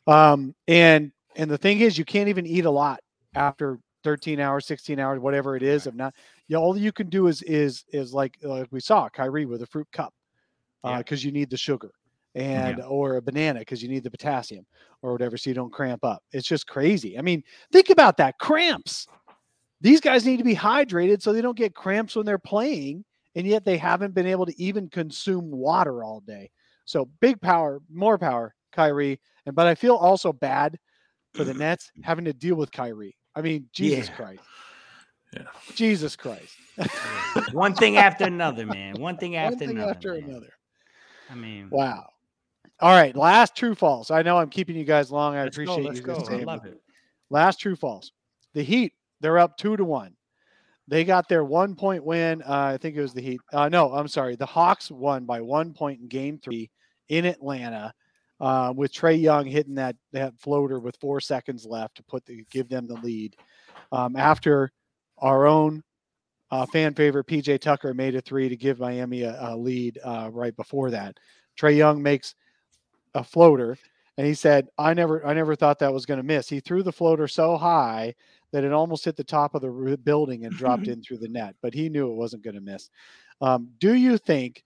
Um, 0.07 0.53
and 0.67 1.11
and 1.35 1.49
the 1.49 1.57
thing 1.57 1.79
is, 1.79 1.97
you 1.97 2.05
can't 2.05 2.29
even 2.29 2.45
eat 2.45 2.65
a 2.65 2.69
lot 2.71 2.99
after 3.33 3.79
13 4.03 4.39
hours, 4.39 4.65
16 4.67 4.99
hours, 4.99 5.19
whatever 5.19 5.55
it 5.55 5.63
is. 5.63 5.87
Of 5.87 5.95
not, 5.95 6.13
you 6.47 6.55
know, 6.55 6.61
all 6.61 6.77
you 6.77 6.91
can 6.91 7.09
do 7.09 7.27
is 7.27 7.41
is 7.43 7.85
is 7.89 8.13
like 8.13 8.37
like 8.43 8.67
we 8.71 8.79
saw 8.79 9.09
Kyrie 9.09 9.45
with 9.45 9.61
a 9.61 9.67
fruit 9.67 9.87
cup 9.91 10.13
uh, 10.83 10.89
Yeah. 10.89 10.97
because 10.99 11.23
you 11.23 11.31
need 11.31 11.49
the 11.49 11.57
sugar, 11.57 11.91
and 12.35 12.81
or 12.81 13.15
a 13.17 13.21
banana 13.21 13.59
because 13.59 13.81
you 13.81 13.89
need 13.89 14.03
the 14.03 14.11
potassium 14.11 14.65
or 15.01 15.11
whatever, 15.11 15.37
so 15.37 15.49
you 15.49 15.53
don't 15.53 15.71
cramp 15.73 16.03
up. 16.03 16.23
It's 16.31 16.47
just 16.47 16.67
crazy. 16.67 17.17
I 17.17 17.21
mean, 17.21 17.43
think 17.71 17.89
about 17.89 18.17
that 18.17 18.37
cramps. 18.39 19.07
These 19.81 19.99
guys 19.99 20.25
need 20.25 20.37
to 20.37 20.43
be 20.45 20.55
hydrated 20.55 21.21
so 21.21 21.33
they 21.33 21.41
don't 21.41 21.57
get 21.57 21.75
cramps 21.75 22.15
when 22.15 22.25
they're 22.25 22.37
playing, 22.37 23.03
and 23.35 23.45
yet 23.45 23.65
they 23.65 23.77
haven't 23.77 24.13
been 24.13 24.27
able 24.27 24.45
to 24.45 24.61
even 24.61 24.87
consume 24.89 25.51
water 25.51 26.03
all 26.03 26.21
day. 26.21 26.49
So 26.85 27.09
big 27.19 27.39
power, 27.41 27.81
more 27.91 28.17
power, 28.17 28.55
Kyrie. 28.71 29.19
And 29.45 29.55
but 29.55 29.67
I 29.67 29.75
feel 29.75 29.95
also 29.95 30.31
bad 30.31 30.77
for 31.33 31.43
the 31.43 31.53
Nets 31.63 31.91
having 32.01 32.25
to 32.25 32.33
deal 32.33 32.55
with 32.55 32.71
Kyrie. 32.71 33.17
I 33.35 33.41
mean, 33.41 33.67
Jesus 33.73 34.07
Yeah. 34.09 34.15
Christ. 34.15 34.41
Yeah. 35.33 35.43
Jesus 35.75 36.15
Christ. 36.15 36.55
one 37.51 37.73
thing 37.75 37.97
after 37.97 38.25
another 38.25 38.65
man 38.65 38.95
one 38.99 39.17
thing 39.17 39.33
One 39.33 39.41
after 39.43 39.57
thing 39.59 39.69
another 39.71 39.91
after 39.91 40.13
man. 40.15 40.23
another. 40.29 40.53
i 41.29 41.35
mean 41.35 41.67
Wow. 41.69 42.09
All 42.79 42.91
right, 42.99 43.15
last 43.15 43.55
true 43.55 43.75
false. 43.75 44.11
I 44.11 44.23
know 44.23 44.37
I'm 44.37 44.49
keeping 44.49 44.75
you 44.75 44.83
guys 44.83 45.11
long. 45.11 45.35
I 45.35 45.43
let's 45.43 45.55
go 45.57 45.63
appreciate 45.63 45.85
let's 45.85 45.99
you 45.99 46.05
go 46.05 46.15
guys 46.17 46.29
i 46.29 46.35
love 46.43 46.65
it 46.65 46.81
Last 47.29 47.59
true 47.59 47.75
false. 47.75 48.11
The 48.53 48.61
Heat, 48.63 48.93
they're 49.21 49.39
up 49.39 49.57
two 49.57 49.75
to 49.77 49.83
one. 49.85 50.15
They 50.87 51.03
got 51.03 51.29
their 51.29 51.43
one 51.45 51.75
point 51.75 52.03
win. 52.03 52.41
Uh, 52.43 52.71
I 52.73 52.77
think 52.77 52.95
it 52.95 53.01
was 53.01 53.13
the 53.13 53.21
Heat. 53.21 53.41
Uh, 53.51 53.69
no, 53.69 53.93
I'm 53.93 54.07
sorry. 54.07 54.35
The 54.35 54.45
Hawks 54.45 54.91
won 54.91 55.25
by 55.25 55.41
one 55.41 55.73
point 55.73 56.01
in 56.01 56.07
game 56.07 56.37
three 56.37 56.69
in 57.09 57.25
Atlanta 57.25 57.93
uh, 58.39 58.73
with 58.75 58.91
Trae 58.93 59.19
Young 59.19 59.45
hitting 59.45 59.75
that, 59.75 59.95
that 60.11 60.37
floater 60.39 60.79
with 60.79 60.97
four 60.99 61.21
seconds 61.21 61.65
left 61.65 61.95
to 61.95 62.03
put 62.03 62.25
the 62.25 62.45
give 62.51 62.67
them 62.69 62.85
the 62.85 62.95
lead. 62.95 63.35
um, 63.91 64.15
after 64.15 64.71
our 65.23 65.47
own 65.47 65.81
uh, 66.51 66.67
fan 66.67 66.93
favorite 66.93 67.25
PJ 67.25 67.59
Tucker 67.61 67.95
made 67.95 68.13
a 68.13 68.21
three 68.21 68.47
to 68.47 68.55
give 68.55 68.79
Miami 68.79 69.23
a, 69.23 69.35
a 69.39 69.57
lead 69.57 69.97
uh, 70.03 70.29
right 70.31 70.55
before 70.55 70.91
that. 70.91 71.17
Trae 71.59 71.75
Young 71.75 72.03
makes 72.03 72.35
a 73.15 73.23
floater, 73.23 73.77
and 74.17 74.27
he 74.27 74.35
said, 74.35 74.67
"I 74.77 74.93
never, 74.93 75.25
I 75.25 75.33
never 75.33 75.55
thought 75.55 75.79
that 75.79 75.93
was 75.93 76.05
going 76.05 76.19
to 76.19 76.23
miss." 76.23 76.47
He 76.47 76.59
threw 76.59 76.83
the 76.83 76.91
floater 76.91 77.27
so 77.27 77.57
high 77.57 78.13
that 78.51 78.63
it 78.63 78.71
almost 78.71 79.05
hit 79.05 79.15
the 79.15 79.23
top 79.23 79.55
of 79.55 79.61
the 79.61 79.97
building 80.03 80.45
and 80.45 80.55
dropped 80.55 80.87
in 80.87 81.01
through 81.01 81.17
the 81.17 81.27
net, 81.27 81.55
but 81.63 81.73
he 81.73 81.89
knew 81.89 82.11
it 82.11 82.15
wasn't 82.15 82.43
going 82.43 82.53
to 82.53 82.61
miss. 82.61 82.91
Um, 83.41 83.69
do 83.79 83.95
you 83.95 84.19
think 84.19 84.63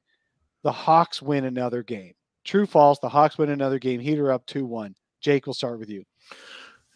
the 0.63 0.71
Hawks 0.71 1.21
win 1.21 1.45
another 1.45 1.84
game? 1.84 2.13
True, 2.43 2.65
false? 2.65 2.99
The 2.99 3.07
Hawks 3.07 3.38
win 3.38 3.49
another 3.49 3.79
game. 3.79 4.01
Heater 4.01 4.31
up 4.31 4.45
two 4.45 4.65
one. 4.65 4.93
Jake, 5.21 5.47
we'll 5.47 5.53
start 5.53 5.79
with 5.79 5.89
you. 5.89 6.03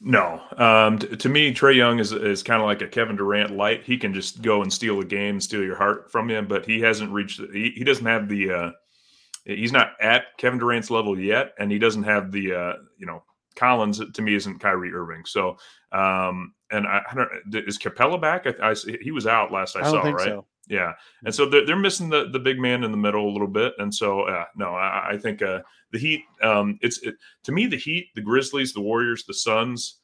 No, 0.04 0.42
um, 0.58 0.98
t- 0.98 1.16
to 1.16 1.30
me, 1.30 1.54
Trae 1.54 1.76
Young 1.76 2.00
is 2.00 2.12
is 2.12 2.42
kind 2.42 2.60
of 2.60 2.66
like 2.66 2.82
a 2.82 2.88
Kevin 2.88 3.16
Durant 3.16 3.52
light. 3.56 3.84
He 3.84 3.98
can 3.98 4.14
just 4.16 4.42
go 4.42 4.64
and 4.64 4.74
steal 4.74 5.00
a 5.00 5.06
game, 5.06 5.40
steal 5.40 5.64
your 5.64 5.76
heart 5.76 6.12
from 6.12 6.30
you, 6.32 6.42
but 6.42 6.66
he 6.66 6.82
hasn't 6.82 7.12
reached. 7.12 7.40
the- 7.40 7.50
He, 7.54 7.72
he 7.78 7.84
doesn't 7.84 8.06
have 8.08 8.28
the. 8.28 8.52
Uh, 8.52 8.72
he's 9.46 9.72
not 9.72 9.92
at 10.02 10.24
Kevin 10.38 10.58
Durant's 10.60 10.90
level 10.90 11.20
yet, 11.20 11.54
and 11.60 11.72
he 11.72 11.78
doesn't 11.78 12.04
have 12.04 12.32
the. 12.32 12.54
Uh, 12.54 12.74
you 12.98 13.06
know, 13.06 13.24
Collins 13.56 14.02
to 14.14 14.22
me 14.24 14.34
isn't 14.34 14.60
Kyrie 14.60 14.92
Irving. 14.94 15.24
So, 15.26 15.58
um, 15.92 16.56
and 16.72 16.88
I, 16.88 17.02
I 17.12 17.14
don't. 17.14 17.30
Is 17.68 17.78
Capela 17.78 18.20
back? 18.20 18.48
I, 18.48 18.72
I 18.72 18.76
he 19.04 19.12
was 19.12 19.28
out 19.28 19.52
last 19.52 19.76
I, 19.76 19.82
I 19.82 19.84
saw. 19.84 20.02
think 20.02 20.18
right? 20.18 20.26
so. 20.30 20.46
Yeah, 20.72 20.94
and 21.26 21.36
so 21.36 21.46
they're, 21.46 21.66
they're 21.66 21.76
missing 21.76 22.10
the 22.10 22.30
the 22.30 22.40
big 22.40 22.58
man 22.58 22.86
in 22.86 22.92
the 22.92 22.98
middle 22.98 23.28
a 23.28 23.34
little 23.34 23.46
bit, 23.46 23.74
and 23.78 23.94
so 23.94 24.22
uh, 24.22 24.46
no, 24.56 24.70
I, 24.70 25.10
I 25.10 25.18
think 25.18 25.42
uh, 25.42 25.60
the 25.92 26.00
Heat. 26.00 26.24
Um, 26.42 26.80
it's 26.82 27.00
it, 27.00 27.16
to 27.44 27.52
me 27.52 27.68
the 27.68 27.76
Heat, 27.76 28.08
the 28.16 28.22
Grizzlies, 28.22 28.72
the 28.72 28.80
Warriors, 28.80 29.26
the 29.26 29.34
Suns, 29.34 29.98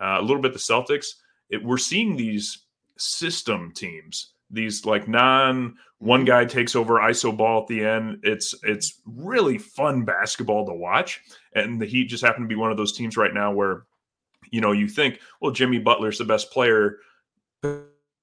uh, 0.00 0.16
a 0.18 0.22
little 0.22 0.40
bit 0.40 0.54
the 0.54 0.58
Celtics. 0.58 1.08
It, 1.50 1.62
we're 1.62 1.76
seeing 1.76 2.16
these 2.16 2.64
system 2.96 3.70
teams, 3.76 4.32
these 4.50 4.86
like 4.86 5.06
non 5.08 5.76
one 5.98 6.24
guy 6.24 6.46
takes 6.46 6.74
over 6.74 7.00
ISO 7.00 7.36
ball 7.36 7.60
at 7.60 7.66
the 7.68 7.84
end. 7.84 8.20
It's 8.22 8.54
it's 8.62 9.02
really 9.04 9.58
fun 9.58 10.06
basketball 10.06 10.64
to 10.64 10.72
watch, 10.72 11.20
and 11.54 11.78
the 11.78 11.84
Heat 11.84 12.06
just 12.06 12.24
happen 12.24 12.40
to 12.40 12.48
be 12.48 12.54
one 12.54 12.70
of 12.70 12.78
those 12.78 12.96
teams 12.96 13.18
right 13.18 13.34
now 13.34 13.52
where 13.52 13.84
you 14.50 14.62
know 14.62 14.72
you 14.72 14.88
think, 14.88 15.20
well, 15.42 15.52
Jimmy 15.52 15.80
Butler's 15.80 16.16
the 16.16 16.24
best 16.24 16.50
player 16.50 16.96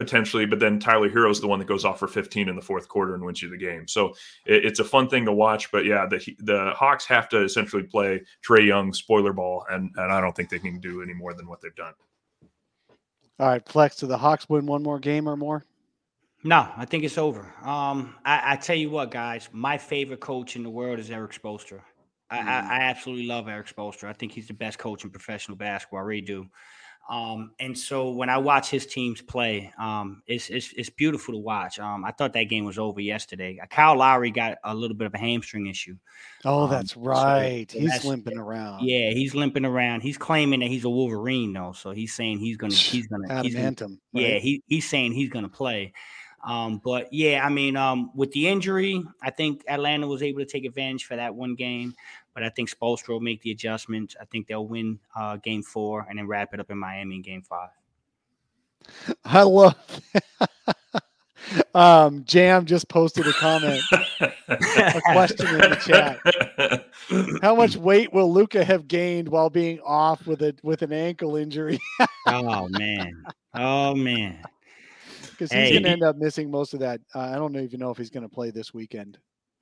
potentially, 0.02 0.48
but 0.48 0.60
then 0.60 0.80
Tyler 0.80 1.10
Herro's 1.10 1.40
the 1.40 1.48
one 1.48 1.60
that 1.60 1.68
goes 1.68 1.86
off 1.86 2.00
for 2.00 2.08
15 2.08 2.50
in 2.50 2.56
the 2.56 2.62
fourth 2.62 2.88
quarter 2.88 3.14
and 3.14 3.24
wins 3.24 3.40
you 3.40 3.50
the 3.50 3.58
game. 3.58 3.88
So 3.88 4.16
it, 4.48 4.66
it's 4.66 4.80
a 4.80 4.84
fun 4.84 5.08
thing 5.08 5.26
to 5.26 5.32
watch. 5.32 5.72
But 5.72 5.86
yeah, 5.86 6.08
the 6.08 6.18
the 6.40 6.72
Hawks 6.76 7.06
have 7.06 7.30
to 7.30 7.44
essentially 7.44 7.84
play 7.84 8.24
Trae 8.48 8.66
Young 8.66 8.94
spoiler 8.94 9.32
ball, 9.32 9.64
and 9.70 9.92
and 9.96 10.12
I 10.12 10.20
don't 10.20 10.36
think 10.36 10.50
they 10.50 10.58
can 10.58 10.80
do 10.80 11.04
any 11.04 11.14
more 11.14 11.36
than 11.36 11.48
what 11.48 11.62
they've 11.62 11.76
done. 11.76 11.94
All 13.40 13.48
right, 13.48 13.68
Flex. 13.70 13.98
Do 13.98 14.08
the 14.08 14.18
Hawks 14.18 14.50
win 14.50 14.66
one 14.66 14.82
more 14.82 15.00
game 15.00 15.30
or 15.30 15.38
more? 15.38 15.64
No, 16.44 16.68
I 16.76 16.86
think 16.86 17.04
it's 17.04 17.20
over. 17.20 17.42
Um, 17.64 18.16
I, 18.26 18.54
I 18.54 18.56
tell 18.56 18.76
you 18.76 18.90
what, 18.90 19.12
guys, 19.12 19.50
my 19.52 19.78
favorite 19.78 20.22
coach 20.22 20.56
in 20.56 20.64
the 20.64 20.70
world 20.72 20.98
is 20.98 21.12
Erik 21.12 21.40
Spoelstra. 21.40 21.82
I, 22.32 22.40
I, 22.40 22.42
I 22.42 22.80
absolutely 22.82 23.28
love 23.28 23.48
Erik 23.48 23.68
Spoelstra. 23.68 24.10
I 24.10 24.14
think 24.14 24.32
he's 24.32 24.48
the 24.48 24.54
best 24.56 24.80
coach 24.80 25.04
in 25.04 25.12
professional 25.12 25.58
basketball. 25.58 26.00
I 26.00 26.04
really 26.04 26.22
do. 26.22 26.48
Um, 27.12 27.52
and 27.60 27.78
so 27.78 28.10
when 28.12 28.30
I 28.30 28.38
watch 28.38 28.70
his 28.70 28.86
teams 28.86 29.22
play, 29.22 29.74
um, 29.78 30.24
it's, 30.28 30.50
it's 30.50 30.72
it's 30.78 30.90
beautiful 30.90 31.34
to 31.34 31.40
watch. 31.40 31.78
Um, 31.78 32.06
I 32.06 32.12
thought 32.12 32.32
that 32.34 32.46
game 32.46 32.64
was 32.64 32.80
over 32.80 33.02
yesterday. 33.02 33.60
Uh, 33.62 33.66
Kyle 33.66 33.98
Lowry 33.98 34.32
got 34.32 34.60
a 34.64 34.74
little 34.74 34.96
bit 34.96 35.08
of 35.08 35.14
a 35.14 35.18
hamstring 35.18 35.68
issue. 35.68 35.98
Oh, 36.46 36.64
Um, 36.64 36.70
that's 36.72 36.96
right. 36.96 37.70
so 37.70 37.80
He's 37.80 37.90
that's- 37.90 38.06
limping 38.06 38.38
around. 38.38 38.88
Yeah, 38.88 39.10
he's 39.10 39.36
limping 39.36 39.66
around. 39.66 40.02
He's 40.02 40.18
claiming 40.18 40.62
that 40.62 40.70
he's 40.70 40.86
a 40.86 40.90
Wolverine 40.90 41.52
though, 41.52 41.74
so 41.74 41.92
he's 41.92 42.14
saying 42.14 42.40
he's 42.40 42.56
gonna 42.56 42.74
he's 42.94 43.08
gonna 43.08 43.44
he's 43.44 43.56
gonna 43.56 43.72
Adamantium. 43.74 43.98
yeah, 44.14 44.38
he, 44.40 44.64
he's 44.68 44.88
saying 44.88 45.12
he's 45.12 45.30
going 45.30 45.44
to 45.44 45.50
play. 45.52 45.92
Um, 46.44 46.82
but 46.84 47.12
yeah, 47.14 47.46
I 47.46 47.50
mean, 47.50 47.76
um, 47.76 48.10
with 48.16 48.32
the 48.32 48.48
injury, 48.48 49.04
I 49.22 49.30
think 49.30 49.64
Atlanta 49.68 50.08
was 50.08 50.24
able 50.24 50.40
to 50.40 50.46
take 50.48 50.66
advantage 50.66 51.06
for 51.06 51.16
that 51.16 51.36
one 51.36 51.54
game. 51.54 51.94
But 52.34 52.44
I 52.44 52.50
think 52.50 52.70
Spoelstra 52.70 53.10
will 53.10 53.20
make 53.20 53.42
the 53.42 53.52
adjustments. 53.52 54.16
I 54.20 54.26
think 54.26 54.48
they'll 54.48 54.68
win 54.68 55.00
uh, 55.16 55.38
game 55.38 55.64
four 55.64 56.06
and 56.10 56.18
then 56.18 56.28
wrap 56.28 56.54
it 56.54 56.60
up 56.60 56.72
in 56.72 56.78
Miami 56.78 57.16
in 57.18 57.22
game 57.22 57.42
five. 57.42 57.70
I 59.26 59.44
love. 59.44 59.76
um, 61.76 62.24
Jam 62.24 62.66
just 62.66 62.88
posted 62.88 63.28
a 63.28 63.34
comment. 63.34 63.82
a 64.22 65.02
question 65.12 65.48
in 65.48 65.58
the 65.58 65.76
chat. 65.86 67.42
How 67.42 67.56
much 67.56 67.76
weight 67.76 68.14
will 68.14 68.32
Luka 68.32 68.64
have 68.64 68.88
gained 68.88 69.28
while 69.28 69.50
being 69.50 69.80
off 69.82 70.26
with 70.26 70.42
a 70.42 70.56
with 70.64 70.82
an 70.82 70.94
ankle 70.94 71.36
injury? 71.36 71.80
Oh 72.28 72.68
man, 72.70 73.24
oh 73.56 73.94
man. 73.96 74.42
Because 75.22 75.52
he's 75.52 75.64
Hey. 75.64 75.72
going 75.72 75.84
to 75.84 75.90
end 75.90 76.04
up 76.04 76.16
missing 76.18 76.52
most 76.52 76.74
of 76.74 76.80
that. 76.82 77.02
Uh, 77.16 77.20
I 77.20 77.36
don't 77.36 77.56
even 77.58 77.80
know 77.80 77.90
if 77.90 77.98
he's 77.98 78.10
going 78.12 78.24
to 78.24 78.30
play 78.34 78.52
this 78.52 78.74
weekend. 78.74 79.18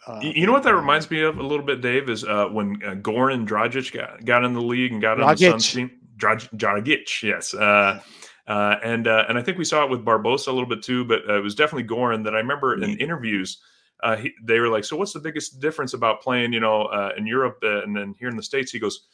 Uh, 0.07 0.19
You 0.21 0.45
know 0.45 0.53
what 0.53 0.63
that 0.63 0.75
reminds 0.75 1.09
me 1.11 1.21
of 1.21 1.37
a 1.37 1.43
little 1.43 1.65
bit, 1.65 1.81
Dave, 1.81 2.09
is 2.09 2.23
uh, 2.23 2.45
when 2.45 2.81
uh, 2.85 2.95
Goran 2.95 3.47
Dragic 3.47 3.93
got, 3.93 4.23
got 4.25 4.43
in 4.43 4.53
the 4.53 4.61
league 4.61 4.91
and 4.93 5.01
got 5.01 5.19
on 5.19 5.27
the 5.27 5.33
Dragic. 5.33 5.51
Suns 5.51 5.71
team. 5.73 5.91
Drag, 6.17 6.39
Dragic, 6.55 7.23
yes. 7.23 7.53
Uh, 7.53 8.01
uh, 8.47 8.75
and 8.83 9.07
uh, 9.07 9.25
and 9.29 9.37
I 9.37 9.41
think 9.41 9.57
we 9.57 9.63
saw 9.63 9.83
it 9.83 9.89
with 9.89 10.03
Barbosa 10.03 10.47
a 10.47 10.51
little 10.51 10.67
bit 10.67 10.81
too, 10.81 11.05
but 11.05 11.21
uh, 11.29 11.37
it 11.37 11.43
was 11.43 11.55
definitely 11.55 11.87
Goran 11.87 12.23
that 12.23 12.33
I 12.33 12.39
remember 12.39 12.81
in 12.81 12.97
interviews. 12.97 13.59
Uh, 14.01 14.15
he, 14.15 14.33
they 14.43 14.59
were 14.59 14.69
like, 14.69 14.83
"So 14.85 14.97
what's 14.97 15.13
the 15.13 15.19
biggest 15.19 15.59
difference 15.59 15.93
about 15.93 16.21
playing, 16.21 16.51
you 16.53 16.59
know, 16.59 16.83
uh, 16.83 17.11
in 17.15 17.27
Europe 17.27 17.59
and 17.61 17.95
then 17.95 18.15
here 18.17 18.27
in 18.27 18.35
the 18.35 18.43
states?" 18.43 18.71
He 18.71 18.79
goes, 18.79 19.07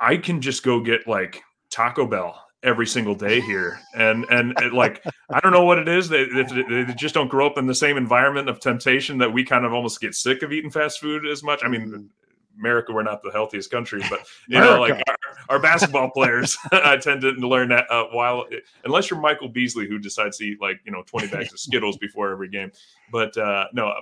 "I 0.00 0.16
can 0.16 0.40
just 0.40 0.62
go 0.62 0.80
get 0.80 1.06
like 1.06 1.42
Taco 1.70 2.06
Bell 2.06 2.42
every 2.62 2.86
single 2.86 3.14
day 3.14 3.40
here, 3.40 3.80
and 3.94 4.24
and 4.30 4.52
it, 4.60 4.72
like 4.72 5.04
I 5.30 5.40
don't 5.40 5.52
know 5.52 5.64
what 5.64 5.78
it 5.78 5.88
is. 5.88 6.08
They, 6.08 6.24
they, 6.26 6.84
they 6.84 6.94
just 6.94 7.14
don't 7.14 7.28
grow 7.28 7.46
up 7.46 7.58
in 7.58 7.66
the 7.66 7.74
same 7.74 7.96
environment 7.96 8.48
of 8.48 8.60
temptation 8.60 9.18
that 9.18 9.32
we 9.32 9.44
kind 9.44 9.64
of 9.64 9.72
almost 9.72 10.00
get 10.00 10.14
sick 10.14 10.42
of 10.42 10.52
eating 10.52 10.70
fast 10.70 11.00
food 11.00 11.26
as 11.26 11.42
much. 11.42 11.62
I 11.64 11.68
mean, 11.68 12.10
America, 12.58 12.92
we're 12.92 13.02
not 13.02 13.22
the 13.22 13.30
healthiest 13.30 13.70
country, 13.70 14.02
but 14.10 14.20
you 14.48 14.58
know, 14.58 14.80
like 14.80 15.00
our, 15.08 15.16
our 15.48 15.58
basketball 15.58 16.10
players, 16.10 16.56
I 16.72 16.96
tend 16.96 17.22
to 17.22 17.30
learn 17.32 17.68
that 17.70 17.90
uh, 17.90 18.04
while 18.12 18.46
unless 18.84 19.10
you're 19.10 19.20
Michael 19.20 19.48
Beasley 19.48 19.88
who 19.88 19.98
decides 19.98 20.38
to 20.38 20.44
eat 20.44 20.60
like 20.60 20.80
you 20.84 20.92
know 20.92 21.02
20 21.06 21.28
bags 21.28 21.52
of 21.52 21.58
Skittles 21.58 21.96
before 21.96 22.30
every 22.30 22.48
game. 22.48 22.70
But 23.10 23.36
uh, 23.36 23.66
no, 23.72 23.92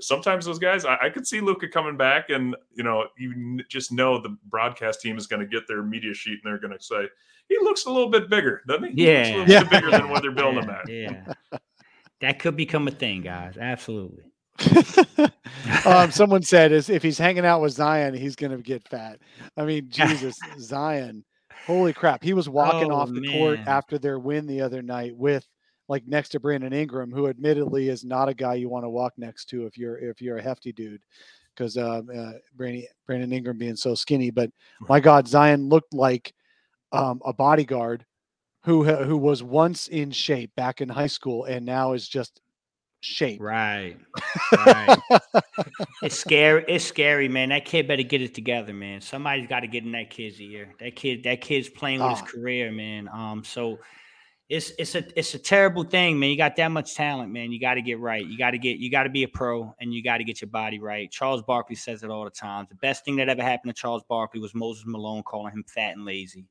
sometimes 0.00 0.44
those 0.44 0.58
guys, 0.58 0.84
I, 0.84 0.96
I 1.02 1.10
could 1.10 1.26
see 1.26 1.40
Luka 1.40 1.68
coming 1.68 1.96
back, 1.96 2.30
and 2.30 2.54
you 2.74 2.82
know, 2.84 3.06
you 3.18 3.32
n- 3.32 3.64
just 3.68 3.92
know 3.92 4.20
the 4.20 4.36
broadcast 4.46 5.00
team 5.00 5.16
is 5.18 5.26
going 5.26 5.40
to 5.40 5.46
get 5.46 5.66
their 5.68 5.82
media 5.82 6.14
sheet 6.14 6.40
and 6.42 6.50
they're 6.52 6.58
going 6.60 6.76
to 6.76 6.82
say 6.84 7.06
he 7.48 7.58
looks 7.62 7.84
a 7.86 7.90
little 7.90 8.10
bit 8.10 8.30
bigger, 8.30 8.62
doesn't 8.66 8.96
he? 8.96 9.04
He 9.04 9.06
looks 9.06 9.28
a 9.28 9.30
Yeah. 9.30 9.36
little 9.36 9.52
Yeah. 9.52 9.60
bit 9.62 9.70
bigger 9.70 9.90
than 9.90 10.08
what 10.08 10.22
they're 10.22 10.30
building 10.34 10.62
him 10.62 10.70
yeah, 10.88 11.10
at. 11.10 11.36
yeah. 11.52 11.58
that 12.20 12.38
could 12.38 12.56
become 12.56 12.88
a 12.88 12.90
thing, 12.90 13.20
guys. 13.22 13.56
Absolutely. 13.60 14.24
um, 15.84 16.10
someone 16.10 16.42
said 16.42 16.72
is 16.72 16.88
if 16.90 17.02
he's 17.02 17.18
hanging 17.18 17.44
out 17.44 17.60
with 17.60 17.72
Zion, 17.72 18.14
he's 18.14 18.36
going 18.36 18.52
to 18.52 18.62
get 18.62 18.86
fat. 18.88 19.18
I 19.56 19.64
mean, 19.64 19.86
Jesus, 19.90 20.36
Zion, 20.58 21.24
holy 21.66 21.92
crap! 21.92 22.22
He 22.22 22.34
was 22.34 22.48
walking 22.48 22.90
Oh, 22.92 22.96
off 22.96 23.10
the 23.12 23.26
court 23.32 23.60
after 23.66 23.98
their 23.98 24.18
win 24.18 24.46
the 24.46 24.60
other 24.60 24.82
night 24.82 25.16
with 25.16 25.46
like 25.88 26.06
next 26.06 26.30
to 26.30 26.40
Brandon 26.40 26.72
Ingram, 26.72 27.10
who 27.12 27.28
admittedly 27.28 27.88
is 27.88 28.04
not 28.04 28.28
a 28.28 28.34
guy 28.34 28.54
you 28.54 28.68
want 28.68 28.84
to 28.84 28.88
walk 28.90 29.12
next 29.16 29.46
to 29.50 29.66
if 29.66 29.76
you're 29.76 29.98
if 29.98 30.22
you're 30.22 30.38
a 30.38 30.42
hefty 30.42 30.72
dude, 30.72 31.02
because 31.54 31.76
um, 31.76 32.08
uh, 32.14 32.32
Brandon 32.56 32.84
Brandon 33.06 33.32
Ingram 33.32 33.58
being 33.58 33.76
so 33.76 33.94
skinny. 33.94 34.30
But 34.30 34.50
my 34.88 35.00
God, 35.00 35.28
Zion 35.28 35.68
looked 35.68 35.92
like 35.92 36.32
um, 36.92 37.20
a 37.24 37.32
bodyguard 37.32 38.04
who 38.64 38.84
who 38.84 39.16
was 39.16 39.42
once 39.42 39.88
in 39.88 40.10
shape 40.10 40.54
back 40.56 40.80
in 40.80 40.88
high 40.88 41.06
school 41.06 41.44
and 41.44 41.66
now 41.66 41.92
is 41.92 42.08
just 42.08 42.40
shape. 43.00 43.40
Right. 43.42 43.96
Right. 44.64 44.98
it's 46.02 46.18
scary. 46.18 46.64
It's 46.66 46.86
scary, 46.86 47.28
man. 47.28 47.50
That 47.50 47.66
kid 47.66 47.86
better 47.86 48.02
get 48.02 48.22
it 48.22 48.34
together, 48.34 48.72
man. 48.72 49.02
Somebody's 49.02 49.46
got 49.46 49.60
to 49.60 49.66
get 49.66 49.84
in 49.84 49.92
that 49.92 50.08
kid's 50.08 50.40
ear. 50.40 50.72
That 50.80 50.96
kid, 50.96 51.24
that 51.24 51.42
kid's 51.42 51.68
playing 51.68 51.98
with 52.00 52.08
Ah. 52.08 52.14
his 52.14 52.22
career, 52.22 52.72
man. 52.72 53.08
Um, 53.12 53.44
so 53.44 53.78
it's 54.48 54.72
it's 54.78 54.94
a 54.94 55.04
it's 55.18 55.34
a 55.34 55.38
terrible 55.38 55.84
thing, 55.84 56.18
man. 56.18 56.28
You 56.30 56.36
got 56.36 56.56
that 56.56 56.68
much 56.70 56.94
talent, 56.94 57.32
man. 57.32 57.50
You 57.50 57.58
got 57.58 57.74
to 57.74 57.82
get 57.82 57.98
right. 57.98 58.24
You 58.24 58.36
got 58.36 58.50
to 58.50 58.58
get 58.58 58.76
you 58.78 58.90
got 58.90 59.04
to 59.04 59.08
be 59.08 59.22
a 59.22 59.28
pro 59.28 59.74
and 59.80 59.94
you 59.94 60.02
got 60.02 60.18
to 60.18 60.24
get 60.24 60.42
your 60.42 60.50
body 60.50 60.78
right. 60.78 61.10
Charles 61.10 61.42
Barkley 61.42 61.76
says 61.76 62.02
it 62.02 62.10
all 62.10 62.24
the 62.24 62.30
time. 62.30 62.66
The 62.68 62.76
best 62.76 63.04
thing 63.04 63.16
that 63.16 63.28
ever 63.30 63.42
happened 63.42 63.74
to 63.74 63.80
Charles 63.80 64.02
Barkley 64.06 64.40
was 64.40 64.54
Moses 64.54 64.84
Malone 64.86 65.22
calling 65.22 65.52
him 65.52 65.64
fat 65.66 65.96
and 65.96 66.04
lazy. 66.04 66.46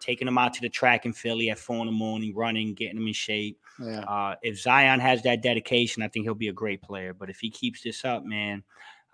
Taking 0.00 0.26
him 0.26 0.38
out 0.38 0.54
to 0.54 0.60
the 0.60 0.68
track 0.68 1.06
in 1.06 1.12
Philly 1.12 1.50
at 1.50 1.58
four 1.58 1.76
in 1.76 1.86
the 1.86 1.92
morning, 1.92 2.34
running, 2.34 2.74
getting 2.74 2.96
him 2.96 3.06
in 3.06 3.12
shape. 3.12 3.58
Yeah. 3.80 4.00
Uh, 4.00 4.34
if 4.42 4.58
Zion 4.58 5.00
has 5.00 5.22
that 5.22 5.42
dedication, 5.42 6.02
I 6.02 6.08
think 6.08 6.24
he'll 6.24 6.34
be 6.34 6.48
a 6.48 6.52
great 6.52 6.82
player. 6.82 7.14
But 7.14 7.30
if 7.30 7.38
he 7.40 7.48
keeps 7.48 7.82
this 7.82 8.04
up, 8.04 8.24
man, 8.24 8.64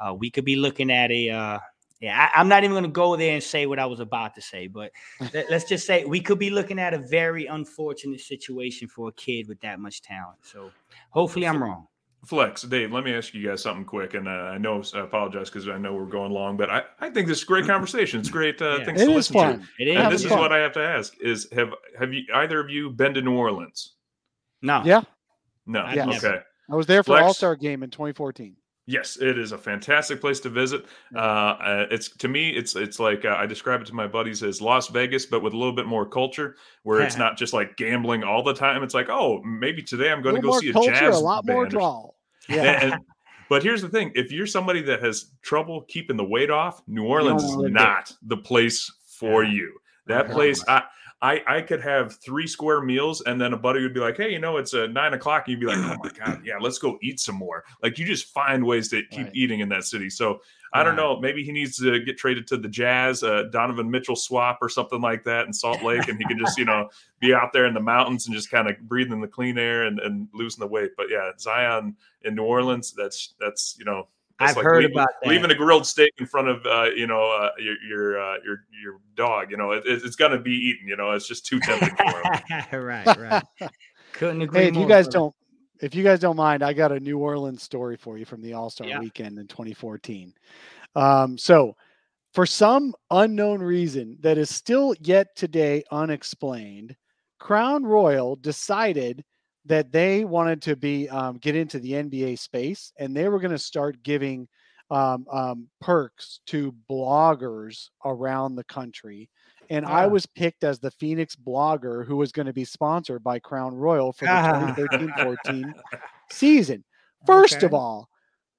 uh, 0.01 0.15
we 0.15 0.31
could 0.31 0.45
be 0.45 0.57
looking 0.57 0.91
at 0.91 1.11
a. 1.11 1.31
Uh, 1.31 1.59
yeah, 2.01 2.31
I, 2.35 2.41
I'm 2.41 2.49
not 2.49 2.65
even 2.65 2.73
going 2.73 2.85
to 2.85 2.91
go 2.91 3.15
there 3.17 3.35
and 3.35 3.43
say 3.43 3.67
what 3.67 3.79
I 3.79 3.87
was 3.87 4.01
about 4.01 4.35
to 4.37 4.41
say, 4.41 4.67
but 4.67 4.91
let, 5.35 5.51
us 5.51 5.65
just 5.65 5.87
say 5.87 6.05
we 6.05 6.21
could 6.21 6.39
be 6.39 6.51
looking 6.51 6.79
at 6.79 6.95
a 6.95 6.99
very 6.99 7.47
unfortunate 7.47 8.21
situation 8.21 8.89
for 8.89 9.09
a 9.09 9.13
kid 9.13 9.49
with 9.49 9.61
that 9.61 9.79
much 9.79 10.01
talent. 10.01 10.39
So 10.43 10.71
hopefully, 11.11 11.47
I'm 11.47 11.63
wrong. 11.63 11.87
Flex, 12.27 12.63
Dave, 12.63 12.93
let 12.93 13.03
me 13.05 13.15
ask 13.15 13.33
you 13.33 13.47
guys 13.49 13.63
something 13.63 13.85
quick. 13.85 14.13
And 14.15 14.29
uh, 14.29 14.31
I 14.31 14.59
know 14.59 14.83
I 14.95 15.01
apologize 15.01 15.49
because 15.49 15.69
I 15.69 15.79
know 15.79 15.95
we're 15.95 16.05
going 16.05 16.33
long, 16.33 16.57
but 16.57 16.69
I, 16.69 16.83
I 17.01 17.09
think 17.09 17.27
this 17.27 17.39
is 17.39 17.45
a 17.45 17.47
great 17.47 17.67
conversation. 17.67 18.21
It's 18.21 18.29
great 18.29 18.61
uh, 18.61 18.79
Yeah. 18.79 18.85
things 18.85 19.01
It 19.01 19.05
to 19.07 19.11
is 19.11 19.17
listen 19.17 19.35
fun. 19.35 19.59
to. 19.61 19.67
It 19.79 19.89
is. 19.89 19.97
And 19.97 20.13
this 20.13 20.23
Having 20.23 20.37
is 20.37 20.41
what 20.43 20.53
I 20.53 20.59
have 20.59 20.73
to 20.73 20.81
ask: 20.81 21.15
Is 21.21 21.49
have 21.53 21.71
have 21.99 22.13
you 22.13 22.25
either 22.35 22.61
of 22.61 22.69
you 22.69 22.91
been 22.91 23.15
to 23.15 23.23
New 23.23 23.37
Orleans? 23.37 23.95
No. 24.61 24.83
Yeah, 24.85 25.03
No. 25.67 25.81
I've 25.81 25.97
Yes. 25.97 26.23
Okay. 26.23 26.41
I 26.71 26.77
was 26.77 26.87
there 26.87 27.03
for 27.03 27.19
All 27.21 27.35
Star 27.35 27.57
Game 27.57 27.83
in 27.83 27.91
2014. 27.91 28.55
Yes, 28.91 29.19
it 29.21 29.39
is 29.39 29.53
a 29.53 29.59
fantastic 29.59 30.21
place 30.21 30.41
to 30.41 30.49
visit. 30.49 30.85
Uh, 31.15 31.19
uh, 31.19 31.87
it's 31.93 32.09
to 32.17 32.27
me, 32.27 32.51
it's 32.51 32.75
it's 32.75 32.99
like 32.99 33.25
uh, 33.25 33.37
I 33.39 33.47
describe 33.47 33.81
it 33.83 33.87
to 33.87 33.95
my 33.95 34.09
buddies 34.09 34.43
as 34.43 34.61
Las 34.61 34.89
Vegas, 34.89 35.27
but 35.27 35.45
with 35.45 35.53
a 35.53 35.57
little 35.57 35.73
bit 35.75 35.87
more 35.87 36.05
culture, 36.05 36.57
where 36.83 37.01
it's 37.01 37.17
not 37.25 37.39
just 37.39 37.53
like 37.53 37.77
gambling 37.77 38.25
all 38.25 38.43
the 38.43 38.53
time. 38.53 38.83
It's 38.83 38.93
like, 38.95 39.09
oh, 39.09 39.41
maybe 39.43 39.81
today 39.81 40.11
I'm 40.11 40.23
going 40.23 40.35
to 40.35 40.41
go 40.43 40.59
see 40.59 40.71
a 40.71 40.73
culture, 40.73 40.91
jazz 40.91 41.17
a 41.17 41.21
lot 41.21 41.47
more 41.47 41.63
band 41.63 41.67
or 41.75 41.79
draw. 41.79 42.11
Yeah, 42.49 42.85
and- 42.95 42.95
but 43.49 43.63
here's 43.63 43.81
the 43.81 43.89
thing: 43.89 44.11
if 44.17 44.33
you're 44.33 44.45
somebody 44.47 44.83
that 44.83 45.01
has 45.05 45.27
trouble 45.43 45.83
keeping 45.83 46.17
the 46.17 46.25
weight 46.25 46.51
off, 46.51 46.83
New 46.89 47.05
Orleans 47.05 47.45
is 47.45 47.57
not 47.59 48.13
the 48.23 48.39
place 48.39 48.93
for 49.07 49.45
Yeah. 49.45 49.53
you. 49.53 49.77
That 50.07 50.31
place, 50.31 50.65
I, 50.67 50.83
I, 51.23 51.43
I 51.47 51.61
could 51.61 51.83
have 51.83 52.15
three 52.15 52.47
square 52.47 52.81
meals, 52.81 53.21
and 53.21 53.39
then 53.39 53.53
a 53.53 53.57
buddy 53.57 53.83
would 53.83 53.93
be 53.93 54.01
like, 54.01 54.17
"Hey, 54.17 54.33
you 54.33 54.39
know, 54.39 54.57
it's 54.57 54.73
a 54.73 54.89
nine 54.89 55.13
o'clock," 55.13 55.45
and 55.47 55.53
you'd 55.53 55.61
be 55.61 55.67
like, 55.67 55.77
"Oh 55.77 55.99
my 56.03 56.11
god, 56.25 56.41
yeah, 56.45 56.55
let's 56.59 56.79
go 56.79 56.99
eat 57.03 57.21
some 57.21 57.35
more." 57.35 57.65
Like 57.83 57.99
you 57.99 58.07
just 58.07 58.33
find 58.33 58.65
ways 58.65 58.89
to 58.89 59.03
keep 59.11 59.27
Right. 59.27 59.35
eating 59.35 59.61
in 59.61 59.69
that 59.69 59.85
city. 59.85 60.09
So 60.09 60.41
I 60.73 60.83
don't 60.85 60.95
know. 60.97 61.19
Maybe 61.21 61.43
he 61.45 61.51
needs 61.53 61.77
to 61.79 61.99
get 62.01 62.17
traded 62.17 62.47
to 62.47 62.57
the 62.57 62.69
Jazz, 62.69 63.23
uh, 63.25 63.45
Donovan 63.51 63.91
Mitchell 63.91 64.15
swap 64.17 64.59
or 64.63 64.69
something 64.69 65.01
like 65.01 65.25
that 65.25 65.47
in 65.47 65.53
Salt 65.53 65.83
Lake, 65.83 66.09
and 66.09 66.17
he 66.17 66.25
can 66.25 66.39
just 66.39 66.57
you 66.57 66.65
know 66.65 66.89
be 67.21 67.35
out 67.35 67.53
there 67.53 67.67
in 67.67 67.75
the 67.75 67.81
mountains 67.81 68.27
and 68.27 68.35
just 68.35 68.51
kind 68.51 68.71
of 68.71 68.79
breathing 68.89 69.21
the 69.21 69.29
clean 69.29 69.59
air 69.59 69.83
and, 69.83 69.99
and 70.01 70.29
losing 70.33 70.61
the 70.61 70.69
weight. 70.69 70.93
But 70.97 71.07
yeah, 71.11 71.33
Zion 71.39 71.97
in 72.23 72.35
New 72.35 72.45
Orleans, 72.45 72.93
that's 72.97 73.35
that's 73.39 73.77
you 73.79 73.85
know. 73.85 74.09
That's 74.41 74.57
I've 74.57 74.65
heard 74.65 74.83
leaving, 74.85 74.97
about 74.97 75.09
that. 75.23 75.29
leaving 75.29 75.51
a 75.51 75.55
grilled 75.55 75.87
steak 75.87 76.13
in 76.19 76.25
front 76.25 76.49
of 76.49 76.65
uh, 76.65 76.87
you 76.97 77.07
know 77.07 77.31
uh, 77.31 77.51
your 77.59 77.77
your 77.87 78.21
uh, 78.21 78.37
your 78.43 78.65
your 78.83 79.01
dog. 79.15 79.51
You 79.51 79.59
know 79.59 79.73
it, 79.73 79.83
it's 79.85 80.17
gonna 80.17 80.41
be 80.41 80.53
eaten. 80.53 80.89
You 80.89 80.97
know 80.97 81.11
it's 81.11 81.29
just 81.29 81.45
too 81.45 81.61
tempting 81.61 81.95
for 81.95 82.23
him. 82.23 82.83
right, 82.83 83.17
right. 83.19 83.43
Couldn't 84.15 84.41
agree 84.41 84.63
hey, 84.63 84.69
if 84.69 84.77
you 84.77 84.89
guys 84.89 85.05
brother. 85.05 85.19
don't, 85.19 85.35
if 85.83 85.95
you 85.95 86.03
guys 86.03 86.21
don't 86.21 86.37
mind, 86.37 86.63
I 86.63 86.73
got 86.73 86.91
a 86.91 86.99
New 86.99 87.19
Orleans 87.19 87.63
story 87.63 87.97
for 87.97 88.17
you 88.17 88.25
from 88.25 88.41
the 88.41 88.55
All 88.55 88.71
Star 88.71 88.87
Yeah. 88.87 88.99
Weekend 88.99 89.39
in 89.39 89.47
2014. 89.47 90.33
Um, 90.97 91.37
so, 91.37 91.77
for 92.33 92.47
some 92.47 92.95
unknown 93.11 93.61
reason 93.61 94.17
that 94.21 94.39
is 94.39 94.49
still 94.49 94.95
yet 95.01 95.29
today 95.37 95.83
unexplained, 95.91 96.97
Crown 97.39 97.85
Royal 97.85 98.37
decided 98.37 99.23
that 99.71 99.93
they 99.93 100.25
wanted 100.25 100.61
to 100.63 100.77
be 100.77 101.09
um, 101.09 101.39
get 101.39 101.55
into 101.57 101.79
the 101.79 101.93
NBA 101.93 102.39
space, 102.39 102.93
and 102.99 103.17
they 103.17 103.29
were 103.29 103.39
going 103.39 103.53
to 103.53 103.59
start 103.59 104.03
giving 104.03 104.49
um, 104.91 105.25
um, 105.31 105.69
perks 105.81 106.41
to 106.49 106.75
bloggers 106.91 107.89
around 108.05 108.57
the 108.57 108.65
country. 108.65 109.31
And 109.71 109.87
I 109.87 110.05
Ah. 110.07 110.09
was 110.09 110.27
picked 110.27 110.65
as 110.65 110.81
the 110.81 110.91
Phoenix 110.91 111.37
blogger 111.37 112.05
who 112.05 112.17
was 112.17 112.33
going 112.33 112.47
to 112.47 112.53
be 112.53 112.65
sponsored 112.65 113.23
by 113.23 113.39
Crown 113.39 113.75
Royal 113.77 114.13
for 114.13 114.25
the 114.27 114.31
Ah. 114.35 114.75
2013-14 114.75 115.73
season. 116.31 116.83
First 117.25 117.63
of 117.63 117.73
all, 117.73 118.09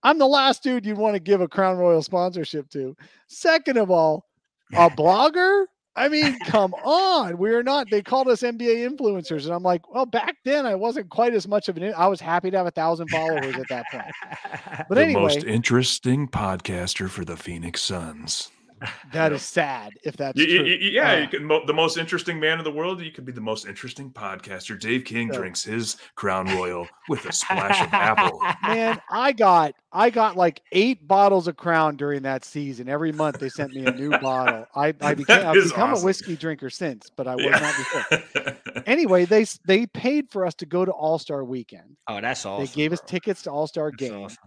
I'm 0.04 0.18
the 0.18 0.28
last 0.28 0.64
dude 0.64 0.86
you'd 0.86 0.98
want 0.98 1.16
to 1.16 1.20
give 1.20 1.42
a 1.42 1.48
Crown 1.50 1.78
Royal 1.78 2.02
sponsorship 2.02 2.70
to. 2.70 2.96
Second 3.28 3.78
of 3.78 3.92
all, 3.92 4.26
a 4.74 4.90
blogger? 4.98 5.66
I 6.02 6.10
mean, 6.10 6.40
come 6.40 6.74
on. 6.74 7.38
We 7.38 7.52
are 7.52 7.62
not. 7.62 7.92
They 7.92 8.02
called 8.02 8.28
us 8.28 8.42
NBA 8.42 8.90
influencers, 8.90 9.46
and 9.46 9.54
I'm 9.54 9.62
like, 9.62 9.88
well, 9.94 10.08
back 10.08 10.38
then 10.44 10.66
I 10.66 10.74
wasn't 10.74 11.10
quite 11.10 11.36
as 11.36 11.48
much 11.48 11.70
of 11.70 11.78
an. 11.78 11.94
I 11.96 12.08
was 12.08 12.20
happy 12.20 12.50
to 12.50 12.58
have 12.58 12.66
a 12.66 12.72
thousand 12.72 13.10
followers 13.10 13.56
at 13.56 13.68
that 13.70 13.86
point. 13.92 14.06
But 14.90 14.98
anyway, 14.98 15.22
most 15.22 15.44
interesting 15.44 16.28
podcaster 16.28 17.08
for 17.08 17.24
the 17.24 17.38
Phoenix 17.38 17.82
Suns. 17.82 18.50
that 19.14 19.32
is 19.32 19.42
sad 19.44 19.94
if 20.04 20.18
that's 20.18 20.38
Y- 20.38 20.46
y- 20.50 20.56
true. 20.58 20.64
y- 20.66 20.78
yeah, 20.82 21.12
Uh, 21.12 21.18
you 21.18 21.28
can 21.28 21.46
mo- 21.46 21.66
the 21.66 21.74
most 21.74 21.98
interesting 21.98 22.40
man 22.40 22.58
in 22.58 22.64
the 22.64 22.72
world. 22.72 23.02
You 23.02 23.12
could 23.12 23.26
be 23.26 23.32
the 23.32 23.40
most 23.42 23.66
interesting 23.68 24.10
podcaster. 24.12 24.80
Dave 24.80 25.04
King 25.06 25.32
So- 25.32 25.40
drinks 25.40 25.64
his 25.64 25.98
Crown 26.16 26.48
Royal 26.56 26.88
with 27.08 27.26
a 27.26 27.32
splash 27.32 27.80
of 27.82 27.94
apple. 27.94 28.42
man, 28.64 29.00
I 29.10 29.32
got 29.34 29.74
I 29.94 30.10
got 30.10 30.36
like 30.38 30.62
eight 30.72 31.08
bottles 31.08 31.48
of 31.48 31.58
Crown 31.58 31.96
during 31.98 32.22
that 32.24 32.44
season. 32.46 32.88
Every 32.90 33.12
month 33.12 33.40
they 33.40 33.50
sent 33.50 33.74
me 33.74 33.86
a 33.86 33.92
new 33.92 34.10
bottle. 34.20 34.66
I 34.76 34.88
I 35.02 35.14
became 35.14 35.46
I've 35.46 35.54
become 35.54 35.92
awesome. 35.92 36.04
a 36.04 36.06
whiskey 36.06 36.36
drinker 36.36 36.70
since, 36.70 37.10
but 37.16 37.28
I 37.28 37.36
was 37.36 37.46
Yeah. 37.46 37.60
not 37.60 37.76
before. 37.78 38.84
Anyway, 38.88 39.26
they 39.26 39.46
they 39.66 39.86
paid 39.88 40.30
for 40.32 40.46
us 40.46 40.56
to 40.56 40.66
go 40.66 40.86
to 40.86 40.92
All 40.92 41.20
Star 41.20 41.44
Weekend. 41.44 41.98
Oh, 42.08 42.20
that's 42.22 42.46
awesome. 42.46 42.66
they 42.66 42.72
gave 42.72 42.94
us 42.94 43.02
tickets 43.06 43.44
to 43.44 43.52
All 43.52 43.68
Star 43.68 43.92
That's 43.92 44.10
Game, 44.10 44.24
awesome. 44.24 44.38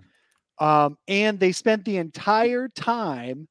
um, 0.93 0.99
and 1.09 1.39
they 1.39 1.53
spent 1.53 1.85
the 1.85 1.99
entire 1.99 2.69
time 2.69 3.47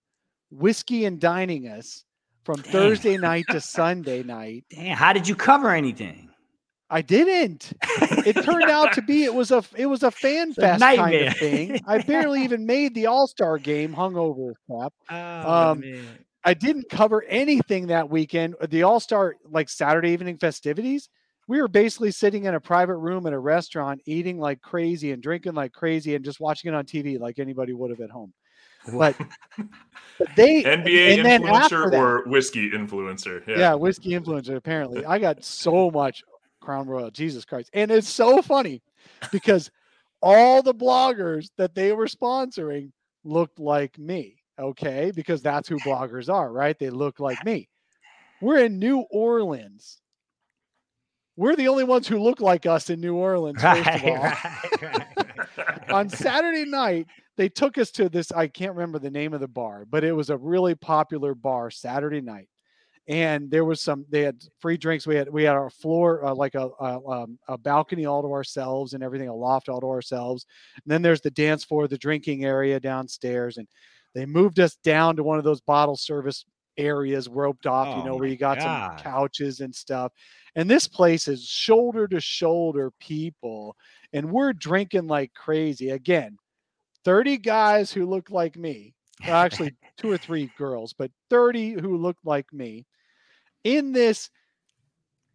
whiskey 0.54 1.06
and 1.06 1.20
dining 1.20 1.68
us 1.68 2.04
from 2.44 2.62
Damn. 2.62 2.72
Thursday 2.72 3.18
night 3.18 3.46
to 3.50 3.60
Sunday 3.62 4.24
night. 4.24 4.66
Damn, 4.70 4.98
how 4.98 5.14
did 5.14 5.28
you 5.28 5.36
cover 5.36 5.72
anything? 5.72 6.30
I 6.90 7.02
didn't. 7.02 7.74
It 8.26 8.34
turned 8.44 8.70
out 8.70 8.94
to 8.94 9.02
be 9.02 9.24
it 9.24 9.34
was 9.34 9.50
a 9.50 9.64
it 9.76 9.88
was 9.88 10.04
a 10.04 10.12
fan 10.24 10.52
a 10.52 10.54
fest 10.54 10.80
kind 10.82 11.16
of 11.28 11.38
thing. 11.38 11.80
I 11.88 12.00
barely 12.04 12.44
even 12.44 12.66
made 12.68 12.94
the 12.94 13.08
All 13.08 13.26
Star 13.28 13.58
game 13.58 13.96
hungover 13.96 14.52
as 14.52 14.58
crap. 14.70 14.94
Oh, 15.10 15.72
Um. 15.72 15.84
I 16.46 16.54
didn't 16.54 16.90
cover 16.90 17.24
anything 17.24 17.88
that 17.88 18.10
weekend. 18.10 18.56
The 18.70 18.84
All 18.84 19.00
Star 19.00 19.38
like 19.50 19.70
Saturday 19.70 20.10
evening 20.10 20.38
festivities. 20.38 21.10
We 21.48 21.62
were 21.62 21.68
basically 21.68 22.12
sitting 22.12 22.46
in 22.46 22.54
a 22.54 22.60
private 22.60 22.98
room 22.98 23.26
at 23.26 23.34
a 23.34 23.40
restaurant, 23.40 24.02
eating 24.06 24.38
like 24.40 24.62
crazy 24.62 25.12
and 25.14 25.24
drinking 25.24 25.54
like 25.56 25.72
crazy, 25.74 26.16
and 26.16 26.24
just 26.24 26.40
watching 26.40 26.72
it 26.72 26.76
on 26.76 26.86
TV 26.86 27.20
like 27.20 27.40
anybody 27.40 27.74
would 27.74 27.90
have 27.90 28.02
at 28.02 28.10
home. 28.12 28.34
But, 28.92 29.16
but 30.20 30.28
they 30.36 30.64
NBA 30.64 31.18
and 31.18 31.26
then 31.26 31.44
influencer 31.44 31.92
that- 31.92 32.00
or 32.00 32.24
whiskey 32.26 32.70
influencer? 32.72 33.46
yeah. 33.48 33.74
whiskey 33.74 34.12
influencer. 34.12 34.56
Apparently, 34.56 35.06
I 35.06 35.20
got 35.20 35.44
so 35.44 35.90
much 35.92 36.24
Crown 36.62 36.88
Royal. 36.88 37.12
Jesus 37.12 37.46
Christ! 37.46 37.70
And 37.74 37.92
it's 37.92 38.10
so 38.10 38.42
funny 38.42 38.82
because 39.32 39.70
all 40.22 40.62
the 40.62 40.74
bloggers 40.74 41.50
that 41.58 41.76
they 41.76 41.92
were 41.94 42.08
sponsoring 42.08 42.92
looked 43.24 43.60
like 43.60 43.98
me. 43.98 44.38
Okay, 44.60 45.12
because 45.16 45.42
that's 45.42 45.68
who 45.68 45.78
bloggers 45.80 46.32
are, 46.32 46.52
right? 46.52 46.78
They 46.78 46.90
look 46.92 47.20
like 47.20 47.44
me. 47.44 47.68
We're 48.42 48.66
in 48.66 48.78
New 48.78 49.00
Orleans. 49.10 50.00
We're 51.36 51.56
the 51.56 51.68
only 51.68 51.84
ones 51.84 52.08
who 52.08 52.20
look 52.20 52.40
like 52.42 52.66
us 52.68 52.92
in 52.92 53.02
New 53.02 53.16
Orleans. 53.16 53.60
First 53.60 53.80
of 53.80 54.04
Right, 54.04 54.06
all, 54.06 54.18
right, 54.22 54.82
right. 55.18 55.23
On 55.90 56.10
Saturday 56.10 56.66
night, 56.66 57.08
they 57.38 57.50
took 57.50 57.78
us 57.78 57.92
to 57.92 58.10
this. 58.10 58.32
I 58.32 58.48
can't 58.48 58.74
remember 58.74 59.00
the 59.00 59.10
name 59.12 59.34
of 59.34 59.40
the 59.40 59.48
bar, 59.48 59.86
but 59.90 60.04
it 60.04 60.14
was 60.14 60.30
a 60.30 60.38
really 60.38 60.76
popular 60.76 61.34
bar 61.36 61.72
Saturday 61.72 62.22
night. 62.22 62.48
And 63.08 63.52
there 63.52 63.66
was 63.66 63.82
some. 63.82 64.06
They 64.10 64.22
had 64.22 64.42
free 64.62 64.78
drinks. 64.78 65.06
We 65.06 65.16
had 65.16 65.30
we 65.30 65.44
had 65.44 65.56
our 65.56 65.70
floor 65.70 66.24
uh, 66.26 66.34
like 66.34 66.56
a 66.56 66.70
a, 66.80 67.10
um, 67.10 67.38
a 67.50 67.58
balcony 67.58 68.06
all 68.06 68.22
to 68.22 68.32
ourselves 68.32 68.94
and 68.94 69.04
everything, 69.04 69.28
a 69.28 69.36
loft 69.36 69.68
all 69.68 69.82
to 69.82 69.88
ourselves. 69.88 70.46
And 70.76 70.84
then 70.92 71.02
there's 71.02 71.20
the 71.20 71.32
dance 71.32 71.66
floor, 71.66 71.88
the 71.88 71.98
drinking 71.98 72.46
area 72.46 72.80
downstairs, 72.80 73.58
and 73.58 73.68
they 74.16 74.26
moved 74.26 74.60
us 74.60 74.78
down 74.84 75.18
to 75.18 75.24
one 75.24 75.38
of 75.38 75.44
those 75.44 75.60
bottle 75.60 75.98
service 75.98 76.46
areas 76.78 77.28
roped 77.28 77.66
off. 77.66 77.88
you 77.98 78.04
Oh 78.04 78.06
know 78.06 78.16
where 78.16 78.28
you 78.28 78.38
got 78.38 78.60
God. 78.60 78.98
some 79.00 79.04
couches 79.04 79.60
and 79.60 79.76
stuff. 79.76 80.12
And 80.56 80.70
this 80.70 80.88
place 80.88 81.28
is 81.28 81.44
shoulder 81.46 82.08
to 82.08 82.22
shoulder 82.22 82.92
people 83.00 83.76
and 84.14 84.32
we're 84.32 84.54
drinking 84.54 85.08
like 85.08 85.34
crazy. 85.34 85.90
Again, 85.90 86.38
30 87.06 87.38
guys 87.38 87.92
who 87.92 88.06
look 88.06 88.30
like 88.30 88.56
me. 88.56 88.94
Well, 89.26 89.36
actually, 89.36 89.76
two 89.98 90.12
or 90.12 90.18
three 90.18 90.50
girls, 90.58 90.94
but 90.94 91.12
30 91.30 91.74
who 91.82 91.98
look 91.98 92.18
like 92.24 92.52
me 92.54 92.86
in 93.64 93.92
this 93.92 94.30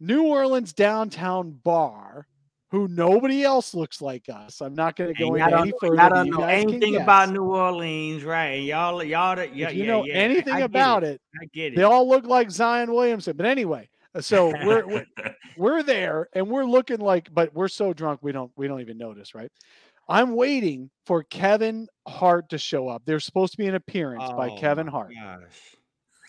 New 0.01 0.25
Orleans 0.25 0.73
downtown 0.73 1.51
bar 1.65 2.27
who 2.71 2.87
nobody 2.87 3.45
else 3.45 3.75
looks 3.75 4.03
like 4.03 4.29
us. 4.29 4.61
I'm 4.61 4.75
not 4.75 4.95
going 4.95 5.15
to 5.15 5.19
go 5.19 5.35
And 5.35 5.43
into 5.43 5.57
any 5.59 5.71
don't, 5.71 5.81
further. 5.81 5.95
y'all 5.97 6.11
don't 6.11 6.31
know 6.31 6.45
anything 6.45 6.97
about. 6.97 7.31
New 7.31 7.45
Orleans, 7.45 8.25
right? 8.25 8.63
Y'all, 8.63 9.03
y'all, 9.03 9.39
yeah, 9.55 9.69
If 9.69 9.75
you 9.75 9.85
yeah, 9.85 9.91
know 9.91 10.05
yeah. 10.05 10.15
anything 10.15 10.55
I 10.55 10.61
about 10.61 11.03
it. 11.03 11.15
it, 11.15 11.21
I 11.43 11.47
get 11.47 11.73
it. 11.73 11.77
they 11.77 11.83
all 11.83 12.07
look 12.07 12.27
like 12.27 12.51
Zion 12.51 12.93
Williamson. 12.93 13.37
But 13.37 13.47
anyway, 13.47 13.89
Uh, 14.15 14.21
so 14.21 14.49
we're, 14.65 14.87
we're 14.87 15.07
we're 15.57 15.83
there 15.83 16.29
and 16.35 16.49
we're 16.49 16.65
looking 16.65 16.99
like, 16.99 17.29
but 17.33 17.53
we're 17.55 17.69
so 17.69 17.93
drunk 17.93 18.21
we 18.23 18.33
don't 18.33 18.51
we 18.57 18.67
don't 18.69 18.81
even 18.81 18.99
notice, 18.99 19.35
right? 19.35 19.51
I'm 20.09 20.35
waiting 20.35 20.89
for 21.05 21.23
Kevin 21.25 21.87
Hart 22.07 22.49
to 22.51 22.59
show 22.59 22.89
up. 22.89 23.03
There's 23.05 23.25
supposed 23.27 23.53
to 23.53 23.59
be 23.59 23.67
an 23.67 23.75
appearance 23.75 24.25
by 24.37 24.49
Oh 24.51 24.57
Kevin 24.59 24.87
Hart. 24.87 25.13
gosh. 25.15 25.41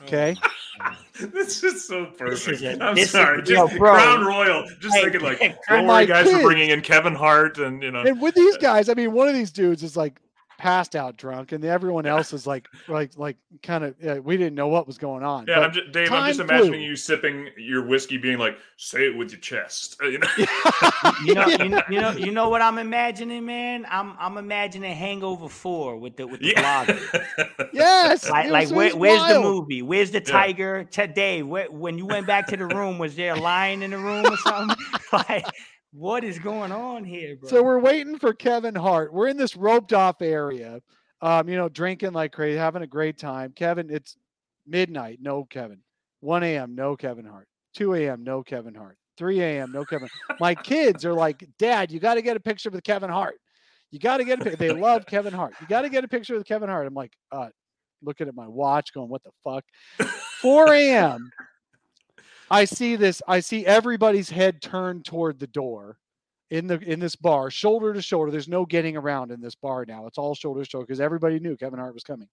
Oh 0.02 0.06
Okay. 0.06 0.36
my 0.80 0.96
this 1.34 1.62
is 1.64 1.86
so 1.88 2.06
perfect. 2.18 2.48
is 2.56 2.64
a- 2.64 2.82
I'm 2.84 2.96
this 2.96 3.06
is- 3.06 3.12
sorry. 3.12 3.38
yo, 3.40 3.44
just 3.44 3.78
bro. 3.78 3.94
Crown 3.94 4.26
Royal. 4.26 4.66
Just 4.80 4.96
Hey, 4.96 5.04
thinking 5.04 5.22
like, 5.22 5.40
Crown 5.68 5.80
don't 5.80 5.88
my 5.88 5.94
worry, 6.00 6.06
guys, 6.08 6.26
for 6.26 6.32
kids. 6.32 6.44
bringing 6.44 6.70
in 6.70 6.82
Kevin 6.82 7.16
Hart 7.16 7.58
and 7.58 7.82
you 7.84 7.92
know. 7.92 8.02
And 8.02 8.22
with 8.22 8.36
these 8.36 8.56
guys, 8.58 8.88
I 8.90 8.94
mean, 8.94 9.12
one 9.14 9.28
of 9.28 9.34
these 9.34 9.52
dudes 9.52 9.84
is 9.84 9.96
like 9.98 10.20
passed 10.60 10.96
out 10.96 11.18
drunk, 11.18 11.54
and 11.54 11.64
everyone 11.64 12.06
else 12.06 12.34
is 12.34 12.46
like, 12.46 12.68
like, 12.88 13.18
like, 13.18 13.38
kind 13.64 13.84
of. 13.86 13.96
Uh, 14.06 14.22
we 14.22 14.38
didn't 14.38 14.54
know 14.56 14.68
what 14.68 14.86
was 14.86 14.98
going 14.98 15.24
on. 15.24 15.46
Yeah, 15.48 15.62
I'm 15.62 15.72
just, 15.72 15.92
Dave. 15.92 16.12
I'm 16.12 16.28
just 16.28 16.42
imagining 16.42 16.72
flew. 16.74 16.80
you 16.82 16.96
sipping 16.96 17.48
your 17.58 17.86
whiskey, 17.86 18.18
being 18.18 18.38
like, 18.38 18.58
"Say 18.76 19.08
it 19.08 19.18
with 19.18 19.32
your 19.32 19.40
chest." 19.40 20.00
You 20.04 20.20
know? 20.20 20.28
You 21.24 21.34
know, 21.36 21.48
you 21.48 21.70
know, 21.70 21.82
you 21.90 22.02
know, 22.02 22.12
you 22.12 22.32
know 22.32 22.50
what 22.50 22.62
I'm 22.62 22.78
imagining, 22.78 23.46
man. 23.46 23.86
I'm 23.90 24.16
I'm 24.20 24.38
imagining 24.38 24.94
Hangover 24.96 25.48
Four 25.50 25.98
with 25.98 26.18
the 26.18 26.28
with 26.28 26.42
the 26.42 26.54
blogger. 26.54 27.70
yes, 27.74 28.30
Like, 28.30 28.50
like 28.50 28.70
where, 28.70 28.88
was 28.88 28.96
where's 28.96 29.34
the 29.34 29.40
movie? 29.42 29.82
Where's 29.82 30.12
the 30.12 30.20
Yeah. 30.20 30.32
tiger 30.32 30.84
today? 30.84 31.42
Where, 31.42 31.72
when 31.72 31.98
you 31.98 32.06
went 32.06 32.28
back 32.28 32.48
to 32.48 32.58
the 32.58 32.66
room, 32.68 32.98
was 33.00 33.16
there 33.16 33.34
a 33.34 33.40
lion 33.40 33.82
in 33.82 33.92
the 33.92 33.98
room 33.98 34.26
or 34.26 34.38
something? 34.38 34.76
like, 35.14 35.46
what 35.92 36.24
is 36.24 36.40
going 36.40 36.72
on 36.72 37.04
here, 37.04 37.36
bro? 37.36 37.50
So 37.50 37.64
we're 37.64 37.80
waiting 37.80 38.18
for 38.18 38.34
Kevin 38.34 38.76
Hart. 38.76 39.14
We're 39.14 39.28
in 39.28 39.38
this 39.38 39.56
roped 39.56 39.94
off 39.94 40.22
area, 40.22 40.82
um, 41.22 41.50
you 41.50 41.56
know, 41.56 41.70
drinking 41.70 42.14
like 42.14 42.32
crazy, 42.32 42.58
having 42.58 42.84
a 42.84 42.88
great 42.88 43.18
time. 43.18 43.54
Kevin, 43.56 43.90
it's 43.90 44.16
midnight, 44.68 45.20
no 45.22 45.46
Kevin. 45.46 45.80
1 46.22 46.44
a.m., 46.44 46.76
no 46.76 46.96
Kevin 46.96 47.26
Hart. 47.26 47.48
2 47.76 47.94
a.m., 47.96 48.24
no 48.24 48.44
Kevin 48.44 48.76
Hart. 48.76 48.98
3 49.18 49.42
a.m., 49.42 49.72
no 49.72 49.86
Kevin. 49.86 50.10
My 50.40 50.54
kids 50.54 51.06
are 51.06 51.14
like, 51.14 51.48
Dad, 51.58 51.92
you 51.92 52.00
got 52.00 52.16
to 52.16 52.22
get 52.22 52.38
a 52.38 52.40
picture 52.40 52.70
with 52.70 52.84
Kevin 52.84 53.10
Hart. 53.10 53.36
You 53.92 54.00
got 54.00 54.18
to 54.18 54.26
get 54.26 54.40
a 54.40 54.44
picture. 54.44 54.58
They 54.58 54.74
love 54.74 55.06
Kevin 55.06 55.34
Hart. 55.34 55.54
You 55.62 55.68
got 55.68 55.82
to 55.82 55.90
get 55.90 56.04
a 56.04 56.08
picture 56.08 56.36
with 56.36 56.46
Kevin 56.46 56.70
Hart. 56.70 56.86
I'm 56.88 56.94
like, 56.94 57.14
uh, 57.32 57.48
looking 58.04 58.28
at 58.28 58.36
my 58.36 58.48
watch, 58.48 58.94
going, 58.94 59.10
what 59.10 59.22
the 59.24 59.32
fuck? 59.44 59.64
4 60.42 60.74
a.m. 60.74 61.32
I 62.50 62.66
see 62.66 62.96
this. 62.96 63.22
I 63.28 63.40
see 63.40 63.66
everybody's 63.66 64.30
head 64.30 64.62
turned 64.62 65.06
toward 65.06 65.40
the 65.40 65.48
door 65.48 65.98
in 66.50 66.68
the 66.68 66.80
in 66.80 67.00
this 67.00 67.16
bar, 67.16 67.52
shoulder 67.52 67.94
to 67.94 68.02
shoulder. 68.02 68.32
There's 68.32 68.48
no 68.48 68.66
getting 68.66 68.98
around 68.98 69.32
in 69.32 69.42
this 69.42 69.56
bar 69.56 69.86
now. 69.88 70.08
It's 70.08 70.18
all 70.18 70.34
shoulder 70.36 70.64
to 70.64 70.70
shoulder 70.70 70.86
because 70.86 71.00
everybody 71.00 71.40
knew 71.40 71.56
Kevin 71.56 71.80
Hart 71.80 71.94
was 71.94 72.04
coming. 72.04 72.28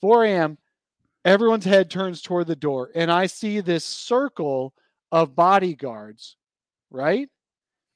4 0.00 0.24
a.m. 0.24 0.58
Everyone's 1.24 1.64
head 1.64 1.90
turns 1.90 2.22
toward 2.22 2.46
the 2.46 2.54
door, 2.54 2.90
and 2.94 3.10
I 3.10 3.26
see 3.26 3.60
this 3.60 3.84
circle 3.84 4.74
of 5.10 5.34
bodyguards, 5.34 6.36
right? 6.90 7.28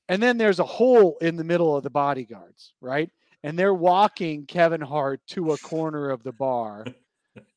And 0.08 0.20
then 0.20 0.36
there's 0.36 0.58
a 0.58 0.64
hole 0.64 1.16
in 1.20 1.36
the 1.36 1.44
middle 1.44 1.76
of 1.76 1.84
the 1.84 1.90
bodyguards, 1.90 2.72
right? 2.80 3.08
And 3.44 3.56
they're 3.56 3.74
walking 3.74 4.46
Kevin 4.46 4.80
Hart 4.80 5.20
to 5.28 5.52
a 5.52 5.58
corner 5.58 6.10
of 6.10 6.22
the 6.22 6.32
bar. 6.32 6.84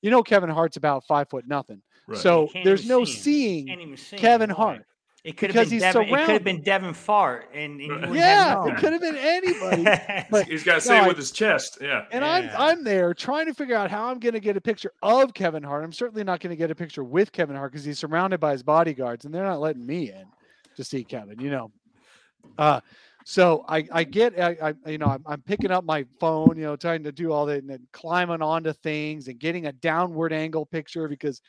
You 0.04 0.12
know, 0.12 0.22
Kevin 0.22 0.52
Hart's 0.52 0.78
about 0.78 1.04
five 1.08 1.30
foot 1.30 1.48
nothing. 1.48 1.82
Right. 2.08 2.20
So 2.20 2.50
there's 2.64 2.88
no 2.88 3.06
see 3.06 3.66
seeing 3.66 3.98
see 3.98 4.16
him, 4.16 4.22
Kevin 4.22 4.50
right. 4.50 4.58
Hart. 4.58 4.86
It 5.24 5.38
could 5.38 5.52
have 5.52 5.54
because 5.54 5.70
been 5.70 5.76
he's 5.76 5.94
Devin. 5.94 6.10
It 6.10 6.26
could 6.26 6.34
have 6.34 6.44
been 6.44 6.62
Devin 6.62 6.94
Fart, 6.94 7.50
and, 7.54 7.80
and 7.80 8.14
Yeah, 8.14 8.66
it 8.66 8.76
could 8.76 8.92
have 8.92 9.02
been 9.02 9.16
anybody. 9.16 9.84
but 10.30 10.48
He's 10.48 10.66
got 10.66 10.82
to 10.82 10.90
no, 10.90 10.96
say 10.96 10.98
it 10.98 11.04
I- 11.04 11.08
with 11.08 11.16
his 11.16 11.32
chest. 11.32 11.78
Yeah. 11.80 12.06
And 12.12 12.26
I'm 12.26 12.50
I'm 12.58 12.84
there 12.84 13.14
trying 13.14 13.46
to 13.46 13.54
figure 13.54 13.78
out 13.78 13.90
how 13.90 14.08
I'm 14.10 14.20
going 14.20 14.34
to 14.34 14.42
get 14.42 14.58
a 14.58 14.62
picture 14.62 14.92
of 15.02 15.34
Kevin 15.34 15.64
Hart. 15.64 15.86
I'm 15.86 15.94
certainly 15.94 16.26
not 16.26 16.42
going 16.42 16.50
to 16.50 16.58
get 16.58 16.72
a 16.72 16.76
picture 16.76 17.06
with 17.06 17.32
Kevin 17.32 17.56
Hart 17.56 17.72
because 17.72 17.86
he's 17.86 18.00
surrounded 18.00 18.42
by 18.42 18.52
his 18.52 18.64
bodyguards, 18.64 19.24
and 19.24 19.34
they're 19.34 19.46
not 19.46 19.62
letting 19.62 19.86
me 19.86 20.12
in 20.12 20.26
to 20.76 20.84
see 20.84 21.06
Kevin. 21.06 21.40
You 21.40 21.52
know, 21.52 21.72
uh, 22.58 22.82
so 23.24 23.64
I 23.70 23.88
I 23.94 24.04
get 24.04 24.38
I, 24.38 24.74
I 24.86 24.90
you 24.92 24.98
know 24.98 25.08
I'm, 25.08 25.24
I'm 25.26 25.42
picking 25.42 25.72
up 25.72 25.86
my 25.86 26.06
phone, 26.20 26.58
you 26.58 26.64
know, 26.64 26.76
trying 26.76 27.04
to 27.04 27.14
do 27.14 27.32
all 27.32 27.46
that 27.46 27.60
and 27.60 27.70
then 27.70 27.88
climbing 27.94 28.42
onto 28.42 28.74
things 28.74 29.30
and 29.30 29.40
getting 29.40 29.68
a 29.68 29.72
downward 29.72 30.34
angle 30.34 30.66
picture 30.66 31.08
because 31.08 31.42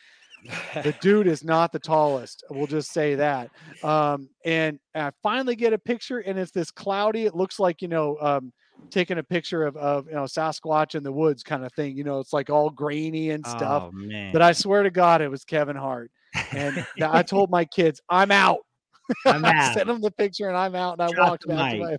the 0.74 0.94
dude 1.00 1.26
is 1.26 1.42
not 1.44 1.72
the 1.72 1.78
tallest. 1.78 2.44
We'll 2.50 2.66
just 2.66 2.92
say 2.92 3.14
that. 3.16 3.50
Um, 3.82 4.28
and 4.44 4.78
I 4.94 5.10
finally 5.22 5.56
get 5.56 5.72
a 5.72 5.78
picture, 5.78 6.18
and 6.18 6.38
it's 6.38 6.50
this 6.52 6.70
cloudy. 6.70 7.24
It 7.26 7.34
looks 7.34 7.58
like 7.58 7.82
you 7.82 7.88
know, 7.88 8.16
um, 8.20 8.52
taking 8.90 9.18
a 9.18 9.22
picture 9.22 9.64
of 9.64 9.76
of 9.76 10.06
you 10.06 10.14
know 10.14 10.24
Sasquatch 10.24 10.94
in 10.94 11.02
the 11.02 11.12
woods 11.12 11.42
kind 11.42 11.64
of 11.64 11.72
thing. 11.72 11.96
You 11.96 12.04
know, 12.04 12.20
it's 12.20 12.32
like 12.32 12.50
all 12.50 12.70
grainy 12.70 13.30
and 13.30 13.46
stuff. 13.46 13.84
Oh 13.86 13.90
man! 13.92 14.32
But 14.32 14.42
I 14.42 14.52
swear 14.52 14.82
to 14.82 14.90
God, 14.90 15.20
it 15.22 15.30
was 15.30 15.44
Kevin 15.44 15.76
Hart. 15.76 16.10
And 16.52 16.86
I 17.02 17.22
told 17.22 17.50
my 17.50 17.64
kids, 17.64 18.00
I'm 18.08 18.30
out. 18.30 18.58
I'm 19.26 19.44
I 19.44 19.72
sent 19.74 19.86
them 19.86 20.00
the 20.00 20.10
picture, 20.10 20.48
and 20.48 20.56
I'm 20.56 20.74
out. 20.74 20.94
And 20.94 21.02
I 21.02 21.10
Drop 21.12 21.28
walked 21.30 21.42
the 21.46 21.54
back 21.54 21.72
to 21.72 21.98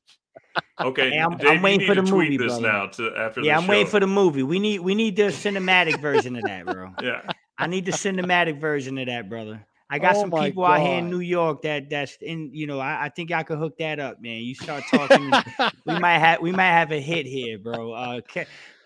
Okay. 0.81 1.11
Hey, 1.11 1.19
I'm- 1.19 1.37
I'm 1.41 1.61
waiting 1.61 1.87
for 1.87 1.95
the 1.95 2.01
movie, 2.01 2.37
this 2.37 2.47
brother. 2.47 2.61
now 2.67 2.87
to 2.87 3.15
after 3.15 3.41
yeah, 3.41 3.57
I'm 3.57 3.67
waiting 3.67 3.87
for 3.87 3.99
the 3.99 4.07
movie. 4.07 4.43
We 4.43 4.59
need 4.59 4.79
we 4.79 4.95
need 4.95 5.15
the 5.15 5.23
cinematic 5.23 6.01
version 6.01 6.35
of 6.35 6.43
that, 6.43 6.65
bro. 6.65 6.91
Yeah. 7.01 7.21
I 7.57 7.67
need 7.67 7.85
the 7.85 7.91
cinematic 7.91 8.59
version 8.59 8.97
of 8.97 9.07
that, 9.07 9.29
brother. 9.29 9.65
I 9.89 9.99
got 9.99 10.15
Oh 10.15 10.21
some 10.21 10.31
people 10.31 10.65
out 10.65 10.81
here 10.81 10.97
in 10.97 11.09
New 11.11 11.19
York 11.19 11.61
that 11.61 11.89
that's 11.89 12.17
in. 12.21 12.49
You 12.53 12.65
know, 12.65 12.79
I, 12.79 13.05
I 13.05 13.09
think 13.09 13.31
I 13.31 13.43
could 13.43 13.59
hook 13.59 13.77
that 13.77 13.99
up, 13.99 14.19
man. 14.19 14.41
You 14.41 14.55
start 14.55 14.83
talking, 14.89 15.31
we 15.85 15.99
might 15.99 16.17
have 16.17 16.41
we 16.41 16.51
might 16.51 16.71
have 16.71 16.91
a 16.91 16.99
hit 16.99 17.25
here, 17.27 17.59
bro. 17.59 17.91
Uh, 17.93 18.21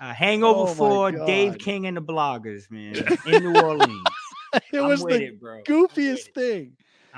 uh 0.02 0.14
Hangover 0.14 0.70
Oh 0.70 0.74
Four, 0.74 1.12
Dave 1.12 1.58
King 1.58 1.88
and 1.88 1.96
the 1.96 2.02
Bloggers, 2.02 2.70
man, 2.70 2.96
in 3.26 3.44
New 3.44 3.60
Orleans. 3.64 4.04
it 4.74 4.82
I'm 4.82 4.88
was 4.88 5.04
with 5.04 5.20
the 5.20 5.26
it, 5.28 5.42
goofiest 5.42 6.38
it. 6.38 6.70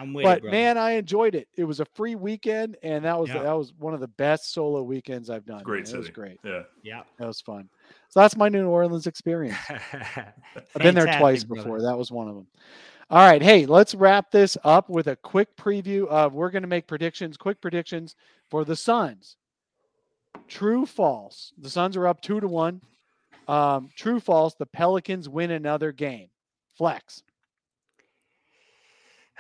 Thing. 0.02 0.08
I'm 0.10 0.14
with 0.14 0.24
but 0.24 0.38
it, 0.40 0.42
bro. 0.44 0.52
man, 0.52 0.78
I 0.78 0.92
enjoyed 0.92 1.36
it. 1.36 1.48
It 1.56 1.64
was 1.64 1.80
a 1.80 1.86
free 1.86 2.16
weekend, 2.16 2.78
and 2.84 3.06
that 3.06 3.20
was 3.20 3.30
Yeah. 3.30 3.44
that 3.44 3.54
was 3.54 3.74
one 3.78 3.94
of 3.94 4.00
the 4.00 4.08
best 4.08 4.54
solo 4.54 4.82
weekends 4.84 5.30
I've 5.30 5.46
done. 5.46 5.64
Great 5.64 5.86
man. 5.86 5.96
It 5.96 5.98
was 5.98 6.10
great. 6.10 6.40
Yeah. 6.44 6.64
yeah. 6.84 7.04
That 7.20 7.28
was 7.28 7.42
fun. 7.42 7.70
So 8.10 8.20
that's 8.20 8.36
my 8.36 8.50
New 8.50 8.68
Orleans 8.68 9.08
experience. 9.08 9.58
I've 9.70 10.82
been 10.82 10.96
there 10.96 11.18
twice 11.18 11.44
before. 11.44 11.82
That 11.82 11.98
was 11.98 12.12
one 12.12 12.28
of 12.28 12.36
them. 12.36 12.48
All 13.10 13.20
right, 13.20 13.42
hey, 13.42 13.66
let's 13.66 13.94
wrap 13.94 14.32
this 14.32 14.58
up 14.64 14.90
with 14.90 15.08
a 15.08 15.18
quick 15.18 15.58
preview 15.58 16.08
of 16.08 16.34
we're 16.34 16.50
going 16.50 16.62
to 16.62 16.68
make 16.68 16.88
predictions, 16.88 17.36
quick 17.36 17.60
predictions 17.60 18.16
for 18.50 18.64
the 18.64 18.76
Suns. 18.76 19.36
True, 20.48 20.86
false. 20.86 21.52
The 21.58 21.70
Suns 21.70 21.98
are 21.98 22.08
up 22.08 22.22
two 22.22 22.40
to 22.40 22.48
one. 22.48 22.82
Um, 23.50 23.90
true, 23.98 24.22
false. 24.22 24.54
The 24.54 24.66
Pelicans 24.66 25.28
win 25.28 25.52
another 25.52 25.92
game. 25.92 26.30
Flex. 26.78 27.24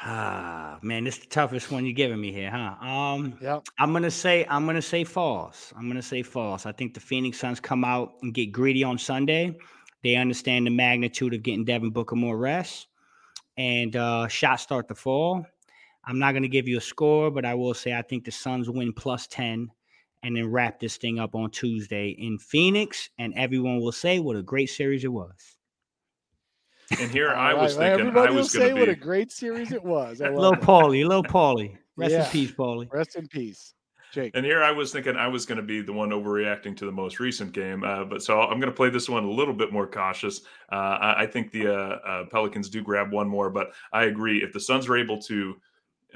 Ah, 0.03 0.80
man, 0.82 1.03
this 1.03 1.18
is 1.18 1.22
the 1.22 1.30
toughest 1.30 1.72
one 1.72 1.86
you're 1.86 1.94
giving 1.94 2.19
me 2.19 2.32
here, 2.32 2.49
huh? 2.49 2.84
Um, 2.84 3.38
Yep. 3.40 3.68
I'm 3.78 3.94
gonna 3.94 4.10
say 4.10 4.45
I'm 4.49 4.65
gonna 4.65 4.82
say 4.82 5.03
false. 5.03 5.72
I'm 5.78 5.88
gonna 5.88 6.02
say 6.02 6.23
false. 6.23 6.65
I 6.65 6.72
think 6.72 6.95
the 6.95 6.99
Phoenix 6.99 7.38
Suns 7.40 7.60
come 7.60 7.84
out 7.84 8.14
and 8.23 8.34
get 8.34 8.52
greedy 8.52 8.84
on 8.84 8.98
Sunday. 8.98 9.56
They 10.03 10.15
understand 10.15 10.65
the 10.65 10.72
magnitude 10.72 11.36
of 11.36 11.44
getting 11.44 11.65
Devin 11.65 11.91
Booker 11.91 12.15
more 12.15 12.36
rest, 12.36 12.88
and 13.57 13.95
uh, 13.95 14.28
shots 14.28 14.64
start 14.64 14.88
to 14.88 14.95
fall. 14.95 15.45
I'm 16.03 16.18
not 16.18 16.34
gonna 16.34 16.48
give 16.48 16.68
you 16.68 16.80
a 16.80 16.82
score, 16.82 17.30
but 17.30 17.45
I 17.45 17.53
will 17.53 17.76
say 17.76 17.94
I 17.94 18.02
think 18.02 18.26
the 18.26 18.32
Suns 18.32 18.72
win 18.72 18.94
plus 18.94 19.28
ten, 19.28 19.69
and 20.23 20.36
then 20.36 20.48
wrap 20.49 20.80
this 20.80 20.98
thing 20.98 21.19
up 21.19 21.36
on 21.36 21.52
Tuesday 21.52 22.10
in 22.10 22.40
Phoenix, 22.40 23.11
and 23.19 23.36
everyone 23.36 23.80
will 23.80 23.91
say 23.91 24.18
what 24.18 24.36
a 24.36 24.41
great 24.41 24.72
series 24.72 25.03
it 25.03 25.14
was. 25.14 25.57
And 27.00 27.12
here 27.12 27.30
I 27.36 27.54
was 27.54 27.78
right, 27.78 27.90
thinking 27.90 28.08
everybody 28.08 28.28
I 28.28 28.36
was 28.36 28.54
will 28.54 28.60
going 28.60 28.70
say 28.70 28.74
to 28.76 28.80
what 28.80 28.90
a 28.90 28.96
great 28.96 29.32
series 29.32 29.72
it 29.72 29.84
was. 29.84 30.22
I 30.22 30.26
Little 30.30 30.42
love 30.42 30.54
it. 30.54 30.62
Paulie, 30.62 31.06
little 31.06 31.24
Paulie. 31.24 31.78
Rest 31.98 32.12
Yeah. 32.12 32.26
in 32.26 32.32
peace, 32.32 32.52
Paulie. 32.52 32.92
Rest 32.92 33.16
in 33.16 33.28
peace, 33.28 33.74
Jake. 34.12 34.32
And 34.36 34.46
here 34.46 34.64
I 34.64 34.72
was 34.72 34.92
thinking 34.92 35.16
I 35.16 35.28
was 35.28 35.46
going 35.46 35.58
to 35.58 35.64
be 35.64 35.82
the 35.82 35.94
one 35.94 36.10
overreacting 36.10 36.76
to 36.78 36.86
the 36.86 36.92
most 36.92 37.20
recent 37.20 37.52
game, 37.52 37.84
uh, 37.84 38.06
but 38.06 38.24
so 38.24 38.42
I'm 38.42 38.60
going 38.60 38.72
to 38.72 38.76
play 38.76 38.90
this 38.90 39.10
one 39.10 39.24
a 39.24 39.30
little 39.30 39.54
bit 39.54 39.72
more 39.72 39.88
cautious. 39.88 40.42
Uh, 40.72 40.76
I, 40.76 41.24
I 41.24 41.28
think 41.28 41.52
the 41.52 41.68
uh, 41.68 41.96
uh, 42.08 42.26
Pelicans 42.32 42.70
do 42.70 42.82
grab 42.82 43.12
one 43.12 43.28
more, 43.28 43.50
but 43.50 43.72
I 43.94 44.04
agree 44.06 44.42
if 44.44 44.54
the 44.54 44.60
Suns 44.60 44.88
are 44.88 44.98
able 44.98 45.20
to 45.24 45.56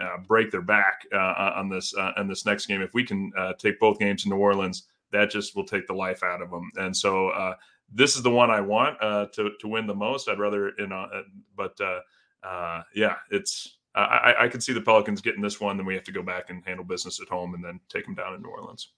uh, 0.02 0.18
break 0.28 0.52
their 0.52 0.62
back 0.62 1.06
uh, 1.14 1.54
on 1.56 1.70
this 1.70 1.96
uh, 1.96 2.12
on 2.18 2.28
this 2.28 2.46
next 2.46 2.66
game, 2.66 2.82
if 2.82 2.94
we 2.94 3.04
can 3.04 3.32
uh, 3.38 3.54
take 3.60 3.80
both 3.80 4.00
games 4.00 4.26
in 4.26 4.32
New 4.32 4.38
Orleans, 4.38 4.88
that 5.12 5.30
just 5.30 5.56
will 5.56 5.66
take 5.66 5.88
the 5.88 5.94
life 5.94 6.24
out 6.24 6.42
of 6.42 6.50
them. 6.50 6.70
And 6.78 6.96
so 6.96 7.30
uh, 7.30 7.56
this 7.94 8.16
is 8.16 8.22
the 8.22 8.32
one 8.32 8.50
I 8.50 8.62
want 8.62 8.98
uh, 9.02 9.28
to 9.34 9.52
to 9.60 9.68
win 9.68 9.88
the 9.88 9.96
most. 9.96 10.30
I'd 10.30 10.40
rather 10.40 10.72
you 10.78 10.88
know, 10.88 11.08
uh, 11.14 11.22
but 11.56 11.80
uh, 11.82 12.00
uh, 12.46 12.84
yeah, 12.94 13.16
it's. 13.32 13.78
I, 13.98 14.36
I, 14.42 14.48
could 14.50 14.62
see 14.62 14.74
the 14.74 14.82
Pelicans 14.82 15.22
getting 15.22 15.42
this 15.42 15.62
one. 15.62 15.78
Then 15.78 15.86
we 15.86 15.94
have 15.94 16.04
to 16.04 16.12
go 16.12 16.22
back 16.22 16.50
and 16.50 16.62
handle 16.66 16.84
business 16.84 17.22
at 17.22 17.30
home, 17.30 17.54
and 17.54 17.64
then 17.64 17.80
take 17.88 18.04
them 18.04 18.14
down 18.14 18.34
in 18.34 18.42
New 18.42 18.50
Orleans. 18.50 18.90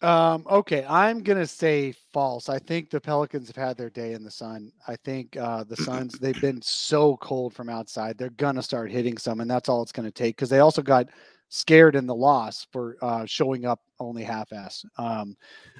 Um, 0.00 0.44
okay, 0.48 0.84
I'm 0.88 1.22
gonna 1.22 1.46
say 1.46 1.92
false. 2.12 2.48
I 2.48 2.58
think 2.58 2.90
the 2.90 3.00
Pelicans 3.00 3.48
have 3.48 3.56
had 3.56 3.76
their 3.76 3.90
day 3.90 4.12
in 4.12 4.22
the 4.22 4.30
sun. 4.30 4.70
I 4.86 4.96
think 4.96 5.36
uh, 5.36 5.64
the 5.64 5.76
Suns 5.76 6.12
they've 6.20 6.40
been 6.40 6.62
so 6.62 7.16
cold 7.16 7.54
from 7.54 7.68
outside. 7.68 8.16
They're 8.16 8.30
gonna 8.30 8.62
start 8.62 8.90
hitting 8.90 9.16
some, 9.16 9.40
and 9.40 9.50
that's 9.50 9.68
all 9.68 9.82
it's 9.82 9.92
gonna 9.92 10.10
take. 10.10 10.36
Because 10.36 10.50
they 10.50 10.60
also 10.60 10.82
got 10.82 11.08
scared 11.48 11.96
in 11.96 12.06
the 12.06 12.14
loss 12.14 12.66
for 12.70 12.96
uh, 13.02 13.24
showing 13.24 13.64
up 13.64 13.80
only 13.98 14.22
half-ass. 14.22 14.84
Um, 14.98 15.36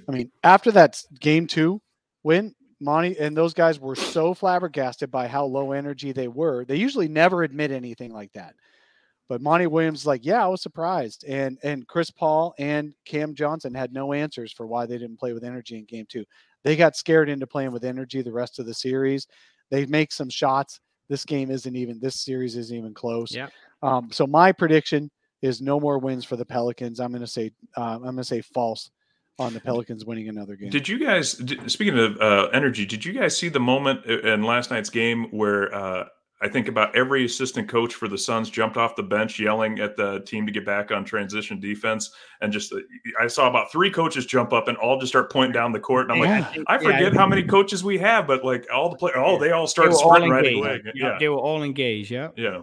I 0.08 0.12
mean, 0.12 0.32
after 0.42 0.72
that 0.72 1.02
game 1.20 1.46
two 1.46 1.80
win, 2.22 2.54
Monty 2.80 3.18
and 3.18 3.36
those 3.36 3.54
guys 3.54 3.80
were 3.80 3.96
so 3.96 4.34
flabbergasted 4.34 5.10
by 5.10 5.26
how 5.26 5.44
low 5.44 5.72
energy 5.72 6.12
they 6.12 6.28
were. 6.28 6.64
They 6.64 6.76
usually 6.76 7.08
never 7.08 7.42
admit 7.42 7.70
anything 7.70 8.12
like 8.12 8.32
that. 8.34 8.54
But 9.28 9.42
Monty 9.42 9.66
Williams, 9.66 10.06
like, 10.06 10.24
yeah, 10.24 10.42
I 10.42 10.48
was 10.48 10.62
surprised, 10.62 11.24
and 11.28 11.58
and 11.62 11.86
Chris 11.86 12.10
Paul 12.10 12.54
and 12.58 12.94
Cam 13.04 13.34
Johnson 13.34 13.74
had 13.74 13.92
no 13.92 14.12
answers 14.12 14.52
for 14.52 14.66
why 14.66 14.86
they 14.86 14.96
didn't 14.96 15.18
play 15.18 15.32
with 15.32 15.44
energy 15.44 15.76
in 15.76 15.84
Game 15.84 16.06
Two. 16.08 16.24
They 16.64 16.76
got 16.76 16.96
scared 16.96 17.28
into 17.28 17.46
playing 17.46 17.72
with 17.72 17.84
energy 17.84 18.22
the 18.22 18.32
rest 18.32 18.58
of 18.58 18.66
the 18.66 18.74
series. 18.74 19.26
They 19.70 19.84
make 19.86 20.12
some 20.12 20.30
shots. 20.30 20.80
This 21.08 21.24
game 21.24 21.50
isn't 21.50 21.76
even. 21.76 22.00
This 22.00 22.20
series 22.20 22.56
isn't 22.56 22.76
even 22.76 22.94
close. 22.94 23.34
Yep. 23.34 23.50
Um, 23.82 24.08
so 24.10 24.26
my 24.26 24.52
prediction 24.52 25.10
is 25.42 25.60
no 25.60 25.78
more 25.78 25.98
wins 25.98 26.24
for 26.24 26.36
the 26.36 26.44
Pelicans. 26.44 27.00
I'm 27.00 27.12
to 27.12 27.26
say 27.26 27.52
uh, 27.76 27.94
I'm 27.94 28.02
going 28.02 28.16
to 28.16 28.24
say 28.24 28.40
false. 28.40 28.90
On 29.38 29.54
the 29.54 29.60
Pelicans 29.60 30.04
winning 30.04 30.28
another 30.28 30.56
game. 30.56 30.70
Did 30.70 30.88
you 30.88 30.98
guys, 30.98 31.34
did, 31.34 31.70
speaking 31.70 31.98
of 31.98 32.20
uh, 32.20 32.48
energy, 32.52 32.84
did 32.84 33.04
you 33.04 33.12
guys 33.12 33.36
see 33.36 33.48
the 33.48 33.60
moment 33.60 34.04
in 34.06 34.42
last 34.42 34.70
night's 34.70 34.90
game 34.90 35.26
where 35.30 35.72
uh, 35.74 36.06
I 36.40 36.48
think 36.48 36.68
about 36.68 36.94
every 36.96 37.24
assistant 37.24 37.68
coach 37.68 37.94
for 37.94 38.08
the 38.08 38.18
Suns 38.18 38.50
jumped 38.50 38.76
off 38.76 38.96
the 38.96 39.02
bench 39.02 39.38
yelling 39.38 39.78
at 39.80 39.96
the 39.96 40.20
team 40.20 40.46
to 40.46 40.52
get 40.52 40.64
back 40.64 40.90
on 40.90 41.04
transition 41.04 41.60
defense. 41.60 42.12
And 42.40 42.52
just, 42.52 42.72
uh, 42.72 42.78
I 43.20 43.26
saw 43.26 43.48
about 43.48 43.70
three 43.70 43.90
coaches 43.90 44.26
jump 44.26 44.52
up 44.52 44.68
and 44.68 44.76
all 44.78 44.98
just 44.98 45.12
start 45.12 45.32
pointing 45.32 45.52
down 45.52 45.72
the 45.72 45.80
court. 45.80 46.10
And 46.10 46.12
I'm 46.12 46.28
Yeah, 46.28 46.48
like, 46.56 46.64
I 46.66 46.78
forget 46.78 47.12
yeah. 47.12 47.18
how 47.18 47.26
many 47.26 47.42
coaches 47.42 47.84
we 47.84 47.98
have, 47.98 48.26
but 48.26 48.44
like 48.44 48.66
all 48.72 48.88
the 48.88 48.96
players, 48.96 49.16
oh, 49.18 49.38
they 49.38 49.52
all 49.52 49.66
started 49.66 49.92
were 49.92 50.02
all 50.02 50.14
sprinting 50.14 50.30
right 50.30 50.54
away. 50.54 50.80
Yep, 50.84 50.94
Yeah. 50.94 51.16
They 51.18 51.28
were 51.28 51.38
all 51.38 51.62
engaged. 51.62 52.10
Yeah. 52.10 52.28
Yeah. 52.36 52.62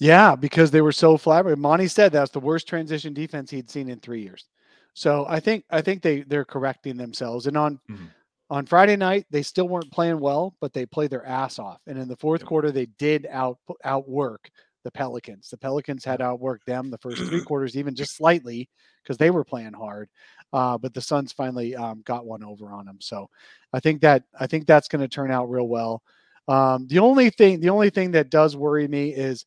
Yeah, 0.00 0.34
because 0.34 0.72
they 0.72 0.80
were 0.80 0.92
so 0.92 1.16
flabbergasted. 1.16 1.62
Monty 1.62 1.86
said 1.86 2.12
that's 2.12 2.32
the 2.32 2.40
worst 2.40 2.66
transition 2.66 3.14
defense 3.14 3.50
he'd 3.50 3.70
seen 3.70 3.88
in 3.88 4.00
three 4.00 4.22
years. 4.22 4.48
So 4.94 5.26
I 5.28 5.40
think 5.40 5.64
I 5.70 5.82
think 5.82 6.02
they 6.02 6.22
they're 6.22 6.44
correcting 6.44 6.96
themselves. 6.96 7.46
And 7.46 7.56
on 7.56 7.80
Mhm. 7.88 8.14
on 8.50 8.66
Friday 8.66 8.96
night 8.96 9.26
they 9.30 9.42
still 9.42 9.68
weren't 9.68 9.92
playing 9.92 10.20
well, 10.20 10.56
but 10.60 10.72
they 10.72 10.86
played 10.86 11.10
their 11.10 11.26
ass 11.26 11.58
off. 11.58 11.80
And 11.86 11.98
in 11.98 12.08
the 12.08 12.16
fourth 12.16 12.42
Yep. 12.42 12.48
quarter 12.48 12.72
they 12.72 12.86
did 12.98 13.26
out 13.30 13.58
outwork 13.84 14.50
the 14.84 14.90
Pelicans. 14.92 15.50
The 15.50 15.58
Pelicans 15.58 16.04
had 16.04 16.20
outworked 16.20 16.64
them 16.66 16.90
the 16.90 16.98
first 16.98 17.26
three 17.26 17.40
quarters, 17.42 17.76
even 17.76 17.94
just 17.94 18.16
slightly, 18.16 18.68
because 19.02 19.16
they 19.18 19.30
were 19.30 19.44
playing 19.44 19.72
hard. 19.74 20.08
Uh, 20.52 20.78
but 20.78 20.94
the 20.94 21.00
Suns 21.02 21.32
finally 21.32 21.74
um, 21.76 22.02
got 22.04 22.26
one 22.26 22.44
over 22.44 22.72
on 22.72 22.86
them. 22.86 22.98
So 23.00 23.28
I 23.72 23.80
think 23.80 24.00
that 24.02 24.24
I 24.38 24.46
think 24.46 24.66
that's 24.66 24.88
going 24.88 25.02
to 25.02 25.08
turn 25.08 25.30
out 25.30 25.50
real 25.50 25.68
well. 25.68 26.02
Um, 26.48 26.86
the 26.88 26.98
only 27.00 27.30
thing 27.30 27.60
the 27.60 27.70
only 27.70 27.90
thing 27.90 28.12
that 28.12 28.30
does 28.30 28.56
worry 28.56 28.88
me 28.88 29.10
is 29.14 29.46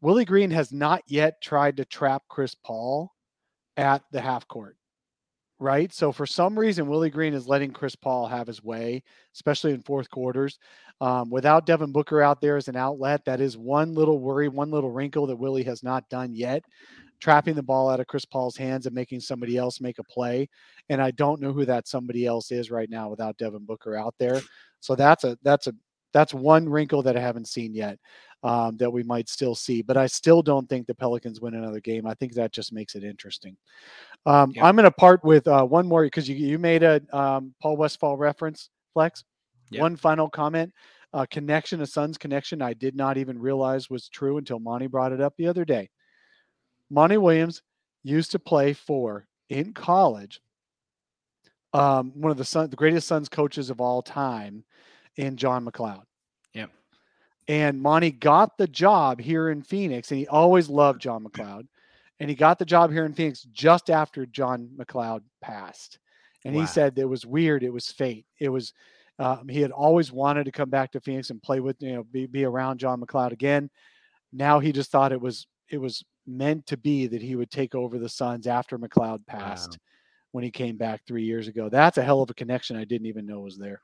Willie 0.00 0.24
Green 0.26 0.50
has 0.50 0.72
not 0.72 1.02
yet 1.06 1.40
tried 1.42 1.76
to 1.78 1.84
trap 1.84 2.24
Chris 2.28 2.54
Paul 2.54 3.12
at 3.76 4.02
the 4.12 4.20
half 4.20 4.46
court. 4.48 4.76
Right. 5.62 5.92
So 5.92 6.10
for 6.10 6.26
some 6.26 6.58
reason, 6.58 6.88
Willie 6.88 7.08
Green 7.08 7.34
is 7.34 7.46
letting 7.46 7.70
Chris 7.70 7.94
Paul 7.94 8.26
have 8.26 8.48
his 8.48 8.64
way, 8.64 9.00
especially 9.32 9.70
in 9.70 9.80
fourth 9.80 10.10
quarters. 10.10 10.58
Um, 11.00 11.30
without 11.30 11.66
Devin 11.66 11.92
Booker 11.92 12.20
out 12.20 12.40
there 12.40 12.56
as 12.56 12.66
an 12.66 12.74
outlet, 12.74 13.24
that 13.26 13.40
is 13.40 13.56
one 13.56 13.94
little 13.94 14.18
worry, 14.18 14.48
one 14.48 14.72
little 14.72 14.90
wrinkle 14.90 15.24
that 15.28 15.36
Willie 15.36 15.62
has 15.62 15.84
not 15.84 16.08
done 16.08 16.34
yet. 16.34 16.64
Trapping 17.20 17.54
the 17.54 17.62
ball 17.62 17.88
out 17.88 18.00
of 18.00 18.08
Chris 18.08 18.24
Paul's 18.24 18.56
hands 18.56 18.86
and 18.86 18.94
making 18.94 19.20
somebody 19.20 19.56
else 19.56 19.80
make 19.80 20.00
a 20.00 20.04
play. 20.04 20.48
And 20.88 21.00
I 21.00 21.12
don't 21.12 21.40
know 21.40 21.52
who 21.52 21.64
that 21.64 21.86
somebody 21.86 22.26
else 22.26 22.50
is 22.50 22.72
right 22.72 22.90
now 22.90 23.08
without 23.08 23.38
Devin 23.38 23.64
Booker 23.64 23.94
out 23.94 24.16
there. 24.18 24.42
So 24.80 24.96
that's 24.96 25.22
a 25.22 25.38
that's 25.44 25.68
a 25.68 25.74
that's 26.12 26.34
one 26.34 26.68
wrinkle 26.68 27.02
that 27.02 27.16
I 27.16 27.20
haven't 27.20 27.48
seen 27.48 27.74
yet 27.74 27.98
um, 28.42 28.76
that 28.78 28.90
we 28.90 29.02
might 29.02 29.28
still 29.28 29.54
see. 29.54 29.82
But 29.82 29.96
I 29.96 30.06
still 30.06 30.42
don't 30.42 30.68
think 30.68 30.86
the 30.86 30.94
Pelicans 30.94 31.40
win 31.40 31.54
another 31.54 31.80
game. 31.80 32.06
I 32.06 32.14
think 32.14 32.34
that 32.34 32.52
just 32.52 32.72
makes 32.72 32.94
it 32.94 33.04
interesting. 33.04 33.56
Um, 34.26 34.52
Yeah. 34.54 34.66
I'm 34.66 34.76
going 34.76 34.84
to 34.84 34.90
part 34.90 35.24
with 35.24 35.46
uh, 35.48 35.64
one 35.64 35.86
more 35.86 36.04
because 36.04 36.28
you, 36.28 36.36
you 36.36 36.58
made 36.58 36.82
a 36.82 37.00
um, 37.16 37.54
Paul 37.60 37.76
Westphal 37.76 38.16
reference, 38.16 38.70
Flex. 38.92 39.24
Yeah. 39.70 39.80
One 39.80 39.96
final 39.96 40.28
comment. 40.28 40.72
Uh, 41.14 41.26
connection, 41.30 41.82
a 41.82 41.86
son's 41.86 42.16
connection, 42.16 42.62
I 42.62 42.72
did 42.72 42.96
not 42.96 43.18
even 43.18 43.38
realize 43.38 43.90
was 43.90 44.08
true 44.08 44.38
until 44.38 44.58
Monty 44.58 44.86
brought 44.86 45.12
it 45.12 45.20
up 45.20 45.34
the 45.36 45.46
other 45.46 45.64
day. 45.64 45.90
Monty 46.88 47.18
Williams 47.18 47.62
used 48.02 48.30
to 48.32 48.38
play 48.38 48.72
for 48.72 49.26
in 49.50 49.74
college 49.74 50.40
um, 51.74 52.12
one 52.14 52.30
of 52.30 52.36
the 52.36 52.44
son, 52.44 52.68
the 52.68 52.76
greatest 52.76 53.08
Suns 53.08 53.28
coaches 53.28 53.70
of 53.70 53.80
all 53.80 54.02
time, 54.02 54.64
in 55.16 55.36
John 55.36 55.64
MacLeod. 55.64 56.02
Yep. 56.54 56.70
And 57.48 57.80
Monty 57.80 58.10
got 58.10 58.56
the 58.56 58.66
job 58.68 59.20
here 59.20 59.50
in 59.50 59.62
Phoenix, 59.62 60.10
and 60.10 60.18
he 60.18 60.26
always 60.28 60.68
loved 60.68 61.00
John 61.00 61.22
MacLeod. 61.22 61.66
And 62.20 62.30
he 62.30 62.36
got 62.36 62.58
the 62.58 62.64
job 62.64 62.92
here 62.92 63.04
in 63.04 63.14
Phoenix 63.14 63.42
just 63.52 63.90
after 63.90 64.26
John 64.26 64.70
MacLeod 64.76 65.22
passed. 65.40 65.98
And 66.44 66.54
Wow. 66.54 66.60
he 66.60 66.66
said 66.66 66.98
it 66.98 67.04
was 67.04 67.26
weird. 67.26 67.62
It 67.64 67.72
was 67.72 67.90
fate. 67.90 68.26
It 68.38 68.48
was 68.48 68.72
um, 69.18 69.48
he 69.48 69.60
had 69.60 69.70
always 69.70 70.10
wanted 70.10 70.44
to 70.44 70.52
come 70.52 70.70
back 70.70 70.90
to 70.92 71.00
Phoenix 71.00 71.30
and 71.30 71.42
play 71.42 71.60
with 71.60 71.76
you 71.80 71.94
know 71.94 72.04
be, 72.04 72.26
be 72.26 72.44
around 72.44 72.78
John 72.78 73.00
MacLeod 73.00 73.32
again. 73.32 73.70
Now 74.32 74.58
he 74.58 74.72
just 74.72 74.90
thought 74.90 75.12
it 75.12 75.20
was 75.20 75.46
it 75.68 75.78
was 75.78 76.02
meant 76.26 76.66
to 76.66 76.76
be 76.76 77.06
that 77.08 77.22
he 77.22 77.36
would 77.36 77.50
take 77.50 77.74
over 77.74 77.98
the 77.98 78.08
Suns 78.08 78.46
after 78.46 78.78
McLeod 78.78 79.26
passed 79.26 79.78
when 80.32 80.44
he 80.44 80.50
came 80.50 80.76
back 80.76 81.02
three 81.06 81.24
years 81.24 81.48
ago. 81.48 81.68
That's 81.68 81.98
a 81.98 82.02
hell 82.02 82.22
of 82.22 82.30
a 82.30 82.34
connection 82.34 82.76
I 82.76 82.84
didn't 82.84 83.06
even 83.06 83.26
know 83.26 83.40
was 83.40 83.58
there. 83.58 83.82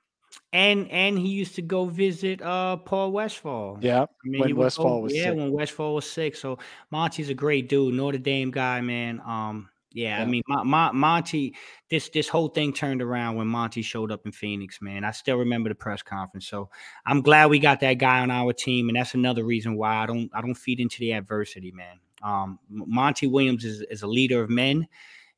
And 0.52 0.90
and 0.90 1.18
he 1.18 1.28
used 1.28 1.56
to 1.56 1.62
go 1.62 1.84
visit 1.86 2.40
uh 2.40 2.78
Paul 2.78 3.12
Westphal. 3.12 3.78
Yeah. 3.82 4.02
I 4.02 4.06
mean, 4.24 4.40
when 4.40 4.48
he 4.48 4.54
Westphal 4.54 4.84
go- 4.84 4.98
was 5.00 5.14
yeah, 5.14 5.24
sick. 5.24 5.36
when 5.36 5.52
Westphal 5.52 5.94
was 5.94 6.10
sick. 6.10 6.36
So 6.36 6.58
Monty's 6.90 7.28
a 7.28 7.34
great 7.34 7.68
dude, 7.68 7.94
Notre 7.94 8.18
Dame 8.18 8.50
guy, 8.50 8.80
man. 8.80 9.20
Um, 9.26 9.68
yeah, 9.92 10.16
Yeah. 10.18 10.22
I 10.22 10.26
mean, 10.26 10.42
Mon- 10.48 10.66
Mon- 10.66 10.96
Monty, 10.96 11.54
this 11.90 12.08
this 12.08 12.28
whole 12.28 12.48
thing 12.48 12.72
turned 12.72 13.02
around 13.02 13.36
when 13.36 13.46
Monty 13.46 13.82
showed 13.82 14.10
up 14.10 14.24
in 14.24 14.32
Phoenix, 14.32 14.80
man. 14.80 15.04
I 15.04 15.10
still 15.10 15.36
remember 15.36 15.68
the 15.68 15.74
press 15.74 16.02
conference. 16.02 16.46
So 16.46 16.70
I'm 17.04 17.20
glad 17.20 17.50
we 17.50 17.58
got 17.58 17.80
that 17.80 17.94
guy 17.94 18.20
on 18.20 18.30
our 18.30 18.54
team, 18.54 18.88
and 18.88 18.96
that's 18.96 19.12
another 19.14 19.44
reason 19.44 19.76
why 19.76 19.96
I 19.96 20.06
don't 20.06 20.30
I 20.32 20.40
don't 20.40 20.54
feed 20.54 20.80
into 20.80 20.98
the 21.00 21.12
adversity, 21.12 21.72
man. 21.72 22.00
Um, 22.22 22.58
Monty 22.70 23.26
Williams 23.26 23.66
is 23.66 23.82
is 23.90 24.02
a 24.02 24.06
leader 24.06 24.42
of 24.42 24.48
men, 24.48 24.88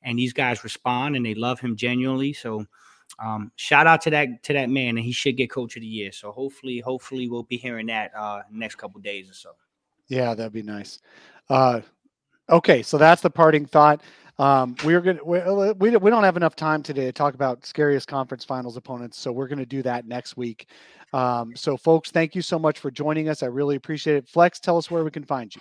and 0.03 0.17
these 0.19 0.33
guys 0.33 0.63
respond 0.63 1.17
and 1.17 1.27
they 1.27 1.35
love 1.35 1.59
him 1.59 1.75
genuinely. 1.75 2.33
So. 2.33 2.67
Um, 3.23 3.53
shout 3.57 3.87
out 3.87 4.01
to 4.03 4.11
that 4.11 4.43
to 4.45 4.53
that 4.55 4.71
man, 4.71 4.97
and 4.97 5.01
he 5.01 5.13
should 5.13 5.37
get 5.37 5.51
coach 5.51 5.77
of 5.77 5.83
the 5.83 5.87
year. 5.87 6.13
So 6.13 6.33
hopefully, 6.33 6.81
hopefully 6.81 7.29
we'll 7.29 7.43
be 7.43 7.57
hearing 7.57 7.87
that 7.87 8.15
uh 8.17 8.43
next 8.51 8.77
couple 8.77 9.01
days 9.01 9.29
or 9.31 9.35
so. 9.35 9.51
Yeah, 10.09 10.35
that'd 10.35 10.53
be 10.53 10.63
nice. 10.63 11.01
Uh, 11.49 11.81
okay, 12.49 12.83
so 12.83 12.99
that's 12.99 13.23
the 13.23 13.31
parting 13.31 13.67
thought. 13.67 14.03
Um, 14.39 14.75
we're 14.85 15.03
gonna 15.03 15.23
we, 15.23 15.39
we 15.73 15.97
we 15.97 16.11
don't 16.11 16.25
have 16.25 16.39
enough 16.39 16.57
time 16.57 16.83
today 16.83 17.05
to 17.05 17.13
talk 17.13 17.35
about 17.35 17.67
scariest 17.67 18.09
conference 18.09 18.45
finals 18.45 18.77
opponents, 18.77 19.19
so 19.19 19.31
we're 19.33 19.49
gonna 19.49 19.67
do 19.67 19.83
that 19.83 20.07
next 20.07 20.37
week. 20.37 20.69
Um, 21.13 21.55
so, 21.57 21.77
folks, 21.77 22.11
thank 22.11 22.35
you 22.35 22.41
so 22.41 22.59
much 22.59 22.79
for 22.79 22.91
joining 22.91 23.29
us. 23.29 23.43
I 23.43 23.47
really 23.47 23.77
appreciate 23.77 24.17
it. 24.17 24.29
Flex, 24.29 24.59
tell 24.61 24.79
us 24.79 24.91
where 24.91 25.05
we 25.05 25.11
can 25.11 25.25
find 25.25 25.55
you. 25.55 25.61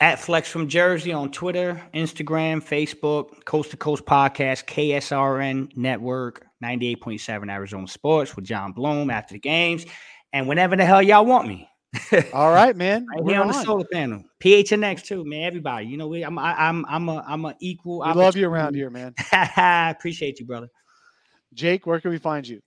At 0.00 0.18
Flex 0.18 0.48
from 0.48 0.68
Jersey 0.68 1.12
on 1.12 1.30
Twitter, 1.30 1.82
Instagram, 1.94 2.62
Facebook, 2.62 3.44
Coast 3.44 3.70
to 3.70 3.76
Coast 3.76 4.04
Podcast, 4.04 4.66
KSRN 4.66 5.76
Network, 5.76 6.45
98.7 6.62 7.50
Arizona 7.50 7.88
Sports 7.88 8.36
with 8.36 8.44
John 8.44 8.72
Bloom 8.72 9.10
after 9.10 9.34
the 9.34 9.40
games, 9.40 9.86
and 10.32 10.48
whenever 10.48 10.76
the 10.76 10.84
hell 10.84 11.02
y'all 11.02 11.26
want 11.26 11.48
me. 11.48 11.68
All 12.32 12.52
right, 12.52 12.76
man. 12.76 13.06
Right 13.06 13.24
we're 13.24 13.32
here 13.32 13.42
on 13.42 13.48
the 13.48 13.64
solar 13.64 13.86
panel. 13.90 14.22
PHNX 14.40 15.04
too, 15.04 15.24
man. 15.24 15.44
Everybody. 15.44 15.86
You 15.86 15.96
know, 15.96 16.08
we 16.08 16.22
I'm 16.22 16.38
I, 16.38 16.54
I'm 16.54 16.84
I'm 16.86 17.08
a 17.08 17.24
I'm 17.26 17.44
a 17.44 17.54
equal 17.60 18.00
We 18.00 18.12
love 18.12 18.36
you 18.36 18.48
around 18.48 18.74
here, 18.74 18.90
man. 18.90 19.14
I 19.32 19.90
appreciate 19.96 20.38
you, 20.38 20.46
brother. 20.46 20.68
Jake, 21.54 21.86
where 21.86 22.00
can 22.00 22.10
we 22.10 22.18
find 22.18 22.46
you? 22.46 22.60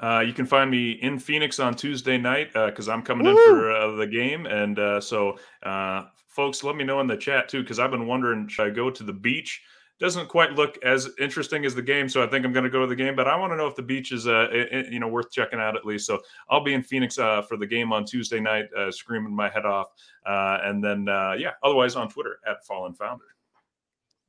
Uh, 0.00 0.24
you 0.26 0.32
can 0.32 0.46
find 0.46 0.70
me 0.70 0.92
in 0.92 1.18
Phoenix 1.18 1.60
on 1.60 1.74
Tuesday 1.74 2.18
night 2.18 2.52
because 2.52 2.88
I'm 2.88 3.02
coming 3.02 3.26
Woo! 3.26 3.30
in 3.30 3.36
for 3.36 3.70
uh, 3.70 3.96
the 3.96 4.06
game. 4.06 4.46
And 4.46 4.78
uh, 4.78 5.00
so, 5.00 5.38
uh, 5.62 6.04
folks, 6.28 6.64
let 6.64 6.74
me 6.76 6.84
know 6.84 7.00
in 7.00 7.06
the 7.06 7.16
chat 7.16 7.48
too 7.48 7.62
because 7.62 7.78
I've 7.78 7.90
been 7.90 8.06
wondering 8.06 8.48
should 8.48 8.66
I 8.66 8.70
go 8.70 8.90
to 8.90 9.02
the 9.02 9.12
beach? 9.12 9.62
Doesn't 10.04 10.28
quite 10.28 10.52
look 10.52 10.76
as 10.84 11.08
interesting 11.18 11.64
as 11.64 11.74
the 11.74 11.80
game, 11.80 12.10
so 12.10 12.22
I 12.22 12.26
think 12.26 12.44
I'm 12.44 12.52
going 12.52 12.64
to 12.64 12.68
go 12.68 12.82
to 12.82 12.86
the 12.86 12.94
game. 12.94 13.16
But 13.16 13.26
I 13.26 13.36
want 13.36 13.54
to 13.54 13.56
know 13.56 13.66
if 13.66 13.74
the 13.74 13.80
beach 13.80 14.12
is, 14.12 14.26
uh, 14.26 14.48
you 14.90 15.00
know, 15.00 15.08
worth 15.08 15.30
checking 15.30 15.58
out 15.58 15.76
at 15.76 15.86
least. 15.86 16.04
So 16.06 16.20
I'll 16.50 16.62
be 16.62 16.74
in 16.74 16.82
Phoenix 16.82 17.18
uh, 17.18 17.40
for 17.40 17.56
the 17.56 17.66
game 17.66 17.90
on 17.90 18.04
Tuesday 18.04 18.38
night, 18.38 18.66
uh, 18.76 18.90
screaming 18.90 19.34
my 19.34 19.48
head 19.48 19.64
off, 19.64 19.86
uh, 20.26 20.58
and 20.62 20.84
then 20.84 21.08
uh, 21.08 21.36
yeah, 21.38 21.52
otherwise 21.62 21.96
on 21.96 22.10
Twitter 22.10 22.38
at 22.46 22.66
Fallen 22.66 22.92
Founder. 22.92 23.24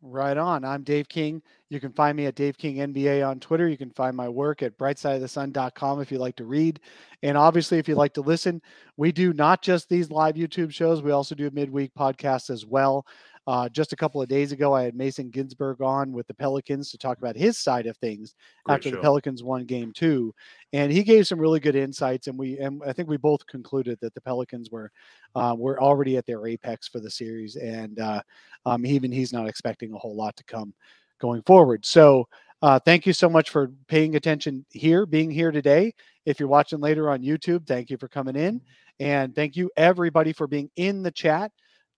Right 0.01 0.37
on. 0.37 0.63
I'm 0.63 0.83
Dave 0.83 1.09
King. 1.09 1.41
You 1.69 1.79
can 1.79 1.91
find 1.91 2.15
me 2.15 2.27
at 2.27 2.35
Dave 2.35 2.57
King 2.57 2.75
NBA 2.75 3.27
on 3.27 3.39
Twitter. 3.39 3.67
You 3.67 3.75
can 3.75 3.89
find 3.89 4.15
my 4.15 4.29
work 4.29 4.61
at 4.61 4.77
brightsideofthesun.com 4.77 5.99
if 5.99 6.09
you 6.09 6.19
like 6.19 6.35
to 6.35 6.45
read. 6.45 6.79
And 7.23 7.37
obviously, 7.37 7.79
if 7.79 7.87
you 7.89 7.95
like 7.95 8.13
to 8.13 8.21
listen, 8.21 8.61
we 8.97 9.11
do 9.11 9.33
not 9.33 9.61
just 9.61 9.89
these 9.89 10.11
live 10.11 10.35
YouTube 10.35 10.71
shows, 10.71 11.01
we 11.01 11.11
also 11.11 11.33
do 11.33 11.49
midweek 11.51 11.91
podcasts 11.95 12.49
as 12.49 12.65
well. 12.65 13.05
Uh, 13.47 13.69
just 13.69 13.93
a 13.93 13.95
couple 13.95 14.21
of 14.21 14.27
days 14.27 14.51
ago, 14.51 14.73
I 14.73 14.83
had 14.83 14.95
Mason 14.95 15.29
Ginsburg 15.29 15.81
on 15.81 16.11
with 16.11 16.25
the 16.27 16.33
Pelicans 16.33 16.89
to 16.91 16.97
talk 16.97 17.19
about 17.19 17.35
his 17.35 17.59
side 17.59 17.85
of 17.85 17.95
things 17.97 18.33
Great 18.65 18.75
after 18.75 18.91
the. 18.91 18.97
Pelicans 18.97 19.43
won 19.43 19.65
game 19.65 19.91
two. 19.93 20.33
And 20.73 20.91
he 20.91 21.03
gave 21.03 21.27
some 21.27 21.39
really 21.39 21.59
good 21.59 21.75
insights. 21.75 22.27
And 22.27 22.39
we, 22.39 22.57
and 22.57 22.81
I 22.85 22.91
think 22.91 23.07
we 23.07 23.17
both 23.17 23.45
concluded 23.45 23.99
that 24.01 24.15
the 24.15 24.21
Pelicans 24.21 24.71
were, 24.71 24.91
uh, 25.35 25.55
were 25.57 25.79
already 25.79 26.17
at 26.17 26.25
their 26.25 26.47
apex 26.47 26.87
for 26.87 26.99
the 26.99 27.11
series. 27.11 27.55
And 27.55 27.99
uh, 27.99 28.21
um, 28.65 28.85
even 28.85 29.11
he's 29.11 29.33
not 29.33 29.47
expecting 29.47 29.93
a 29.93 29.97
whole 29.97 30.15
lot 30.15 30.35
to 30.37 30.43
come 30.45 30.73
going 31.19 31.43
forward. 31.43 31.85
So, 31.85 32.27
uh, 32.61 32.79
thank 32.79 33.05
you 33.05 33.13
so 33.13 33.29
much 33.29 33.51
for 33.51 33.71
paying 33.87 34.15
attention 34.15 34.65
here, 34.71 35.05
being 35.05 35.29
here 35.29 35.51
today. 35.51 35.93
If 36.25 36.39
you're 36.39 36.49
watching 36.49 36.79
later 36.79 37.11
on 37.11 37.21
YouTube, 37.21 37.67
thank 37.67 37.91
you 37.91 37.97
for 37.97 38.07
coming 38.07 38.35
in. 38.35 38.59
And 38.99 39.35
thank 39.35 39.55
you, 39.55 39.69
everybody, 39.77 40.33
for 40.33 40.47
being 40.47 40.71
in 40.77 41.03
the 41.03 41.11
chat 41.11 41.51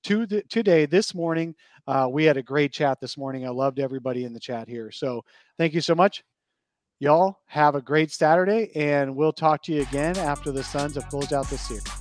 to 0.04 0.26
the, 0.26 0.42
today, 0.44 0.86
this 0.86 1.14
morning. 1.14 1.56
Uh, 1.88 2.08
we 2.12 2.26
had 2.26 2.38
a 2.38 2.44
great 2.44 2.74
chat 2.74 3.00
this 3.00 3.18
morning. 3.18 3.46
I 3.46 3.50
loved 3.50 3.80
everybody 3.80 4.24
in 4.26 4.34
the 4.34 4.40
chat 4.40 4.68
here. 4.68 4.92
So, 4.92 5.24
thank 5.58 5.74
you 5.74 5.82
so 5.82 5.96
much. 5.96 6.24
Y'all 7.00 7.40
have 7.46 7.76
a 7.76 7.82
great 7.82 8.12
Saturday, 8.12 8.72
and 8.76 9.16
we'll 9.16 9.34
talk 9.34 9.62
to 9.64 9.74
you 9.74 9.84
again 9.84 10.18
after 10.18 10.52
the 10.52 10.64
Suns 10.64 10.96
have 10.96 11.08
closed 11.10 11.32
out 11.32 11.48
this 11.50 11.62
series. 11.62 11.97